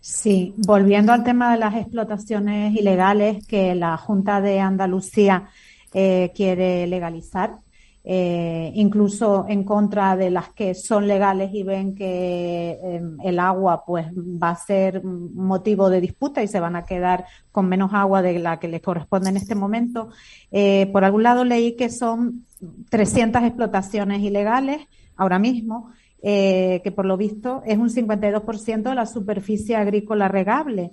Sí, 0.00 0.54
volviendo 0.56 1.12
al 1.12 1.22
tema 1.22 1.52
de 1.52 1.58
las 1.58 1.74
explotaciones 1.76 2.74
ilegales 2.74 3.46
que 3.46 3.74
la 3.74 3.96
Junta 3.96 4.40
de 4.40 4.58
Andalucía 4.60 5.48
eh, 5.92 6.32
quiere 6.34 6.86
legalizar, 6.86 7.58
eh, 8.02 8.72
incluso 8.74 9.44
en 9.48 9.62
contra 9.62 10.16
de 10.16 10.30
las 10.30 10.48
que 10.54 10.74
son 10.74 11.06
legales 11.06 11.50
y 11.52 11.62
ven 11.62 11.94
que 11.94 12.78
em, 12.82 13.18
el 13.22 13.38
agua 13.38 13.84
pues 13.84 14.06
va 14.16 14.50
a 14.50 14.56
ser 14.56 15.04
motivo 15.04 15.90
de 15.90 16.00
disputa 16.00 16.42
y 16.42 16.48
se 16.48 16.60
van 16.60 16.76
a 16.76 16.86
quedar 16.86 17.26
con 17.52 17.68
menos 17.68 17.92
agua 17.92 18.22
de 18.22 18.38
la 18.38 18.58
que 18.58 18.68
les 18.68 18.80
corresponde 18.80 19.28
en 19.28 19.36
este 19.36 19.54
momento. 19.54 20.08
Eh, 20.50 20.88
por 20.92 21.04
algún 21.04 21.22
lado 21.24 21.44
leí 21.44 21.76
que 21.76 21.90
son 21.90 22.46
300 22.88 23.42
explotaciones 23.42 24.22
ilegales 24.22 24.80
ahora 25.16 25.38
mismo 25.38 25.90
eh, 26.22 26.80
que 26.84 26.92
por 26.92 27.06
lo 27.06 27.16
visto 27.16 27.62
es 27.64 27.78
un 27.78 27.88
52% 27.88 28.82
de 28.82 28.94
la 28.94 29.06
superficie 29.06 29.76
agrícola 29.76 30.28
regable. 30.28 30.92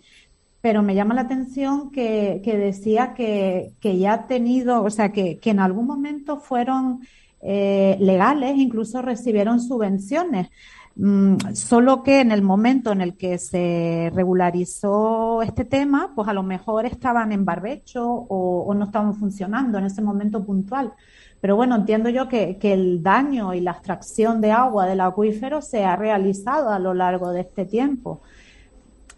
Pero 0.61 0.81
me 0.81 0.95
llama 0.95 1.13
la 1.13 1.21
atención 1.21 1.91
que, 1.91 2.41
decía 2.43 3.13
que, 3.13 3.73
ya 3.81 4.13
ha 4.13 4.27
tenido, 4.27 4.83
o 4.83 4.89
sea, 4.89 5.11
que, 5.11 5.39
en 5.43 5.59
algún 5.59 5.85
momento 5.85 6.37
fueron 6.37 7.01
eh, 7.41 7.97
legales, 7.99 8.57
incluso 8.57 9.01
recibieron 9.01 9.61
subvenciones. 9.61 10.49
Mm, 10.95 11.53
solo 11.53 12.01
que 12.01 12.21
en 12.21 12.31
el 12.31 12.41
momento 12.41 12.91
en 12.91 13.01
el 13.01 13.17
que 13.17 13.37
se 13.37 14.11
regularizó 14.15 15.43
este 15.43 15.63
tema, 15.63 16.11
pues 16.15 16.27
a 16.27 16.33
lo 16.33 16.41
mejor 16.41 16.85
estaban 16.85 17.31
en 17.31 17.45
barbecho 17.45 18.03
o 18.07 18.73
no 18.73 18.85
estaban 18.85 19.13
funcionando 19.13 19.77
en 19.77 19.85
ese 19.85 20.01
momento 20.01 20.43
puntual. 20.43 20.93
Pero 21.39 21.55
bueno, 21.55 21.75
entiendo 21.75 22.09
yo 22.09 22.27
que, 22.27 22.57
el 22.61 23.03
daño 23.03 23.53
y 23.53 23.61
la 23.61 23.71
extracción 23.71 24.41
de 24.41 24.51
agua 24.51 24.87
del 24.87 25.01
acuífero 25.01 25.61
se 25.61 25.83
ha 25.83 25.95
realizado 25.95 26.69
a 26.69 26.79
lo 26.79 26.93
largo 26.93 27.31
de 27.31 27.41
este 27.41 27.65
tiempo. 27.65 28.21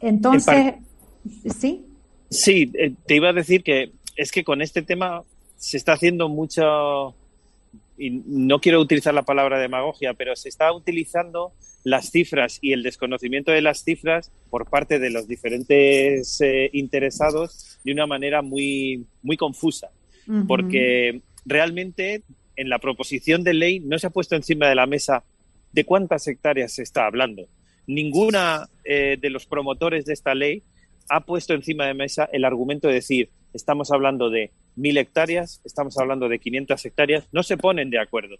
Entonces, 0.01 0.76
¿sí? 1.57 1.86
Sí, 2.30 2.72
eh, 2.76 2.93
te 3.05 3.15
iba 3.15 3.30
a 3.30 3.34
decir 3.34 3.63
que 3.63 3.91
es 4.15 4.32
que 4.32 4.43
con 4.43 4.61
este 4.61 4.82
tema 4.82 5.24
se 5.57 5.78
está 5.78 5.93
haciendo 5.93 6.30
mucho, 6.30 7.15
y 7.97 8.09
no 8.26 8.59
quiero 8.59 8.80
utilizar 8.80 9.13
la 9.13 9.24
palabra 9.24 9.59
demagogia, 9.59 10.13
pero 10.13 10.36
se 10.36 10.49
está 10.49 10.72
utilizando 10.74 11.53
las 11.84 12.11
cifras 12.11 12.59
y 12.61 12.74
el 12.74 12.84
desconocimiento 12.84 13.51
de 13.51 13.61
las 13.61 13.84
cifras 13.84 14.32
por 14.49 14.70
parte 14.70 14.99
de 14.99 15.09
los 15.09 15.28
diferentes 15.28 16.39
eh, 16.41 16.70
interesados 16.74 17.80
de 17.84 17.93
una 17.93 18.05
manera 18.07 18.41
muy, 18.41 19.05
muy 19.22 19.38
confusa. 19.38 19.89
Porque 20.47 21.22
realmente 21.46 22.24
en 22.56 22.70
la 22.70 22.80
proposición 22.80 23.44
de 23.44 23.54
ley 23.54 23.80
no 23.80 23.98
se 24.00 24.08
ha 24.08 24.12
puesto 24.12 24.36
encima 24.36 24.68
de 24.68 24.76
la 24.76 24.86
mesa 24.86 25.24
de 25.72 25.86
cuántas 25.86 26.28
hectáreas 26.28 26.74
se 26.74 26.84
está 26.84 27.06
hablando. 27.06 27.48
Ninguna 27.88 28.70
eh, 28.84 29.18
de 29.20 29.30
los 29.30 29.46
promotores 29.46 30.06
de 30.06 30.14
esta 30.14 30.36
ley 30.36 30.64
ha 31.10 31.22
puesto 31.22 31.54
encima 31.54 31.86
de 31.86 31.94
mesa 31.94 32.30
el 32.32 32.46
argumento 32.46 32.88
de 32.88 32.96
decir, 32.96 33.30
estamos 33.54 33.92
hablando 33.92 34.30
de 34.30 34.52
mil 34.76 34.98
hectáreas, 34.98 35.62
estamos 35.64 35.98
hablando 35.98 36.30
de 36.30 36.40
500 36.40 36.86
hectáreas, 36.86 37.28
no 37.32 37.44
se 37.44 37.58
ponen 37.58 37.90
de 37.90 38.00
acuerdo. 38.00 38.38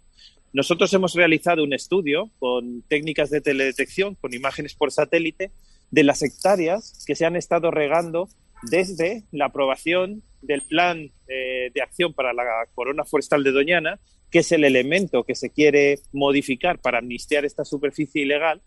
Nosotros 0.52 0.92
hemos 0.94 1.14
realizado 1.14 1.62
un 1.62 1.72
estudio 1.72 2.30
con 2.38 2.82
técnicas 2.82 3.30
de 3.30 3.40
teledetección, 3.40 4.14
con 4.14 4.34
imágenes 4.34 4.74
por 4.74 4.90
satélite, 4.90 5.50
de 5.90 6.04
las 6.04 6.22
hectáreas 6.22 7.04
que 7.06 7.14
se 7.14 7.26
han 7.26 7.36
estado 7.36 7.70
regando 7.70 8.28
desde 8.62 9.24
la 9.32 9.46
aprobación 9.46 10.22
del 10.42 10.62
plan 10.62 11.10
eh, 11.28 11.70
de 11.74 11.82
acción 11.82 12.12
para 12.12 12.32
la 12.32 12.44
corona 12.74 13.04
forestal 13.04 13.44
de 13.44 13.52
Doñana, 13.52 13.98
que 14.30 14.40
es 14.40 14.52
el 14.52 14.64
elemento 14.64 15.24
que 15.24 15.34
se 15.34 15.50
quiere 15.50 15.98
modificar 16.12 16.78
para 16.78 16.98
amnistiar 16.98 17.44
esta 17.44 17.64
superficie 17.64 18.22
ilegal, 18.22 18.60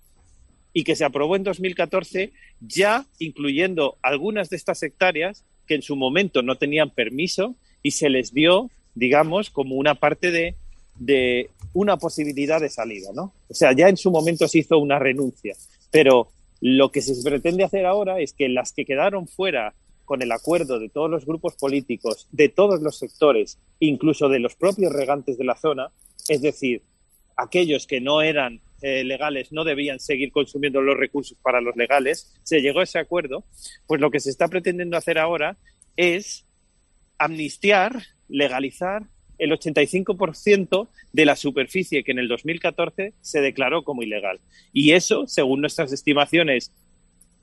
y 0.74 0.84
que 0.84 0.96
se 0.96 1.06
aprobó 1.06 1.36
en 1.36 1.44
2014, 1.44 2.32
ya 2.60 3.06
incluyendo 3.20 3.98
algunas 4.02 4.50
de 4.50 4.58
estas 4.58 4.82
hectáreas 4.82 5.46
que 5.68 5.76
en 5.76 5.84
su 5.84 5.96
momento 5.96 6.42
no 6.42 6.58
tenían 6.58 6.90
permiso 6.90 7.56
y 7.84 7.92
se 7.92 8.10
les 8.10 8.34
dio, 8.34 8.72
digamos, 8.96 9.52
como 9.52 9.76
una 9.76 9.96
parte 9.96 10.32
de, 10.32 10.56
de 10.96 11.50
una 11.74 11.98
posibilidad 11.98 12.60
de 12.60 12.70
salida, 12.70 13.12
¿no? 13.14 13.34
O 13.50 13.54
sea, 13.54 13.72
ya 13.74 13.88
en 13.88 13.98
su 13.98 14.10
momento 14.10 14.48
se 14.48 14.60
hizo 14.60 14.80
una 14.80 15.00
renuncia, 15.00 15.56
pero 15.92 16.30
lo 16.60 16.92
que 16.92 17.02
se 17.02 17.22
pretende 17.24 17.64
hacer 17.64 17.86
ahora 17.86 18.20
es 18.20 18.34
que 18.34 18.50
las 18.50 18.74
que 18.74 18.86
quedaron 18.86 19.28
fuera 19.28 19.74
con 20.14 20.22
el 20.22 20.32
acuerdo 20.32 20.78
de 20.78 20.90
todos 20.90 21.10
los 21.10 21.26
grupos 21.26 21.56
políticos, 21.56 22.28
de 22.32 22.48
todos 22.48 22.84
los 22.84 23.00
sectores, 23.00 23.58
incluso 23.80 24.30
de 24.30 24.38
los 24.38 24.54
propios 24.54 24.94
regantes 24.94 25.40
de 25.40 25.44
la 25.44 25.56
zona, 25.56 25.90
es 26.28 26.40
decir, 26.44 26.84
aquellos 27.36 27.88
que 27.88 28.00
no 28.00 28.22
eran 28.22 28.62
eh, 28.84 29.04
legales 29.04 29.52
no 29.52 29.64
debían 29.64 30.00
seguir 30.00 30.32
consumiendo 30.32 30.84
los 30.84 30.98
recursos 30.98 31.36
para 31.42 31.62
los 31.62 31.76
legales, 31.76 32.32
se 32.44 32.62
llegó 32.62 32.82
a 32.82 32.84
ese 32.84 33.00
acuerdo, 33.00 33.44
pues 33.88 34.00
lo 34.00 34.12
que 34.12 34.20
se 34.20 34.30
está 34.30 34.48
pretendiendo 34.50 34.98
hacer 34.98 35.18
ahora 35.18 35.58
es 35.98 36.46
amnistiar, 37.18 38.04
legalizar 38.30 39.08
el 39.40 39.50
85% 39.50 40.90
de 41.12 41.26
la 41.26 41.36
superficie 41.36 42.04
que 42.04 42.12
en 42.12 42.20
el 42.20 42.28
2014 42.28 43.14
se 43.20 43.42
declaró 43.42 43.84
como 43.84 44.04
ilegal. 44.04 44.40
Y 44.74 44.92
eso, 44.92 45.26
según 45.26 45.62
nuestras 45.62 45.92
estimaciones, 45.92 46.72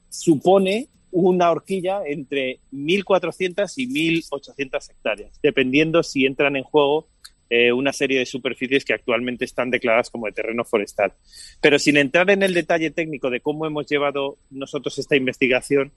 supone 0.08 0.86
una 1.12 1.50
horquilla 1.50 2.02
entre 2.06 2.61
1.400 2.72 3.72
y 3.76 4.20
1.800 4.22 4.90
hectáreas, 4.90 5.40
dependiendo 5.42 6.02
si 6.02 6.26
entran 6.26 6.56
en 6.56 6.62
juego 6.62 7.08
eh, 7.52 7.72
una 7.72 7.92
serie 7.92 8.20
de 8.20 8.26
superficies 8.26 8.84
que 8.84 8.94
actualmente 8.94 9.44
están 9.44 9.70
declaradas 9.70 10.08
como 10.08 10.26
de 10.26 10.32
terreno 10.32 10.64
forestal. 10.64 11.12
Pero 11.61 11.80
sin 11.80 11.96
entrar 11.96 12.30
en 12.30 12.44
el 12.44 12.54
detalle 12.54 12.92
técnico 12.92 13.28
de 13.28 13.40
cómo 13.40 13.66
hemos 13.66 13.88
llevado 13.88 14.38
nosotros 14.50 14.98
esta 14.98 15.16
investigación, 15.16 15.92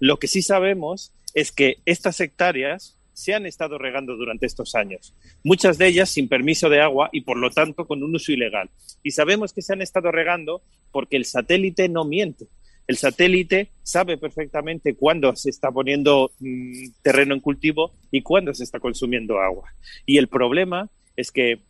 lo 0.00 0.18
que 0.18 0.28
sí 0.28 0.42
sabemos 0.42 1.12
es 1.34 1.50
que 1.50 1.78
estas 1.86 2.20
hectáreas 2.20 2.98
se 3.14 3.34
han 3.34 3.46
estado 3.46 3.78
regando 3.78 4.16
durante 4.16 4.46
estos 4.46 4.76
años, 4.76 5.12
muchas 5.42 5.76
de 5.76 5.88
ellas 5.88 6.08
sin 6.08 6.28
permiso 6.28 6.68
de 6.68 6.80
agua 6.80 7.08
y 7.10 7.22
por 7.22 7.36
lo 7.36 7.50
tanto 7.50 7.84
con 7.84 8.02
un 8.02 8.14
uso 8.14 8.30
ilegal. 8.30 8.70
Y 9.02 9.10
sabemos 9.10 9.52
que 9.52 9.62
se 9.62 9.72
han 9.72 9.82
estado 9.82 10.12
regando 10.12 10.62
porque 10.92 11.16
el 11.16 11.24
satélite 11.24 11.88
no 11.88 12.04
miente. 12.04 12.46
El 12.88 12.96
satélite 12.96 13.70
sabe 13.82 14.16
perfectamente 14.16 14.94
cuándo 14.94 15.36
se 15.36 15.50
está 15.50 15.70
poniendo 15.70 16.32
mm, 16.40 16.88
terreno 17.02 17.34
en 17.34 17.40
cultivo 17.40 17.92
y 18.10 18.22
cuándo 18.22 18.54
se 18.54 18.64
está 18.64 18.80
consumiendo 18.80 19.38
agua. 19.40 19.74
Y 20.06 20.16
el 20.16 20.28
problema 20.28 20.88
es 21.14 21.30
que 21.30 21.60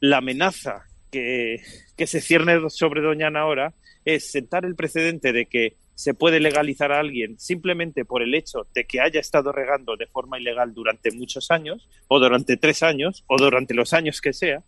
la 0.00 0.18
amenaza 0.18 0.84
que, 1.10 1.62
que 1.96 2.06
se 2.06 2.20
cierne 2.20 2.60
sobre 2.68 3.00
Doñana 3.00 3.40
ahora 3.40 3.72
es 4.04 4.30
sentar 4.30 4.66
el 4.66 4.76
precedente 4.76 5.32
de 5.32 5.46
que 5.46 5.76
se 5.94 6.12
puede 6.12 6.40
legalizar 6.40 6.92
a 6.92 7.00
alguien 7.00 7.38
simplemente 7.38 8.04
por 8.04 8.22
el 8.22 8.34
hecho 8.34 8.66
de 8.74 8.84
que 8.84 9.00
haya 9.00 9.20
estado 9.20 9.52
regando 9.52 9.96
de 9.96 10.06
forma 10.06 10.38
ilegal 10.38 10.74
durante 10.74 11.10
muchos 11.10 11.50
años, 11.50 11.88
o 12.08 12.18
durante 12.20 12.58
tres 12.58 12.82
años, 12.82 13.24
o 13.26 13.38
durante 13.38 13.74
los 13.74 13.94
años 13.94 14.20
que 14.20 14.34
sea, 14.34 14.62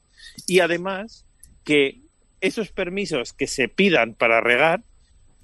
y 0.47 0.61
además 0.61 1.26
que 1.64 2.01
esos 2.40 2.70
permisos 2.70 3.32
que 3.32 3.47
se 3.47 3.68
pidan 3.68 4.14
para 4.14 4.40
regar 4.40 4.82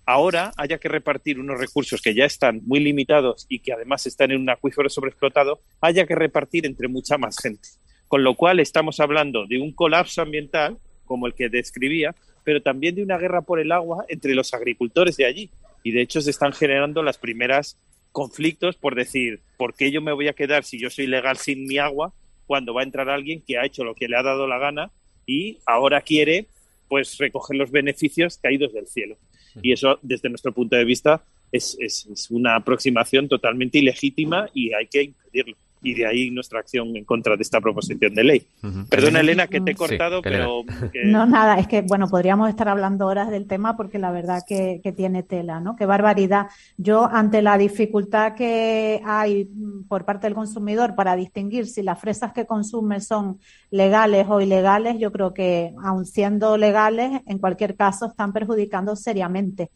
ahora 0.09 0.53
haya 0.57 0.79
que 0.79 0.89
repartir 0.89 1.39
unos 1.39 1.61
recursos 1.61 2.01
que 2.01 2.15
ya 2.15 2.25
están 2.25 2.63
muy 2.65 2.81
limitados 2.81 3.45
y 3.47 3.59
que 3.59 3.75
además 3.75 4.07
están 4.07 4.31
en 4.31 4.41
un 4.41 4.49
acuífero 4.49 4.89
sobreexplotado, 4.89 5.61
haya 5.83 6.07
que 6.07 6.15
repartir 6.15 6.65
entre 6.65 6.89
mucha 6.89 7.19
más 7.19 7.37
gente. 7.39 7.69
Con 8.09 8.25
lo 8.25 8.35
cual 8.35 8.59
estamos 8.59 9.01
hablando 9.01 9.47
de 9.47 9.61
un 9.61 9.71
colapso 9.71 10.23
ambiental, 10.23 10.79
como 11.05 11.27
el 11.27 11.35
que 11.35 11.51
describía, 11.51 12.15
pero 12.43 12.63
también 12.63 12.95
de 12.95 13.03
una 13.03 13.19
guerra 13.19 13.43
por 13.43 13.61
el 13.61 13.71
agua 13.71 14.07
entre 14.09 14.35
los 14.35 14.55
agricultores 14.55 15.19
de 15.19 15.27
allí. 15.27 15.51
Y 15.83 15.93
de 15.93 16.01
hecho 16.01 16.23
se 16.23 16.31
están 16.31 16.55
generando 16.55 17.03
las 17.03 17.19
primeras 17.19 17.77
conflictos 18.11 18.77
por 18.77 18.95
decir, 18.95 19.41
¿por 19.59 19.75
qué 19.75 19.91
yo 19.91 20.01
me 20.01 20.13
voy 20.13 20.29
a 20.29 20.33
quedar 20.33 20.65
si 20.65 20.79
yo 20.79 20.89
soy 20.89 21.07
legal 21.07 21.37
sin 21.37 21.67
mi 21.67 21.77
agua 21.77 22.15
cuando 22.47 22.73
va 22.73 22.81
a 22.81 22.85
entrar 22.85 23.11
alguien 23.11 23.43
que 23.47 23.59
ha 23.59 23.67
hecho 23.67 23.85
lo 23.85 23.95
que 23.95 24.09
le 24.09 24.17
ha 24.17 24.23
dado 24.23 24.47
la 24.47 24.57
gana 24.57 24.91
y 25.27 25.59
ahora 25.67 26.01
quiere 26.01 26.47
pues 26.89 27.19
recoger 27.19 27.59
los 27.59 27.71
beneficios 27.71 28.39
caídos 28.39 28.73
del 28.73 28.87
cielo? 28.87 29.19
Y 29.63 29.73
eso, 29.73 29.99
desde 30.03 30.29
nuestro 30.29 30.53
punto 30.53 30.77
de 30.77 30.85
vista, 30.85 31.23
es, 31.51 31.77
es, 31.81 32.31
una 32.31 32.57
aproximación 32.57 33.29
totalmente 33.29 33.79
ilegítima 33.79 34.49
y 34.53 34.73
hay 34.73 34.87
que 34.87 35.03
impedirlo 35.03 35.57
y 35.83 35.95
de 35.95 36.07
ahí 36.07 36.31
nuestra 36.31 36.61
acción 36.61 36.97
en 36.97 37.05
contra 37.05 37.37
de 37.37 37.43
esta 37.43 37.61
proposición 37.61 38.15
de 38.15 38.25
ley. 38.25 38.47
Perdona, 38.89 39.21
Elena, 39.21 39.47
que 39.47 39.61
te 39.61 39.73
he 39.73 39.75
cortado, 39.75 40.23
pero... 40.23 40.63
No, 41.05 41.27
nada, 41.27 41.59
es 41.59 41.67
que, 41.67 41.83
bueno, 41.83 42.09
podríamos 42.09 42.49
estar 42.49 42.69
hablando 42.69 43.07
horas 43.07 43.31
del 43.31 43.47
tema 43.47 43.77
porque 43.77 43.99
la 43.99 44.11
verdad 44.11 44.43
que, 44.47 44.81
que, 44.83 44.93
tiene 44.93 45.23
tela, 45.23 45.61
¿no? 45.61 45.77
Qué 45.77 45.87
barbaridad. 45.87 46.49
Yo, 46.77 47.05
ante 47.05 47.43
la 47.43 47.57
dificultad 47.59 48.35
que 48.35 49.01
hay 49.05 49.49
por 49.89 50.05
parte 50.05 50.27
del 50.27 50.35
consumidor 50.35 50.95
para 50.95 51.17
distinguir 51.17 51.67
si 51.67 51.83
las 51.83 52.01
fresas 52.01 52.33
que 52.33 52.47
consume 52.47 53.01
son 53.01 53.39
legales 53.71 54.27
o 54.29 54.41
ilegales, 54.41 54.99
yo 54.99 55.13
creo 55.13 55.33
que, 55.33 55.73
aun 55.83 56.05
siendo 56.05 56.57
legales, 56.57 57.21
en 57.27 57.39
cualquier 57.39 57.77
caso 57.77 58.07
están 58.07 58.33
perjudicando 58.33 58.97
seriamente 58.97 59.71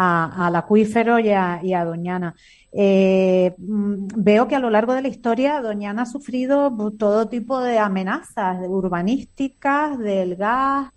al 0.00 0.56
acuífero 0.56 1.18
y 1.18 1.30
a, 1.30 1.60
y 1.62 1.74
a 1.74 1.84
Doñana. 1.84 2.34
Eh, 2.72 3.54
mm, 3.58 4.08
veo 4.16 4.48
que 4.48 4.56
a 4.56 4.60
lo 4.60 4.70
largo 4.70 4.94
de 4.94 5.02
la 5.02 5.08
historia 5.08 5.60
Doñana 5.60 6.02
ha 6.02 6.06
sufrido 6.06 6.74
todo 6.98 7.28
tipo 7.28 7.60
de 7.60 7.78
amenazas 7.78 8.58
urbanísticas, 8.66 9.98
del 9.98 10.36
gas, 10.36 10.90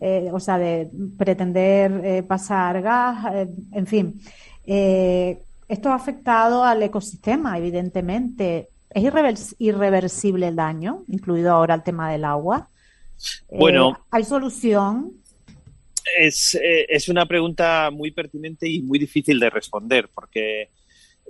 eh, 0.00 0.30
o 0.32 0.40
sea, 0.40 0.58
de 0.58 0.90
pretender 1.16 2.00
eh, 2.04 2.22
pasar 2.22 2.82
gas, 2.82 3.46
en 3.72 3.86
fin. 3.86 4.20
esto 4.64 5.90
ha 5.90 5.94
afectado 5.94 6.64
al 6.64 6.82
ecosistema, 6.82 7.58
evidentemente. 7.58 8.70
¿Es 8.90 9.04
irreversible 9.58 10.48
el 10.48 10.56
daño, 10.56 11.04
incluido 11.08 11.52
ahora 11.52 11.74
el 11.74 11.82
tema 11.82 12.10
del 12.10 12.24
agua? 12.24 12.68
Bueno. 13.50 13.98
¿Hay 14.10 14.24
solución? 14.24 15.12
Es, 16.16 16.58
es 16.62 17.08
una 17.08 17.26
pregunta 17.26 17.90
muy 17.92 18.10
pertinente 18.10 18.68
y 18.68 18.82
muy 18.82 18.98
difícil 18.98 19.40
de 19.40 19.50
responder, 19.50 20.08
porque 20.14 20.70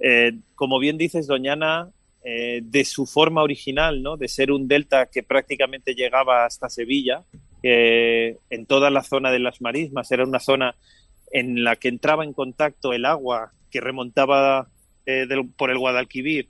eh, 0.00 0.32
como 0.54 0.78
bien 0.78 0.98
dices, 0.98 1.26
Doñana, 1.26 1.90
eh, 2.24 2.60
de 2.62 2.84
su 2.84 3.06
forma 3.06 3.42
original, 3.42 4.02
¿no? 4.02 4.16
de 4.16 4.28
ser 4.28 4.52
un 4.52 4.68
delta 4.68 5.06
que 5.06 5.22
prácticamente 5.22 5.94
llegaba 5.94 6.44
hasta 6.44 6.68
Sevilla, 6.68 7.24
en 7.60 8.66
toda 8.66 8.88
la 8.88 9.02
zona 9.02 9.32
de 9.32 9.40
las 9.40 9.60
marismas, 9.60 10.12
era 10.12 10.24
una 10.24 10.38
zona 10.38 10.76
en 11.32 11.64
la 11.64 11.76
que 11.76 11.88
entraba 11.88 12.24
en 12.24 12.32
contacto 12.32 12.92
el 12.92 13.04
agua 13.04 13.52
que 13.70 13.80
remontaba 13.80 14.68
eh, 15.06 15.26
por 15.56 15.70
el 15.70 15.78
Guadalquivir, 15.78 16.48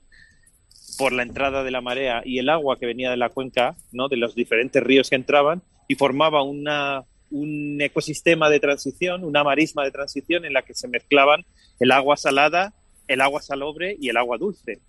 por 0.97 1.13
la 1.13 1.23
entrada 1.23 1.63
de 1.63 1.71
la 1.71 1.81
marea 1.81 2.21
y 2.25 2.39
el 2.39 2.49
agua 2.49 2.77
que 2.77 2.85
venía 2.85 3.09
de 3.09 3.17
la 3.17 3.29
cuenca, 3.29 3.75
¿no? 3.91 4.07
de 4.07 4.17
los 4.17 4.35
diferentes 4.35 4.81
ríos 4.83 5.09
que 5.09 5.15
entraban, 5.15 5.61
y 5.87 5.95
formaba 5.95 6.43
una, 6.43 7.03
un 7.31 7.79
ecosistema 7.81 8.49
de 8.49 8.59
transición, 8.59 9.23
una 9.23 9.43
marisma 9.43 9.83
de 9.83 9.91
transición 9.91 10.45
en 10.45 10.53
la 10.53 10.63
que 10.63 10.73
se 10.73 10.87
mezclaban 10.87 11.45
el 11.79 11.91
agua 11.91 12.17
salada 12.17 12.73
el 13.09 13.21
agua 13.21 13.41
salobre 13.41 13.97
y 13.99 14.07
el 14.09 14.17
agua 14.17 14.37
dulce. 14.37 14.79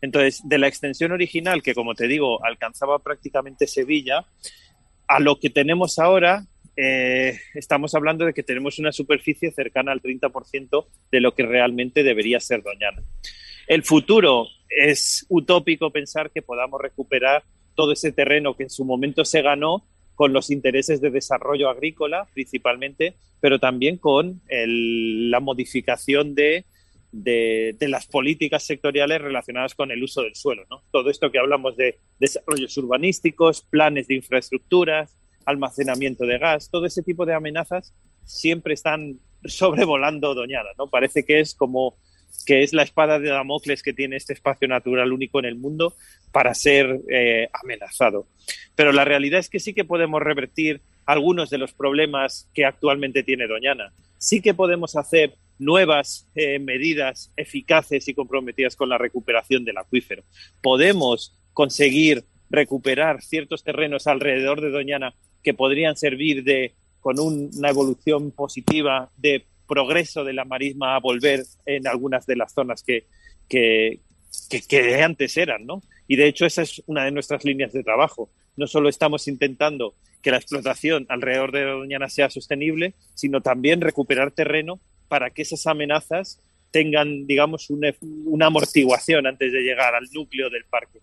Entonces, 0.00 0.40
de 0.44 0.58
la 0.58 0.68
extensión 0.68 1.12
original, 1.12 1.62
que 1.62 1.74
como 1.74 1.94
te 1.94 2.08
digo, 2.08 2.42
alcanzaba 2.42 3.00
prácticamente 3.00 3.66
Sevilla, 3.66 4.24
a 5.06 5.20
lo 5.20 5.38
que 5.38 5.50
tenemos 5.50 5.98
ahora, 5.98 6.46
eh, 6.76 7.38
estamos 7.54 7.94
hablando 7.94 8.24
de 8.24 8.32
que 8.32 8.42
tenemos 8.42 8.78
una 8.78 8.92
superficie 8.92 9.50
cercana 9.50 9.92
al 9.92 10.00
30% 10.00 10.86
de 11.10 11.20
lo 11.20 11.34
que 11.34 11.44
realmente 11.44 12.02
debería 12.02 12.40
ser 12.40 12.62
Doñana. 12.62 13.02
El 13.66 13.82
futuro 13.82 14.46
es 14.68 15.26
utópico 15.28 15.90
pensar 15.90 16.30
que 16.30 16.42
podamos 16.42 16.80
recuperar 16.80 17.42
todo 17.74 17.92
ese 17.92 18.12
terreno 18.12 18.56
que 18.56 18.64
en 18.64 18.70
su 18.70 18.84
momento 18.84 19.24
se 19.24 19.42
ganó 19.42 19.84
con 20.14 20.32
los 20.32 20.50
intereses 20.50 21.00
de 21.00 21.10
desarrollo 21.10 21.68
agrícola 21.68 22.26
principalmente, 22.34 23.14
pero 23.40 23.58
también 23.58 23.96
con 23.98 24.40
la 24.48 25.40
modificación 25.40 26.34
de 26.34 26.64
de, 27.14 27.76
las 27.88 28.06
políticas 28.06 28.64
sectoriales 28.64 29.20
relacionadas 29.20 29.74
con 29.74 29.90
el 29.90 30.02
uso 30.02 30.22
del 30.22 30.34
suelo. 30.34 30.64
¿no? 30.70 30.82
Todo 30.90 31.10
esto 31.10 31.30
que 31.30 31.38
hablamos 31.38 31.76
de 31.76 31.98
desarrollos 32.18 32.76
urbanísticos, 32.76 33.62
planes 33.62 34.08
de 34.08 34.14
infraestructuras, 34.14 35.16
almacenamiento 35.44 36.26
de 36.26 36.38
gas, 36.38 36.70
todo 36.70 36.86
ese 36.86 37.02
tipo 37.02 37.24
de 37.26 37.34
amenazas 37.34 37.94
siempre 38.24 38.74
están 38.74 39.18
sobrevolando 39.44 40.34
Doñana. 40.34 40.70
¿no? 40.76 40.88
Parece 40.88 41.24
que 41.24 41.40
es 41.40 41.54
como 41.54 41.94
que 42.46 42.62
es 42.62 42.72
la 42.72 42.82
espada 42.82 43.18
de 43.18 43.30
Damocles 43.30 43.82
que 43.82 43.92
tiene 43.92 44.16
este 44.16 44.32
espacio 44.32 44.68
natural 44.68 45.12
único 45.12 45.38
en 45.38 45.46
el 45.46 45.56
mundo 45.56 45.94
para 46.32 46.54
ser 46.54 47.00
eh, 47.08 47.48
amenazado. 47.52 48.26
Pero 48.74 48.92
la 48.92 49.04
realidad 49.04 49.40
es 49.40 49.48
que 49.48 49.60
sí 49.60 49.72
que 49.74 49.84
podemos 49.84 50.22
revertir 50.22 50.80
algunos 51.06 51.50
de 51.50 51.58
los 51.58 51.72
problemas 51.72 52.48
que 52.54 52.64
actualmente 52.64 53.22
tiene 53.22 53.46
Doñana. 53.46 53.92
Sí 54.18 54.40
que 54.40 54.54
podemos 54.54 54.96
hacer 54.96 55.34
nuevas 55.58 56.26
eh, 56.34 56.58
medidas 56.58 57.30
eficaces 57.36 58.08
y 58.08 58.14
comprometidas 58.14 58.76
con 58.76 58.88
la 58.88 58.98
recuperación 58.98 59.64
del 59.64 59.78
acuífero. 59.78 60.24
Podemos 60.62 61.36
conseguir 61.52 62.24
recuperar 62.50 63.22
ciertos 63.22 63.62
terrenos 63.62 64.06
alrededor 64.06 64.60
de 64.60 64.70
Doñana 64.70 65.14
que 65.42 65.54
podrían 65.54 65.96
servir 65.96 66.42
de 66.44 66.72
con 67.00 67.20
una 67.20 67.68
evolución 67.68 68.30
positiva 68.30 69.10
de 69.18 69.44
progreso 69.66 70.24
de 70.24 70.32
la 70.32 70.44
marisma 70.44 70.96
a 70.96 71.00
volver 71.00 71.42
en 71.66 71.86
algunas 71.86 72.26
de 72.26 72.36
las 72.36 72.52
zonas 72.52 72.82
que, 72.82 73.04
que, 73.48 74.00
que, 74.48 75.02
antes 75.02 75.36
eran, 75.36 75.66
¿no? 75.66 75.82
Y 76.08 76.16
de 76.16 76.26
hecho 76.26 76.46
esa 76.46 76.62
es 76.62 76.82
una 76.86 77.04
de 77.04 77.10
nuestras 77.10 77.44
líneas 77.44 77.72
de 77.72 77.82
trabajo. 77.82 78.30
No 78.56 78.66
solo 78.66 78.88
estamos 78.88 79.26
intentando 79.28 79.94
que 80.22 80.30
la 80.30 80.36
explotación 80.38 81.06
alrededor 81.08 81.52
de 81.52 81.64
Doñana 81.64 82.08
sea 82.08 82.30
sostenible, 82.30 82.94
sino 83.14 83.40
también 83.40 83.80
recuperar 83.80 84.30
terreno 84.30 84.80
para 85.08 85.30
que 85.30 85.42
esas 85.42 85.66
amenazas 85.66 86.40
tengan, 86.70 87.26
digamos, 87.26 87.70
una, 87.70 87.94
una 88.24 88.46
amortiguación 88.46 89.26
antes 89.26 89.52
de 89.52 89.60
llegar 89.60 89.94
al 89.94 90.08
núcleo 90.12 90.50
del 90.50 90.64
parque. 90.64 90.98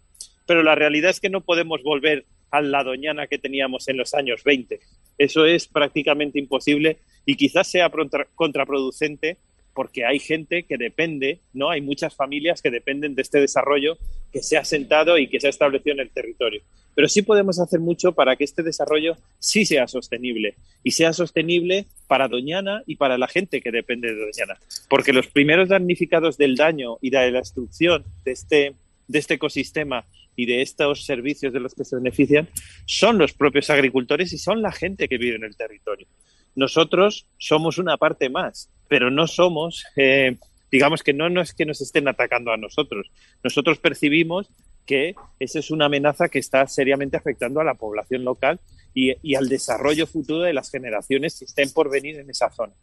Pero 0.45 0.63
la 0.63 0.75
realidad 0.75 1.11
es 1.11 1.19
que 1.19 1.29
no 1.29 1.41
podemos 1.41 1.81
volver 1.83 2.25
a 2.51 2.61
la 2.61 2.83
doñana 2.83 3.27
que 3.27 3.37
teníamos 3.37 3.87
en 3.87 3.97
los 3.97 4.13
años 4.13 4.43
20. 4.43 4.79
Eso 5.17 5.45
es 5.45 5.67
prácticamente 5.67 6.39
imposible 6.39 6.97
y 7.25 7.35
quizás 7.35 7.67
sea 7.67 7.91
contraproducente 8.35 9.37
porque 9.73 10.05
hay 10.05 10.19
gente 10.19 10.63
que 10.63 10.77
depende, 10.77 11.39
¿no? 11.53 11.69
Hay 11.69 11.81
muchas 11.81 12.15
familias 12.15 12.61
que 12.61 12.69
dependen 12.69 13.15
de 13.15 13.21
este 13.21 13.39
desarrollo 13.39 13.97
que 14.31 14.43
se 14.43 14.57
ha 14.57 14.65
sentado 14.65 15.17
y 15.17 15.27
que 15.27 15.39
se 15.39 15.47
ha 15.47 15.49
establecido 15.49 15.93
en 15.93 16.01
el 16.01 16.09
territorio. 16.09 16.61
Pero 16.93 17.07
sí 17.07 17.21
podemos 17.21 17.59
hacer 17.59 17.79
mucho 17.79 18.11
para 18.11 18.35
que 18.35 18.43
este 18.43 18.63
desarrollo 18.63 19.17
sí 19.39 19.65
sea 19.65 19.87
sostenible 19.87 20.55
y 20.83 20.91
sea 20.91 21.13
sostenible 21.13 21.85
para 22.07 22.27
Doñana 22.27 22.83
y 22.85 22.97
para 22.97 23.17
la 23.17 23.27
gente 23.27 23.61
que 23.61 23.71
depende 23.71 24.13
de 24.13 24.19
Doñana. 24.19 24.59
Porque 24.89 25.13
los 25.13 25.27
primeros 25.27 25.69
damnificados 25.69 26.37
del 26.37 26.55
daño 26.55 26.97
y 27.01 27.09
de 27.09 27.31
la 27.31 27.39
destrucción 27.39 28.03
de 28.25 28.31
este, 28.31 28.73
de 29.07 29.19
este 29.19 29.35
ecosistema 29.35 30.05
y 30.35 30.45
de 30.45 30.61
estos 30.61 31.05
servicios 31.05 31.53
de 31.53 31.59
los 31.59 31.75
que 31.75 31.85
se 31.85 31.95
benefician 31.95 32.49
son 32.85 33.17
los 33.17 33.33
propios 33.33 33.69
agricultores 33.69 34.33
y 34.33 34.37
son 34.37 34.61
la 34.61 34.71
gente 34.71 35.07
que 35.07 35.17
vive 35.17 35.35
en 35.35 35.43
el 35.43 35.55
territorio. 35.55 36.07
Nosotros 36.55 37.25
somos 37.37 37.77
una 37.77 37.97
parte 37.97 38.29
más, 38.29 38.69
pero 38.87 39.09
no 39.09 39.27
somos, 39.27 39.85
eh, 39.95 40.37
digamos 40.71 41.03
que 41.03 41.13
no, 41.13 41.29
no 41.29 41.41
es 41.41 41.53
que 41.53 41.65
nos 41.65 41.81
estén 41.81 42.07
atacando 42.07 42.51
a 42.51 42.57
nosotros. 42.57 43.07
Nosotros 43.43 43.79
percibimos 43.79 44.49
que 44.85 45.15
esa 45.39 45.59
es 45.59 45.71
una 45.71 45.85
amenaza 45.85 46.29
que 46.29 46.39
está 46.39 46.67
seriamente 46.67 47.17
afectando 47.17 47.61
a 47.61 47.63
la 47.63 47.75
población 47.75 48.23
local 48.23 48.59
y, 48.93 49.13
y, 49.21 49.35
al 49.35 49.47
desarrollo 49.47 50.05
futuro 50.05 50.41
de 50.41 50.53
las 50.53 50.69
generaciones 50.69 51.39
que 51.39 51.45
estén 51.45 51.71
por 51.71 51.89
venir 51.89 52.19
en 52.19 52.29
esa 52.29 52.49
zona. 52.51 52.73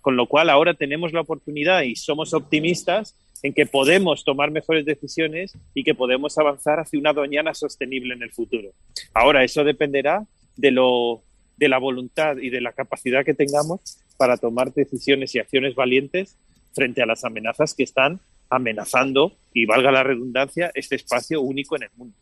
Con 0.00 0.16
lo 0.16 0.26
cual 0.26 0.48
ahora 0.48 0.74
tenemos 0.74 1.12
la 1.12 1.20
oportunidad 1.20 1.82
y 1.82 1.96
somos 1.96 2.32
optimistas 2.32 3.14
en 3.42 3.52
que 3.52 3.66
podemos 3.66 4.24
tomar 4.24 4.50
mejores 4.50 4.84
decisiones 4.84 5.56
y 5.74 5.84
que 5.84 5.94
podemos 5.94 6.38
avanzar 6.38 6.80
hacia 6.80 6.98
una 6.98 7.12
doñana 7.12 7.54
sostenible 7.54 8.14
en 8.14 8.22
el 8.22 8.32
futuro. 8.32 8.70
Ahora, 9.14 9.44
eso 9.44 9.64
dependerá 9.64 10.26
de, 10.56 10.70
lo, 10.70 11.22
de 11.58 11.68
la 11.68 11.78
voluntad 11.78 12.36
y 12.38 12.50
de 12.50 12.60
la 12.60 12.72
capacidad 12.72 13.24
que 13.24 13.34
tengamos 13.34 13.98
para 14.16 14.36
tomar 14.36 14.72
decisiones 14.72 15.34
y 15.34 15.38
acciones 15.38 15.74
valientes 15.74 16.36
frente 16.74 17.02
a 17.02 17.06
las 17.06 17.24
amenazas 17.24 17.74
que 17.74 17.82
están 17.82 18.20
amenazando, 18.50 19.32
y 19.52 19.66
valga 19.66 19.90
la 19.90 20.02
redundancia, 20.02 20.70
este 20.74 20.96
espacio 20.96 21.40
único 21.40 21.76
en 21.76 21.82
el 21.82 21.90
mundo. 21.96 22.16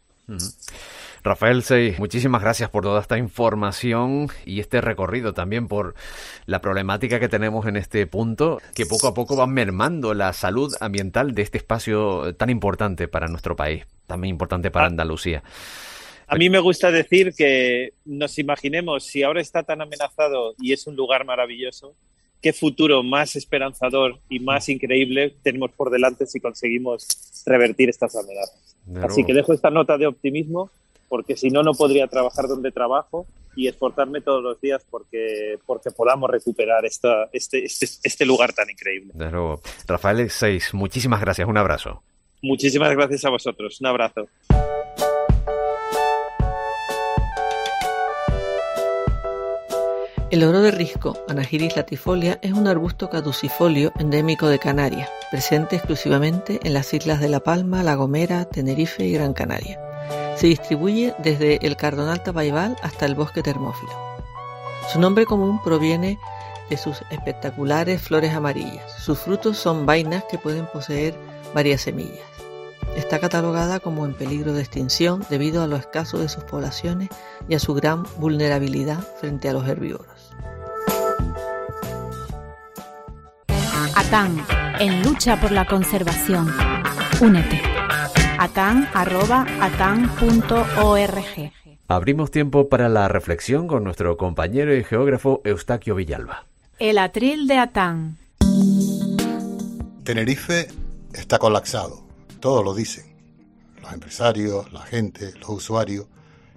Rafael 1.23 1.63
Sey, 1.63 1.95
muchísimas 1.99 2.43
gracias 2.43 2.71
por 2.71 2.83
toda 2.83 3.01
esta 3.01 3.19
información 3.19 4.29
y 4.45 4.61
este 4.61 4.81
recorrido 4.81 5.35
también 5.35 5.69
por 5.69 5.95
la 6.47 6.61
problemática 6.61 7.21
que 7.21 7.29
tenemos 7.29 7.67
en 7.67 7.77
este 7.77 8.07
punto, 8.07 8.61
que 8.75 8.87
poco 8.87 9.09
a 9.09 9.15
poco 9.15 9.37
va 9.37 9.47
mermando 9.47 10.15
la 10.15 10.33
salud 10.33 10.75
ambiental 10.81 11.35
de 11.35 11.43
este 11.43 11.59
espacio 11.59 12.35
tan 12.35 12.51
importante 12.51 13.07
para 13.07 13.29
nuestro 13.29 13.55
país, 13.55 13.87
también 14.07 14.35
importante 14.35 14.71
para 14.71 14.87
ah. 14.87 14.89
Andalucía. 14.89 15.43
A 16.29 16.37
mí 16.37 16.51
me 16.51 16.59
gusta 16.59 16.91
decir 16.91 17.35
que 17.35 17.93
nos 18.05 18.39
imaginemos, 18.39 19.05
si 19.05 19.23
ahora 19.23 19.41
está 19.41 19.63
tan 19.63 19.81
amenazado 19.81 20.55
y 20.59 20.73
es 20.73 20.87
un 20.87 20.97
lugar 20.97 21.25
maravilloso, 21.25 21.95
qué 22.43 22.53
futuro 22.53 23.03
más 23.03 23.37
esperanzador 23.37 24.19
y 24.29 24.41
más 24.41 24.69
increíble 24.69 25.35
tenemos 25.43 25.71
por 25.73 25.91
delante 25.91 26.27
si 26.27 26.41
conseguimos 26.41 27.07
revertir 27.47 27.89
estas 27.89 28.17
amenazas. 28.17 28.77
Así 29.03 29.25
que 29.25 29.35
dejo 29.35 29.53
esta 29.53 29.71
nota 29.71 29.99
de 29.99 30.07
optimismo 30.07 30.71
porque 31.09 31.37
si 31.37 31.51
no, 31.51 31.63
no 31.63 31.73
podría 31.75 32.09
trabajar 32.09 32.49
donde 32.49 32.73
trabajo 32.73 33.27
y 33.55 33.69
esforzarme 33.69 34.21
todos 34.21 34.43
los 34.43 34.61
días 34.61 34.85
porque, 34.91 35.59
porque 35.65 35.91
podamos 35.91 36.31
recuperar 36.31 36.85
esta, 36.85 37.29
este, 37.33 37.65
este, 37.65 37.87
este 38.03 38.27
lugar 38.27 38.53
tan 38.53 38.69
increíble. 38.69 39.13
De 39.15 39.31
nuevo. 39.31 39.61
Rafael 39.87 40.29
Seis, 40.31 40.75
muchísimas 40.75 41.21
gracias, 41.21 41.49
un 41.49 41.57
abrazo. 41.57 42.03
Muchísimas 42.43 42.93
gracias 42.93 43.25
a 43.25 43.31
vosotros, 43.31 43.81
un 43.81 43.87
abrazo. 43.87 44.29
El 50.29 50.43
oro 50.43 50.61
de 50.61 50.73
risco, 50.73 51.17
Anagiris 51.29 51.77
latifolia, 51.77 52.41
es 52.43 52.53
un 52.53 52.67
arbusto 52.67 53.09
caducifolio 53.09 53.93
endémico 53.97 54.49
de 54.49 54.59
Canarias, 54.59 55.09
presente 55.31 55.77
exclusivamente 55.77 56.59
en 56.65 56.75
las 56.75 56.93
islas 56.93 57.21
de 57.21 57.29
La 57.29 57.39
Palma, 57.39 57.85
La 57.85 57.95
Gomera, 57.95 58.45
Tenerife 58.45 59.05
y 59.05 59.13
Gran 59.13 59.35
Canaria. 59.35 59.81
Se 60.35 60.49
distribuye 60.49 61.15
desde 61.21 61.65
el 61.65 61.77
cardonal 61.77 62.25
tabaibal 62.25 62.77
hasta 62.83 63.07
el 63.07 63.15
bosque 63.15 63.45
termófilo. 63.45 63.93
Su 64.93 64.99
nombre 64.99 65.27
común 65.27 65.63
proviene 65.63 66.19
de 66.71 66.77
sus 66.77 67.03
espectaculares 67.11 68.03
flores 68.03 68.35
amarillas. 68.35 68.83
Sus 68.99 69.21
frutos 69.21 69.59
son 69.59 69.87
vainas 69.87 70.25
que 70.25 70.39
pueden 70.39 70.67
poseer 70.67 71.15
varias 71.55 71.83
semillas. 71.83 72.27
Está 72.97 73.19
catalogada 73.19 73.79
como 73.79 74.07
en 74.07 74.15
peligro 74.15 74.55
de 74.55 74.63
extinción 74.63 75.25
debido 75.29 75.63
a 75.63 75.67
lo 75.67 75.77
escaso 75.77 76.19
de 76.19 76.29
sus 76.29 76.45
poblaciones 76.45 77.11
y 77.49 77.55
a 77.55 77.61
su 77.61 77.75
gran 77.75 78.05
vulnerabilidad 78.17 78.99
frente 79.21 79.49
a 79.49 79.53
los 79.53 79.69
herbívoros. 79.69 80.16
ATAN, 84.07 84.47
en 84.79 85.03
lucha 85.03 85.41
por 85.41 85.51
la 85.51 85.67
conservación. 85.67 86.47
Únete 87.21 87.61
atan.org. 88.39 88.73
Abrimos 91.89 92.31
tiempo 92.31 92.69
para 92.69 92.89
la 92.89 93.09
reflexión 93.09 93.67
con 93.67 93.83
nuestro 93.83 94.17
compañero 94.17 94.77
y 94.77 94.85
geógrafo 94.85 95.41
Eustaquio 95.43 95.97
Villalba. 95.97 96.47
El 96.79 96.99
atril 96.99 97.49
de 97.49 97.59
Atán. 97.59 98.17
Tenerife 100.05 100.69
está 101.13 101.41
colapsado, 101.41 102.01
todos 102.39 102.65
lo 102.65 102.75
dicen. 102.75 103.07
Los 103.83 103.93
empresarios, 103.93 104.73
la 104.73 104.83
gente, 104.83 105.33
los 105.41 105.49
usuarios. 105.49 106.07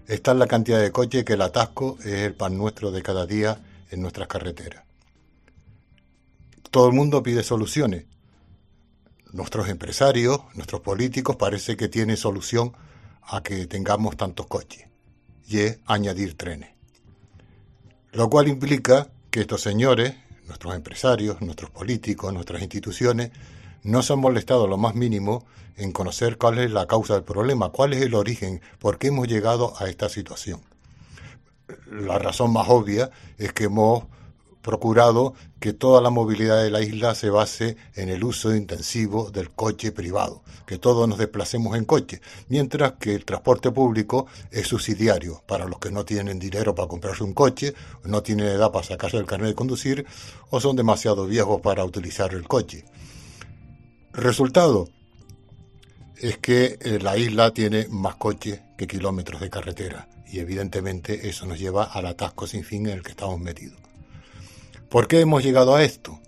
Está 0.08 0.34
en 0.34 0.40
la 0.40 0.46
cantidad 0.46 0.80
de 0.80 0.92
coches 0.92 1.26
que 1.26 1.34
el 1.34 1.42
atasco 1.42 1.98
es 2.02 2.14
el 2.14 2.36
pan 2.36 2.60
nuestro 2.60 2.92
de 2.92 3.02
cada 3.02 3.26
día 3.26 3.58
en 3.90 4.04
nuestras 4.04 4.28
carreteras. 4.28 4.89
Todo 6.72 6.88
el 6.88 6.94
mundo 6.94 7.24
pide 7.24 7.42
soluciones, 7.42 8.06
nuestros 9.32 9.70
empresarios, 9.70 10.42
nuestros 10.54 10.82
políticos, 10.82 11.36
parece 11.36 11.76
que 11.76 11.88
tienen 11.88 12.16
solución 12.16 12.74
a 13.24 13.42
que 13.42 13.66
tengamos 13.66 14.18
tantos 14.18 14.46
coches, 14.46 14.88
y 15.48 15.60
es 15.62 15.80
añadir 15.88 16.38
trenes. 16.38 16.70
Lo 18.12 18.30
cual 18.30 18.48
implica 18.48 19.10
que 19.32 19.42
estos 19.42 19.62
señores, 19.62 20.16
nuestros 20.46 20.76
empresarios, 20.76 21.42
nuestros 21.42 21.72
políticos, 21.72 22.34
nuestras 22.34 22.62
instituciones, 22.62 23.32
no 23.82 24.04
se 24.04 24.14
han 24.14 24.20
molestado 24.20 24.68
lo 24.68 24.78
más 24.78 24.94
mínimo 24.94 25.48
en 25.76 25.92
conocer 25.92 26.38
cuál 26.38 26.60
es 26.60 26.70
la 26.70 26.86
causa 26.86 27.16
del 27.16 27.24
problema, 27.24 27.70
cuál 27.70 27.94
es 27.94 28.04
el 28.04 28.14
origen, 28.14 28.62
por 28.78 29.00
qué 29.00 29.08
hemos 29.08 29.28
llegado 29.28 29.74
a 29.80 29.90
esta 29.90 30.08
situación. 30.08 30.62
La 31.90 32.20
razón 32.20 32.54
más 32.54 32.68
obvia 32.70 33.10
es 33.40 33.54
que 33.54 33.64
hemos 33.66 34.04
procurado 34.62 35.34
que 35.60 35.74
toda 35.74 36.02
la 36.02 36.10
movilidad 36.10 36.62
de 36.62 36.70
la 36.70 36.82
isla 36.82 37.16
se 37.16 37.30
base 37.30 37.78
en 37.96 38.10
el 38.10 38.24
uso 38.24 38.56
intensivo 38.56 39.32
del 39.32 39.50
coche 39.52 39.92
privado, 39.92 40.44
que 40.66 40.78
todos 40.78 41.08
nos 41.08 41.18
desplacemos 41.18 41.78
en 41.78 41.86
coche, 41.86 42.22
mientras 42.48 42.94
que 42.94 43.16
el 43.16 43.26
transporte 43.26 43.72
público 43.72 44.28
es 44.52 44.68
subsidiario 44.68 45.44
para 45.48 45.66
los 45.66 45.80
que 45.80 45.92
no 45.92 46.06
tienen 46.06 46.40
dinero 46.40 46.76
para 46.76 46.88
comprarse 46.88 47.24
un 47.24 47.34
coche, 47.34 47.74
no 48.04 48.22
tienen 48.22 48.48
edad 48.48 48.72
para 48.72 48.86
sacarse 48.86 49.18
el 49.18 49.26
carnet 49.26 49.50
de 49.50 49.56
conducir 49.56 50.06
o 50.50 50.60
son 50.60 50.76
demasiado 50.76 51.26
viejos 51.26 51.62
para 51.62 51.86
utilizar 51.86 52.34
el 52.34 52.48
coche. 52.48 52.86
Resultado 54.14 54.90
es 56.18 56.38
que 56.38 56.78
eh, 56.82 57.00
la 57.02 57.18
isla 57.18 57.54
tiene 57.54 57.88
más 57.90 58.16
coches 58.16 58.62
que 58.78 58.88
kilómetros 58.88 59.40
de 59.40 59.50
carretera 59.50 60.10
y 60.28 60.40
evidentemente 60.40 61.30
eso 61.30 61.46
nos 61.46 61.60
lleva 61.60 61.86
al 61.86 62.06
atasco 62.06 62.46
sin 62.46 62.64
fin 62.64 62.88
en 62.88 62.98
el 62.98 63.04
que 63.04 63.12
estamos 63.12 63.40
metidos. 63.40 63.89
¿Por 64.90 65.08
qué 65.08 65.22
hemos 65.22 65.44
llegado 65.44 65.76
a 65.76 65.84
esto? 65.84 66.20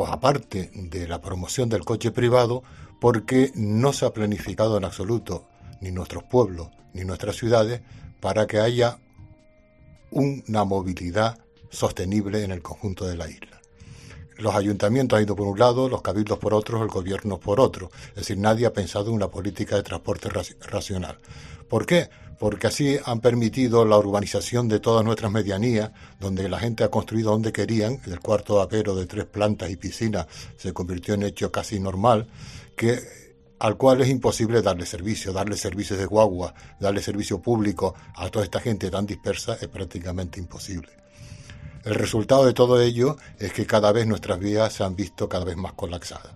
pues 0.00 0.10
aparte 0.10 0.70
de 0.72 1.06
la 1.06 1.20
promoción 1.20 1.68
del 1.68 1.84
coche 1.84 2.10
privado, 2.10 2.62
porque 3.02 3.52
no 3.54 3.92
se 3.92 4.06
ha 4.06 4.14
planificado 4.14 4.78
en 4.78 4.84
absoluto 4.86 5.44
ni 5.82 5.90
nuestros 5.90 6.22
pueblos 6.24 6.68
ni 6.94 7.04
nuestras 7.04 7.36
ciudades 7.36 7.82
para 8.18 8.46
que 8.46 8.60
haya 8.60 8.98
una 10.10 10.64
movilidad 10.64 11.38
sostenible 11.68 12.44
en 12.44 12.50
el 12.50 12.62
conjunto 12.62 13.06
de 13.06 13.16
la 13.16 13.28
isla. 13.28 13.60
Los 14.38 14.54
ayuntamientos 14.54 15.18
han 15.18 15.24
ido 15.24 15.36
por 15.36 15.46
un 15.46 15.58
lado, 15.58 15.90
los 15.90 16.00
cabildos 16.00 16.38
por 16.38 16.54
otro, 16.54 16.82
el 16.82 16.88
gobierno 16.88 17.38
por 17.38 17.60
otro. 17.60 17.90
Es 18.08 18.14
decir, 18.14 18.38
nadie 18.38 18.64
ha 18.64 18.72
pensado 18.72 19.08
en 19.08 19.16
una 19.16 19.28
política 19.28 19.76
de 19.76 19.82
transporte 19.82 20.30
racional. 20.62 21.18
¿Por 21.68 21.84
qué? 21.84 22.08
Porque 22.40 22.68
así 22.68 22.96
han 23.04 23.20
permitido 23.20 23.84
la 23.84 23.98
urbanización 23.98 24.66
de 24.66 24.80
todas 24.80 25.04
nuestras 25.04 25.30
medianías, 25.30 25.90
donde 26.18 26.48
la 26.48 26.58
gente 26.58 26.82
ha 26.82 26.88
construido 26.88 27.32
donde 27.32 27.52
querían, 27.52 28.00
el 28.06 28.18
cuarto 28.20 28.54
vapero 28.54 28.94
de 28.94 29.04
tres 29.04 29.26
plantas 29.26 29.68
y 29.68 29.76
piscina 29.76 30.26
se 30.56 30.72
convirtió 30.72 31.12
en 31.12 31.24
hecho 31.24 31.52
casi 31.52 31.78
normal, 31.78 32.28
que 32.74 32.98
al 33.58 33.76
cual 33.76 34.00
es 34.00 34.08
imposible 34.08 34.62
darle 34.62 34.86
servicio, 34.86 35.34
darle 35.34 35.58
servicios 35.58 35.98
de 35.98 36.06
guagua, 36.06 36.54
darle 36.80 37.02
servicio 37.02 37.42
público 37.42 37.94
a 38.16 38.30
toda 38.30 38.46
esta 38.46 38.58
gente 38.58 38.90
tan 38.90 39.04
dispersa 39.04 39.58
es 39.60 39.68
prácticamente 39.68 40.40
imposible. 40.40 40.88
El 41.84 41.94
resultado 41.94 42.46
de 42.46 42.54
todo 42.54 42.80
ello 42.80 43.18
es 43.38 43.52
que 43.52 43.66
cada 43.66 43.92
vez 43.92 44.06
nuestras 44.06 44.38
vías 44.38 44.72
se 44.72 44.82
han 44.82 44.96
visto 44.96 45.28
cada 45.28 45.44
vez 45.44 45.58
más 45.58 45.74
colapsadas. 45.74 46.32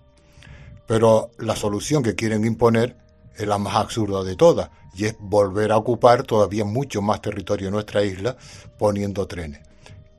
Pero 0.85 1.31
la 1.39 1.55
solución 1.55 2.03
que 2.03 2.13
quieren 2.13 2.45
imponer 2.45 2.95
es 3.37 3.47
la 3.47 3.57
más 3.57 3.75
absurda 3.75 4.23
de 4.23 4.35
todas, 4.35 4.69
y 4.93 5.05
es 5.05 5.15
volver 5.19 5.71
a 5.71 5.77
ocupar 5.77 6.23
todavía 6.23 6.65
mucho 6.65 7.01
más 7.01 7.21
territorio 7.21 7.67
en 7.67 7.73
nuestra 7.73 8.03
isla 8.03 8.37
poniendo 8.77 9.27
trenes. 9.27 9.61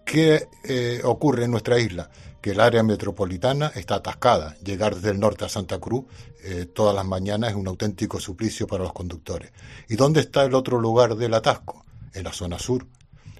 ¿Qué 0.05 0.49
eh, 0.65 1.01
ocurre 1.03 1.45
en 1.45 1.51
nuestra 1.51 1.79
isla? 1.81 2.11
Que 2.41 2.51
el 2.51 2.61
área 2.61 2.83
metropolitana 2.85 3.73
está 3.75 3.97
atascada. 3.97 4.57
Llegar 4.63 4.95
desde 4.95 5.11
el 5.11 5.19
norte 5.19 5.45
a 5.45 5.49
Santa 5.49 5.81
Cruz 5.81 6.05
eh, 6.45 6.67
todas 6.67 6.95
las 6.95 7.05
mañanas 7.05 7.51
es 7.51 7.57
un 7.57 7.67
auténtico 7.67 8.21
suplicio 8.21 8.69
para 8.69 8.85
los 8.85 8.93
conductores. 8.93 9.51
¿Y 9.89 9.97
dónde 9.97 10.21
está 10.21 10.45
el 10.45 10.55
otro 10.55 10.79
lugar 10.79 11.17
del 11.17 11.35
atasco? 11.35 11.85
En 12.15 12.23
la 12.23 12.33
zona 12.33 12.59
sur. 12.59 12.87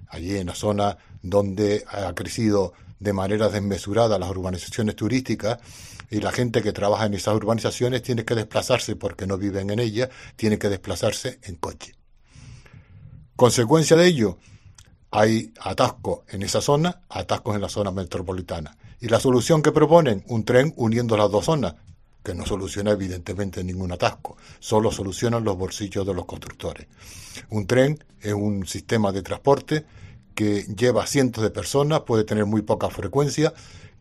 Allí 0.09 0.37
en 0.37 0.49
la 0.49 0.57
zona 0.57 0.99
donde 1.23 1.85
ha 1.89 2.13
crecido 2.15 2.73
de 2.99 3.13
manera 3.13 3.49
desmesurada 3.49 4.19
las 4.19 4.31
urbanizaciones 4.31 4.97
turísticas 4.97 5.59
y 6.11 6.21
la 6.21 6.33
gente 6.33 6.63
que 6.63 6.73
trabaja 6.73 7.07
en 7.07 7.15
esas 7.15 7.35
urbanizaciones 7.35 8.03
tiene 8.03 8.25
que 8.25 8.35
desplazarse 8.35 8.97
porque 8.97 9.27
no 9.27 9.39
viven 9.39 9.71
en 9.71 9.81
ellas, 9.81 10.09
tiene 10.37 10.59
que 10.59 10.69
desplazarse 10.69 11.39
en 11.43 11.57
coche. 11.57 11.95
Consecuencia 13.35 13.97
de 13.97 14.07
ello, 14.07 14.39
hay 15.11 15.53
atascos 15.61 16.21
en 16.29 16.43
esa 16.43 16.61
zona, 16.61 17.03
atascos 17.09 17.55
en 17.55 17.63
la 17.63 17.69
zona 17.69 17.91
metropolitana. 17.91 18.77
Y 19.01 19.09
la 19.09 19.21
solución 19.21 19.63
que 19.63 19.73
proponen, 19.73 20.25
un 20.29 20.45
tren 20.45 20.73
uniendo 20.77 21.17
las 21.17 21.31
dos 21.31 21.45
zonas, 21.45 21.75
que 22.23 22.35
no 22.35 22.45
soluciona 22.45 22.91
evidentemente 22.91 23.63
ningún 23.63 23.93
atasco, 23.93 24.37
solo 24.59 24.91
solucionan 24.91 25.45
los 25.45 25.57
bolsillos 25.57 26.07
de 26.07 26.15
los 26.15 26.25
constructores. 26.25 26.89
Un 27.51 27.67
tren 27.67 28.03
es 28.21 28.33
un 28.33 28.67
sistema 28.67 29.13
de 29.13 29.23
transporte 29.23 29.87
que 30.35 30.63
lleva 30.65 31.07
cientos 31.07 31.45
de 31.45 31.51
personas, 31.51 32.01
puede 32.01 32.25
tener 32.25 32.45
muy 32.45 32.63
poca 32.63 32.91
frecuencia, 32.91 33.55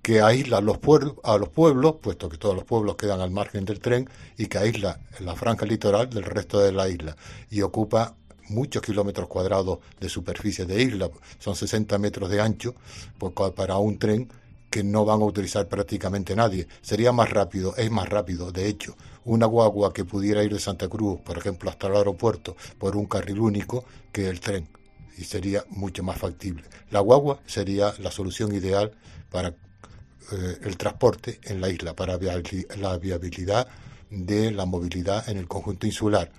que 0.06 0.22
aísla 0.22 0.62
los 0.62 0.78
a 1.24 1.36
los 1.40 1.50
pueblos, 1.50 1.96
puesto 2.00 2.30
que 2.30 2.38
todos 2.38 2.54
los 2.54 2.64
pueblos 2.64 2.96
quedan 2.96 3.22
al 3.22 3.32
margen 3.32 3.66
del 3.66 3.80
tren, 3.80 4.08
y 4.38 4.46
que 4.46 4.60
aísla 4.60 5.00
la 5.20 5.36
franja 5.36 5.66
litoral 5.66 6.12
del 6.12 6.22
resto 6.22 6.60
de 6.60 6.72
la 6.72 6.88
isla, 6.88 7.18
y 7.50 7.64
ocupa 7.64 8.16
muchos 8.50 8.84
kilómetros 8.84 9.28
cuadrados 9.28 9.80
de 10.00 10.08
superficie 10.08 10.68
de 10.68 10.80
isla, 10.84 11.10
son 11.40 11.56
60 11.56 11.98
metros 11.98 12.30
de 12.30 12.40
ancho, 12.40 12.76
pues 13.18 13.34
para 13.56 13.78
un 13.78 13.98
tren 13.98 14.30
que 14.70 14.84
no 14.84 15.06
van 15.06 15.24
a 15.24 15.26
utilizar 15.26 15.68
prácticamente 15.68 16.36
nadie. 16.36 16.68
Sería 16.84 17.12
más 17.12 17.32
rápido, 17.32 17.76
es 17.76 17.90
más 17.90 18.08
rápido, 18.08 18.52
de 18.52 18.68
hecho, 18.68 18.96
una 19.24 19.48
guagua 19.48 19.92
que 19.92 20.06
pudiera 20.06 20.44
ir 20.44 20.54
de 20.54 20.60
Santa 20.60 20.88
Cruz, 20.88 21.20
por 21.22 21.40
ejemplo, 21.40 21.72
hasta 21.72 21.88
el 21.88 21.96
aeropuerto 21.96 22.56
por 22.78 22.96
un 22.96 23.08
carril 23.08 23.40
único 23.40 23.86
que 24.12 24.30
el 24.30 24.40
tren 24.40 24.70
y 25.18 25.24
sería 25.24 25.66
mucho 25.70 26.04
más 26.04 26.20
factible. 26.20 26.66
La 26.92 27.00
guagua 27.00 27.40
sería 27.48 27.96
la 27.98 28.12
solución 28.12 28.54
ideal 28.54 28.92
para 29.32 29.56
eh, 30.32 30.58
el 30.64 30.78
transporte 30.78 31.40
en 31.44 31.62
la 31.62 31.70
isla, 31.70 31.96
para 31.96 32.18
la 32.18 32.98
viabilidad 32.98 33.68
de 34.10 34.52
la 34.52 34.66
movilidad 34.66 35.28
en 35.30 35.38
el 35.38 35.48
conjunto 35.48 35.86
insular. 35.86 36.32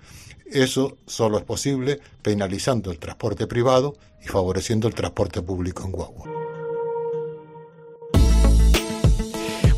Eso 0.46 0.96
solo 1.06 1.38
es 1.38 1.44
posible 1.44 2.00
penalizando 2.22 2.90
el 2.90 2.98
transporte 2.98 3.46
privado 3.46 3.96
y 4.22 4.28
favoreciendo 4.28 4.88
el 4.88 4.94
transporte 4.94 5.42
público 5.42 5.84
en 5.84 5.92
guagua. 5.92 6.36